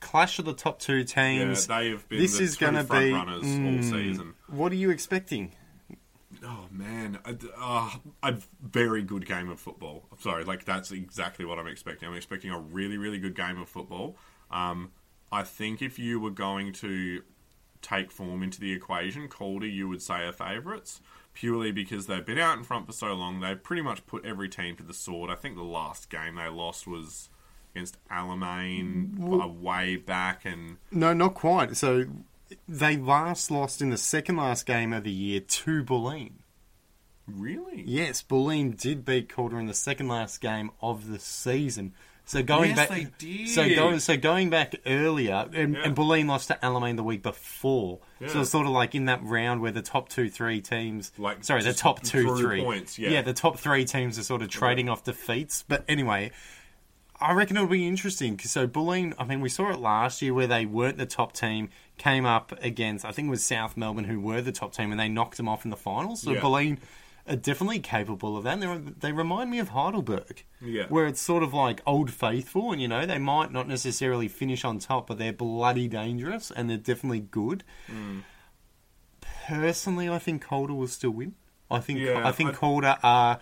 Clash 0.00 0.38
of 0.38 0.46
the 0.46 0.54
top 0.54 0.78
two 0.78 1.04
teams. 1.04 1.68
Yeah, 1.68 1.78
they 1.78 1.90
have 1.90 2.08
been 2.08 2.20
this 2.20 2.38
the 2.38 2.44
is 2.44 2.56
two 2.56 2.64
going 2.64 2.74
to 2.74 2.84
front 2.84 3.04
be 3.04 3.12
runners 3.12 3.42
all 3.42 3.48
mm, 3.48 3.84
season. 3.84 4.34
What 4.48 4.72
are 4.72 4.76
you 4.76 4.90
expecting? 4.90 5.52
Oh 6.42 6.66
man, 6.70 7.18
a, 7.26 7.36
uh, 7.58 7.90
a 8.22 8.38
very 8.62 9.02
good 9.02 9.26
game 9.26 9.50
of 9.50 9.60
football. 9.60 10.04
I'm 10.10 10.18
sorry, 10.20 10.44
like 10.44 10.64
that's 10.64 10.90
exactly 10.90 11.44
what 11.44 11.58
I'm 11.58 11.66
expecting. 11.66 12.08
I'm 12.08 12.14
expecting 12.14 12.50
a 12.50 12.58
really, 12.58 12.96
really 12.96 13.18
good 13.18 13.34
game 13.34 13.60
of 13.60 13.68
football. 13.68 14.16
Um, 14.50 14.92
I 15.30 15.42
think 15.42 15.82
if 15.82 15.98
you 15.98 16.18
were 16.18 16.30
going 16.30 16.72
to 16.74 17.22
take 17.82 18.10
form 18.12 18.42
into 18.42 18.60
the 18.60 18.72
equation, 18.72 19.28
Calder 19.28 19.66
you 19.66 19.88
would 19.88 20.02
say 20.02 20.26
are 20.26 20.32
favourites 20.32 21.00
purely 21.32 21.70
because 21.70 22.06
they've 22.06 22.26
been 22.26 22.38
out 22.38 22.58
in 22.58 22.64
front 22.64 22.86
for 22.86 22.92
so 22.92 23.14
long. 23.14 23.40
They've 23.40 23.62
pretty 23.62 23.82
much 23.82 24.04
put 24.06 24.24
every 24.24 24.48
team 24.48 24.76
to 24.76 24.82
the 24.82 24.92
sword. 24.92 25.30
I 25.30 25.36
think 25.36 25.54
the 25.56 25.62
last 25.62 26.10
game 26.10 26.34
they 26.34 26.48
lost 26.48 26.86
was 26.88 27.28
against 27.74 27.96
Alamein 28.10 29.16
Well- 29.18 29.48
way 29.50 29.96
back, 29.96 30.44
and 30.44 30.78
No, 30.90 31.12
not 31.12 31.34
quite. 31.34 31.76
So 31.76 32.06
they 32.68 32.96
last 32.96 33.50
lost 33.50 33.80
in 33.80 33.90
the 33.90 33.96
second 33.96 34.36
last 34.36 34.66
game 34.66 34.92
of 34.92 35.04
the 35.04 35.12
year 35.12 35.38
to 35.40 35.84
Bulleen. 35.84 36.32
really, 37.28 37.84
Yes, 37.86 38.22
Bulleen 38.24 38.76
did 38.76 39.04
beat 39.04 39.28
Calder 39.28 39.58
in 39.60 39.66
the 39.66 39.74
second 39.74 40.08
last 40.08 40.40
game 40.40 40.72
of 40.82 41.06
the 41.08 41.20
season. 41.20 41.94
So 42.30 42.44
going 42.44 42.70
Yes, 42.70 42.76
back, 42.76 42.88
they 42.90 43.06
did. 43.18 43.48
so 43.48 43.68
going 43.74 43.98
so 43.98 44.16
going 44.16 44.50
back 44.50 44.76
earlier, 44.86 45.48
and, 45.52 45.74
Yeah. 45.74 45.80
and 45.82 45.96
Bulleen 45.96 46.28
lost 46.28 46.46
to 46.46 46.58
Alamein 46.62 46.94
the 46.94 47.02
week 47.02 47.24
before. 47.24 47.98
So 48.28 48.42
it's 48.42 48.50
sort 48.50 48.66
of 48.66 48.72
like 48.72 48.94
in 48.94 49.06
that 49.06 49.20
round 49.24 49.60
where 49.62 49.72
the 49.72 49.82
top 49.82 50.08
two, 50.08 50.30
three 50.30 50.60
teams, 50.60 51.10
Like, 51.18 51.42
sorry, 51.42 51.64
the 51.64 51.72
top 51.72 52.04
two, 52.04 52.36
three 52.36 52.62
points, 52.62 53.00
yeah. 53.00 53.10
yeah, 53.10 53.22
the 53.22 53.32
top 53.32 53.58
three 53.58 53.84
teams 53.84 54.16
are 54.16 54.22
sort 54.22 54.42
of 54.42 54.48
trading 54.48 54.88
off 54.88 55.02
defeats. 55.02 55.64
But 55.66 55.84
anyway, 55.88 56.30
I 57.20 57.32
reckon 57.32 57.56
it'll 57.56 57.68
be 57.68 57.88
interesting. 57.88 58.36
'cause 58.36 58.52
So 58.52 58.68
Bulleen, 58.68 59.12
I 59.18 59.24
mean, 59.24 59.40
we 59.40 59.48
saw 59.48 59.68
it 59.70 59.80
last 59.80 60.22
year 60.22 60.32
where 60.32 60.46
they 60.46 60.66
weren't 60.66 60.98
the 60.98 61.06
top 61.06 61.32
team, 61.32 61.68
came 61.98 62.24
up 62.26 62.52
against 62.62 63.04
I 63.04 63.10
think 63.10 63.26
it 63.26 63.30
was 63.32 63.44
South 63.44 63.76
Melbourne 63.76 64.04
who 64.04 64.20
were 64.20 64.40
the 64.40 64.52
top 64.52 64.72
team, 64.72 64.92
and 64.92 65.00
they 65.00 65.08
knocked 65.08 65.36
them 65.36 65.48
off 65.48 65.64
in 65.64 65.70
the 65.72 65.76
finals. 65.76 66.22
So 66.22 66.30
Yeah. 66.30 66.40
Bulleen 66.40 66.78
are 67.28 67.36
definitely 67.36 67.78
capable 67.80 68.36
of 68.36 68.44
that. 68.44 68.54
And 68.54 68.62
they're, 68.62 68.78
they 68.78 69.12
remind 69.12 69.50
me 69.50 69.58
of 69.58 69.68
Heidelberg, 69.70 70.44
Yeah. 70.60 70.86
where 70.88 71.06
it's 71.06 71.20
sort 71.20 71.42
of 71.42 71.52
like 71.54 71.80
old 71.86 72.10
faithful, 72.12 72.72
and 72.72 72.80
you 72.80 72.88
know 72.88 73.06
they 73.06 73.18
might 73.18 73.52
not 73.52 73.68
necessarily 73.68 74.28
finish 74.28 74.64
on 74.64 74.78
top, 74.78 75.06
but 75.08 75.18
they're 75.18 75.32
bloody 75.32 75.88
dangerous 75.88 76.50
and 76.50 76.68
they're 76.70 76.76
definitely 76.76 77.20
good. 77.20 77.64
Mm. 77.90 78.22
Personally, 79.46 80.08
I 80.08 80.18
think 80.18 80.42
Calder 80.44 80.74
will 80.74 80.88
still 80.88 81.10
win. 81.10 81.34
I 81.70 81.80
think 81.80 82.00
Yeah, 82.00 82.26
I 82.26 82.32
think 82.32 82.50
I- 82.50 82.54
Calder 82.54 82.96
are 83.02 83.40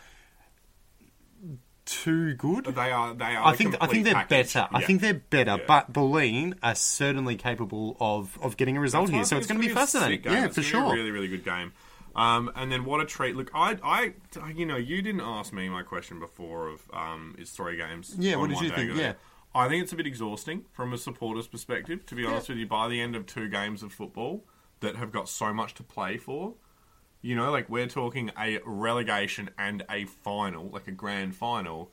too 1.85 2.35
good. 2.35 2.67
they 2.67 2.91
are. 2.93 3.15
They 3.15 3.25
are. 3.37 3.47
I 3.47 3.55
think 3.57 3.75
I 3.81 3.87
think 3.87 4.05
they're 4.05 4.13
package. 4.15 4.53
better. 4.55 4.69
I 4.71 4.83
think 4.83 5.01
they're 5.01 5.15
better, 5.15 5.57
Yeah. 5.59 5.65
but 5.67 5.93
Bulleen 5.93 6.55
are 6.63 6.75
certainly 6.75 7.37
capable 7.37 7.97
of, 8.01 8.39
of 8.43 8.57
getting 8.59 8.77
a 8.77 8.81
result 8.81 9.09
here. 9.11 9.25
So 9.25 9.37
it's 9.39 9.47
going 9.47 9.61
to 9.61 9.67
be 9.67 9.73
fascinating. 9.73 10.23
Yeah, 10.31 10.45
It's 10.47 10.57
for 10.57 10.63
sure. 10.63 10.85
a 10.93 10.95
really, 10.95 11.11
really 11.11 11.29
good 11.29 11.45
game. 11.45 11.73
Um, 12.19 12.51
and 12.57 12.73
then 12.73 12.85
what 12.85 13.01
a 13.01 13.05
treat! 13.05 13.37
Look, 13.37 13.49
I, 13.55 13.79
I, 13.83 14.13
you 14.51 14.67
know, 14.67 14.77
you 14.77 15.03
didn't 15.03 15.21
ask 15.21 15.53
me 15.53 15.69
my 15.69 15.83
question 15.83 16.19
before 16.19 16.67
of 16.67 16.83
um, 16.93 17.37
is 17.39 17.51
three 17.51 17.77
games. 17.77 18.17
Yeah, 18.19 18.35
what 18.37 18.51
did 18.51 18.61
you 18.61 18.71
think? 18.71 18.91
good? 18.91 18.99
Yeah. 18.99 19.13
I 19.55 19.69
think 19.69 19.85
it's 19.85 19.93
a 19.93 19.97
bit 19.97 20.07
exhausting 20.07 20.65
from 20.73 20.93
a 20.93 20.99
supporter's 20.99 21.47
perspective. 21.47 22.05
To 22.07 22.17
be 22.17 22.25
honest 22.27 22.49
with 22.49 22.59
you, 22.59 22.67
by 22.67 22.89
the 22.89 23.01
end 23.01 23.15
of 23.15 23.25
two 23.25 23.49
games 23.49 23.85
of 23.85 23.93
football 23.93 24.45
that 24.81 24.97
have 24.97 25.13
got 25.13 25.29
so 25.29 25.55
much 25.55 25.75
to 25.75 25.85
play 25.85 26.17
for, 26.17 26.55
you 27.23 27.37
know, 27.37 27.53
like 27.53 27.69
we're 27.69 27.87
talking 27.87 28.33
a 28.39 28.59
relegation 28.65 29.51
and 29.57 29.85
a 29.89 30.05
final, 30.05 30.69
like 30.71 30.89
a 30.89 30.93
grand 30.93 31.37
final. 31.37 31.93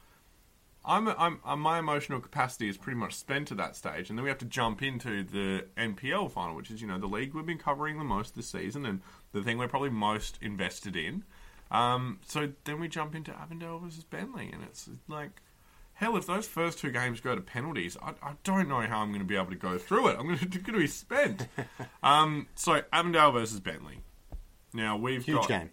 I'm, 0.87 1.07
I'm, 1.09 1.39
uh, 1.43 1.55
my 1.55 1.79
emotional 1.79 2.19
capacity 2.19 2.69
is 2.69 2.77
pretty 2.77 2.97
much 2.99 3.13
spent 3.15 3.51
at 3.51 3.57
that 3.57 3.75
stage, 3.75 4.09
and 4.09 4.17
then 4.17 4.23
we 4.23 4.29
have 4.29 4.37
to 4.39 4.45
jump 4.45 4.81
into 4.83 5.23
the 5.23 5.65
NPL 5.77 6.31
final, 6.31 6.55
which 6.55 6.69
is 6.71 6.81
you 6.81 6.87
know 6.87 6.97
the 6.99 7.07
league 7.07 7.33
we've 7.33 7.45
been 7.45 7.57
covering 7.57 7.97
the 7.97 8.03
most 8.03 8.35
this 8.35 8.47
season, 8.49 8.85
and 8.85 9.01
the 9.31 9.41
thing 9.41 9.57
we're 9.57 9.67
probably 9.67 9.89
most 9.89 10.37
invested 10.41 10.95
in. 10.95 11.23
Um, 11.71 12.19
so 12.25 12.51
then 12.65 12.79
we 12.79 12.87
jump 12.87 13.15
into 13.15 13.31
Avondale 13.35 13.79
versus 13.79 14.03
Bentleigh, 14.03 14.49
and 14.53 14.63
it's 14.63 14.87
like, 15.07 15.41
hell, 15.95 16.15
if 16.15 16.27
those 16.27 16.47
first 16.47 16.79
two 16.79 16.91
games 16.91 17.19
go 17.19 17.35
to 17.35 17.41
penalties, 17.41 17.97
I, 18.01 18.11
I 18.21 18.33
don't 18.43 18.67
know 18.69 18.81
how 18.81 18.99
I'm 18.99 19.09
going 19.09 19.19
to 19.19 19.25
be 19.25 19.35
able 19.35 19.49
to 19.49 19.55
go 19.55 19.77
through 19.77 20.09
it. 20.09 20.17
I'm 20.19 20.27
going 20.27 20.37
to, 20.39 20.45
going 20.45 20.63
to 20.73 20.79
be 20.79 20.87
spent. 20.87 21.47
um, 22.03 22.47
so 22.55 22.81
Avondale 22.93 23.31
versus 23.31 23.59
Bentleigh. 23.59 24.01
Now 24.73 24.97
we've 24.97 25.23
Huge 25.25 25.37
got 25.37 25.47
game. 25.47 25.69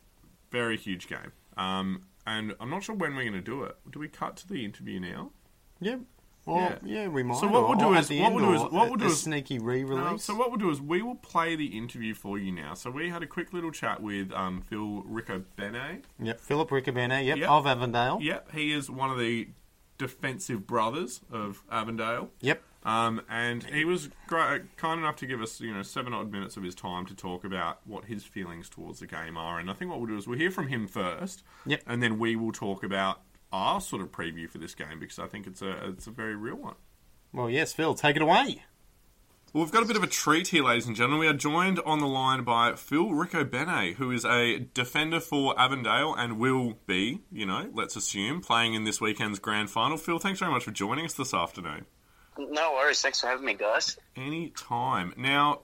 very 0.50 0.76
huge 0.76 1.08
game. 1.08 1.32
Um, 1.56 2.04
and 2.26 2.54
I'm 2.60 2.70
not 2.70 2.82
sure 2.84 2.94
when 2.94 3.14
we're 3.16 3.22
going 3.22 3.32
to 3.34 3.40
do 3.40 3.64
it. 3.64 3.76
Do 3.90 3.98
we 3.98 4.08
cut 4.08 4.36
to 4.38 4.48
the 4.48 4.64
interview 4.64 5.00
now? 5.00 5.30
Yeah. 5.80 5.96
Well, 6.44 6.56
Yeah. 6.58 7.02
yeah, 7.02 7.08
we 7.08 7.22
might. 7.22 7.38
So 7.38 7.46
what 7.46 7.68
we'll 7.68 7.78
do 7.78 7.94
is- 7.94 8.10
what 8.10 8.32
we'll 8.32 8.44
do 8.44 8.54
is- 8.54 8.62
what 8.72 8.86
a- 8.86 8.90
we'll 8.90 8.96
do 8.96 9.04
is- 9.06 9.20
sneaky 9.22 9.58
Uh, 9.58 9.62
re-release. 9.62 10.24
so 10.24 10.34
what 10.34 10.50
we'll 10.50 10.58
do 10.58 10.70
is 10.70 10.80
we 10.80 11.00
will 11.00 11.14
play 11.14 11.54
the 11.54 11.66
interview 11.78 12.14
for 12.14 12.36
you 12.36 12.50
now. 12.50 12.74
So 12.74 12.90
we 12.90 13.10
had 13.10 13.22
a 13.22 13.26
quick 13.28 13.52
little 13.52 13.70
chat 13.70 14.02
with 14.02 14.32
um, 14.32 14.60
Phil 14.62 15.04
Riccobene. 15.04 16.02
Yep, 16.20 16.40
Philip 16.40 16.68
Riccobene, 16.70 17.24
yep, 17.24 17.38
Yep. 17.38 17.48
of 17.48 17.66
Avondale. 17.66 18.18
Yep, 18.20 18.52
he 18.52 18.72
is 18.72 18.90
one 18.90 19.10
of 19.10 19.18
the 19.18 19.48
defensive 19.98 20.66
brothers 20.66 21.20
of 21.30 21.62
Avondale. 21.70 22.30
Yep. 22.40 22.62
Um, 22.84 23.22
and 23.28 23.62
he 23.62 23.84
was 23.84 24.10
gra- 24.26 24.62
kind 24.76 24.98
enough 25.00 25.14
to 25.16 25.26
give 25.26 25.40
us, 25.40 25.60
you 25.60 25.72
know, 25.72 25.82
seven 25.82 26.12
odd 26.12 26.32
minutes 26.32 26.56
of 26.56 26.64
his 26.64 26.74
time 26.74 27.06
to 27.06 27.14
talk 27.14 27.44
about 27.44 27.78
what 27.86 28.06
his 28.06 28.24
feelings 28.24 28.68
towards 28.68 28.98
the 28.98 29.06
game 29.06 29.36
are. 29.36 29.60
And 29.60 29.70
I 29.70 29.72
think 29.74 29.90
what 29.90 30.00
we'll 30.00 30.08
do 30.08 30.16
is 30.16 30.26
we'll 30.26 30.38
hear 30.38 30.50
from 30.50 30.66
him 30.68 30.88
first, 30.88 31.44
Yep. 31.66 31.82
and 31.86 32.02
then 32.02 32.18
we 32.18 32.34
will 32.34 32.50
talk 32.52 32.82
about 32.82 33.20
our 33.52 33.80
sort 33.80 34.02
of 34.02 34.10
preview 34.10 34.48
for 34.50 34.58
this 34.58 34.74
game 34.74 34.98
because 34.98 35.18
I 35.20 35.26
think 35.28 35.46
it's 35.46 35.62
a 35.62 35.88
it's 35.90 36.06
a 36.06 36.10
very 36.10 36.34
real 36.34 36.56
one. 36.56 36.74
Well, 37.32 37.48
yes, 37.48 37.72
Phil, 37.72 37.94
take 37.94 38.16
it 38.16 38.22
away. 38.22 38.64
Well, 39.52 39.64
we've 39.64 39.72
got 39.72 39.82
a 39.82 39.86
bit 39.86 39.96
of 39.98 40.02
a 40.02 40.06
treat 40.06 40.48
here, 40.48 40.64
ladies 40.64 40.86
and 40.86 40.96
gentlemen. 40.96 41.20
We 41.20 41.26
are 41.26 41.34
joined 41.34 41.78
on 41.80 41.98
the 41.98 42.06
line 42.06 42.42
by 42.42 42.74
Phil 42.74 43.10
Riccobene, 43.10 43.96
who 43.96 44.10
is 44.10 44.24
a 44.24 44.60
defender 44.60 45.20
for 45.20 45.54
Avondale 45.60 46.14
and 46.14 46.38
will 46.38 46.78
be, 46.86 47.20
you 47.30 47.44
know, 47.44 47.68
let's 47.74 47.94
assume, 47.94 48.40
playing 48.40 48.72
in 48.72 48.84
this 48.84 48.98
weekend's 48.98 49.38
grand 49.38 49.68
final. 49.68 49.98
Phil, 49.98 50.18
thanks 50.18 50.40
very 50.40 50.50
much 50.50 50.64
for 50.64 50.70
joining 50.70 51.04
us 51.04 51.12
this 51.12 51.34
afternoon. 51.34 51.84
No 52.38 52.72
worries. 52.72 53.02
Thanks 53.02 53.20
for 53.20 53.26
having 53.26 53.44
me, 53.44 53.52
guys. 53.52 53.98
Any 54.16 54.48
time. 54.56 55.12
Now, 55.18 55.60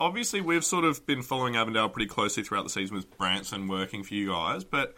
obviously, 0.00 0.40
we've 0.40 0.64
sort 0.64 0.84
of 0.84 1.06
been 1.06 1.22
following 1.22 1.54
Avondale 1.54 1.90
pretty 1.90 2.08
closely 2.08 2.42
throughout 2.42 2.64
the 2.64 2.70
season 2.70 2.96
with 2.96 3.16
Branson 3.16 3.68
working 3.68 4.02
for 4.02 4.14
you 4.14 4.30
guys, 4.30 4.64
but 4.64 4.96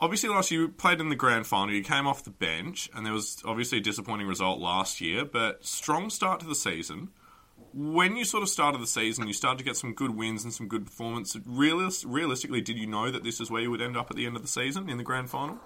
obviously, 0.00 0.28
last 0.28 0.50
year 0.50 0.62
you 0.62 0.68
played 0.70 1.00
in 1.00 1.08
the 1.08 1.14
grand 1.14 1.46
final. 1.46 1.72
You 1.72 1.84
came 1.84 2.08
off 2.08 2.24
the 2.24 2.30
bench, 2.30 2.90
and 2.96 3.06
there 3.06 3.12
was 3.12 3.40
obviously 3.44 3.78
a 3.78 3.80
disappointing 3.80 4.26
result 4.26 4.58
last 4.58 5.00
year, 5.00 5.24
but 5.24 5.64
strong 5.64 6.10
start 6.10 6.40
to 6.40 6.46
the 6.48 6.56
season. 6.56 7.10
When 7.72 8.16
you 8.16 8.24
sort 8.24 8.42
of 8.42 8.48
started 8.48 8.80
the 8.80 8.86
season, 8.86 9.26
you 9.26 9.32
started 9.32 9.58
to 9.58 9.64
get 9.64 9.76
some 9.76 9.94
good 9.94 10.16
wins 10.16 10.44
and 10.44 10.52
some 10.52 10.66
good 10.66 10.86
performance. 10.86 11.36
Realis- 11.36 12.04
realistically, 12.06 12.60
did 12.60 12.76
you 12.76 12.86
know 12.86 13.10
that 13.10 13.22
this 13.22 13.40
is 13.40 13.50
where 13.50 13.62
you 13.62 13.70
would 13.70 13.80
end 13.80 13.96
up 13.96 14.10
at 14.10 14.16
the 14.16 14.26
end 14.26 14.36
of 14.36 14.42
the 14.42 14.48
season 14.48 14.88
in 14.88 14.98
the 14.98 15.04
grand 15.04 15.30
final? 15.30 15.58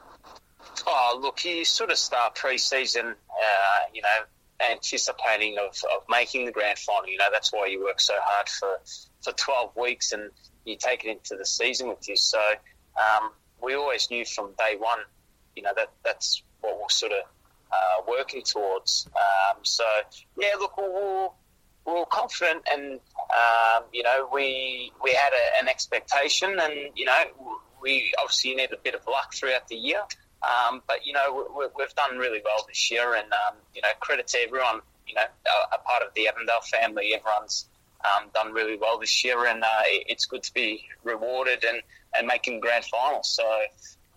Oh, 0.86 1.18
look, 1.20 1.44
you 1.44 1.64
sort 1.64 1.90
of 1.90 1.98
start 1.98 2.34
pre-season, 2.34 3.06
uh, 3.06 3.80
you 3.92 4.02
know, 4.02 4.68
anticipating 4.70 5.56
of, 5.58 5.76
of 5.94 6.02
making 6.08 6.46
the 6.46 6.52
grand 6.52 6.78
final. 6.78 7.08
You 7.08 7.18
know, 7.18 7.28
that's 7.32 7.52
why 7.52 7.66
you 7.66 7.82
work 7.82 8.00
so 8.00 8.14
hard 8.20 8.48
for, 8.48 8.80
for 9.22 9.32
12 9.32 9.76
weeks 9.76 10.12
and 10.12 10.30
you 10.64 10.76
take 10.76 11.04
it 11.04 11.10
into 11.10 11.36
the 11.36 11.46
season 11.46 11.88
with 11.88 12.08
you. 12.08 12.16
So 12.16 12.38
um, 12.96 13.30
we 13.62 13.74
always 13.74 14.10
knew 14.10 14.24
from 14.24 14.52
day 14.58 14.76
one, 14.78 15.00
you 15.56 15.62
know, 15.62 15.72
that 15.76 15.90
that's 16.04 16.42
what 16.60 16.78
we're 16.78 16.88
sort 16.88 17.12
of 17.12 17.24
uh, 17.72 18.02
working 18.08 18.42
towards. 18.42 19.08
Um, 19.14 19.58
so, 19.62 19.84
yeah, 20.38 20.54
look, 20.58 20.76
we're, 20.76 21.28
we're, 21.86 21.94
we're 21.94 22.04
confident 22.06 22.62
and, 22.72 22.92
um, 22.92 23.84
you 23.92 24.02
know, 24.02 24.28
we, 24.32 24.92
we 25.02 25.12
had 25.12 25.32
a, 25.32 25.62
an 25.62 25.68
expectation 25.68 26.56
and, 26.60 26.72
you 26.94 27.04
know, 27.06 27.24
we 27.82 28.12
obviously 28.18 28.54
need 28.54 28.72
a 28.72 28.76
bit 28.76 28.94
of 28.94 29.06
luck 29.06 29.34
throughout 29.34 29.68
the 29.68 29.76
year. 29.76 30.00
Um, 30.42 30.82
but 30.86 31.06
you 31.06 31.14
know 31.14 31.46
we, 31.58 31.64
we've 31.76 31.94
done 31.94 32.18
really 32.18 32.42
well 32.44 32.66
this 32.68 32.90
year, 32.90 33.14
and 33.14 33.32
um, 33.32 33.54
you 33.74 33.80
know 33.80 33.88
credit 34.00 34.26
to 34.28 34.38
everyone. 34.40 34.80
You 35.06 35.14
know, 35.14 35.22
a, 35.22 35.74
a 35.76 35.78
part 35.78 36.02
of 36.02 36.12
the 36.14 36.28
Avondale 36.28 36.60
family. 36.60 37.14
Everyone's 37.14 37.66
um, 38.04 38.28
done 38.34 38.52
really 38.52 38.76
well 38.76 38.98
this 38.98 39.24
year, 39.24 39.46
and 39.46 39.62
uh, 39.62 39.66
it- 39.86 40.04
it's 40.08 40.26
good 40.26 40.42
to 40.42 40.52
be 40.52 40.84
rewarded 41.02 41.64
and, 41.64 41.80
and 42.16 42.26
making 42.26 42.60
grand 42.60 42.84
finals. 42.84 43.30
So 43.30 43.42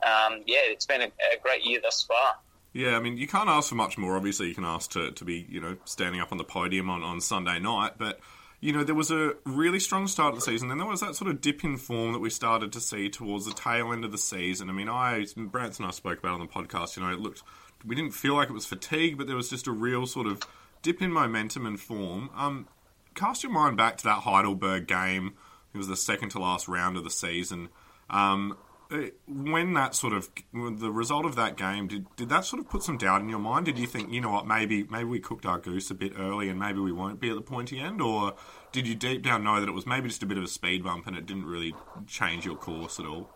um, 0.03 0.41
yeah, 0.45 0.63
it's 0.63 0.86
been 0.86 1.01
a, 1.01 1.05
a 1.05 1.39
great 1.41 1.63
year 1.63 1.80
thus 1.82 2.03
far. 2.03 2.36
Yeah, 2.78 2.95
I 2.95 2.99
mean, 2.99 3.17
you 3.17 3.28
can't 3.28 3.49
ask 3.49 3.69
for 3.69 3.75
much 3.75 3.97
more. 3.97 4.15
Obviously, 4.15 4.49
you 4.49 4.53
can 4.53 4.63
ask 4.63 4.91
to, 4.91 5.09
to 5.09 5.25
be, 5.25 5.47
you 5.49 5.59
know, 5.59 5.78
standing 5.86 6.21
up 6.21 6.32
on 6.32 6.38
the 6.38 6.43
podium 6.43 6.91
on, 6.91 7.01
on 7.01 7.19
Sunday 7.21 7.57
night. 7.57 7.93
But, 7.97 8.19
you 8.61 8.71
know, 8.71 8.84
there 8.84 8.93
was 8.93 9.09
a 9.09 9.34
really 9.45 9.80
strong 9.80 10.05
start 10.05 10.36
of 10.36 10.39
the 10.39 10.45
season. 10.45 10.67
Then 10.67 10.78
there 10.78 10.86
was 10.86 10.99
that 10.99 11.15
sort 11.15 11.32
of 11.32 11.41
dip 11.41 11.63
in 11.63 11.78
form 11.78 12.13
that 12.13 12.19
we 12.19 12.30
started 12.30 12.71
to 12.73 12.80
see 12.80 13.09
towards 13.09 13.45
the 13.45 13.51
tail 13.51 13.91
end 13.91 14.05
of 14.05 14.11
the 14.11 14.17
season. 14.19 14.69
I 14.69 14.73
mean, 14.73 14.89
I, 14.89 15.25
Branson 15.36 15.86
and 15.86 15.91
I 15.91 15.91
spoke 15.91 16.19
about 16.19 16.36
on 16.36 16.39
the 16.39 16.45
podcast, 16.45 16.95
you 16.95 17.01
know, 17.01 17.11
it 17.11 17.19
looked, 17.19 17.41
we 17.84 17.95
didn't 17.95 18.11
feel 18.11 18.36
like 18.36 18.47
it 18.47 18.53
was 18.53 18.67
fatigue, 18.67 19.17
but 19.17 19.25
there 19.25 19.36
was 19.36 19.49
just 19.49 19.65
a 19.65 19.71
real 19.71 20.05
sort 20.05 20.28
of 20.28 20.43
dip 20.84 21.01
in 21.01 21.11
momentum 21.11 21.65
and 21.65 21.80
form. 21.80 22.30
Um, 22.36 22.67
cast 23.15 23.41
your 23.41 23.51
mind 23.51 23.78
back 23.78 23.97
to 23.97 24.03
that 24.03 24.19
Heidelberg 24.19 24.86
game. 24.86 25.34
It 25.73 25.80
was 25.80 25.88
the 25.88 25.97
second 25.97 26.30
to 26.30 26.39
last 26.39 26.67
round 26.67 26.95
of 26.95 27.03
the 27.03 27.09
season. 27.09 27.69
Um, 28.07 28.55
when 29.27 29.73
that 29.73 29.95
sort 29.95 30.13
of 30.13 30.29
the 30.53 30.91
result 30.91 31.25
of 31.25 31.35
that 31.35 31.57
game 31.57 31.88
did 31.88 32.05
did 32.15 32.29
that 32.29 32.45
sort 32.45 32.61
of 32.61 32.69
put 32.69 32.83
some 32.83 32.97
doubt 32.97 33.21
in 33.21 33.29
your 33.29 33.39
mind? 33.39 33.65
Did 33.65 33.77
you 33.77 33.88
think 33.88 34.11
you 34.11 34.21
know 34.21 34.31
what 34.31 34.47
maybe 34.47 34.83
maybe 34.89 35.05
we 35.05 35.19
cooked 35.19 35.45
our 35.45 35.59
goose 35.59 35.91
a 35.91 35.95
bit 35.95 36.13
early 36.17 36.49
and 36.49 36.57
maybe 36.57 36.79
we 36.79 36.91
won't 36.91 37.19
be 37.19 37.29
at 37.29 37.35
the 37.35 37.41
pointy 37.41 37.79
end, 37.79 38.01
or 38.01 38.35
did 38.71 38.88
you 38.88 38.95
deep 38.95 39.23
down 39.23 39.43
know 39.43 39.59
that 39.59 39.67
it 39.67 39.73
was 39.73 39.85
maybe 39.85 40.07
just 40.07 40.23
a 40.23 40.25
bit 40.25 40.38
of 40.38 40.43
a 40.43 40.47
speed 40.47 40.83
bump 40.83 41.07
and 41.07 41.17
it 41.17 41.25
didn't 41.25 41.45
really 41.45 41.73
change 42.07 42.45
your 42.45 42.55
course 42.55 42.99
at 42.99 43.05
all? 43.05 43.29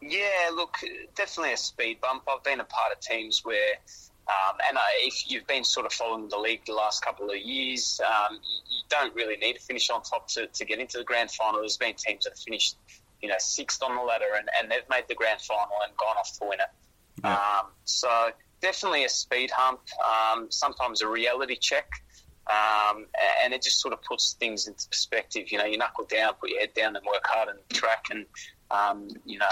Yeah, 0.00 0.50
look, 0.54 0.76
definitely 1.14 1.54
a 1.54 1.56
speed 1.56 2.00
bump. 2.00 2.24
I've 2.28 2.42
been 2.44 2.60
a 2.60 2.64
part 2.64 2.92
of 2.92 3.00
teams 3.00 3.44
where, 3.44 3.74
um, 4.28 4.56
and 4.68 4.76
I, 4.78 4.82
if 5.00 5.30
you've 5.30 5.46
been 5.46 5.64
sort 5.64 5.86
of 5.86 5.92
following 5.92 6.28
the 6.28 6.38
league 6.38 6.64
the 6.66 6.74
last 6.74 7.04
couple 7.04 7.30
of 7.30 7.36
years, 7.36 8.00
um, 8.06 8.34
you, 8.34 8.60
you 8.68 8.82
don't 8.88 9.14
really 9.14 9.36
need 9.36 9.54
to 9.54 9.60
finish 9.60 9.88
on 9.90 10.02
top 10.02 10.28
to, 10.28 10.46
to 10.48 10.64
get 10.64 10.80
into 10.80 10.98
the 10.98 11.04
grand 11.04 11.30
final. 11.30 11.60
There's 11.60 11.76
been 11.78 11.94
teams 11.94 12.24
that 12.24 12.34
have 12.34 12.38
finished, 12.38 12.76
you 13.22 13.28
know, 13.28 13.36
sixth 13.38 13.82
on 13.82 13.94
the 13.96 14.02
ladder 14.02 14.34
and, 14.36 14.48
and 14.60 14.70
they've 14.70 14.88
made 14.90 15.04
the 15.08 15.14
grand 15.14 15.40
final 15.40 15.76
and 15.86 15.96
gone 15.96 16.16
off 16.16 16.38
to 16.38 16.46
win 16.48 16.60
it. 16.60 16.68
Yeah. 17.24 17.34
Um, 17.34 17.66
so 17.84 18.30
definitely 18.60 19.04
a 19.04 19.08
speed 19.08 19.50
hump, 19.50 19.80
um, 20.04 20.50
sometimes 20.50 21.02
a 21.02 21.08
reality 21.08 21.56
check. 21.56 21.88
Um, 22.48 23.06
and 23.42 23.52
it 23.52 23.62
just 23.62 23.80
sort 23.80 23.92
of 23.92 24.02
puts 24.02 24.34
things 24.34 24.68
into 24.68 24.88
perspective. 24.88 25.50
You 25.50 25.58
know, 25.58 25.64
you 25.64 25.78
knuckle 25.78 26.04
down, 26.04 26.34
put 26.34 26.50
your 26.50 26.60
head 26.60 26.74
down, 26.74 26.94
and 26.94 27.04
work 27.04 27.24
hard 27.26 27.48
the 27.68 27.74
track. 27.74 28.06
And 28.10 28.24
um, 28.70 29.08
you 29.24 29.38
know, 29.38 29.48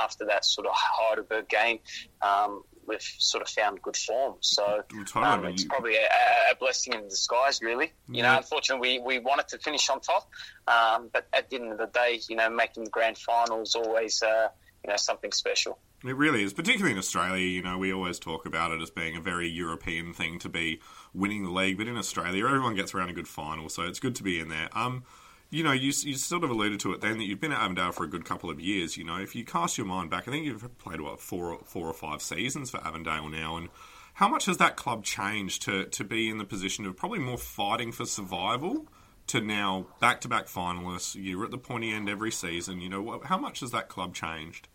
after 0.00 0.26
that 0.26 0.44
sort 0.44 0.66
of 0.66 0.72
Heidelberg 0.74 1.48
game, 1.48 1.78
um, 2.22 2.62
we've 2.86 3.02
sort 3.02 3.42
of 3.42 3.48
found 3.48 3.80
good 3.82 3.96
form. 3.96 4.36
So 4.40 4.82
um, 5.14 5.44
it's 5.46 5.64
probably 5.64 5.96
a, 5.96 6.06
a 6.52 6.56
blessing 6.58 6.94
in 6.94 7.08
disguise, 7.08 7.60
really. 7.62 7.92
You 8.08 8.22
know, 8.22 8.36
unfortunately, 8.36 8.98
we, 8.98 9.18
we 9.18 9.18
wanted 9.18 9.48
to 9.48 9.58
finish 9.58 9.88
on 9.90 10.00
top, 10.00 10.30
um, 10.66 11.10
but 11.12 11.26
at 11.32 11.50
the 11.50 11.56
end 11.56 11.72
of 11.72 11.78
the 11.78 11.86
day, 11.86 12.20
you 12.28 12.36
know, 12.36 12.50
making 12.50 12.84
the 12.84 12.90
grand 12.90 13.18
final 13.18 13.62
is 13.62 13.74
always 13.74 14.22
uh, 14.22 14.48
you 14.84 14.90
know 14.90 14.96
something 14.96 15.32
special. 15.32 15.78
It 16.04 16.16
really 16.16 16.44
is, 16.44 16.52
particularly 16.52 16.92
in 16.92 16.98
Australia. 16.98 17.44
You 17.44 17.62
know, 17.62 17.76
we 17.76 17.92
always 17.92 18.18
talk 18.20 18.46
about 18.46 18.70
it 18.70 18.80
as 18.80 18.90
being 18.90 19.16
a 19.16 19.20
very 19.20 19.48
European 19.48 20.12
thing 20.14 20.38
to 20.40 20.48
be 20.48 20.80
winning 21.12 21.44
the 21.44 21.50
league, 21.50 21.76
but 21.76 21.88
in 21.88 21.96
Australia, 21.96 22.46
everyone 22.46 22.76
gets 22.76 22.94
around 22.94 23.10
a 23.10 23.14
good 23.14 23.28
final, 23.28 23.68
so 23.68 23.82
it's 23.82 23.98
good 23.98 24.14
to 24.16 24.22
be 24.22 24.38
in 24.38 24.48
there. 24.48 24.68
Um, 24.72 25.04
you 25.50 25.62
know, 25.62 25.72
you, 25.72 25.92
you 26.02 26.14
sort 26.14 26.44
of 26.44 26.50
alluded 26.50 26.80
to 26.80 26.92
it 26.92 27.00
then 27.00 27.18
that 27.18 27.24
you've 27.24 27.40
been 27.40 27.52
at 27.52 27.60
Avondale 27.60 27.92
for 27.92 28.04
a 28.04 28.08
good 28.08 28.24
couple 28.24 28.50
of 28.50 28.60
years. 28.60 28.96
You 28.96 29.04
know, 29.04 29.16
if 29.18 29.34
you 29.34 29.44
cast 29.44 29.78
your 29.78 29.86
mind 29.86 30.10
back, 30.10 30.28
I 30.28 30.30
think 30.30 30.44
you've 30.44 30.78
played 30.78 31.00
what 31.00 31.20
four, 31.20 31.52
or- 31.52 31.64
four 31.64 31.86
or 31.86 31.94
five 31.94 32.20
seasons 32.22 32.70
for 32.70 32.84
Avondale 32.86 33.28
now, 33.28 33.56
and 33.56 33.68
how 34.14 34.28
much 34.28 34.46
has 34.46 34.56
that 34.58 34.76
club 34.76 35.04
changed 35.04 35.62
to 35.62 35.84
to 35.86 36.04
be 36.04 36.28
in 36.28 36.38
the 36.38 36.44
position 36.44 36.84
of 36.86 36.96
probably 36.96 37.20
more 37.20 37.38
fighting 37.38 37.92
for 37.92 38.04
survival? 38.04 38.86
To 39.28 39.42
now 39.42 39.88
back 40.00 40.22
to 40.22 40.28
back 40.28 40.46
finalists, 40.46 41.14
you're 41.14 41.44
at 41.44 41.50
the 41.50 41.58
pointy 41.58 41.92
end 41.92 42.08
every 42.08 42.30
season. 42.32 42.80
You 42.80 42.88
know, 42.88 43.20
how 43.24 43.36
much 43.36 43.60
has 43.60 43.72
that 43.72 43.88
club 43.88 44.14
changed? 44.14 44.68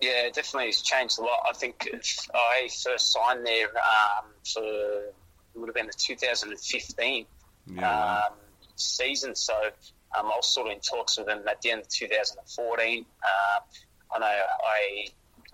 Yeah, 0.00 0.28
definitely 0.32 0.68
it's 0.68 0.82
changed 0.82 1.18
a 1.18 1.22
lot. 1.22 1.46
I 1.50 1.52
think 1.52 1.88
I 2.32 2.68
first 2.84 3.12
signed 3.12 3.44
there 3.44 3.66
um, 3.66 4.26
for 4.44 4.62
it 4.62 5.14
would 5.58 5.68
have 5.68 5.74
been 5.74 5.86
the 5.86 5.92
2015 5.96 7.26
Yeah, 7.74 8.20
um, 8.28 8.32
season. 8.76 9.34
So 9.34 9.54
um, 10.18 10.26
I 10.26 10.36
was 10.36 10.48
sort 10.48 10.68
of 10.68 10.74
in 10.74 10.80
talks 10.80 11.18
with 11.18 11.26
them 11.26 11.42
at 11.48 11.60
the 11.62 11.70
end 11.70 11.82
of 11.82 11.88
2014. 11.88 13.04
Uh, 13.22 13.60
I 14.14 14.18
know 14.18 14.26
I, 14.26 15.08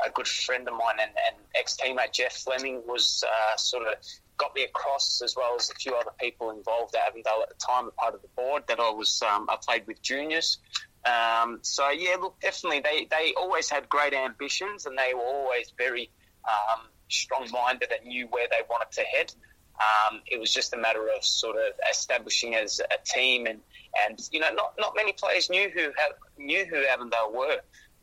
a 0.07 0.11
good 0.11 0.29
friend 0.29 0.67
of 0.69 0.75
mine 0.75 0.97
and, 1.01 1.11
and 1.11 1.37
ex 1.59 1.77
teammate 1.77 2.13
Jeff 2.13 2.33
Fleming 2.33 2.83
was 2.87 3.25
uh, 3.27 3.57
sort 3.57 3.87
of 3.87 3.95
got 4.37 4.55
me 4.55 4.65
across, 4.65 5.23
as 5.23 5.37
well 5.37 5.55
as 5.57 5.71
a 5.71 5.75
few 5.75 5.95
other 5.95 6.11
people 6.19 6.51
involved 6.51 6.95
at 6.95 7.09
Avondale 7.09 7.43
at 7.43 7.49
the 7.51 7.65
time, 7.65 7.87
a 7.89 7.91
part 7.93 8.15
of 8.15 8.23
the 8.23 8.29
board 8.37 8.65
that 8.69 8.81
I 8.81 8.91
was 8.91 9.23
um, 9.23 9.47
I 9.49 9.57
played 9.61 9.87
with 9.87 10.03
juniors. 10.03 10.59
Um, 11.05 11.59
so 11.63 11.91
yeah, 11.91 12.17
look, 12.21 12.39
definitely 12.41 12.81
they, 12.81 13.07
they 13.11 13.35
always 13.37 13.69
had 13.69 13.89
great 13.89 14.15
ambitions 14.15 14.87
and 14.87 14.97
they 14.97 15.15
were 15.15 15.23
always 15.23 15.73
very 15.77 16.11
um, 16.49 16.81
strong 17.09 17.49
minded 17.53 17.93
and 17.97 18.09
knew 18.09 18.27
where 18.31 18.47
they 18.51 18.61
wanted 18.69 18.93
to 18.93 19.03
head. 19.03 19.33
Um, 19.81 20.21
it 20.27 20.39
was 20.39 20.53
just 20.53 20.75
a 20.75 20.77
matter 20.77 21.09
of 21.17 21.25
sort 21.25 21.57
of 21.57 21.73
establishing 21.91 22.55
as 22.55 22.81
a 22.81 23.05
team, 23.05 23.47
and, 23.47 23.61
and 24.07 24.19
you 24.31 24.41
know, 24.41 24.53
not, 24.55 24.75
not 24.79 24.95
many 24.95 25.13
players 25.13 25.51
knew 25.51 25.71
who 25.71 25.91
knew 26.39 26.65
who 26.65 26.85
Avondale 26.87 27.33
were. 27.33 27.61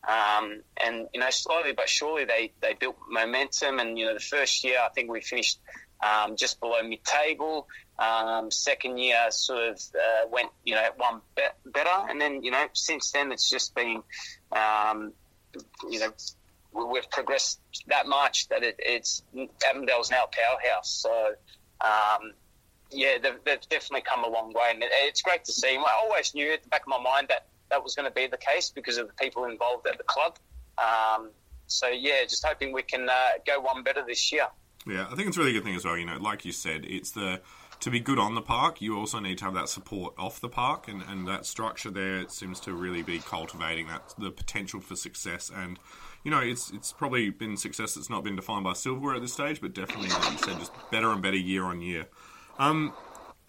Um, 0.07 0.61
and 0.83 1.07
you 1.13 1.19
know, 1.19 1.29
slowly 1.29 1.73
but 1.73 1.89
surely 1.89 2.25
they, 2.25 2.51
they 2.61 2.73
built 2.73 2.97
momentum. 3.09 3.79
And 3.79 3.97
you 3.97 4.05
know, 4.05 4.13
the 4.13 4.19
first 4.19 4.63
year 4.63 4.77
I 4.83 4.89
think 4.89 5.11
we 5.11 5.21
finished 5.21 5.59
um, 6.01 6.35
just 6.35 6.59
below 6.59 6.81
mid-table. 6.83 7.67
Um, 7.97 8.49
second 8.49 8.97
year 8.97 9.29
sort 9.29 9.69
of 9.69 9.81
uh, 9.93 10.27
went 10.31 10.49
you 10.63 10.75
know 10.75 10.87
one 10.95 11.19
be- 11.35 11.43
better, 11.65 12.09
and 12.09 12.19
then 12.19 12.43
you 12.43 12.51
know 12.51 12.65
since 12.73 13.11
then 13.11 13.31
it's 13.33 13.49
just 13.49 13.75
been 13.75 14.01
um, 14.53 15.11
you 15.89 15.99
know 15.99 16.11
we- 16.71 16.85
we've 16.85 17.09
progressed 17.09 17.59
that 17.87 18.07
much 18.07 18.47
that 18.49 18.63
it, 18.63 18.75
it's 18.79 19.21
Avondale's 19.69 20.11
now 20.11 20.23
a 20.23 20.27
powerhouse. 20.27 20.89
So 20.89 21.33
um, 21.81 22.33
yeah, 22.91 23.17
they've, 23.21 23.39
they've 23.45 23.69
definitely 23.69 24.01
come 24.01 24.23
a 24.23 24.29
long 24.29 24.53
way, 24.53 24.71
and 24.71 24.83
it, 24.83 24.89
it's 24.91 25.21
great 25.21 25.43
to 25.45 25.51
see. 25.51 25.77
I 25.77 25.99
always 26.01 26.33
knew 26.33 26.51
at 26.51 26.63
the 26.63 26.69
back 26.69 26.81
of 26.81 26.87
my 26.87 27.01
mind 27.01 27.27
that 27.29 27.47
that 27.69 27.83
was 27.83 27.95
going 27.95 28.07
to 28.07 28.13
be 28.13 28.27
the 28.27 28.37
case 28.37 28.71
because 28.71 28.97
of 28.97 29.07
the 29.07 29.13
people 29.13 29.45
involved 29.45 29.87
at 29.87 29.97
the 29.97 30.03
club. 30.03 30.37
Um, 30.77 31.29
so 31.67 31.87
yeah, 31.87 32.23
just 32.23 32.45
hoping 32.45 32.73
we 32.73 32.81
can 32.81 33.07
uh, 33.09 33.29
go 33.45 33.59
one 33.59 33.83
better 33.83 34.03
this 34.05 34.31
year. 34.31 34.47
Yeah, 34.87 35.07
I 35.11 35.15
think 35.15 35.27
it's 35.27 35.37
a 35.37 35.39
really 35.39 35.53
good 35.53 35.63
thing 35.63 35.75
as 35.75 35.85
well. 35.85 35.97
You 35.97 36.05
know, 36.05 36.17
like 36.17 36.45
you 36.45 36.51
said, 36.51 36.85
it's 36.85 37.11
the 37.11 37.41
to 37.81 37.89
be 37.89 37.99
good 37.99 38.19
on 38.19 38.35
the 38.35 38.41
park. 38.41 38.81
You 38.81 38.97
also 38.97 39.19
need 39.19 39.37
to 39.39 39.45
have 39.45 39.53
that 39.53 39.69
support 39.69 40.13
off 40.17 40.41
the 40.41 40.49
park, 40.49 40.87
and, 40.87 41.01
and 41.01 41.27
that 41.27 41.45
structure 41.45 41.91
there 41.91 42.19
it 42.19 42.31
seems 42.31 42.59
to 42.61 42.73
really 42.73 43.03
be 43.03 43.19
cultivating 43.19 43.87
that 43.87 44.13
the 44.17 44.31
potential 44.31 44.79
for 44.79 44.95
success. 44.95 45.51
And 45.53 45.79
you 46.23 46.31
know, 46.31 46.39
it's 46.39 46.71
it's 46.71 46.91
probably 46.91 47.29
been 47.29 47.57
success 47.57 47.95
that's 47.95 48.09
not 48.09 48.23
been 48.23 48.35
defined 48.35 48.63
by 48.63 48.73
silverware 48.73 49.15
at 49.15 49.21
this 49.21 49.33
stage, 49.33 49.61
but 49.61 49.73
definitely, 49.73 50.09
like 50.09 50.31
you 50.31 50.37
said, 50.37 50.59
just 50.59 50.71
better 50.91 51.11
and 51.11 51.21
better 51.21 51.37
year 51.37 51.63
on 51.65 51.81
year. 51.81 52.07
Um, 52.57 52.93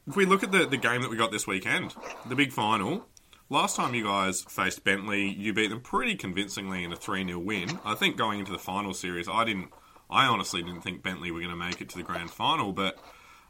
if 0.06 0.16
we 0.16 0.24
look 0.24 0.42
at 0.42 0.52
the 0.52 0.66
the 0.66 0.76
game 0.76 1.02
that 1.02 1.10
we 1.10 1.16
got 1.16 1.32
this 1.32 1.46
weekend, 1.46 1.94
the 2.26 2.36
big 2.36 2.52
final. 2.52 3.06
Last 3.52 3.74
time 3.74 3.94
you 3.94 4.04
guys 4.04 4.42
faced 4.42 4.84
Bentleigh, 4.84 5.16
you 5.16 5.52
beat 5.52 5.70
them 5.70 5.80
pretty 5.80 6.14
convincingly 6.14 6.84
in 6.84 6.92
a 6.92 6.96
3 6.96 7.26
0 7.26 7.40
win. 7.40 7.80
I 7.84 7.96
think 7.96 8.16
going 8.16 8.38
into 8.38 8.52
the 8.52 8.60
final 8.60 8.94
series, 8.94 9.28
I 9.28 9.44
didn't 9.44 9.72
I 10.10 10.26
honestly 10.26 10.62
didn't 10.62 10.82
think 10.82 11.02
Bentleigh 11.02 11.30
were 11.30 11.40
going 11.40 11.50
to 11.50 11.56
make 11.56 11.80
it 11.80 11.88
to 11.90 11.96
the 11.96 12.02
grand 12.02 12.30
final, 12.30 12.72
but 12.72 12.98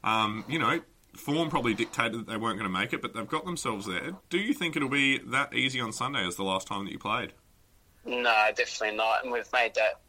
um, 0.05 0.45
you 0.49 0.59
know, 0.59 0.81
form 1.15 1.51
probably 1.51 1.75
dictated 1.75 2.21
that 2.21 2.27
they 2.27 2.37
weren't 2.37 2.59
going 2.59 2.71
to 2.71 2.79
make 2.79 2.93
it, 2.93 3.03
but 3.03 3.15
they've 3.15 3.29
got 3.29 3.45
themselves 3.45 3.87
there. 3.87 4.13
Do 4.29 4.39
you 4.39 4.53
think 4.53 4.77
it'll 4.77 4.89
be 4.89 5.19
that 5.19 5.55
easy 5.55 5.81
on 5.81 5.93
Sunday 5.93 6.27
as 6.27 6.37
the 6.37 6.45
last 6.45 6.67
time 6.67 6.85
that 6.85 6.93
you 6.93 6.99
played? 6.99 7.33
No, 8.05 8.49
definitely 8.55 8.97
not. 8.97 9.25
And 9.25 9.33
we've 9.33 9.53
made 9.53 9.75
that 9.75 10.01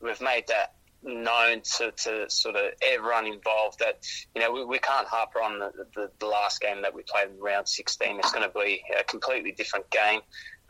we've 0.00 0.20
made 0.20 0.46
that 0.48 0.74
known 1.02 1.62
to, 1.62 1.90
to 1.92 2.28
sort 2.28 2.56
of 2.56 2.72
everyone 2.82 3.26
involved 3.26 3.78
that 3.78 4.04
you 4.34 4.40
know 4.40 4.52
we, 4.52 4.64
we 4.64 4.78
can't 4.78 5.06
harper 5.06 5.40
on 5.40 5.58
the, 5.58 5.72
the, 5.94 6.10
the, 6.18 6.26
last 6.26 6.60
game 6.60 6.82
that 6.82 6.94
we 6.94 7.02
played 7.02 7.28
in 7.28 7.40
round 7.40 7.66
16. 7.68 8.18
It's 8.18 8.32
going 8.32 8.46
to 8.46 8.58
be 8.58 8.82
a 8.98 9.02
completely 9.04 9.52
different 9.52 9.88
game. 9.90 10.20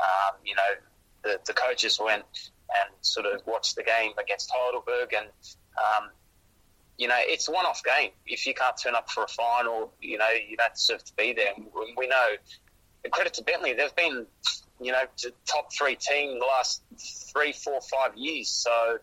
Um, 0.01 0.37
you 0.45 0.55
know, 0.55 0.63
the, 1.25 1.41
the 1.47 1.53
coaches 1.53 1.99
went 2.03 2.25
and 2.71 2.95
sort 3.01 3.27
of 3.27 3.43
watched 3.47 3.77
the 3.77 3.83
game 3.83 4.13
against 4.23 4.51
Heidelberg 4.55 5.13
and. 5.15 5.29
Um, 5.79 6.11
you 6.99 7.09
know, 7.09 7.17
it's 7.17 7.49
a 7.49 7.51
one-off 7.51 7.83
game. 7.83 8.11
If 8.27 8.47
you 8.47 8.53
can't 8.53 8.77
turn 8.77 8.95
up 8.95 9.11
for 9.11 9.25
a 9.25 9.29
final, 9.29 9.95
you 10.03 10.19
know, 10.19 10.29
you 10.29 10.55
don't 10.59 10.75
deserve 10.75 11.03
to 11.03 11.13
be 11.17 11.33
there. 11.33 11.55
And 11.57 11.65
we 11.97 12.07
know, 12.07 12.27
credit 13.09 13.35
to 13.35 13.45
Bentleigh, 13.45 13.75
they've 13.75 13.97
been, 13.97 14.27
you 14.81 14.93
know, 14.93 15.03
top 15.47 15.73
three 15.73 15.97
team 15.97 16.39
the 16.39 16.47
last 16.47 16.83
three, 17.33 17.53
four, 17.53 17.81
five 17.81 18.17
years. 18.17 18.49
So 18.49 18.99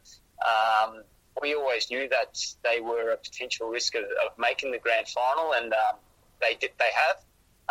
um, 0.45 1.03
we 1.41 1.55
always 1.55 1.89
knew 1.89 2.07
that 2.09 2.37
they 2.63 2.79
were 2.79 3.11
a 3.11 3.17
potential 3.17 3.69
risk 3.69 3.95
of, 3.95 4.03
of 4.03 4.37
making 4.37 4.71
the 4.71 4.79
grand 4.79 5.07
final, 5.07 5.53
and 5.53 5.73
um, 5.73 5.97
they 6.41 6.55
did. 6.55 6.71
They 6.77 6.89
have. 6.93 7.17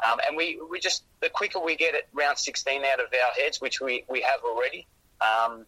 Um, 0.05 0.19
and 0.27 0.37
we, 0.37 0.61
we 0.71 0.79
just 0.79 1.05
the 1.21 1.31
quicker 1.31 1.59
we 1.59 1.75
get 1.75 1.95
it 1.95 2.07
round 2.13 2.39
16 2.39 2.85
out 2.85 3.01
of 3.01 3.07
our 3.07 3.43
heads, 3.43 3.61
which 3.61 3.81
we, 3.81 4.05
we 4.11 4.21
have 4.21 4.41
already, 4.45 4.87
um, 5.23 5.65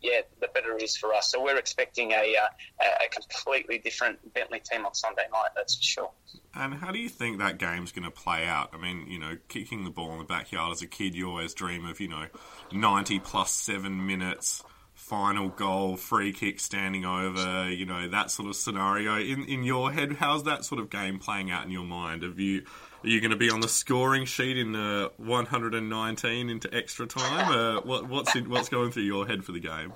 yeah, 0.00 0.20
the 0.40 0.48
better 0.48 0.76
it 0.76 0.82
is 0.82 0.96
for 0.96 1.14
us. 1.14 1.30
So 1.30 1.42
we're 1.42 1.58
expecting 1.58 2.12
a, 2.12 2.36
uh, 2.36 2.84
a 3.04 3.08
completely 3.08 3.78
different 3.78 4.34
Bentleigh 4.34 4.60
team 4.60 4.84
on 4.84 4.94
Sunday 4.94 5.26
night. 5.32 5.50
That's 5.54 5.76
for 5.76 5.82
sure. 5.82 6.10
And 6.54 6.74
how 6.74 6.90
do 6.90 6.98
you 6.98 7.08
think 7.08 7.38
that 7.38 7.58
game's 7.58 7.92
going 7.92 8.04
to 8.04 8.10
play 8.10 8.46
out? 8.46 8.70
I 8.72 8.78
mean, 8.78 9.06
you 9.08 9.18
know, 9.18 9.36
kicking 9.48 9.84
the 9.84 9.90
ball 9.90 10.12
in 10.12 10.18
the 10.18 10.24
backyard 10.24 10.72
as 10.72 10.82
a 10.82 10.86
kid, 10.86 11.14
you 11.14 11.28
always 11.28 11.54
dream 11.54 11.86
of, 11.86 12.00
you 12.00 12.08
know, 12.08 12.26
90 12.72 13.20
plus 13.20 13.52
seven 13.52 14.06
minutes, 14.06 14.62
final 15.02 15.48
goal, 15.48 15.96
free 15.96 16.32
kick 16.32 16.60
standing 16.60 17.04
over, 17.04 17.68
you 17.68 17.84
know, 17.84 18.08
that 18.08 18.30
sort 18.30 18.48
of 18.48 18.54
scenario. 18.54 19.18
In 19.18 19.44
in 19.44 19.64
your 19.64 19.92
head, 19.92 20.12
how's 20.12 20.44
that 20.44 20.64
sort 20.64 20.80
of 20.80 20.90
game 20.90 21.18
playing 21.18 21.50
out 21.50 21.64
in 21.64 21.70
your 21.70 21.84
mind? 21.84 22.22
Have 22.22 22.38
you 22.38 22.62
are 23.04 23.08
you 23.08 23.20
going 23.20 23.32
to 23.32 23.36
be 23.36 23.50
on 23.50 23.60
the 23.60 23.68
scoring 23.68 24.26
sheet 24.26 24.56
in 24.56 24.76
uh, 24.76 25.08
119 25.16 26.48
into 26.48 26.72
extra 26.72 27.06
time? 27.06 27.52
Uh, 27.52 27.80
what, 27.80 28.08
what's 28.08 28.36
in, 28.36 28.48
what's 28.48 28.68
going 28.68 28.92
through 28.92 29.02
your 29.02 29.26
head 29.26 29.44
for 29.44 29.50
the 29.50 29.58
game? 29.58 29.92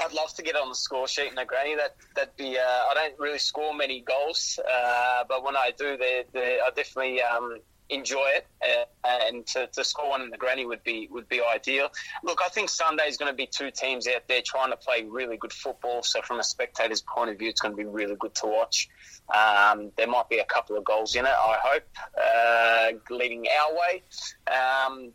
I'd 0.00 0.14
love 0.14 0.32
to 0.34 0.42
get 0.42 0.56
on 0.56 0.70
the 0.70 0.74
score 0.74 1.06
sheet 1.06 1.30
in 1.30 1.36
a 1.36 1.44
granny. 1.44 1.76
That 1.76 1.94
that'd 2.16 2.34
be. 2.36 2.56
Uh, 2.56 2.62
I 2.62 2.94
don't 2.94 3.18
really 3.18 3.38
score 3.38 3.74
many 3.74 4.00
goals, 4.00 4.58
uh, 4.58 5.24
but 5.28 5.44
when 5.44 5.56
I 5.56 5.72
do, 5.78 5.98
they, 5.98 6.24
I 6.34 6.70
definitely 6.74 7.20
um, 7.20 7.58
enjoy 7.92 8.30
it, 8.36 8.46
uh, 8.62 9.08
and 9.26 9.46
to, 9.48 9.66
to, 9.68 9.84
score 9.84 10.10
one 10.10 10.22
in 10.22 10.30
the 10.30 10.36
granny 10.36 10.64
would 10.66 10.82
be 10.82 11.08
would 11.10 11.28
be 11.28 11.40
ideal. 11.42 11.88
Look, 12.24 12.40
I 12.44 12.48
think 12.48 12.68
Sunday 12.68 13.04
is 13.04 13.16
going 13.16 13.30
to 13.30 13.36
be 13.36 13.46
two 13.46 13.70
teams 13.70 14.06
out 14.08 14.22
there 14.28 14.40
trying 14.44 14.70
to 14.70 14.76
play 14.76 15.04
really 15.04 15.36
good 15.36 15.52
football. 15.52 16.02
So 16.02 16.22
from 16.22 16.40
a 16.40 16.44
spectator's 16.44 17.02
point 17.02 17.30
of 17.30 17.38
view, 17.38 17.48
it's 17.48 17.60
going 17.60 17.72
to 17.72 17.76
be 17.76 17.84
really 17.84 18.16
good 18.16 18.34
to 18.36 18.46
watch. 18.46 18.88
Um, 19.34 19.92
there 19.96 20.08
might 20.08 20.28
be 20.28 20.38
a 20.38 20.44
couple 20.44 20.76
of 20.76 20.84
goals 20.84 21.14
in 21.14 21.24
it, 21.24 21.30
I 21.30 21.58
hope, 21.62 21.84
uh, 22.20 23.14
leading 23.14 23.46
our 23.60 23.74
way. 23.74 24.02
Um, 24.50 25.12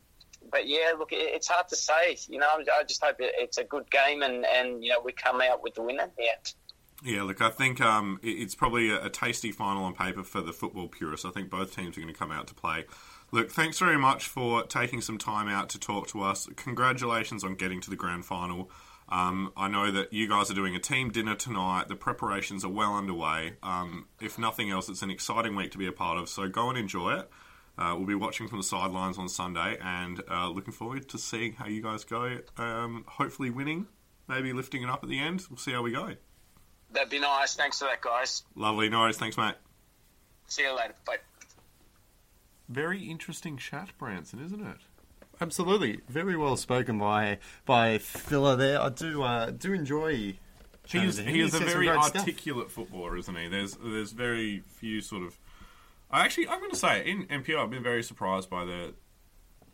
but 0.51 0.67
yeah, 0.67 0.93
look, 0.97 1.09
it's 1.11 1.47
hard 1.47 1.67
to 1.69 1.75
say. 1.75 2.17
You 2.29 2.39
know, 2.39 2.47
I 2.47 2.83
just 2.83 3.03
hope 3.03 3.17
it's 3.19 3.57
a 3.57 3.63
good 3.63 3.89
game 3.91 4.21
and, 4.21 4.45
and 4.45 4.83
you 4.83 4.91
know 4.91 5.01
we 5.03 5.11
come 5.11 5.41
out 5.41 5.61
with 5.63 5.75
the 5.75 5.81
winner. 5.81 6.09
Yeah. 6.17 6.35
Yeah, 7.03 7.23
look, 7.23 7.41
I 7.41 7.49
think 7.49 7.79
um, 7.79 8.19
it's 8.23 8.55
probably 8.55 8.89
a, 8.89 9.05
a, 9.05 9.09
tasty 9.09 9.51
final 9.51 9.83
on 9.83 9.93
paper 9.93 10.23
for 10.23 10.41
the 10.41 10.51
football 10.51 10.87
purists. 10.87 11.25
I 11.25 11.29
think 11.29 11.49
both 11.49 11.75
teams 11.75 11.95
are 11.95 12.01
going 12.01 12.11
to 12.11 12.17
come 12.17 12.31
out 12.31 12.47
to 12.47 12.55
play. 12.55 12.85
Look, 13.31 13.51
thanks 13.51 13.77
very 13.77 13.99
much 13.99 14.27
for 14.27 14.63
taking 14.63 15.01
some 15.01 15.17
time 15.19 15.47
out 15.47 15.69
to 15.69 15.79
talk 15.79 16.07
to 16.09 16.23
us. 16.23 16.47
Congratulations 16.55 17.43
on 17.43 17.53
getting 17.55 17.81
to 17.81 17.89
the 17.89 17.95
grand 17.95 18.25
final. 18.25 18.71
Um, 19.09 19.53
I 19.55 19.67
know 19.67 19.91
that 19.91 20.11
you 20.11 20.27
guys 20.27 20.49
are 20.49 20.55
doing 20.55 20.75
a 20.75 20.79
team 20.79 21.11
dinner 21.11 21.35
tonight. 21.35 21.87
The 21.87 21.95
preparations 21.95 22.65
are 22.65 22.71
well 22.71 22.95
underway. 22.95 23.53
Um, 23.61 24.07
if 24.19 24.39
nothing 24.39 24.71
else, 24.71 24.89
it's 24.89 25.01
an 25.01 25.11
exciting 25.11 25.55
week 25.55 25.71
to 25.71 25.77
be 25.77 25.87
a 25.87 25.91
part 25.91 26.17
of. 26.17 26.29
So 26.29 26.47
go 26.49 26.69
and 26.69 26.77
enjoy 26.77 27.19
it. 27.19 27.29
Uh, 27.77 27.93
we'll 27.95 28.07
be 28.07 28.15
watching 28.15 28.47
from 28.47 28.57
the 28.57 28.63
sidelines 28.63 29.19
on 29.19 29.29
Sunday 29.29 29.77
and 29.81 30.21
uh, 30.31 30.49
looking 30.49 30.73
forward 30.73 31.07
to 31.09 31.17
seeing 31.19 31.53
how 31.53 31.67
you 31.67 31.81
guys 31.81 32.03
go. 32.03 32.39
Um, 32.57 33.05
hopefully, 33.07 33.51
winning, 33.51 33.87
maybe 34.27 34.51
lifting 34.51 34.81
it 34.81 34.89
up 34.89 35.03
at 35.03 35.09
the 35.09 35.19
end. 35.19 35.43
We'll 35.49 35.57
see 35.57 35.73
how 35.73 35.83
we 35.83 35.91
go. 35.91 36.15
That'd 36.91 37.09
be 37.09 37.19
nice. 37.19 37.55
Thanks 37.55 37.79
for 37.79 37.85
that, 37.85 38.01
guys. 38.01 38.43
Lovely. 38.55 38.89
No 38.89 39.01
worries. 39.01 39.17
Thanks, 39.17 39.37
mate. 39.37 39.55
See 40.47 40.63
you 40.63 40.75
later. 40.75 40.93
Bye. 41.05 41.17
Very 42.69 43.03
interesting 43.03 43.57
chat, 43.57 43.89
Branson, 43.97 44.43
isn't 44.43 44.65
it? 44.65 44.77
Absolutely, 45.39 46.01
very 46.09 46.35
well 46.35 46.57
spoken 46.57 46.97
by 46.97 47.37
by 47.65 47.97
Filler 47.99 48.55
there. 48.55 48.81
I 48.81 48.89
do 48.89 49.21
uh, 49.21 49.51
do 49.51 49.73
enjoy. 49.73 50.37
He 50.87 50.99
is, 50.99 51.17
he 51.17 51.41
is 51.41 51.53
a 51.53 51.59
very 51.59 51.89
articulate 51.89 52.71
stuff. 52.71 52.85
footballer, 52.85 53.17
isn't 53.17 53.35
he? 53.35 53.47
There's 53.47 53.75
there's 53.75 54.13
very 54.13 54.61
few 54.61 55.01
sort 55.01 55.23
of. 55.23 55.37
I 56.09 56.25
actually 56.25 56.47
I'm 56.47 56.59
going 56.59 56.71
to 56.71 56.77
say 56.77 57.05
in 57.05 57.25
NPL 57.27 57.63
I've 57.63 57.69
been 57.69 57.83
very 57.83 58.03
surprised 58.03 58.49
by 58.49 58.65
the. 58.65 58.93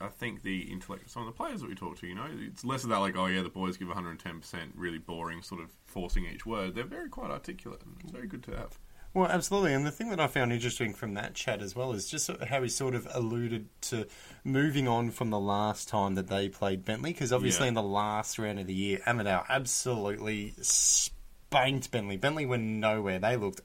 I 0.04 0.10
think 0.10 0.44
the 0.44 0.62
intellect 0.72 1.06
of 1.06 1.12
some 1.12 1.24
of 1.24 1.28
the 1.28 1.34
players 1.34 1.62
that 1.62 1.70
we 1.70 1.76
talk 1.76 1.98
to, 2.00 2.08
you 2.08 2.16
know, 2.16 2.28
it's 2.30 2.66
less 2.66 2.84
of 2.84 2.90
that 2.90 3.00
like, 3.00 3.16
oh 3.16 3.28
yeah, 3.28 3.42
the 3.42 3.50
boys 3.50 3.78
give 3.78 3.88
110 3.88 4.40
percent, 4.40 4.74
really 4.76 4.98
boring, 4.98 5.42
sort 5.42 5.62
of 5.62 5.72
forcing 5.86 6.26
each 6.26 6.46
word. 6.46 6.76
They're 6.76 6.84
very 6.84 7.10
quite 7.10 7.32
articulate, 7.32 7.82
and 7.84 7.96
it's 8.02 8.12
very 8.12 8.28
good 8.28 8.44
to 8.44 8.52
have. 8.52 8.78
Well, 9.14 9.28
absolutely. 9.28 9.74
And 9.76 9.86
the 9.86 9.92
thing 9.92 10.10
that 10.10 10.20
I 10.20 10.26
found 10.26 10.52
interesting 10.52 10.94
from 10.94 11.14
that 11.14 11.36
chat 11.36 11.62
as 11.62 11.76
well 11.76 11.94
is 11.94 12.10
just 12.10 12.32
how 12.48 12.64
he 12.64 12.70
sort 12.70 12.96
of 12.96 13.08
alluded 13.14 13.70
to 13.82 14.08
moving 14.44 14.88
on 14.88 15.12
from 15.12 15.30
the 15.30 15.40
last 15.40 15.88
time 15.88 16.16
that 16.16 16.28
they 16.28 16.50
played 16.50 16.84
Bentleigh, 16.84 17.12
because 17.12 17.32
obviously 17.32 17.66
yeah. 17.66 17.70
in 17.70 17.74
the 17.76 17.84
last 17.84 18.40
round 18.40 18.60
of 18.60 18.66
the 18.66 18.74
year, 18.74 19.00
Avondale 19.06 19.46
absolutely 19.48 20.56
spanked 20.62 21.92
Bentleigh. 21.92 22.18
Bentleigh 22.18 22.48
went 22.48 22.64
nowhere. 22.64 23.20
They 23.20 23.38
looked 23.38 23.62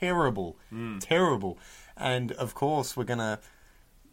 terrible, 0.00 0.56
mm. 0.72 1.00
terrible. 1.00 1.58
And 1.96 2.30
of 2.32 2.54
course, 2.54 2.96
we're 2.96 3.04
going 3.04 3.18
to 3.18 3.40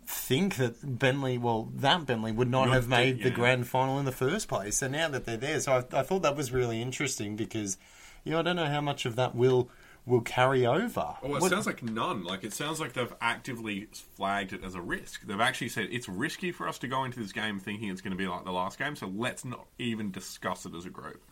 think 0.08 0.56
that 0.56 0.99
Bentleigh, 0.99 1.38
well, 1.38 1.70
that 1.76 2.06
Bentleigh 2.06 2.32
would 2.32 2.49
not, 2.49 2.68
not 2.68 2.76
have 2.76 2.88
made 2.88 3.16
the, 3.16 3.20
yeah. 3.20 3.24
the 3.26 3.32
grand 3.32 3.68
final 3.68 3.99
in 3.99 4.06
the 4.06 4.12
first 4.12 4.47
place. 4.47 4.78
So 4.78 4.88
now 4.88 5.10
that 5.10 5.26
they're 5.26 5.38
there, 5.38 5.60
so 5.60 5.74
I, 5.74 5.99
I 5.99 6.04
thought 6.04 6.22
that 6.22 6.36
was 6.36 6.51
really 6.51 6.82
interesting 6.82 7.36
because, 7.36 7.78
you 8.24 8.32
know, 8.32 8.39
I 8.39 8.41
don't 8.41 8.56
know 8.56 8.66
how 8.66 8.82
much 8.82 9.06
of 9.06 9.16
that 9.16 9.36
will 9.36 9.70
will 10.06 10.22
carry 10.22 10.66
over. 10.66 11.16
Oh, 11.24 11.36
it 11.36 11.41
what? 11.41 11.49
sounds 11.49 11.66
like 11.66 11.82
none. 11.82 12.24
Like 12.24 12.43
it 12.43 12.54
sounds 12.54 12.80
like 12.80 12.93
they've 12.93 13.14
actively 13.22 13.88
flagged 14.16 14.54
it 14.54 14.64
as 14.64 14.76
a 14.76 14.82
risk. 14.82 15.22
They've 15.26 15.40
actually 15.40 15.69
said 15.69 15.88
it's 15.91 16.10
risky 16.10 16.52
for 16.52 16.68
us 16.68 16.77
to 16.80 16.88
go 16.88 17.03
into 17.06 17.19
this 17.19 17.32
game 17.32 17.60
thinking 17.60 17.90
it's 17.90 18.02
going 18.02 18.11
to 18.11 18.18
be 18.18 18.27
like 18.27 18.44
the 18.44 18.52
last 18.52 18.77
game, 18.77 18.95
so 18.95 19.07
let's 19.07 19.45
not 19.45 19.65
even 19.80 20.11
discuss 20.11 20.65
it 20.65 20.76
as 20.76 20.86
a 20.86 20.90
group. 20.90 21.23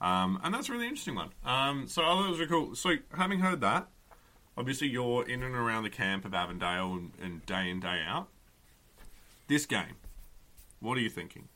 Um, 0.00 0.40
and 0.42 0.54
that's 0.54 0.68
a 0.68 0.72
really 0.72 0.86
interesting 0.86 1.16
one. 1.16 1.30
Um, 1.44 1.86
so 1.88 2.02
I 2.02 2.06
thought 2.06 2.26
it 2.26 2.30
was 2.30 2.38
really 2.38 2.50
cool. 2.50 2.74
So 2.74 2.94
having 3.16 3.40
heard 3.40 3.60
that, 3.62 3.88
obviously 4.58 4.88
you're 4.88 5.26
in 5.26 5.42
and 5.42 5.54
around 5.54 5.84
the 5.84 5.90
camp 5.90 6.24
of 6.24 6.34
Avondale 6.34 6.92
and, 6.94 7.12
and 7.22 7.46
day 7.46 7.70
in 7.70 7.80
day 7.80 8.02
out. 8.06 8.28
This 9.46 9.64
game, 9.64 9.96
what 10.80 10.98
are 10.98 11.00
you 11.00 11.08
thinking? 11.08 11.48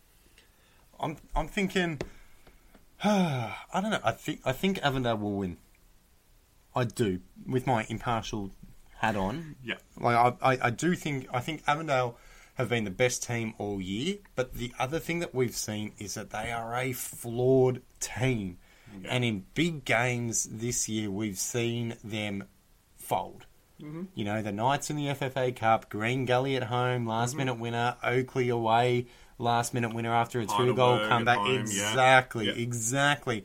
I'm 0.98 1.16
I'm 1.34 1.48
thinking. 1.48 2.00
I 3.04 3.54
don't 3.74 3.90
know. 3.90 4.00
I 4.04 4.12
think 4.12 4.40
I 4.44 4.52
think 4.52 4.78
Avondale 4.82 5.18
will 5.18 5.32
win. 5.32 5.58
I 6.74 6.84
do 6.84 7.20
with 7.46 7.66
my 7.66 7.84
impartial 7.90 8.50
hat 8.98 9.16
on. 9.16 9.56
Yeah, 9.62 9.74
like 10.00 10.16
I, 10.16 10.52
I, 10.52 10.58
I 10.66 10.70
do 10.70 10.94
think 10.94 11.26
I 11.32 11.40
think 11.40 11.62
Avondale 11.66 12.16
have 12.54 12.68
been 12.68 12.84
the 12.84 12.90
best 12.90 13.24
team 13.24 13.54
all 13.58 13.80
year. 13.80 14.18
But 14.36 14.54
the 14.54 14.72
other 14.78 14.98
thing 14.98 15.18
that 15.18 15.34
we've 15.34 15.56
seen 15.56 15.92
is 15.98 16.14
that 16.14 16.30
they 16.30 16.50
are 16.52 16.74
a 16.74 16.92
flawed 16.92 17.82
team, 18.00 18.58
yeah. 19.02 19.08
and 19.10 19.24
in 19.24 19.44
big 19.54 19.84
games 19.84 20.48
this 20.50 20.88
year 20.88 21.10
we've 21.10 21.38
seen 21.38 21.96
them 22.04 22.44
fold. 23.12 23.46
Mm-hmm. 23.80 24.04
You 24.14 24.24
know, 24.24 24.42
the 24.42 24.52
Knights 24.52 24.90
in 24.90 24.96
the 24.96 25.06
FFA 25.06 25.54
Cup, 25.54 25.90
Green 25.90 26.24
Gully 26.24 26.56
at 26.56 26.64
home, 26.64 27.06
last 27.06 27.30
mm-hmm. 27.30 27.38
minute 27.38 27.58
winner, 27.58 27.96
Oakleigh 28.02 28.52
away, 28.52 29.06
last 29.38 29.74
minute 29.74 29.92
winner 29.92 30.14
after 30.14 30.40
a 30.40 30.46
two 30.46 30.74
goal 30.74 30.98
comeback. 31.08 31.38
Home, 31.38 31.60
exactly, 31.60 32.46
yeah. 32.46 32.52
exactly. 32.52 33.44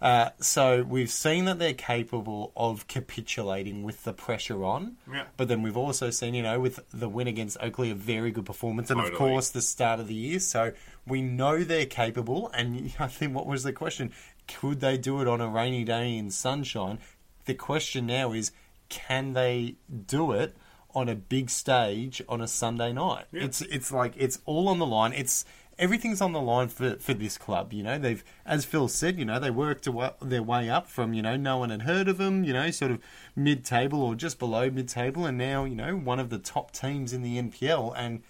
Uh, 0.00 0.30
so 0.38 0.84
we've 0.84 1.10
seen 1.10 1.46
that 1.46 1.58
they're 1.58 1.74
capable 1.74 2.52
of 2.56 2.86
capitulating 2.86 3.82
with 3.82 4.04
the 4.04 4.12
pressure 4.12 4.64
on. 4.64 4.96
Yeah. 5.10 5.24
But 5.36 5.48
then 5.48 5.62
we've 5.62 5.76
also 5.76 6.10
seen, 6.10 6.34
you 6.34 6.42
know, 6.42 6.60
with 6.60 6.78
the 6.92 7.08
win 7.08 7.26
against 7.26 7.56
Oakleigh, 7.60 7.90
a 7.90 7.96
very 7.96 8.30
good 8.30 8.46
performance, 8.46 8.90
and 8.90 9.00
of 9.00 9.12
course 9.14 9.48
the 9.50 9.62
start 9.62 9.98
of 9.98 10.06
the 10.06 10.14
year. 10.14 10.38
So 10.38 10.72
we 11.06 11.22
know 11.22 11.64
they're 11.64 11.86
capable. 11.86 12.50
And 12.54 12.92
I 13.00 13.08
think 13.08 13.34
what 13.34 13.46
was 13.46 13.64
the 13.64 13.72
question? 13.72 14.12
Could 14.46 14.80
they 14.80 14.96
do 14.96 15.20
it 15.20 15.26
on 15.26 15.40
a 15.40 15.48
rainy 15.48 15.82
day 15.82 16.16
in 16.16 16.30
sunshine? 16.30 16.98
The 17.46 17.54
question 17.54 18.06
now 18.06 18.32
is, 18.32 18.52
can 18.88 19.32
they 19.32 19.76
do 20.06 20.32
it 20.32 20.56
on 20.94 21.08
a 21.08 21.14
big 21.14 21.50
stage 21.50 22.22
on 22.28 22.40
a 22.40 22.48
Sunday 22.48 22.92
night? 22.92 23.26
Yeah. 23.32 23.44
It's 23.44 23.60
it's 23.62 23.92
like 23.92 24.14
it's 24.16 24.40
all 24.44 24.68
on 24.68 24.78
the 24.78 24.86
line. 24.86 25.12
It's 25.12 25.44
everything's 25.78 26.20
on 26.20 26.32
the 26.32 26.40
line 26.40 26.68
for, 26.68 26.96
for 26.96 27.14
this 27.14 27.38
club. 27.38 27.72
You 27.72 27.82
know, 27.84 27.98
they've, 27.98 28.24
as 28.44 28.64
Phil 28.64 28.88
said, 28.88 29.18
you 29.18 29.24
know, 29.24 29.38
they 29.38 29.50
worked 29.50 29.88
their 30.20 30.42
way 30.42 30.68
up 30.68 30.88
from, 30.88 31.14
you 31.14 31.22
know, 31.22 31.36
no 31.36 31.58
one 31.58 31.70
had 31.70 31.82
heard 31.82 32.08
of 32.08 32.18
them, 32.18 32.44
you 32.44 32.52
know, 32.52 32.70
sort 32.70 32.90
of 32.90 32.98
mid 33.36 33.64
table 33.64 34.02
or 34.02 34.14
just 34.14 34.38
below 34.38 34.70
mid 34.70 34.88
table, 34.88 35.24
and 35.24 35.38
now, 35.38 35.64
you 35.64 35.74
know, 35.74 35.96
one 35.96 36.18
of 36.18 36.30
the 36.30 36.38
top 36.38 36.72
teams 36.72 37.12
in 37.12 37.22
the 37.22 37.40
NPL. 37.40 37.94
And 37.96 38.22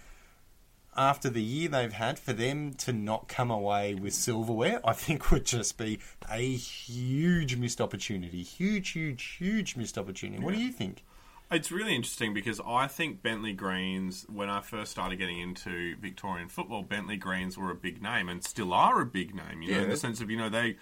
after 0.99 1.29
the 1.29 1.41
year 1.41 1.69
they've 1.69 1.93
had, 1.93 2.19
for 2.19 2.33
them 2.33 2.73
to 2.73 2.91
not 2.91 3.27
come 3.27 3.49
away 3.49 3.95
with 3.95 4.13
silverware, 4.13 4.81
I 4.83 4.93
think 4.93 5.31
would 5.31 5.45
just 5.45 5.77
be 5.77 5.99
a 6.29 6.55
huge 6.55 7.55
missed 7.55 7.79
opportunity. 7.79 8.43
Huge, 8.43 8.89
huge, 8.89 9.37
huge 9.39 9.75
missed 9.77 9.97
opportunity. 9.97 10.43
What 10.43 10.53
do 10.53 10.61
you 10.61 10.71
think? 10.71 11.03
It's 11.51 11.71
really 11.71 11.95
interesting 11.95 12.33
because 12.33 12.61
I 12.63 12.85
think 12.85 13.23
Bentleigh 13.23 13.53
Greens, 13.53 14.25
when 14.31 14.49
I 14.49 14.61
first 14.61 14.91
started 14.91 15.17
getting 15.17 15.39
into 15.39 15.95
Victorian 15.95 16.47
football, 16.47 16.83
Bentleigh 16.83 17.17
Greens 17.17 17.57
were 17.57 17.71
a 17.71 17.75
big 17.75 18.03
name 18.03 18.29
and 18.29 18.43
still 18.43 18.71
are 18.71 19.01
a 19.01 19.05
big 19.05 19.33
name. 19.33 19.63
You 19.63 19.75
know, 19.75 19.83
in 19.83 19.89
the 19.89 19.97
sense 19.97 20.21
of 20.21 20.29
you 20.29 20.37
know 20.37 20.49
they 20.49 20.75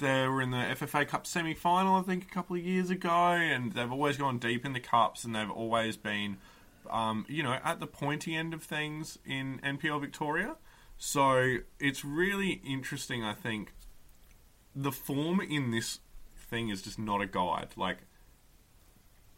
they 0.00 0.26
were 0.26 0.42
in 0.42 0.50
the 0.50 0.56
FFA 0.56 1.06
Cup 1.06 1.26
semi 1.26 1.54
final, 1.54 1.96
I 1.96 2.02
think, 2.02 2.24
a 2.24 2.28
couple 2.34 2.56
of 2.56 2.62
years 2.62 2.90
ago, 2.90 3.10
and 3.10 3.72
they've 3.72 3.92
always 3.92 4.16
gone 4.16 4.38
deep 4.38 4.64
in 4.64 4.72
the 4.72 4.80
cups, 4.80 5.22
and 5.22 5.34
they've 5.34 5.50
always 5.50 5.96
been, 5.96 6.38
um, 6.90 7.24
you 7.28 7.42
know, 7.42 7.58
at 7.64 7.80
the 7.80 7.86
pointy 7.86 8.34
end 8.34 8.54
of 8.54 8.62
things 8.62 9.18
in 9.24 9.60
NPL 9.64 10.00
Victoria. 10.00 10.56
So 10.98 11.58
it's 11.78 12.04
really 12.04 12.60
interesting. 12.64 13.24
I 13.24 13.32
think 13.34 13.72
the 14.74 14.92
form 14.92 15.40
in 15.40 15.70
this 15.70 16.00
thing 16.36 16.68
is 16.68 16.82
just 16.82 16.98
not 16.98 17.22
a 17.22 17.26
guide. 17.26 17.68
Like 17.76 17.98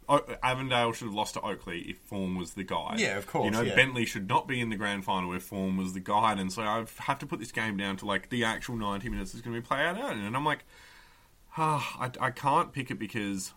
O- 0.08 0.24
Avondale 0.42 0.92
should 0.92 1.06
have 1.06 1.14
lost 1.14 1.34
to 1.34 1.40
Oakleigh 1.40 1.88
if 1.88 1.98
form 1.98 2.36
was 2.36 2.54
the 2.54 2.64
guide. 2.64 2.98
Yeah, 2.98 3.16
of 3.16 3.26
course, 3.26 3.44
You 3.44 3.50
know, 3.52 3.60
yeah. 3.62 3.76
Bentleigh 3.76 4.04
should 4.04 4.28
not 4.28 4.48
be 4.48 4.60
in 4.60 4.68
the 4.68 4.76
grand 4.76 5.04
final 5.04 5.32
if 5.32 5.44
form 5.44 5.76
was 5.76 5.92
the 5.92 6.00
guide, 6.00 6.38
and 6.38 6.52
so 6.52 6.62
I 6.62 6.84
have 6.98 7.18
to 7.20 7.26
put 7.26 7.38
this 7.38 7.52
game 7.52 7.76
down 7.76 7.96
to 7.98 8.06
like 8.06 8.28
the 8.28 8.44
actual 8.44 8.76
ninety 8.76 9.08
minutes 9.08 9.32
that's 9.32 9.42
going 9.42 9.54
to 9.54 9.60
be 9.60 9.66
played 9.66 9.86
out, 9.86 10.16
and 10.16 10.36
I'm 10.36 10.44
like, 10.44 10.64
ah, 11.56 11.96
I, 12.00 12.26
I 12.26 12.30
can't 12.30 12.72
pick 12.72 12.90
it 12.90 12.98
because 12.98 13.54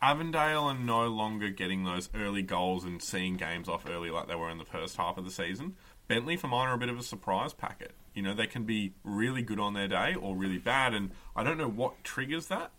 Avondale 0.00 0.64
are 0.64 0.78
no 0.78 1.06
longer 1.08 1.50
getting 1.50 1.84
those 1.84 2.08
early 2.14 2.42
goals 2.42 2.84
and 2.84 3.02
seeing 3.02 3.36
games 3.36 3.68
off 3.68 3.84
early 3.88 4.10
like 4.10 4.28
they 4.28 4.34
were 4.36 4.50
in 4.50 4.58
the 4.58 4.64
first 4.64 4.96
half 4.96 5.18
of 5.18 5.24
the 5.24 5.30
season. 5.30 5.74
Bentleigh, 6.06 6.36
for 6.36 6.46
mine, 6.48 6.68
are 6.68 6.74
a 6.74 6.78
bit 6.78 6.88
of 6.88 6.98
a 6.98 7.02
surprise 7.02 7.52
packet. 7.52 7.92
You 8.14 8.22
know, 8.22 8.32
they 8.34 8.46
can 8.46 8.64
be 8.64 8.92
really 9.04 9.42
good 9.42 9.58
on 9.60 9.74
their 9.74 9.88
day 9.88 10.14
or 10.14 10.36
really 10.36 10.58
bad, 10.58 10.94
and 10.94 11.10
I 11.36 11.42
don't 11.44 11.58
know 11.58 11.68
what 11.68 12.02
triggers 12.04 12.46
that. 12.46 12.70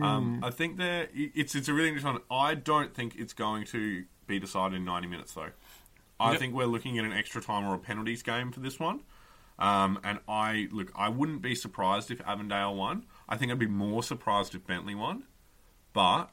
Um, 0.00 0.40
I 0.42 0.50
think 0.50 0.78
they're, 0.78 1.08
it's 1.12 1.54
it's 1.54 1.68
a 1.68 1.74
really 1.74 1.88
interesting 1.88 2.14
one. 2.14 2.22
I 2.30 2.54
don't 2.54 2.94
think 2.94 3.14
it's 3.16 3.34
going 3.34 3.66
to 3.66 4.04
be 4.26 4.38
decided 4.38 4.76
in 4.76 4.84
90 4.86 5.06
minutes, 5.06 5.34
though. 5.34 5.50
I 6.18 6.30
Yep. 6.30 6.40
think 6.40 6.54
we're 6.54 6.64
looking 6.66 6.98
at 6.98 7.04
an 7.04 7.12
extra 7.12 7.42
time 7.42 7.64
or 7.66 7.74
a 7.74 7.78
penalties 7.78 8.22
game 8.22 8.52
for 8.52 8.60
this 8.60 8.80
one. 8.80 9.00
Um, 9.58 9.98
and 10.02 10.18
I 10.26 10.68
look, 10.72 10.90
I 10.96 11.10
wouldn't 11.10 11.42
be 11.42 11.54
surprised 11.54 12.10
if 12.10 12.20
Avondale 12.22 12.74
won. 12.74 13.04
I 13.28 13.36
think 13.36 13.52
I'd 13.52 13.58
be 13.58 13.66
more 13.66 14.02
surprised 14.02 14.54
if 14.54 14.66
Bentleigh 14.66 14.94
won. 14.96 15.24
But 15.92 16.30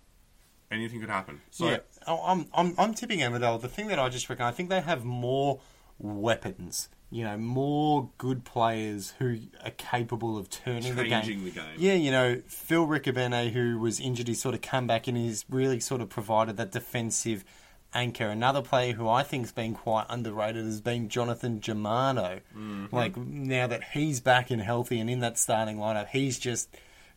anything 0.72 1.00
could 1.00 1.10
happen. 1.10 1.41
So 1.52 1.68
yeah, 1.70 1.78
Oh, 2.08 2.22
I'm, 2.26 2.48
I'm, 2.54 2.74
I'm 2.78 2.94
tipping 2.94 3.22
Avondale. 3.22 3.58
The 3.58 3.68
thing 3.68 3.88
that 3.88 4.00
I 4.00 4.10
just 4.10 4.30
reckon, 4.30 4.46
I 4.46 4.52
think 4.52 4.70
they 4.70 4.82
have 4.82 5.04
more 5.06 5.60
weapons. 5.98 6.90
You 7.12 7.24
know, 7.24 7.38
more 7.38 8.10
good 8.20 8.46
players 8.46 9.14
who 9.18 9.40
are 9.64 9.72
capable 9.72 10.38
of 10.38 10.50
turning 10.50 10.96
the 10.96 11.04
game. 11.04 11.22
Changing 11.24 11.44
the 11.44 11.52
game. 11.52 11.76
Yeah, 11.78 11.94
you 11.96 12.12
know, 12.12 12.41
Phil 12.48 12.86
Riccobene, 12.86 13.50
who 13.52 13.80
was 13.80 14.00
injured, 14.00 14.28
he's 14.28 14.40
sort 14.41 14.54
of 14.54 14.62
come 14.62 14.86
back 14.86 15.08
and 15.08 15.18
he's 15.18 15.44
really 15.50 15.80
sort 15.80 16.02
of 16.02 16.10
provided 16.10 16.58
that 16.58 16.72
defensive 16.72 17.44
anchor. 17.96 18.28
Another 18.28 18.62
player 18.62 18.94
who 18.94 19.10
I 19.10 19.24
think's 19.24 19.52
been 19.52 19.74
quite 19.74 20.06
underrated 20.08 20.66
has 20.66 20.82
been 20.82 21.10
Jonathan 21.10 21.62
Germano. 21.62 22.41
Mm-hmm. 22.56 22.96
Like 22.96 23.18
now 23.18 23.66
that 23.66 23.84
he's 23.94 24.20
back 24.20 24.52
and 24.52 24.62
healthy 24.62 25.00
and 25.00 25.10
in 25.10 25.20
that 25.22 25.40
starting 25.40 25.78
lineup, 25.78 26.10
he's 26.10 26.38
just 26.38 26.70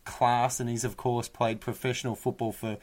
class, 0.06 0.58
and 0.58 0.70
he's 0.70 0.84
of 0.84 0.96
course 0.96 1.28
played 1.28 1.60
professional 1.60 2.14
football 2.14 2.52
for 2.52 2.78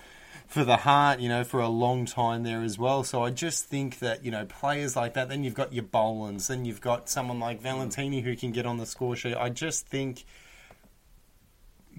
for 0.49 0.63
the 0.63 0.77
heart, 0.77 1.19
you 1.19 1.29
know, 1.29 1.43
for 1.43 1.59
a 1.59 1.67
long 1.67 2.05
time 2.05 2.41
there 2.41 2.63
as 2.63 2.79
well. 2.79 3.03
So 3.03 3.23
I 3.23 3.29
just 3.29 3.65
think 3.65 3.99
that 3.99 4.25
you 4.25 4.31
know 4.31 4.45
players 4.45 4.95
like 4.95 5.13
that. 5.13 5.29
Then 5.29 5.43
you've 5.43 5.53
got 5.53 5.73
your 5.73 5.83
Bolands, 5.83 6.47
then 6.47 6.65
you've 6.65 6.81
got 6.81 7.07
someone 7.07 7.39
like 7.39 7.61
Valentini 7.61 8.21
who 8.21 8.35
can 8.35 8.51
get 8.51 8.65
on 8.65 8.77
the 8.77 8.87
score 8.87 9.15
sheet. 9.15 9.35
I 9.35 9.49
just 9.49 9.87
think 9.87 10.25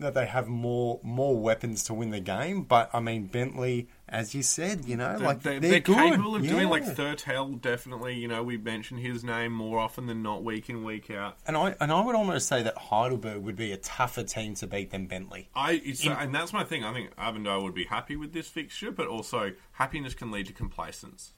that 0.00 0.14
they 0.14 0.26
have 0.26 0.48
more 0.48 1.00
more 1.02 1.36
weapons 1.36 1.84
to 1.84 1.94
win 1.94 2.10
the 2.10 2.20
game. 2.20 2.62
But 2.62 2.90
I 2.92 3.00
mean 3.00 3.26
Bentleigh, 3.26 3.84
as 4.08 4.34
you 4.34 4.42
said, 4.42 4.84
you 4.84 4.96
know, 4.96 5.16
They're, 5.16 5.26
like 5.26 5.42
they're, 5.42 5.60
they're, 5.60 5.70
they're 5.70 5.80
capable 5.80 6.36
of 6.36 6.42
doing 6.42 6.62
Yeah. 6.62 6.68
like 6.68 6.84
Thurtell, 6.84 7.60
definitely. 7.60 8.16
You 8.16 8.28
know, 8.28 8.42
we 8.42 8.56
mention 8.56 8.98
his 8.98 9.22
name 9.22 9.52
more 9.52 9.78
often 9.78 10.06
than 10.06 10.22
not, 10.22 10.42
week 10.42 10.68
in, 10.68 10.84
week 10.84 11.10
out. 11.10 11.36
And 11.46 11.56
I 11.56 11.74
and 11.80 11.92
I 11.92 12.00
would 12.00 12.14
almost 12.14 12.48
say 12.48 12.62
that 12.62 12.76
Heidelberg 12.76 13.42
would 13.42 13.56
be 13.56 13.72
a 13.72 13.76
tougher 13.76 14.22
team 14.22 14.54
to 14.56 14.66
beat 14.66 14.90
than 14.90 15.06
Bentleigh. 15.06 15.44
I 15.54 15.80
it's, 15.84 16.06
and 16.06 16.34
that's 16.34 16.52
my 16.52 16.64
thing. 16.64 16.84
I 16.84 16.92
think 16.92 17.10
Avondale 17.16 17.62
would 17.62 17.74
be 17.74 17.84
happy 17.84 18.16
with 18.16 18.32
this 18.32 18.48
fixture, 18.48 18.90
but 18.90 19.06
also 19.06 19.52
happiness 19.72 20.14
can 20.14 20.30
lead 20.30 20.46
to 20.46 20.52
complacence. 20.52 21.32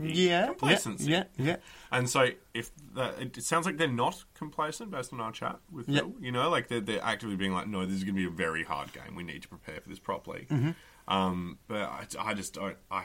Yeah, 0.00 0.46
Complacency. 0.46 1.10
Yeah, 1.10 1.24
yeah, 1.36 1.46
yeah. 1.46 1.56
And 1.92 2.08
so, 2.08 2.30
if 2.54 2.70
the, 2.94 3.14
it 3.20 3.42
sounds 3.42 3.66
like 3.66 3.76
they're 3.76 3.88
not 3.88 4.24
complacent 4.34 4.90
based 4.90 5.12
on 5.12 5.20
our 5.20 5.32
chat 5.32 5.58
with 5.70 5.88
Yep. 5.88 6.02
Phil, 6.02 6.14
you 6.20 6.32
know, 6.32 6.48
like 6.48 6.68
they're, 6.68 6.80
they're 6.80 7.02
actively 7.02 7.36
being 7.36 7.52
like, 7.52 7.66
no, 7.68 7.84
this 7.84 7.96
is 7.96 8.04
going 8.04 8.14
to 8.14 8.20
be 8.20 8.26
a 8.26 8.30
very 8.30 8.64
hard 8.64 8.92
game. 8.92 9.14
We 9.14 9.22
need 9.22 9.42
to 9.42 9.48
prepare 9.48 9.80
for 9.80 9.88
this 9.88 9.98
properly. 9.98 10.46
Mm-hmm. 10.50 10.70
Um, 11.12 11.58
but 11.66 11.82
I, 11.82 12.04
I 12.18 12.34
just 12.34 12.54
don't. 12.54 12.76
I, 12.90 13.04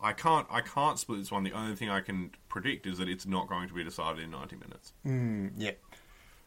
I 0.00 0.12
can't. 0.12 0.46
I 0.50 0.60
can't 0.60 0.98
split 0.98 1.18
this 1.18 1.30
one. 1.30 1.44
The 1.44 1.52
only 1.52 1.76
thing 1.76 1.88
I 1.88 2.00
can 2.00 2.32
predict 2.48 2.86
is 2.86 2.98
that 2.98 3.08
it's 3.08 3.26
not 3.26 3.48
going 3.48 3.68
to 3.68 3.74
be 3.74 3.82
decided 3.84 4.22
in 4.22 4.30
ninety 4.30 4.56
minutes. 4.56 4.92
Mm, 5.06 5.52
yeah, 5.56 5.70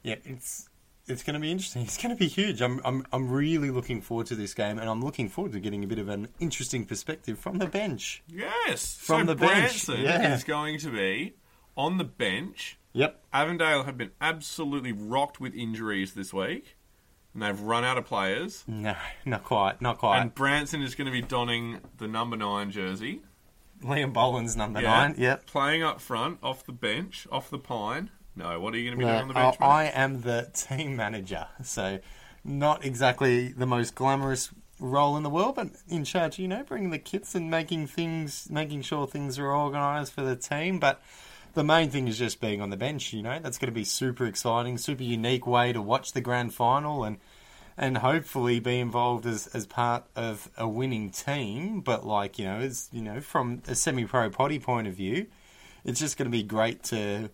yeah. 0.04 0.16
It's 0.26 0.70
it's 1.08 1.24
going 1.24 1.34
to 1.36 1.40
be 1.40 1.52
interesting. 1.52 1.82
It's 1.86 1.98
going 2.02 2.16
to 2.16 2.20
be 2.20 2.28
huge. 2.28 2.62
I'm 2.62 2.82
I'm 2.86 3.06
I'm 3.12 3.30
really 3.30 3.70
looking 3.72 4.02
forward 4.02 4.28
to 4.28 4.36
this 4.36 4.54
game, 4.54 4.80
and 4.80 4.90
I'm 4.90 5.04
looking 5.04 5.30
forward 5.30 5.54
to 5.54 5.60
getting 5.60 5.84
a 5.84 5.88
bit 5.88 6.00
of 6.00 6.10
an 6.10 6.30
interesting 6.40 6.86
perspective 6.86 7.38
from 7.40 7.58
the 7.60 7.68
bench. 7.68 8.24
Yes, 8.28 8.96
From 8.98 9.22
so 9.22 9.34
the 9.34 9.36
bench, 9.36 9.52
Branson 9.86 10.02
yeah. 10.02 10.34
is 10.36 10.44
going 10.44 10.80
to 10.80 10.90
be 10.92 11.36
on 11.78 11.98
the 11.98 12.04
bench. 12.04 12.78
Yep. 12.94 13.22
Avondale 13.34 13.84
have 13.84 13.98
been 13.98 14.12
absolutely 14.22 14.94
rocked 14.94 15.40
with 15.42 15.54
injuries 15.54 16.14
this 16.14 16.34
week, 16.34 16.78
and 17.34 17.44
they've 17.44 17.60
run 17.60 17.84
out 17.84 17.98
of 17.98 18.06
players. 18.06 18.64
No, 18.70 18.96
not 19.26 19.44
quite, 19.44 19.82
not 19.82 19.98
quite. 19.98 20.20
And 20.22 20.34
Branson 20.34 20.82
is 20.82 20.96
going 20.96 21.08
to 21.08 21.12
be 21.12 21.22
donning 21.22 21.82
the 21.98 22.08
number 22.08 22.38
nine 22.38 22.72
jersey. 22.72 23.22
Liam 23.84 24.14
Boland's 24.14 24.56
number 24.56 24.82
Yeah. 24.82 24.92
nine. 24.92 25.16
Yep. 25.18 25.46
Playing 25.46 25.84
up 25.84 26.00
front, 26.00 26.40
off 26.42 26.66
the 26.66 26.72
bench, 26.72 27.28
off 27.32 27.50
the 27.50 27.60
pine. 27.60 28.10
No, 28.36 28.60
what 28.60 28.74
are 28.74 28.78
you 28.78 28.90
going 28.90 29.00
to 29.00 29.06
be 29.06 29.10
doing 29.10 29.22
on 29.22 29.28
the 29.28 29.34
bench? 29.34 29.58
I. 29.60 29.66
I 29.66 29.84
am 29.86 30.22
the 30.22 30.50
team 30.54 30.96
manager, 30.96 31.48
so 31.64 32.00
not 32.44 32.84
exactly 32.86 33.50
the 33.50 33.66
most 33.66 33.96
glamorous 33.96 34.52
role 34.80 35.16
in 35.16 35.24
the 35.24 35.30
world, 35.30 35.56
but 35.56 35.70
in 35.88 36.04
charge, 36.04 36.38
you 36.38 36.48
know, 36.48 36.64
bringing 36.64 36.90
the 36.90 37.00
kits 37.00 37.34
and 37.34 37.50
making 37.50 37.88
things, 37.88 38.50
making 38.50 38.82
sure 38.82 39.08
things 39.08 39.40
are 39.40 39.56
organised 39.56 40.14
for 40.14 40.22
the 40.22 40.36
team. 40.36 40.80
But 40.80 41.02
the 41.54 41.64
main 41.64 41.90
thing 41.90 42.08
is 42.08 42.18
just 42.18 42.42
being 42.42 42.62
on 42.62 42.70
the 42.70 42.78
bench. 42.78 43.14
You 43.14 43.24
know, 43.24 43.40
that's 43.40 43.58
going 43.58 43.72
to 43.72 43.76
be 43.76 43.86
super 43.86 44.26
exciting, 44.26 44.78
super 44.78 45.04
unique 45.04 45.48
way 45.48 45.72
to 45.72 45.82
watch 45.82 46.12
the 46.12 46.22
grand 46.22 46.54
final 46.54 47.04
and. 47.04 47.18
And 47.78 47.98
hopefully 47.98 48.62
be 48.62 48.80
involved 48.80 49.26
as, 49.26 49.48
as 49.48 49.66
part 49.68 50.06
of 50.16 50.50
a 50.58 50.66
winning 50.66 51.10
team, 51.10 51.82
but 51.82 52.06
like 52.08 52.40
you 52.40 52.46
know, 52.46 52.60
as 52.60 52.88
you 52.94 53.02
know, 53.02 53.20
from 53.20 53.64
a 53.68 53.76
semi-pro 53.76 54.30
potty 54.30 54.60
point 54.60 54.88
of 54.88 54.94
view, 54.94 55.26
it's 55.84 56.00
just 56.00 56.16
going 56.16 56.28
to 56.28 56.32
be 56.32 56.42
great 56.42 56.84
to 56.84 57.30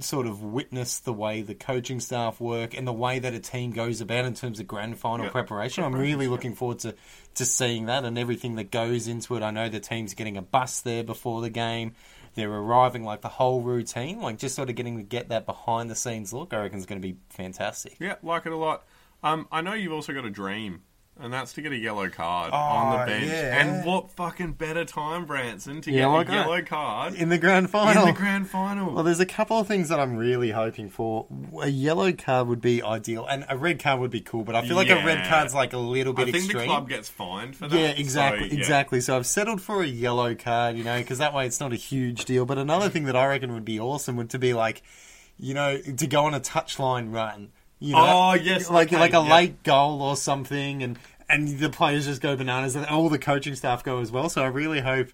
sort 0.00 0.26
of 0.26 0.42
witness 0.42 1.00
the 1.00 1.12
way 1.12 1.42
the 1.42 1.54
coaching 1.54 2.00
staff 2.00 2.40
work 2.40 2.74
and 2.76 2.86
the 2.86 2.92
way 2.92 3.18
that 3.18 3.34
a 3.34 3.38
team 3.40 3.72
goes 3.72 4.00
about 4.00 4.24
in 4.24 4.32
terms 4.34 4.58
of 4.58 4.66
grand 4.66 4.98
final 4.98 5.26
Yeah. 5.26 5.32
preparation. 5.32 5.84
I'm 5.84 5.94
really 5.94 6.28
looking 6.28 6.54
forward 6.54 6.78
to, 6.80 6.94
to 7.34 7.44
seeing 7.44 7.86
that 7.86 8.04
and 8.04 8.18
everything 8.18 8.54
that 8.54 8.70
goes 8.70 9.06
into 9.06 9.36
it. 9.36 9.42
I 9.42 9.50
know 9.50 9.68
the 9.68 9.80
team's 9.80 10.14
getting 10.14 10.36
a 10.38 10.42
bus 10.42 10.80
there 10.80 11.04
before 11.04 11.42
the 11.42 11.50
game. 11.50 11.92
They're 12.34 12.50
arriving 12.50 13.04
like 13.04 13.20
the 13.20 13.28
whole 13.28 13.60
routine, 13.60 14.20
like 14.22 14.38
just 14.38 14.54
sort 14.54 14.70
of 14.70 14.76
getting 14.76 14.96
to 14.96 15.02
get 15.02 15.28
that 15.28 15.44
behind 15.44 15.90
the 15.90 15.94
scenes 15.94 16.32
look. 16.32 16.54
I 16.54 16.62
reckon 16.62 16.78
is 16.78 16.86
going 16.86 17.00
to 17.02 17.06
be 17.06 17.18
fantastic. 17.28 17.96
Yeah, 18.00 18.14
like 18.22 18.46
it 18.46 18.52
a 18.52 18.56
lot. 18.56 18.84
Um, 19.22 19.46
I 19.52 19.60
know 19.60 19.74
you've 19.74 19.92
also 19.92 20.14
got 20.14 20.24
a 20.24 20.30
dream 20.30 20.80
and 21.22 21.32
that's 21.32 21.52
to 21.54 21.62
get 21.62 21.72
a 21.72 21.76
yellow 21.76 22.08
card 22.10 22.50
Oh, 22.52 22.56
on 22.56 22.96
the 22.96 23.02
oh, 23.02 23.06
bench. 23.06 23.26
yeah. 23.30 23.60
And 23.60 23.84
what 23.86 24.10
fucking 24.10 24.52
better 24.52 24.84
time, 24.84 25.24
Branson, 25.24 25.80
to 25.82 25.92
Yellow 25.92 26.24
get 26.24 26.32
a 26.32 26.36
card. 26.36 26.46
yellow 26.48 26.62
card 26.62 27.14
in 27.14 27.28
the 27.28 27.38
grand 27.38 27.70
final. 27.70 28.02
in 28.02 28.08
the 28.14 28.18
grand 28.18 28.48
final? 28.50 28.92
Well, 28.94 29.04
there's 29.04 29.20
a 29.20 29.26
couple 29.26 29.58
of 29.58 29.66
things 29.68 29.88
that 29.88 30.00
I'm 30.00 30.16
really 30.16 30.50
hoping 30.50 30.90
for. 30.90 31.26
A 31.62 31.68
yellow 31.68 32.12
card 32.12 32.48
would 32.48 32.60
be 32.60 32.82
ideal, 32.82 33.26
and 33.26 33.44
a 33.48 33.56
red 33.56 33.78
card 33.80 34.00
would 34.00 34.10
be 34.10 34.20
cool. 34.20 34.44
But 34.44 34.56
I 34.56 34.66
feel 34.66 34.76
like 34.76 34.90
a 34.90 35.04
red 35.04 35.26
card's 35.28 35.54
like 35.54 35.72
a 35.72 35.78
little 35.78 36.12
bit. 36.12 36.22
I 36.22 36.24
bit 36.26 36.32
think 36.32 36.44
extreme. 36.46 36.60
the 36.66 36.66
club 36.74 36.88
gets 36.88 37.08
fined 37.08 37.56
for 37.56 37.68
that. 37.68 37.76
Yeah, 37.78 37.88
exactly, 37.90 38.48
so, 38.50 38.54
yeah. 38.54 38.58
exactly. 38.60 39.00
So 39.00 39.16
I've 39.16 39.26
settled 39.26 39.62
for 39.62 39.82
a 39.82 39.86
yellow 39.86 40.34
card, 40.34 40.76
you 40.76 40.84
know, 40.84 40.98
because 40.98 41.18
that 41.18 41.32
way 41.34 41.46
it's 41.46 41.60
not 41.60 41.72
a 41.72 41.76
huge 41.76 42.24
deal. 42.24 42.44
But 42.46 42.58
another 42.58 42.88
thing 42.88 43.04
that 43.04 43.16
I 43.16 43.26
reckon 43.26 43.52
would 43.54 43.64
be 43.64 43.78
awesome 43.80 44.16
would 44.16 44.30
to 44.30 44.38
be 44.38 44.54
like, 44.54 44.82
you 45.38 45.54
know, 45.54 45.78
to 45.80 46.06
go 46.06 46.24
on 46.24 46.34
a 46.34 46.40
touchline 46.40 47.12
run. 47.12 47.50
You 47.78 47.94
know, 47.94 48.30
Oh, 48.30 48.34
yes, 48.34 48.70
like 48.70 48.88
okay, 48.92 48.98
like 49.00 49.10
a 49.12 49.24
yeah. 49.26 49.34
late 49.34 49.62
goal 49.64 50.02
or 50.02 50.14
something, 50.14 50.84
and 50.84 50.96
and 51.32 51.58
the 51.58 51.70
players 51.70 52.06
just 52.06 52.20
go 52.22 52.36
bananas, 52.36 52.76
and 52.76 52.86
all 52.86 53.08
the 53.08 53.18
coaching 53.18 53.54
staff 53.56 53.82
go 53.82 53.98
as 53.98 54.12
well. 54.12 54.28
So 54.28 54.42
I 54.42 54.46
really 54.48 54.80
hope. 54.80 55.08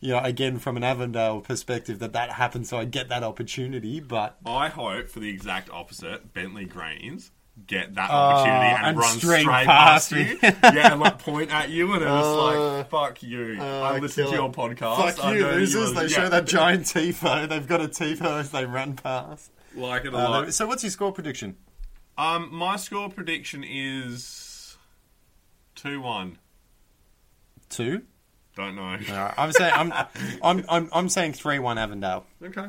You 0.00 0.10
know, 0.10 0.18
again, 0.18 0.58
from 0.58 0.76
an 0.76 0.84
Avondale 0.84 1.40
perspective, 1.40 1.98
that 2.00 2.12
that 2.12 2.32
happens, 2.32 2.68
so 2.68 2.76
I 2.76 2.84
get 2.84 3.08
that 3.08 3.22
opportunity. 3.22 4.00
But 4.00 4.36
I 4.44 4.68
hope 4.68 5.08
for 5.08 5.18
the 5.20 5.30
exact 5.30 5.70
opposite, 5.70 6.34
Bentleigh 6.34 6.66
Greens 6.66 7.30
get 7.66 7.94
that 7.94 8.10
Oh, 8.10 8.14
opportunity 8.14 8.66
and, 8.76 8.86
and 8.88 8.98
run 8.98 9.16
string 9.16 9.42
straight 9.42 9.64
past 9.66 10.10
past 10.10 10.12
you. 10.12 10.38
yeah, 10.42 10.92
and 10.92 11.00
like 11.00 11.20
point 11.20 11.50
at 11.50 11.70
you, 11.70 11.90
and 11.94 12.02
it 12.02 12.06
was 12.06 12.26
Uh, 12.26 12.76
like, 12.78 12.90
"Fuck 12.90 13.22
you!" 13.22 13.56
uh, 13.58 13.64
I 13.80 13.98
listened 13.98 14.28
to 14.28 14.34
your 14.34 14.50
it. 14.50 14.52
podcast. 14.52 14.96
fuck 15.14 15.24
I 15.24 15.34
you, 15.36 15.46
losers! 15.46 15.94
they 15.94 16.02
yeah, 16.02 16.08
show 16.08 16.28
that 16.28 16.46
giant 16.48 16.82
tifo. 16.84 17.48
They've 17.48 17.66
got 17.66 17.80
a 17.80 17.88
tifo 17.88 18.40
as 18.40 18.50
they 18.50 18.66
run 18.66 18.96
past. 18.96 19.52
like 19.74 20.04
it 20.04 20.12
a 20.12 20.18
Uh, 20.18 20.28
lot. 20.30 20.52
so, 20.52 20.66
what's 20.66 20.82
your 20.82 20.90
score 20.90 21.12
prediction? 21.12 21.56
Um, 22.18 22.50
my 22.52 22.76
score 22.76 23.08
prediction 23.08 23.64
is 23.64 24.22
two 25.84 26.00
one. 26.00 26.38
Two. 27.68 28.02
Don't 28.56 28.76
know. 28.76 28.82
Alright, 28.82 29.34
I'm 29.36 29.52
saying 29.52 29.72
I'm 29.74 29.92
I'm 30.42 30.64
I'm, 30.68 30.88
I'm 30.92 31.08
saying 31.08 31.32
three 31.32 31.58
one 31.58 31.76
Avondale. 31.76 32.24
Okay, 32.40 32.68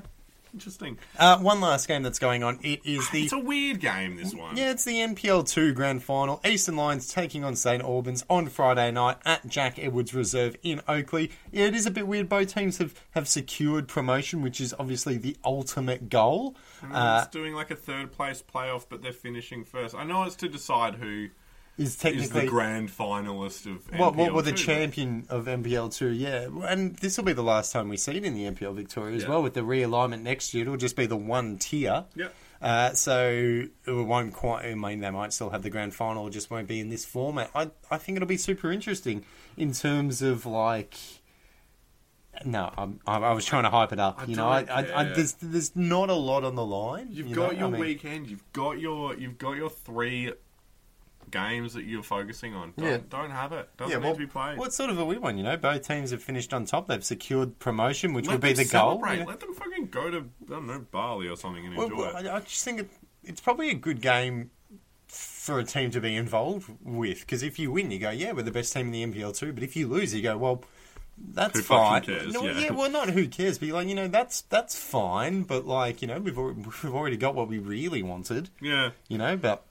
interesting. 0.51 0.97
Uh, 1.19 1.37
one 1.37 1.61
last 1.61 1.87
game 1.87 2.01
that's 2.01 2.17
going 2.17 2.41
on. 2.43 2.57
It 2.63 2.81
is 2.85 3.07
the 3.11 3.25
It's 3.25 3.33
a 3.33 3.37
weird 3.37 3.79
game. 3.79 4.15
This 4.15 4.33
one. 4.33 4.57
yeah, 4.57 4.71
it's 4.71 4.83
the 4.83 4.93
NPL 4.95 5.47
two 5.47 5.73
grand 5.73 6.01
final. 6.01 6.41
Eastern 6.43 6.75
Lions 6.75 7.07
taking 7.13 7.43
on 7.43 7.55
St 7.55 7.83
Albans 7.83 8.25
on 8.31 8.47
Friday 8.47 8.89
night 8.89 9.17
at 9.25 9.45
Jack 9.47 9.77
Edwards 9.77 10.15
Reserve 10.15 10.55
in 10.63 10.81
Oakleigh. 10.87 11.29
Yeah, 11.51 11.65
it 11.65 11.75
is 11.75 11.85
a 11.85 11.91
bit 11.91 12.07
weird. 12.07 12.27
Both 12.29 12.55
teams 12.55 12.79
have 12.79 12.99
have 13.11 13.27
secured 13.27 13.87
promotion, 13.87 14.41
which 14.41 14.59
is 14.59 14.73
obviously 14.79 15.17
the 15.17 15.37
ultimate 15.45 16.09
goal. 16.09 16.55
And 16.81 16.93
Uh, 16.93 17.19
it's 17.23 17.31
doing 17.31 17.53
like 17.53 17.69
a 17.69 17.75
third 17.75 18.11
place 18.11 18.41
playoff, 18.41 18.85
but 18.89 19.03
they're 19.03 19.13
finishing 19.13 19.63
first. 19.65 19.93
I 19.93 20.03
know 20.03 20.23
it's 20.23 20.35
to 20.37 20.49
decide 20.49 20.95
who 20.95 21.27
is 21.77 21.89
is 21.89 21.97
technically 21.97 22.41
the 22.41 22.47
grand 22.47 22.89
finalist 22.89 23.65
of 23.65 23.85
NPL 23.91 23.99
What, 23.99 24.15
what 24.15 24.33
were 24.33 24.41
the 24.41 24.51
two. 24.51 24.57
champion 24.65 25.25
of 25.29 25.45
NPL 25.45 25.93
two? 25.93 26.09
Yeah, 26.09 26.47
and 26.67 26.95
this 26.97 27.17
will 27.17 27.25
be 27.25 27.33
the 27.33 27.43
last 27.43 27.71
time 27.73 27.89
we 27.89 27.97
see 27.97 28.15
it 28.17 28.23
in 28.25 28.33
the 28.33 28.45
NPL 28.49 28.73
Victoria 28.75 29.15
as 29.15 29.23
Yeah. 29.23 29.29
well. 29.29 29.43
With 29.43 29.53
the 29.55 29.61
realignment 29.61 30.21
next 30.21 30.53
year, 30.53 30.63
it'll 30.63 30.77
just 30.77 30.95
be 30.95 31.05
the 31.05 31.17
one 31.17 31.57
tier. 31.57 32.05
Yep. 32.15 32.33
Uh, 32.61 32.93
so 32.93 33.29
it 33.85 33.91
won't 33.91 34.33
quite. 34.33 34.65
I 34.65 34.75
mean, 34.75 35.01
they 35.01 35.09
might 35.11 35.33
still 35.33 35.49
have 35.49 35.61
the 35.63 35.69
grand 35.69 35.93
final. 35.93 36.29
Just 36.29 36.49
won't 36.49 36.67
be 36.67 36.79
in 36.79 36.89
this 36.89 37.03
format. 37.05 37.51
I 37.53 37.69
I 37.91 37.97
think 37.97 38.15
it'll 38.15 38.27
be 38.27 38.37
super 38.37 38.71
interesting 38.71 39.23
in 39.57 39.73
terms 39.73 40.21
of 40.21 40.45
like. 40.45 40.95
No, 42.43 42.69
I'm, 42.77 42.99
I, 43.07 43.17
I 43.17 43.31
was 43.31 43.45
trying 43.45 43.63
to 43.63 43.69
hype 43.69 43.93
it 43.93 43.99
up. 43.99 44.19
I 44.21 44.25
you 44.25 44.35
know, 44.35 44.49
I, 44.49 44.61
I, 44.63 45.01
I, 45.01 45.03
there's 45.05 45.33
there's 45.41 45.73
not 45.75 46.09
a 46.09 46.13
lot 46.15 46.43
on 46.43 46.55
the 46.55 46.65
line. 46.65 47.07
You've 47.11 47.27
you 47.27 47.35
got 47.35 47.53
know? 47.53 47.59
your 47.59 47.69
mean, 47.69 47.79
weekend. 47.81 48.27
You've 48.29 48.51
got 48.51 48.79
your 48.79 49.15
you've 49.15 49.37
got 49.37 49.53
your 49.53 49.69
three 49.69 50.33
games 51.35 51.73
that 51.73 51.83
you're 51.83 52.03
focusing 52.03 52.53
on. 52.55 52.73
Don't, 52.77 52.87
Yeah. 52.87 52.97
don't 53.09 53.31
have 53.31 53.51
it. 53.51 53.69
Doesn't 53.77 53.91
Yeah, 53.91 53.97
need 53.97 54.03
well, 54.05 54.13
to 54.13 54.19
be 54.19 54.25
played. 54.27 54.57
what 54.57 54.73
sort 54.73 54.89
of 54.89 54.97
a 54.99 55.05
weird 55.05 55.21
one? 55.21 55.37
You 55.37 55.43
know, 55.43 55.57
both 55.57 55.87
teams 55.87 56.11
have 56.11 56.23
finished 56.23 56.53
on 56.53 56.65
top. 56.65 56.87
They've 56.87 57.03
secured 57.03 57.59
promotion, 57.59 58.13
which 58.13 58.25
Let 58.27 58.33
would 58.35 58.41
be 58.41 58.53
the 58.53 58.63
goal. 58.63 58.99
celebrate. 58.99 59.13
you 59.17 59.19
know? 59.23 59.29
Let 59.29 59.39
them 59.41 59.53
fucking 59.53 59.87
go 59.87 60.09
to 60.11 60.17
I 60.17 60.49
don't 60.49 60.67
know 60.67 60.85
Bali 60.91 61.27
or 61.27 61.35
something 61.37 61.65
and 61.65 61.75
Well, 61.75 61.87
enjoy 61.87 61.97
well, 62.13 62.17
it. 62.17 62.27
I, 62.27 62.35
I 62.37 62.39
just 62.39 62.63
think 62.63 62.79
it, 62.79 62.89
it's 63.23 63.41
probably 63.41 63.69
a 63.69 63.75
good 63.75 64.01
game 64.01 64.51
for 65.07 65.59
a 65.59 65.63
team 65.63 65.91
to 65.91 66.01
be 66.01 66.15
involved 66.15 66.69
with 66.83 67.19
because 67.21 67.43
if 67.43 67.59
you 67.59 67.71
win, 67.71 67.91
you 67.91 67.99
go, 67.99 68.09
yeah, 68.09 68.31
we're 68.31 68.41
the 68.43 68.51
best 68.51 68.73
team 68.73 68.93
in 68.93 69.11
the 69.11 69.19
NPL 69.21 69.37
too. 69.37 69.53
But 69.53 69.63
if 69.63 69.75
you 69.75 69.87
lose, 69.87 70.13
you 70.13 70.21
go, 70.21 70.37
well, 70.37 70.63
that's 71.17 71.57
Who 71.59 71.63
fine. 71.63 72.01
cares? 72.01 72.33
No, 72.33 72.43
Yeah. 72.43 72.71
well, 72.73 72.89
not 72.89 73.09
who 73.11 73.27
cares, 73.27 73.57
but 73.57 73.69
like, 73.69 73.87
you 73.87 73.95
know, 73.95 74.07
that's 74.09 74.41
that's 74.41 74.75
fine. 74.77 75.43
But 75.43 75.65
like, 75.65 76.01
you 76.01 76.07
know, 76.09 76.19
we've 76.19 76.37
already, 76.37 76.61
we've 76.83 76.93
already 76.93 77.17
got 77.17 77.35
what 77.35 77.47
we 77.47 77.57
really 77.59 78.03
wanted. 78.03 78.49
Yeah, 78.61 78.89
You 79.07 79.17
know, 79.19 79.37
but 79.37 79.63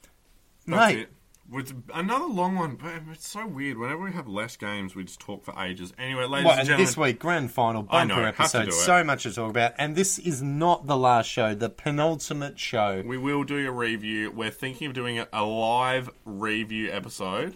that's 0.67 0.95
mate, 0.95 0.99
it. 1.01 1.09
With 1.51 1.83
another 1.93 2.25
long 2.25 2.57
one, 2.57 2.77
but 2.77 2.93
it's 3.13 3.29
so 3.29 3.47
weird. 3.47 3.77
Whenever 3.77 4.03
we 4.03 4.13
have 4.13 4.27
less 4.27 4.57
games, 4.57 4.95
we 4.95 5.05
just 5.05 5.21
talk 5.21 5.45
for 5.45 5.55
ages. 5.63 5.93
Anyway, 5.99 6.25
ladies 6.25 6.45
Well, 6.47 6.53
and 6.53 6.61
and 6.61 6.69
gentlemen, 6.69 6.87
this 6.87 6.97
week, 6.97 7.19
grand 7.19 7.53
final 7.53 7.87
I 7.91 8.05
know, 8.05 8.15
bumper 8.15 8.29
episode. 8.29 8.73
So 8.73 9.05
much 9.05 9.25
to 9.25 9.33
talk 9.33 9.51
about, 9.51 9.75
and 9.77 9.95
this 9.95 10.19
is 10.19 10.43
not 10.43 10.87
the 10.87 10.97
last 10.97 11.29
show. 11.29 11.55
The 11.55 11.69
penultimate 11.69 12.59
show 12.59 13.03
we 13.05 13.19
will 13.19 13.45
do 13.45 13.69
a 13.69 13.71
review. 13.71 14.31
We're 14.31 14.51
thinking 14.51 14.87
of 14.89 14.95
doing 14.95 15.19
a, 15.19 15.29
a 15.35 15.45
live 15.45 16.09
review 16.25 16.91
episode 16.91 17.55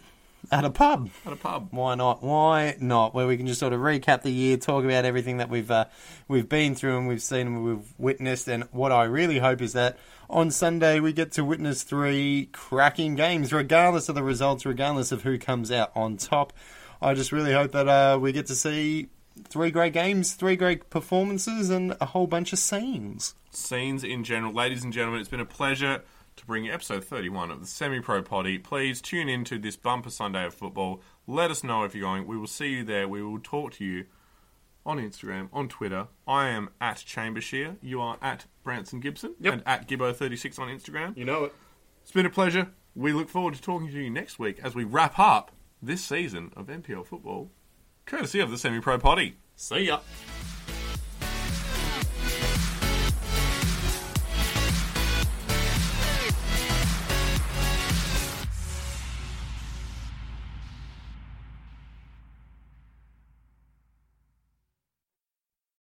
at 0.53 0.65
a 0.65 0.71
pub. 0.71 1.11
at 1.27 1.33
a 1.33 1.37
pub. 1.37 1.69
Why 1.71 1.95
not? 1.95 2.23
Why 2.23 2.77
not? 2.81 3.15
Where 3.15 3.27
we 3.27 3.37
can 3.37 3.47
just 3.47 3.61
sort 3.61 3.73
of 3.73 3.81
recap 3.81 4.23
the 4.23 4.31
year, 4.31 4.57
talk 4.57 4.85
about 4.85 5.05
everything 5.05 5.39
that 5.39 5.49
we've 5.49 5.71
uh, 5.71 5.87
we've 6.29 6.49
been 6.49 6.75
through 6.75 6.99
and 6.99 7.09
we've 7.09 7.23
seen 7.23 7.47
and 7.47 7.65
we've 7.65 7.95
witnessed. 7.99 8.49
And 8.49 8.65
what 8.65 8.93
I 8.93 9.05
really 9.05 9.39
hope 9.39 9.61
is 9.63 9.73
that 9.73 9.99
on 10.31 10.51
Sunday 10.51 11.01
we 11.01 11.13
get 11.13 11.33
to 11.33 11.45
witness 11.45 11.83
three 11.83 12.49
cracking 12.53 13.15
games, 13.15 13.53
regardless 13.53 14.09
of 14.09 14.15
the 14.15 14.23
results, 14.23 14.67
regardless 14.67 15.13
of 15.13 15.23
who 15.23 15.39
comes 15.39 15.71
out 15.71 15.91
on 15.95 16.17
top. 16.17 16.53
I 17.01 17.15
just 17.15 17.33
really 17.33 17.53
hope 17.53 17.73
that 17.73 17.89
uh, 17.89 18.19
we 18.21 18.33
get 18.33 18.47
to 18.47 18.55
see 18.55 19.09
three 19.49 19.71
great 19.71 19.93
games, 19.93 20.35
three 20.35 20.57
great 20.57 20.91
performances, 20.91 21.71
and 21.71 21.97
a 22.01 22.07
whole 22.07 22.27
bunch 22.27 22.53
of 22.53 22.59
scenes. 22.59 23.35
scenes 23.51 24.05
in 24.05 24.25
general. 24.25 24.53
Ladies 24.53 24.85
and 24.85 24.93
gentlemen, 24.93 25.21
it's 25.21 25.31
been 25.31 25.41
a 25.41 25.47
pleasure 25.47 26.03
to 26.37 26.47
bring 26.47 26.65
you 26.65 26.73
episode 26.73 27.05
31 27.05 27.51
of 27.51 27.61
the 27.61 27.67
Semi 27.67 28.01
Pro 28.01 28.23
Potty. 28.23 28.59
Please 28.59 29.01
tune 29.01 29.29
in 29.29 29.45
to 29.45 29.59
this 29.59 29.77
bumper 29.77 30.11
Sunday 30.11 30.45
of 30.45 30.55
football. 30.55 31.01
Let 31.27 31.51
us 31.51 31.65
know 31.65 31.85
if 31.85 31.95
you're 31.95 32.05
going. 32.05 32.27
We 32.27 32.37
will 32.37 32.47
see 32.47 32.69
you 32.69 32.85
there. 32.85 33.09
We 33.09 33.23
will 33.23 33.41
talk 33.41 33.73
to 33.75 33.85
you 33.85 34.07
on 34.85 34.99
Instagram, 34.99 35.49
on 35.53 35.69
Twitter. 35.69 36.09
I 36.27 36.49
am 36.49 36.71
at 36.81 36.99
Chambershire. 36.99 37.77
You 37.83 38.01
are 38.01 38.19
at 38.23 38.47
Branson 38.69 39.01
Gibson 39.01 39.35
Yep. 39.41 39.53
and 39.55 39.63
at 39.65 39.89
Gibbo36 39.89 40.59
on 40.59 40.69
Instagram. 40.69 41.17
You 41.17 41.25
know 41.25 41.45
it. 41.45 41.55
It's 42.03 42.13
been 42.13 42.27
a 42.27 42.31
pleasure. 42.31 42.69
We 42.95 43.15
look 43.15 43.31
forward 43.31 43.55
to 43.55 43.63
talking 43.63 43.89
to 43.89 43.95
you 43.95 44.11
next 44.11 44.39
week 44.39 44.61
as 44.63 44.75
we 44.75 44.85
wrap 44.85 45.19
up 45.19 45.53
this 45.81 46.05
season 46.05 46.53
of 46.55 46.67
NPL 46.67 47.07
football, 47.07 47.51
courtesy 48.05 48.41
of 48.41 48.51
the 48.51 48.59
Semi 48.59 48.81
Pro 48.81 48.99
Potty. 48.99 49.39
See 49.57 49.85
ya. 49.87 50.01